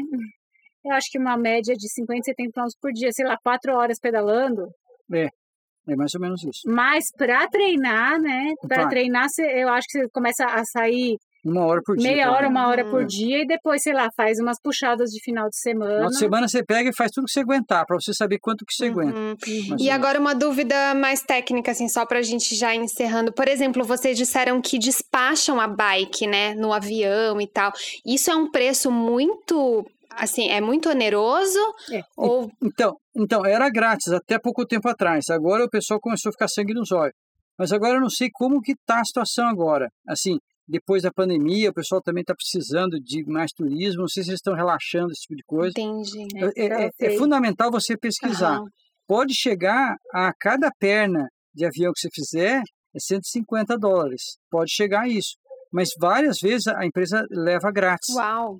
Eu 0.85 0.93
acho 0.93 1.09
que 1.11 1.19
uma 1.19 1.37
média 1.37 1.75
de 1.75 1.91
50, 1.91 2.23
70 2.23 2.51
km 2.53 2.67
por 2.81 2.91
dia, 2.91 3.11
sei 3.11 3.25
lá, 3.25 3.37
quatro 3.43 3.73
horas 3.75 3.99
pedalando, 3.99 4.67
É 5.11 5.95
mais 5.95 6.13
ou 6.15 6.21
menos 6.21 6.43
isso. 6.43 6.61
mas 6.67 7.05
para 7.17 7.47
treinar, 7.49 8.19
né? 8.19 8.53
Para 8.67 8.87
treinar, 8.87 9.27
eu 9.39 9.69
acho 9.69 9.87
que 9.89 9.99
você 9.99 10.09
começa 10.09 10.45
a 10.45 10.63
sair 10.65 11.17
Uma 11.43 11.65
hora 11.65 11.81
por 11.85 11.95
dia. 11.95 12.11
meia 12.11 12.31
hora, 12.31 12.47
uma 12.49 12.67
hora 12.67 12.83
por 12.89 13.05
dia 13.05 13.41
e 13.41 13.47
depois, 13.47 13.81
sei 13.81 13.93
lá, 13.93 14.09
faz 14.15 14.39
umas 14.39 14.59
puxadas 14.61 15.09
de 15.11 15.21
final 15.23 15.47
de 15.49 15.57
semana. 15.57 15.93
Final 15.95 16.09
de 16.09 16.17
semana 16.17 16.47
você 16.47 16.63
pega 16.63 16.89
e 16.89 16.95
faz 16.95 17.11
tudo 17.11 17.25
que 17.25 17.31
você 17.31 17.39
aguentar, 17.39 17.85
para 17.85 17.95
você 17.99 18.13
saber 18.13 18.39
quanto 18.39 18.65
que 18.65 18.73
você 18.73 18.87
aguenta. 18.87 19.17
Uhum. 19.17 19.27
mais 19.27 19.47
ou 19.47 19.77
E 19.77 19.83
menos. 19.83 19.89
agora 19.89 20.19
uma 20.19 20.35
dúvida 20.35 20.93
mais 20.95 21.21
técnica, 21.21 21.71
assim, 21.71 21.87
só 21.87 22.05
pra 22.05 22.21
gente 22.21 22.55
já 22.55 22.75
encerrando. 22.75 23.31
Por 23.31 23.47
exemplo, 23.47 23.83
vocês 23.85 24.17
disseram 24.17 24.61
que 24.61 24.77
despacham 24.77 25.59
a 25.61 25.67
bike, 25.67 26.27
né, 26.27 26.53
no 26.55 26.73
avião 26.73 27.39
e 27.39 27.47
tal. 27.47 27.71
Isso 28.05 28.29
é 28.29 28.35
um 28.35 28.51
preço 28.51 28.91
muito, 28.91 29.85
assim, 30.11 30.49
é 30.49 30.59
muito 30.59 30.89
oneroso? 30.89 31.59
É. 31.91 32.01
Ou 32.17 32.49
Então, 32.61 32.95
então, 33.15 33.45
era 33.45 33.69
grátis 33.69 34.11
até 34.11 34.37
pouco 34.37 34.65
tempo 34.65 34.87
atrás. 34.89 35.29
Agora 35.29 35.63
o 35.63 35.69
pessoal 35.69 35.99
começou 36.01 36.29
a 36.29 36.33
ficar 36.33 36.47
sangue 36.49 36.73
nos 36.73 36.91
olhos. 36.91 37.13
Mas 37.57 37.71
agora 37.73 37.95
eu 37.97 38.01
não 38.01 38.09
sei 38.09 38.29
como 38.31 38.61
que 38.61 38.73
tá 38.85 38.99
a 39.01 39.05
situação 39.05 39.45
agora. 39.47 39.89
Assim, 40.07 40.37
depois 40.69 41.01
da 41.01 41.11
pandemia, 41.11 41.71
o 41.71 41.73
pessoal 41.73 41.99
também 42.01 42.21
está 42.21 42.35
precisando 42.35 42.99
de 42.99 43.23
mais 43.25 43.51
turismo. 43.51 44.01
Não 44.01 44.07
sei 44.07 44.23
se 44.23 44.29
eles 44.29 44.39
estão 44.39 44.53
relaxando 44.53 45.11
esse 45.11 45.21
tipo 45.21 45.35
de 45.35 45.43
coisa. 45.43 45.73
entendi. 45.75 46.27
É, 46.55 46.65
é- 46.65 46.85
é 46.85 46.91
sei. 46.91 47.17
fundamental 47.17 47.71
você 47.71 47.97
pesquisar. 47.97 48.57
Aham. 48.57 48.65
Pode 49.07 49.33
chegar 49.33 49.95
a 50.13 50.31
cada 50.39 50.71
perna 50.79 51.27
de 51.53 51.65
avião 51.65 51.91
que 51.91 51.99
você 51.99 52.09
fizer 52.13 52.61
é 52.95 52.99
150 52.99 53.77
dólares. 53.77 54.21
Pode 54.49 54.71
chegar 54.71 55.01
a 55.01 55.07
isso. 55.07 55.35
Mas 55.71 55.89
várias 55.99 56.37
vezes 56.39 56.67
a 56.67 56.85
empresa 56.85 57.25
leva 57.31 57.71
grátis. 57.71 58.13
Uau. 58.15 58.59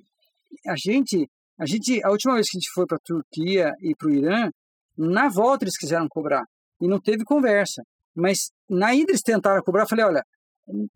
A 0.66 0.74
gente, 0.76 1.28
a 1.58 1.66
gente, 1.66 2.04
a 2.04 2.10
última 2.10 2.34
vez 2.34 2.48
que 2.48 2.56
a 2.56 2.60
gente 2.60 2.72
foi 2.74 2.86
para 2.86 2.96
a 2.96 3.04
Turquia 3.04 3.72
e 3.80 3.94
para 3.94 4.08
o 4.08 4.12
Irã, 4.12 4.50
na 4.98 5.28
volta 5.28 5.64
eles 5.64 5.78
quiseram 5.78 6.08
cobrar 6.08 6.44
e 6.80 6.88
não 6.88 7.00
teve 7.00 7.24
conversa. 7.24 7.82
Mas 8.14 8.50
na 8.68 8.92
ida 8.94 9.12
eles 9.12 9.22
tentaram 9.22 9.62
cobrar. 9.62 9.84
Eu 9.84 9.88
falei, 9.88 10.04
olha, 10.04 10.24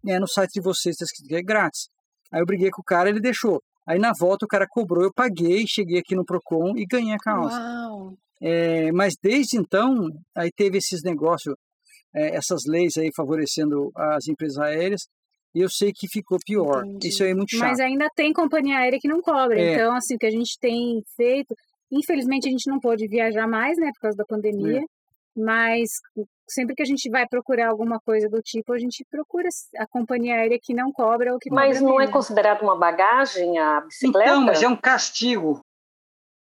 é 0.07 0.19
no 0.19 0.29
site 0.29 0.53
de 0.55 0.61
vocês 0.61 0.95
está 0.95 1.05
escrito 1.05 1.29
que 1.29 1.37
é 1.37 1.43
grátis. 1.43 1.89
Aí 2.33 2.41
eu 2.41 2.47
briguei 2.47 2.71
com 2.71 2.83
o 2.83 2.85
cara, 2.85 3.09
ele 3.09 3.21
deixou. 3.21 3.61
Aí 3.87 3.99
na 3.99 4.13
volta 4.19 4.45
o 4.45 4.49
cara 4.49 4.67
cobrou, 4.69 5.05
eu 5.05 5.13
paguei, 5.13 5.65
cheguei 5.67 5.99
aqui 5.99 6.15
no 6.15 6.25
Procon 6.25 6.77
e 6.77 6.87
ganhei 6.87 7.15
a 7.15 7.19
causa. 7.19 7.59
Uau. 7.59 8.15
É, 8.41 8.91
mas 8.93 9.15
desde 9.23 9.57
então, 9.57 10.09
aí 10.37 10.51
teve 10.55 10.79
esses 10.79 11.03
negócios, 11.03 11.55
é, 12.15 12.37
essas 12.37 12.63
leis 12.67 12.97
aí 12.97 13.11
favorecendo 13.15 13.91
as 13.95 14.27
empresas 14.27 14.59
aéreas, 14.59 15.03
e 15.55 15.61
eu 15.61 15.69
sei 15.71 15.93
que 15.95 16.09
ficou 16.09 16.39
pior. 16.45 16.85
Entendi. 16.85 17.09
Isso 17.09 17.23
aí 17.23 17.31
é 17.31 17.35
muito 17.35 17.51
chato. 17.51 17.69
Mas 17.69 17.81
ainda 17.81 18.09
tem 18.17 18.33
companhia 18.33 18.79
aérea 18.79 18.99
que 19.01 19.09
não 19.09 19.23
cobra. 19.23 19.59
É. 19.59 19.75
Então, 19.75 19.95
assim, 19.95 20.17
o 20.17 20.19
que 20.19 20.27
a 20.27 20.31
gente 20.31 20.59
tem 20.61 21.01
feito, 21.17 21.55
infelizmente 21.93 22.49
a 22.49 22.51
gente 22.51 22.69
não 22.69 22.81
pôde 22.81 23.07
viajar 23.07 23.47
mais, 23.47 23.79
né, 23.79 23.91
por 23.95 24.01
causa 24.01 24.17
da 24.17 24.25
pandemia. 24.25 24.81
É. 24.81 24.85
Mas 25.37 25.91
sempre 26.49 26.75
que 26.75 26.83
a 26.83 26.87
gente 26.87 27.09
vai 27.11 27.27
procurar 27.27 27.69
alguma 27.69 27.99
coisa 28.01 28.29
do 28.29 28.41
tipo, 28.43 28.73
a 28.73 28.79
gente 28.79 29.05
procura 29.11 29.49
a 29.79 29.87
companhia 29.87 30.35
aérea 30.35 30.59
que 30.61 30.75
não 30.75 30.93
cobra 30.93 31.33
ou 31.33 31.39
que 31.39 31.51
Mas 31.51 31.79
cobra 31.79 31.89
não 31.89 31.95
é 31.97 32.05
menos. 32.05 32.13
considerado 32.13 32.63
uma 32.63 32.77
bagagem 32.77 33.59
a 33.59 33.81
bicicleta? 33.81 34.31
Então, 34.31 34.43
mas 34.43 34.63
é 34.63 34.69
um 34.69 34.77
castigo. 34.77 35.61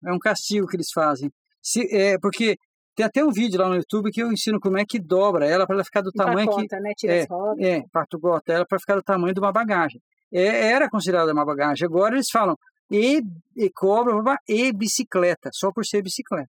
É 0.04 0.12
um 0.12 0.18
castigo 0.18 0.66
que 0.66 0.76
eles 0.76 0.90
fazem. 0.92 1.30
Se, 1.60 1.88
é, 1.94 2.18
porque 2.18 2.56
tem 2.94 3.06
até 3.06 3.24
um 3.24 3.30
vídeo 3.30 3.60
lá 3.60 3.68
no 3.68 3.76
YouTube 3.76 4.10
que 4.10 4.22
eu 4.22 4.32
ensino 4.32 4.58
como 4.60 4.78
é 4.78 4.84
que 4.84 4.98
dobra 4.98 5.46
ela 5.46 5.66
para 5.66 5.76
ela 5.76 5.84
ficar 5.84 6.02
do 6.02 6.10
tamanho 6.12 6.48
que. 6.48 6.54
Empacota, 6.54 6.80
né? 6.80 6.92
Tira 6.96 7.20
as 7.20 7.28
rodas. 7.28 7.64
É, 7.64 7.82
partugota 7.92 8.52
ela 8.52 8.66
para 8.66 8.78
ficar 8.78 8.96
do 8.96 9.02
tamanho 9.02 9.34
de 9.34 9.40
uma 9.40 9.52
bagagem. 9.52 10.00
É, 10.32 10.72
era 10.72 10.88
considerada 10.88 11.32
uma 11.32 11.44
bagagem. 11.44 11.86
Agora 11.86 12.14
eles 12.14 12.30
falam 12.30 12.56
e, 12.90 13.22
e 13.56 13.70
cobra 13.70 14.12
e 14.48 14.72
bicicleta, 14.72 15.50
só 15.52 15.70
por 15.72 15.84
ser 15.84 16.02
bicicleta. 16.02 16.50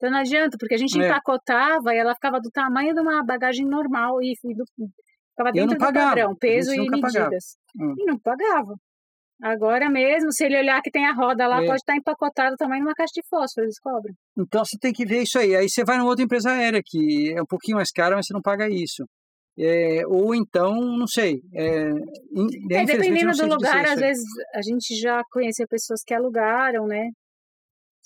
Então 0.00 0.10
não 0.10 0.18
adianta, 0.18 0.56
porque 0.58 0.74
a 0.74 0.78
gente 0.78 0.98
É. 0.98 1.06
empacotava 1.06 1.94
e 1.94 1.98
ela 1.98 2.14
ficava 2.14 2.40
do 2.40 2.50
tamanho 2.50 2.94
de 2.94 3.00
uma 3.02 3.22
bagagem 3.22 3.66
normal 3.66 4.22
e, 4.22 4.32
e 4.44 4.54
do, 4.54 4.64
ficava 5.36 5.52
dentro 5.52 5.76
do 5.76 5.78
pagava, 5.78 6.08
padrão, 6.08 6.34
peso 6.40 6.72
e 6.72 6.88
medidas. 6.88 7.56
Hum. 7.78 7.94
E 7.98 8.04
não 8.06 8.18
pagava. 8.18 8.74
Agora 9.42 9.88
mesmo, 9.90 10.30
se 10.32 10.44
ele 10.44 10.58
olhar 10.58 10.80
que 10.82 10.90
tem 10.90 11.06
a 11.06 11.12
roda 11.12 11.46
lá, 11.46 11.62
É. 11.62 11.66
pode 11.66 11.76
estar 11.80 11.96
empacotado 11.96 12.50
do 12.52 12.56
tamanho 12.56 12.82
de 12.82 12.88
uma 12.88 12.94
caixa 12.94 13.12
de 13.14 13.22
fósforo, 13.28 13.66
eles 13.66 13.78
cobram. 13.78 14.14
Então 14.38 14.64
você 14.64 14.76
tem 14.78 14.92
que 14.92 15.04
ver 15.06 15.22
isso 15.22 15.38
aí. 15.38 15.54
Aí 15.56 15.68
você 15.68 15.82
vai 15.84 15.96
numa 15.98 16.08
outra 16.08 16.24
empresa 16.24 16.50
aérea 16.50 16.80
que 16.84 17.32
é 17.34 17.40
um 17.42 17.46
pouquinho 17.46 17.76
mais 17.76 17.90
cara, 17.90 18.16
mas 18.16 18.26
você 18.26 18.32
não 18.34 18.42
paga 18.42 18.68
isso. 18.70 19.04
É, 19.58 20.06
ou 20.06 20.34
então, 20.34 20.74
não 20.74 21.06
sei. 21.06 21.40
É, 21.54 21.88
in- 21.90 22.72
É, 22.72 22.84
dependendo 22.84 23.30
do 23.30 23.34
sei 23.36 23.46
dizer 23.46 23.46
lugar, 23.46 23.84
às 23.86 24.00
vezes 24.00 24.24
a 24.54 24.62
gente 24.62 24.94
já 24.98 25.22
conheceu 25.30 25.66
pessoas 25.68 26.00
que 26.06 26.14
alugaram, 26.14 26.86
né? 26.86 27.10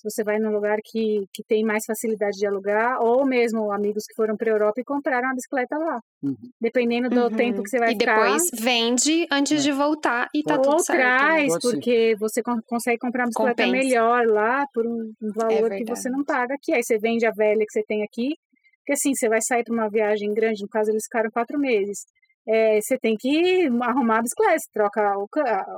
Se 0.05 0.11
você 0.11 0.23
vai 0.23 0.39
num 0.39 0.51
lugar 0.53 0.79
que, 0.85 1.25
que 1.33 1.43
tem 1.45 1.65
mais 1.65 1.83
facilidade 1.87 2.37
de 2.37 2.47
alugar, 2.47 3.01
ou 3.01 3.25
mesmo 3.25 3.73
amigos 3.73 4.05
que 4.07 4.15
foram 4.15 4.37
para 4.37 4.51
a 4.51 4.55
Europa 4.55 4.79
e 4.81 4.85
compraram 4.85 5.29
uma 5.29 5.35
bicicleta 5.35 5.79
lá. 5.79 5.99
Uhum. 6.23 6.37
Dependendo 6.61 7.09
do 7.09 7.23
Uhum. 7.23 7.31
tempo 7.31 7.63
que 7.63 7.71
você 7.71 7.79
vai 7.79 7.93
E 7.93 7.99
ficar. 7.99 8.15
depois 8.23 8.43
vende 8.53 9.27
antes 9.31 9.63
de 9.63 9.73
voltar 9.73 10.29
e 10.35 10.43
tá 10.43 10.57
ou 10.57 10.61
tudo 10.63 10.83
certo. 10.85 10.99
né? 10.99 11.17
traz, 11.17 11.59
porque 11.63 12.15
você 12.21 12.43
con- 12.43 12.61
consegue 12.67 12.99
comprar 12.99 13.23
uma 13.23 13.29
bicicleta 13.29 13.65
Compensa. 13.65 13.73
melhor 13.87 14.27
lá 14.27 14.67
por 14.75 14.87
um, 14.87 15.11
um 15.23 15.31
valor 15.35 15.71
que 15.71 15.85
você 15.87 16.11
não 16.11 16.23
paga 16.23 16.55
aqui. 16.55 16.75
Aí 16.75 16.83
você 16.83 16.99
vende 16.99 17.25
a 17.25 17.31
velha 17.31 17.65
que 17.67 17.73
você 17.73 17.83
tem 17.87 18.03
aqui, 18.03 18.35
porque 18.81 18.93
assim, 18.93 19.15
você 19.15 19.27
vai 19.29 19.41
sair 19.41 19.65
para 19.65 19.73
uma 19.73 19.89
viagem 19.89 20.33
grande, 20.35 20.61
no 20.63 20.69
caso 20.69 20.91
eles 20.91 21.05
ficaram 21.05 21.31
quatro 21.31 21.59
meses. 21.59 22.01
É, 22.47 22.79
você 22.79 22.99
tem 22.99 23.17
que 23.19 23.67
arrumar 23.81 24.19
a 24.19 24.23
bicicleta, 24.23 24.59
você 24.59 24.69
troca 24.71 25.17
o 25.19 25.27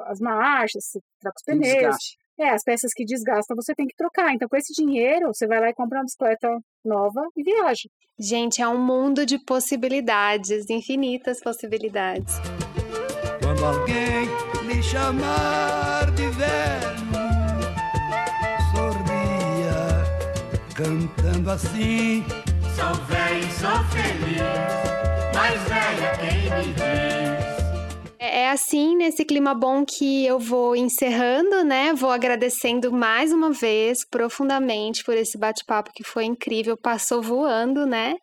as 0.07 0.19
marchas, 0.19 0.85
você 0.85 0.99
troca 1.21 1.37
os 1.39 1.45
pneus. 1.45 1.73
desgaste. 1.73 2.17
É, 2.39 2.51
as 2.51 2.63
peças 2.63 2.93
que 2.93 3.05
desgastam 3.05 3.57
você 3.57 3.75
tem 3.75 3.87
que 3.87 3.97
trocar. 3.97 4.35
Então, 4.35 4.49
com 4.49 4.57
esse 4.57 4.73
dinheiro, 4.73 5.29
você 5.29 5.47
vai 5.47 5.59
lá 5.59 5.71
e 5.71 5.75
compra 5.75 5.99
uma 5.99 6.05
bicicleta 6.05 6.49
nova 6.85 7.27
e 7.35 7.43
viaja. 7.43 7.89
Gente, 8.19 8.61
é 8.61 8.69
um 8.69 8.79
mundo 8.79 9.25
de 9.25 9.39
possibilidades, 9.39 10.69
infinitas 10.69 11.41
possibilidades. 11.41 12.35
Quando 13.43 13.65
alguém 13.65 14.27
lhe 14.67 14.83
chamar 14.83 16.11
de 16.13 16.29
velho, 16.29 16.97
sorria, 18.75 20.05
cantando 20.75 21.51
assim. 21.51 22.25
Sou 22.75 22.95
velho, 23.07 23.51
sou 23.53 23.85
feliz, 23.91 24.43
mas 25.35 25.63
velha 25.63 26.17
quem 26.19 26.51
me 26.51 26.75
diz. 26.75 27.26
É 28.47 28.51
assim, 28.51 28.95
nesse 28.95 29.25
clima 29.25 29.53
bom, 29.55 29.85
que 29.85 30.25
eu 30.25 30.39
vou 30.39 30.77
encerrando, 30.77 31.65
né? 31.65 31.93
Vou 31.93 32.11
agradecendo 32.13 32.93
mais 32.93 33.33
uma 33.33 33.51
vez, 33.51 34.07
profundamente, 34.09 35.03
por 35.03 35.17
esse 35.17 35.37
bate-papo 35.37 35.91
que 35.93 36.05
foi 36.05 36.27
incrível, 36.27 36.77
passou 36.77 37.21
voando, 37.21 37.85
né? 37.85 38.15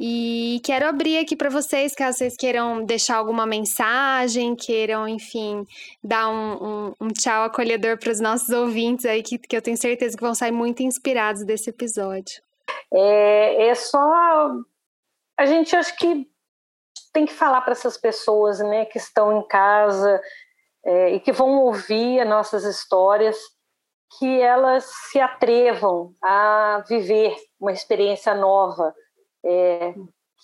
E 0.00 0.62
quero 0.64 0.86
abrir 0.86 1.18
aqui 1.18 1.36
para 1.36 1.50
vocês, 1.50 1.94
caso 1.94 2.16
vocês 2.16 2.34
queiram 2.38 2.86
deixar 2.86 3.16
alguma 3.16 3.44
mensagem, 3.44 4.56
queiram, 4.56 5.06
enfim, 5.06 5.62
dar 6.02 6.30
um, 6.30 6.54
um- 6.88 6.92
um 7.02 7.08
tchau 7.08 7.44
acolhedor 7.44 7.98
para 7.98 8.12
os 8.12 8.20
nossos 8.20 8.48
ouvintes 8.48 9.04
aí, 9.04 9.22
que, 9.22 9.36
que 9.36 9.54
eu 9.54 9.60
tenho 9.60 9.76
certeza 9.76 10.16
que 10.16 10.24
vão 10.24 10.34
sair 10.34 10.52
muito 10.52 10.82
inspirados 10.82 11.44
desse 11.44 11.68
episódio. 11.68 12.40
É, 12.90 13.66
é 13.68 13.74
só. 13.74 14.54
A 15.38 15.44
gente 15.44 15.76
acho 15.76 15.94
que 15.98 16.26
tem 17.14 17.24
que 17.24 17.32
falar 17.32 17.60
para 17.62 17.72
essas 17.72 17.96
pessoas 17.96 18.58
né, 18.58 18.84
que 18.84 18.98
estão 18.98 19.38
em 19.38 19.46
casa 19.46 20.20
é, 20.84 21.10
e 21.14 21.20
que 21.20 21.32
vão 21.32 21.60
ouvir 21.60 22.20
as 22.20 22.28
nossas 22.28 22.64
histórias, 22.64 23.38
que 24.18 24.40
elas 24.40 24.84
se 25.10 25.20
atrevam 25.20 26.12
a 26.20 26.84
viver 26.88 27.34
uma 27.58 27.72
experiência 27.72 28.34
nova, 28.34 28.92
é, 29.44 29.94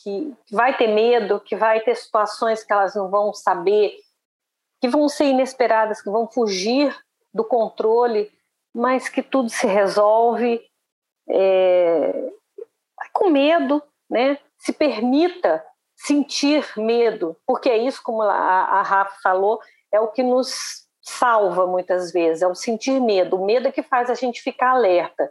que 0.03 0.33
vai 0.51 0.77
ter 0.77 0.87
medo, 0.87 1.41
que 1.41 1.57
vai 1.57 1.81
ter 1.81 1.97
situações 1.97 2.63
que 2.65 2.73
elas 2.73 2.95
não 2.95 3.11
vão 3.11 3.35
saber, 3.35 3.93
que 4.81 4.89
vão 4.89 5.09
ser 5.09 5.25
inesperadas, 5.25 6.01
que 6.01 6.09
vão 6.09 6.29
fugir 6.29 6.97
do 7.35 7.45
controle, 7.45 8.31
mas 8.73 9.09
que 9.09 9.23
tudo 9.23 9.51
se 9.51 9.67
resolve 9.67 10.61
é, 11.29 12.31
com 13.13 13.29
medo, 13.29 13.83
né? 14.09 14.39
Se 14.57 14.73
permita 14.73 15.65
sentir 16.01 16.67
medo, 16.79 17.37
porque 17.47 17.69
é 17.69 17.77
isso, 17.77 18.03
como 18.03 18.23
a, 18.23 18.33
a 18.33 18.83
Rafa 18.83 19.17
falou, 19.23 19.61
é 19.93 20.01
o 20.01 20.09
que 20.09 20.23
nos 20.23 20.87
salva 21.03 21.67
muitas 21.67 22.11
vezes, 22.11 22.43
é 22.43 22.47
o 22.47 22.55
sentir 22.55 23.01
medo. 23.01 23.37
O 23.37 23.45
medo 23.45 23.69
é 23.69 23.73
que 23.73 23.83
faz 23.83 24.09
a 24.09 24.15
gente 24.15 24.41
ficar 24.41 24.71
alerta. 24.71 25.31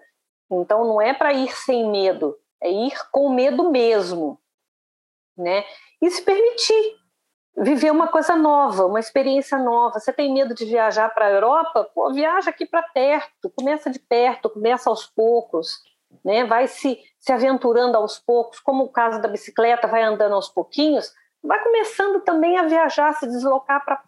Então 0.52 0.86
não 0.86 1.02
é 1.02 1.14
para 1.14 1.34
ir 1.34 1.52
sem 1.56 1.90
medo, 1.90 2.38
é 2.62 2.70
ir 2.70 2.94
com 3.12 3.30
medo 3.34 3.72
mesmo, 3.72 4.40
né? 5.38 5.64
E 6.02 6.10
se 6.10 6.22
permitir 6.22 7.00
viver 7.58 7.92
uma 7.92 8.08
coisa 8.08 8.36
nova, 8.36 8.86
uma 8.86 9.00
experiência 9.00 9.58
nova. 9.58 10.00
Você 10.00 10.14
tem 10.14 10.34
medo 10.34 10.54
de 10.54 10.66
viajar 10.66 11.10
para 11.14 11.26
a 11.26 11.32
Europa? 11.32 11.90
Pô, 11.94 12.12
viaja 12.14 12.50
aqui 12.50 12.66
para 12.66 12.84
perto, 12.84 13.52
começa 13.56 13.90
de 13.90 14.00
perto, 14.00 14.50
começa 14.50 14.90
aos 14.90 15.06
poucos, 15.06 15.82
né? 16.24 16.46
Vai 16.46 16.68
se, 16.68 17.00
se 17.20 17.32
aventurando 17.32 17.98
aos 17.98 18.20
poucos, 18.20 18.60
como 18.60 18.84
o 18.86 18.90
caso 18.90 19.22
da 19.22 19.28
bicicleta, 19.28 19.88
vai 19.88 20.04
andando 20.04 20.36
aos 20.36 20.50
pouquinhos, 20.50 21.14
vai 21.44 21.62
começando 21.64 22.22
também 22.22 22.58
a 22.58 22.68
viajar, 22.68 23.14
se 23.14 23.28
deslocar 23.28 23.84
para 23.84 24.04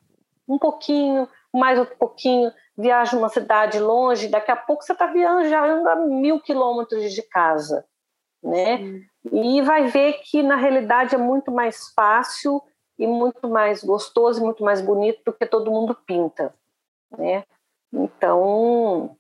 um 0.48 0.57
pouquinho, 0.57 1.28
mais 1.53 1.80
outro 1.80 1.95
pouquinho, 1.98 2.52
viaja 2.78 3.18
uma 3.18 3.30
cidade 3.30 3.80
longe, 3.80 4.28
daqui 4.28 4.52
a 4.52 4.56
pouco 4.56 4.84
você 4.84 4.94
está 4.94 5.07
viajando 5.07 5.88
a 5.88 5.95
mil 5.95 6.41
quilômetros 6.41 7.14
de 7.14 7.22
casa, 7.23 7.86
né? 8.44 9.02
E 9.32 9.61
vai 9.61 9.88
ver 9.88 10.14
que 10.23 10.41
na 10.41 10.56
realidade 10.56 11.15
é 11.15 11.18
muito 11.18 11.52
mais 11.52 11.91
fácil 11.94 12.61
e 12.98 13.06
muito 13.06 13.48
mais 13.48 13.84
gostoso 13.84 14.40
e 14.40 14.44
muito 14.44 14.64
mais 14.64 14.82
bonito 14.82 15.22
do 15.26 15.34
que 15.34 15.45
todo 15.45 15.72
mundo 15.72 15.95
pinta, 16.06 16.53
né? 17.18 17.44
Então, 17.94 19.15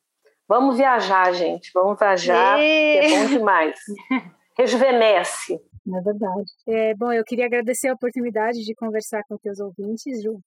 vamos 0.51 0.75
viajar, 0.75 1.33
gente, 1.33 1.71
vamos 1.73 1.97
viajar, 1.97 2.59
é 2.59 3.07
bom 3.09 3.25
demais. 3.27 3.79
Rejuvenesce. 4.59 5.53
É 5.53 6.01
verdade. 6.01 6.51
É, 6.67 6.93
bom, 6.93 7.09
eu 7.13 7.23
queria 7.23 7.45
agradecer 7.45 7.87
a 7.87 7.93
oportunidade 7.93 8.59
de 8.65 8.75
conversar 8.75 9.23
com 9.29 9.37
teus 9.37 9.61
ouvintes, 9.61 10.21
Ju. 10.21 10.41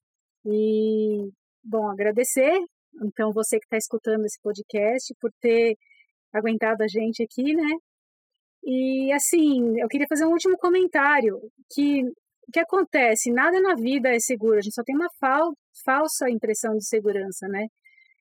E, 0.45 1.27
bom, 1.63 1.89
agradecer, 1.89 2.55
então, 3.01 3.33
você 3.33 3.57
que 3.57 3.65
está 3.65 3.77
escutando 3.77 4.23
esse 4.25 4.39
podcast, 4.43 5.11
por 5.19 5.31
ter 5.41 5.75
aguentado 6.31 6.83
a 6.83 6.87
gente 6.87 7.23
aqui, 7.23 7.55
né? 7.55 7.73
E, 8.63 9.11
assim, 9.11 9.79
eu 9.81 9.87
queria 9.87 10.05
fazer 10.07 10.25
um 10.27 10.33
último 10.33 10.55
comentário, 10.57 11.39
que 11.73 12.03
o 12.47 12.51
que 12.53 12.59
acontece? 12.59 13.31
Nada 13.31 13.59
na 13.59 13.73
vida 13.73 14.09
é 14.09 14.19
seguro, 14.19 14.59
a 14.59 14.61
gente 14.61 14.75
só 14.75 14.83
tem 14.83 14.95
uma 14.95 15.09
fal 15.19 15.51
falsa 15.83 16.29
impressão 16.29 16.77
de 16.77 16.87
segurança, 16.87 17.47
né? 17.47 17.65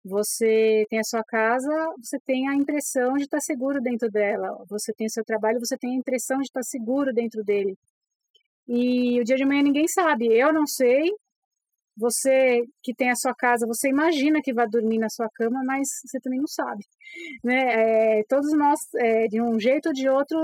Você 0.08 0.86
tem 0.88 1.00
a 1.00 1.04
sua 1.04 1.24
casa, 1.24 1.68
você 1.98 2.18
tem 2.24 2.48
a 2.48 2.54
impressão 2.54 3.14
de 3.14 3.24
estar 3.24 3.40
seguro 3.40 3.80
dentro 3.80 4.08
dela. 4.10 4.64
Você 4.68 4.92
tem 4.92 5.08
o 5.08 5.10
seu 5.10 5.24
trabalho, 5.24 5.58
você 5.58 5.76
tem 5.76 5.90
a 5.92 5.98
impressão 5.98 6.38
de 6.38 6.44
estar 6.44 6.62
seguro 6.62 7.12
dentro 7.12 7.42
dele. 7.42 7.76
E 8.68 9.20
o 9.20 9.24
dia 9.24 9.36
de 9.36 9.42
amanhã 9.42 9.62
ninguém 9.62 9.88
sabe. 9.88 10.26
Eu 10.26 10.52
não 10.52 10.66
sei. 10.66 11.10
Você 11.96 12.62
que 12.82 12.94
tem 12.94 13.10
a 13.10 13.16
sua 13.16 13.34
casa, 13.34 13.66
você 13.66 13.88
imagina 13.88 14.40
que 14.42 14.52
vai 14.52 14.68
dormir 14.68 14.98
na 14.98 15.08
sua 15.08 15.28
cama, 15.34 15.62
mas 15.64 15.88
você 16.04 16.20
também 16.20 16.38
não 16.38 16.46
sabe. 16.46 16.84
Né? 17.42 18.18
É, 18.20 18.22
todos 18.28 18.52
nós, 18.52 18.78
é, 18.96 19.26
de 19.26 19.40
um 19.40 19.58
jeito 19.58 19.86
ou 19.86 19.92
de 19.94 20.08
outro, 20.08 20.38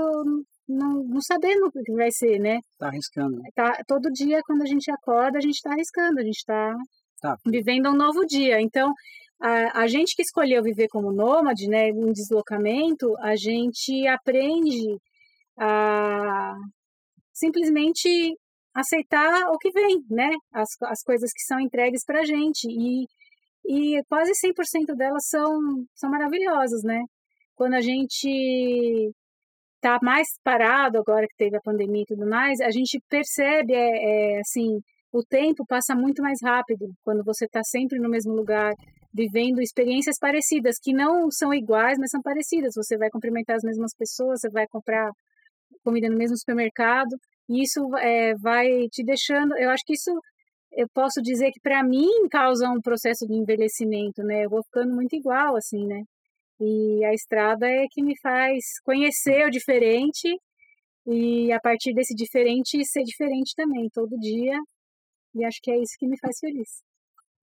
não, 0.67 1.03
não 1.03 1.21
sabemos 1.21 1.69
o 1.75 1.83
que 1.83 1.93
vai 1.93 2.11
ser, 2.11 2.39
né? 2.39 2.59
Tá 2.79 2.87
arriscando. 2.87 3.39
Tá, 3.53 3.77
todo 3.87 4.11
dia, 4.11 4.41
quando 4.45 4.63
a 4.63 4.65
gente 4.65 4.89
acorda, 4.91 5.37
a 5.37 5.41
gente 5.41 5.55
está 5.55 5.71
arriscando, 5.71 6.19
a 6.19 6.23
gente 6.23 6.37
está 6.37 6.75
Tá. 7.23 7.37
vivendo 7.45 7.89
um 7.89 7.95
novo 7.95 8.25
dia. 8.25 8.59
Então, 8.59 8.93
a, 9.43 9.81
a 9.81 9.87
gente 9.87 10.15
que 10.15 10.21
escolheu 10.21 10.63
viver 10.63 10.87
como 10.87 11.11
nômade, 11.11 11.67
né, 11.67 11.89
em 11.89 12.13
deslocamento, 12.13 13.13
a 13.19 13.35
gente 13.35 14.07
aprende 14.07 14.97
a 15.59 16.55
simplesmente 17.33 18.37
aceitar 18.73 19.49
o 19.51 19.57
que 19.57 19.69
vem, 19.71 20.03
né? 20.09 20.29
As, 20.51 20.69
as 20.83 21.03
coisas 21.03 21.31
que 21.33 21.41
são 21.41 21.59
entregues 21.59 22.05
para 22.05 22.21
a 22.21 22.25
gente. 22.25 22.67
E, 22.69 23.05
e 23.65 24.03
quase 24.05 24.31
100% 24.31 24.95
delas 24.95 25.25
são, 25.27 25.59
são 25.93 26.09
maravilhosas, 26.09 26.81
né? 26.83 27.01
Quando 27.55 27.73
a 27.75 27.81
gente 27.81 29.11
tá 29.81 29.99
mais 30.01 30.27
parado 30.43 30.97
agora 30.97 31.27
que 31.27 31.35
teve 31.35 31.57
a 31.57 31.61
pandemia 31.61 32.03
e 32.03 32.05
tudo 32.05 32.25
mais, 32.27 32.61
a 32.61 32.71
gente 32.71 32.99
percebe, 33.09 33.73
é, 33.73 34.37
é 34.37 34.39
assim, 34.39 34.79
o 35.11 35.21
tempo 35.23 35.65
passa 35.67 35.93
muito 35.93 36.21
mais 36.21 36.39
rápido 36.41 36.87
quando 37.03 37.23
você 37.25 37.45
está 37.45 37.61
sempre 37.63 37.99
no 37.99 38.09
mesmo 38.09 38.33
lugar, 38.33 38.73
vivendo 39.13 39.61
experiências 39.61 40.17
parecidas, 40.19 40.77
que 40.81 40.93
não 40.93 41.29
são 41.31 41.53
iguais, 41.53 41.97
mas 41.99 42.09
são 42.11 42.21
parecidas. 42.21 42.73
Você 42.75 42.97
vai 42.97 43.09
cumprimentar 43.09 43.57
as 43.57 43.63
mesmas 43.63 43.93
pessoas, 43.95 44.41
você 44.41 44.49
vai 44.49 44.67
comprar 44.67 45.11
comida 45.83 46.09
no 46.09 46.17
mesmo 46.17 46.37
supermercado, 46.37 47.15
e 47.49 47.63
isso 47.63 47.79
é, 47.97 48.35
vai 48.35 48.87
te 48.89 49.03
deixando. 49.03 49.55
Eu 49.57 49.69
acho 49.69 49.83
que 49.85 49.93
isso 49.93 50.11
eu 50.75 50.87
posso 50.89 51.21
dizer 51.21 51.51
que 51.51 51.59
para 51.61 51.83
mim 51.83 52.27
causa 52.31 52.69
um 52.69 52.81
processo 52.81 53.27
de 53.27 53.33
envelhecimento, 53.35 54.23
né? 54.23 54.45
Eu 54.45 54.49
vou 54.49 54.63
ficando 54.63 54.93
muito 54.93 55.15
igual, 55.15 55.55
assim, 55.55 55.85
né? 55.85 56.03
E 56.59 57.03
a 57.05 57.13
estrada 57.13 57.67
é 57.67 57.85
que 57.91 58.03
me 58.03 58.17
faz 58.19 58.79
conhecer 58.83 59.45
o 59.45 59.51
diferente 59.51 60.27
e 61.07 61.51
a 61.51 61.59
partir 61.59 61.93
desse 61.93 62.15
diferente 62.15 62.83
ser 62.85 63.03
diferente 63.03 63.53
também 63.55 63.89
todo 63.93 64.19
dia. 64.19 64.57
E 65.35 65.45
acho 65.45 65.59
que 65.61 65.71
é 65.71 65.77
isso 65.79 65.95
que 65.99 66.07
me 66.07 66.17
faz 66.19 66.39
feliz. 66.39 66.83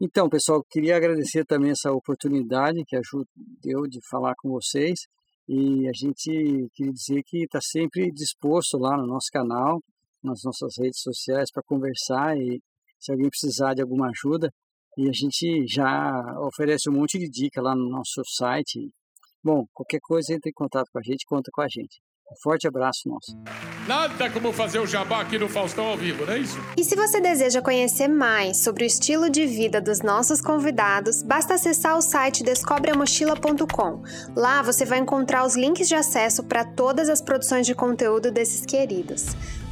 Então, 0.02 0.30
pessoal, 0.30 0.64
queria 0.64 0.96
agradecer 0.96 1.44
também 1.44 1.72
essa 1.72 1.92
oportunidade 1.92 2.82
que 2.86 2.96
a 2.96 3.02
Ju 3.04 3.22
deu 3.62 3.82
de 3.82 4.00
falar 4.08 4.34
com 4.34 4.48
vocês. 4.48 4.98
E 5.46 5.86
a 5.86 5.92
gente 5.92 6.70
queria 6.72 6.92
dizer 6.92 7.22
que 7.26 7.44
está 7.44 7.60
sempre 7.60 8.10
disposto 8.10 8.78
lá 8.78 8.96
no 8.96 9.06
nosso 9.06 9.26
canal, 9.30 9.82
nas 10.22 10.40
nossas 10.42 10.72
redes 10.78 11.02
sociais, 11.02 11.50
para 11.52 11.62
conversar 11.62 12.34
e 12.38 12.62
se 12.98 13.12
alguém 13.12 13.28
precisar 13.28 13.74
de 13.74 13.82
alguma 13.82 14.08
ajuda. 14.08 14.50
E 14.96 15.06
a 15.06 15.12
gente 15.12 15.66
já 15.66 16.24
oferece 16.40 16.88
um 16.88 16.94
monte 16.94 17.18
de 17.18 17.28
dica 17.28 17.60
lá 17.60 17.74
no 17.74 17.90
nosso 17.90 18.22
site. 18.24 18.90
Bom, 19.44 19.66
qualquer 19.74 20.00
coisa, 20.00 20.32
entre 20.32 20.48
em 20.48 20.54
contato 20.54 20.88
com 20.90 20.98
a 20.98 21.02
gente, 21.02 21.26
conta 21.26 21.50
com 21.52 21.60
a 21.60 21.68
gente. 21.68 22.00
Um 22.30 22.36
forte 22.36 22.68
abraço 22.68 23.08
nosso. 23.08 23.36
Nada 23.88 24.30
como 24.30 24.52
fazer 24.52 24.78
o 24.78 24.86
jabá 24.86 25.20
aqui 25.20 25.36
no 25.36 25.48
Faustão 25.48 25.86
ao 25.86 25.96
vivo, 25.96 26.24
não 26.24 26.32
é 26.32 26.38
isso? 26.38 26.56
E 26.76 26.84
se 26.84 26.94
você 26.94 27.20
deseja 27.20 27.60
conhecer 27.60 28.06
mais 28.06 28.58
sobre 28.58 28.84
o 28.84 28.86
estilo 28.86 29.28
de 29.28 29.46
vida 29.46 29.80
dos 29.80 30.00
nossos 30.00 30.40
convidados, 30.40 31.24
basta 31.24 31.54
acessar 31.54 31.96
o 31.96 32.02
site 32.02 32.44
descobreamochila.com. 32.44 34.02
Lá 34.36 34.62
você 34.62 34.84
vai 34.84 35.00
encontrar 35.00 35.44
os 35.44 35.56
links 35.56 35.88
de 35.88 35.96
acesso 35.96 36.44
para 36.44 36.64
todas 36.64 37.08
as 37.08 37.20
produções 37.20 37.66
de 37.66 37.74
conteúdo 37.74 38.30
desses 38.30 38.64
queridos. 38.64 39.26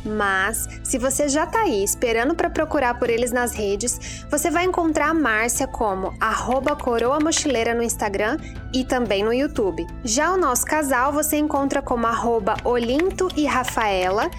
Mas, 0.09 0.69
se 0.83 0.99
você 0.99 1.29
já 1.29 1.47
tá 1.47 1.61
aí 1.61 1.85
esperando 1.85 2.35
para 2.35 2.51
procurar 2.51 2.99
por 2.99 3.11
eles 3.11 3.31
nas 3.31 3.53
redes, 3.53 4.25
você 4.31 4.51
vai 4.51 4.65
encontrar 4.65 5.11
a 5.11 5.15
Márcia 5.15 5.67
como 5.67 6.15
arroba 6.21 6.75
coroa 6.75 7.19
mochileira 7.21 7.75
no 7.75 7.83
Instagram 7.83 8.39
e 8.73 8.85
também 8.85 9.23
no 9.23 9.33
YouTube. 9.33 9.87
Já 10.05 10.33
o 10.33 10.37
nosso 10.37 10.65
casal 10.65 11.13
você 11.13 11.37
encontra 11.37 11.83
como 11.83 12.07
arroba 12.07 12.57
Olinto 12.65 13.29
e 13.37 13.47
Rafaela 13.47 14.31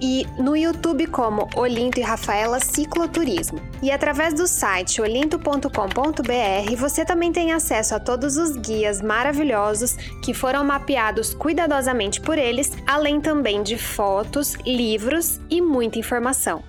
e 0.00 0.26
no 0.38 0.56
YouTube 0.56 1.06
como 1.06 1.48
Olinto 1.54 1.98
e 2.00 2.02
Rafaela 2.02 2.60
Cicloturismo. 2.60 3.60
E 3.82 3.90
através 3.90 4.34
do 4.34 4.46
site 4.46 5.00
olinto.com.br 5.00 6.76
você 6.76 7.04
também 7.04 7.32
tem 7.32 7.52
acesso 7.52 7.94
a 7.94 8.00
todos 8.00 8.36
os 8.36 8.56
guias 8.56 9.00
maravilhosos 9.00 9.96
que 10.22 10.34
foram 10.34 10.64
mapeados 10.64 11.34
cuidadosamente 11.34 12.20
por 12.20 12.38
eles, 12.38 12.72
além 12.86 13.20
também 13.20 13.62
de 13.62 13.76
fotos, 13.78 14.54
livros 14.64 15.40
e 15.50 15.60
muita 15.60 15.98
informação. 15.98 16.62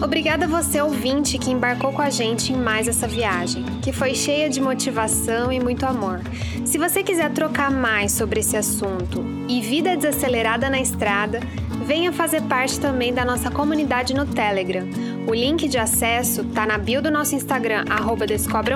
Obrigada 0.00 0.44
a 0.44 0.48
você 0.48 0.80
ouvinte 0.80 1.38
que 1.38 1.50
embarcou 1.50 1.92
com 1.92 2.00
a 2.00 2.08
gente 2.08 2.52
em 2.52 2.56
mais 2.56 2.86
essa 2.86 3.08
viagem, 3.08 3.64
que 3.82 3.92
foi 3.92 4.14
cheia 4.14 4.48
de 4.48 4.60
motivação 4.60 5.50
e 5.50 5.58
muito 5.58 5.84
amor. 5.84 6.20
Se 6.64 6.78
você 6.78 7.02
quiser 7.02 7.32
trocar 7.32 7.68
mais 7.68 8.12
sobre 8.12 8.38
esse 8.38 8.56
assunto 8.56 9.24
e 9.48 9.60
vida 9.60 9.96
desacelerada 9.96 10.70
na 10.70 10.80
estrada, 10.80 11.40
venha 11.84 12.12
fazer 12.12 12.42
parte 12.42 12.78
também 12.78 13.12
da 13.12 13.24
nossa 13.24 13.50
comunidade 13.50 14.14
no 14.14 14.24
Telegram. 14.24 14.86
O 15.26 15.34
link 15.34 15.68
de 15.68 15.78
acesso 15.78 16.44
tá 16.44 16.64
na 16.64 16.78
bio 16.78 17.02
do 17.02 17.10
nosso 17.10 17.34
Instagram, 17.34 17.84
arroba 17.90 18.24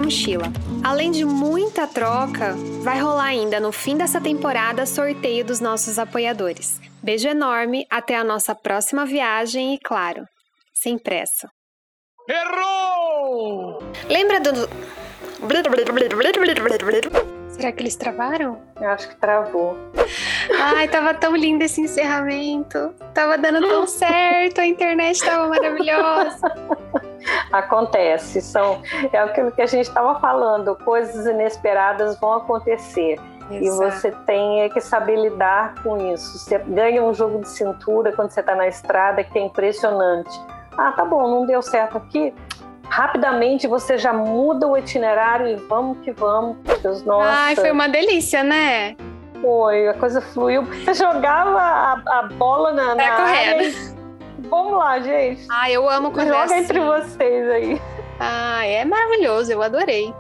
Mochila. 0.03 0.53
Além 0.83 1.13
de 1.13 1.25
muita 1.25 1.87
troca, 1.87 2.57
vai 2.83 3.01
rolar 3.01 3.27
ainda 3.27 3.61
no 3.61 3.71
fim 3.71 3.97
dessa 3.97 4.21
temporada 4.21 4.85
sorteio 4.87 5.45
dos 5.45 5.61
nossos 5.61 6.01
apoiadores. 6.01 6.81
Beijo 7.01 7.29
enorme, 7.29 7.87
até 7.89 8.17
a 8.17 8.25
nossa 8.25 8.55
próxima 8.55 9.07
viagem 9.07 9.75
e, 9.75 9.79
claro, 9.79 10.27
sem 10.83 10.99
pressa. 10.99 11.49
Errou! 12.29 13.79
Lembra 14.09 14.41
do. 14.41 14.69
Será 17.51 17.71
que 17.71 17.83
eles 17.83 17.95
travaram? 17.95 18.61
Eu 18.81 18.89
acho 18.89 19.09
que 19.09 19.17
travou. 19.17 19.77
Ai, 20.61 20.89
tava 20.89 21.15
tão 21.15 21.37
lindo 21.37 21.63
esse 21.63 21.81
encerramento. 21.81 22.93
Tava 23.15 23.39
dando 23.39 23.61
tão 23.61 23.87
certo, 23.87 24.61
a 24.61 24.67
internet 24.67 25.21
tava 25.25 25.49
maravilhosa. 25.49 26.41
Acontece, 27.53 28.41
são 28.41 28.83
é 29.13 29.19
aquilo 29.19 29.53
que 29.53 29.63
a 29.63 29.67
gente 29.67 29.87
estava 29.87 30.19
falando, 30.19 30.75
coisas 30.77 31.27
inesperadas 31.27 32.19
vão 32.19 32.35
acontecer. 32.35 33.21
E 33.51 33.67
Exato. 33.67 33.91
você 33.91 34.11
tem 34.27 34.63
é 34.63 34.69
que 34.69 34.81
saber 34.81 35.17
lidar 35.17 35.75
com 35.83 36.13
isso. 36.13 36.39
Você 36.39 36.59
ganha 36.59 37.03
um 37.05 37.13
jogo 37.13 37.41
de 37.41 37.49
cintura 37.49 38.13
quando 38.13 38.31
você 38.31 38.41
está 38.41 38.55
na 38.55 38.67
estrada 38.67 39.23
que 39.23 39.39
é 39.39 39.43
impressionante. 39.43 40.31
Ah, 40.77 40.93
tá 40.93 41.05
bom, 41.05 41.29
não 41.29 41.47
deu 41.47 41.61
certo 41.63 41.97
aqui. 41.99 42.33
Rapidamente 42.89 43.67
você 43.67 43.97
já 43.97 44.13
muda 44.13 44.67
o 44.67 44.77
itinerário 44.77 45.47
e 45.49 45.57
vamos 45.57 45.99
que 45.99 46.13
vamos. 46.13 46.57
Deus, 46.83 47.03
nossa, 47.05 47.29
Ai, 47.31 47.57
foi 47.57 47.71
uma 47.71 47.89
delícia, 47.89 48.43
né? 48.43 48.97
foi, 49.41 49.89
a 49.89 49.95
coisa 49.95 50.21
fluiu. 50.21 50.63
Você 50.63 50.95
jogava 50.95 51.59
a, 51.59 52.19
a 52.19 52.23
bola 52.35 52.73
na, 52.73 52.95
na 52.95 53.03
Tá 53.03 53.13
área 53.15 53.55
correndo. 53.55 53.63
e- 53.65 54.03
Vamos 54.49 54.79
lá, 54.79 55.01
gente. 55.01 55.47
Ai, 55.51 55.73
eu 55.75 55.89
amo 55.89 56.11
quando 56.13 56.29
é 56.29 56.31
Joga 56.33 56.45
assim. 56.45 56.55
entre 56.59 56.79
vocês 56.81 57.51
aí. 57.51 57.83
Ai, 58.21 58.75
é 58.75 58.85
maravilhoso, 58.85 59.51
eu 59.51 59.63
adorei. 59.63 60.15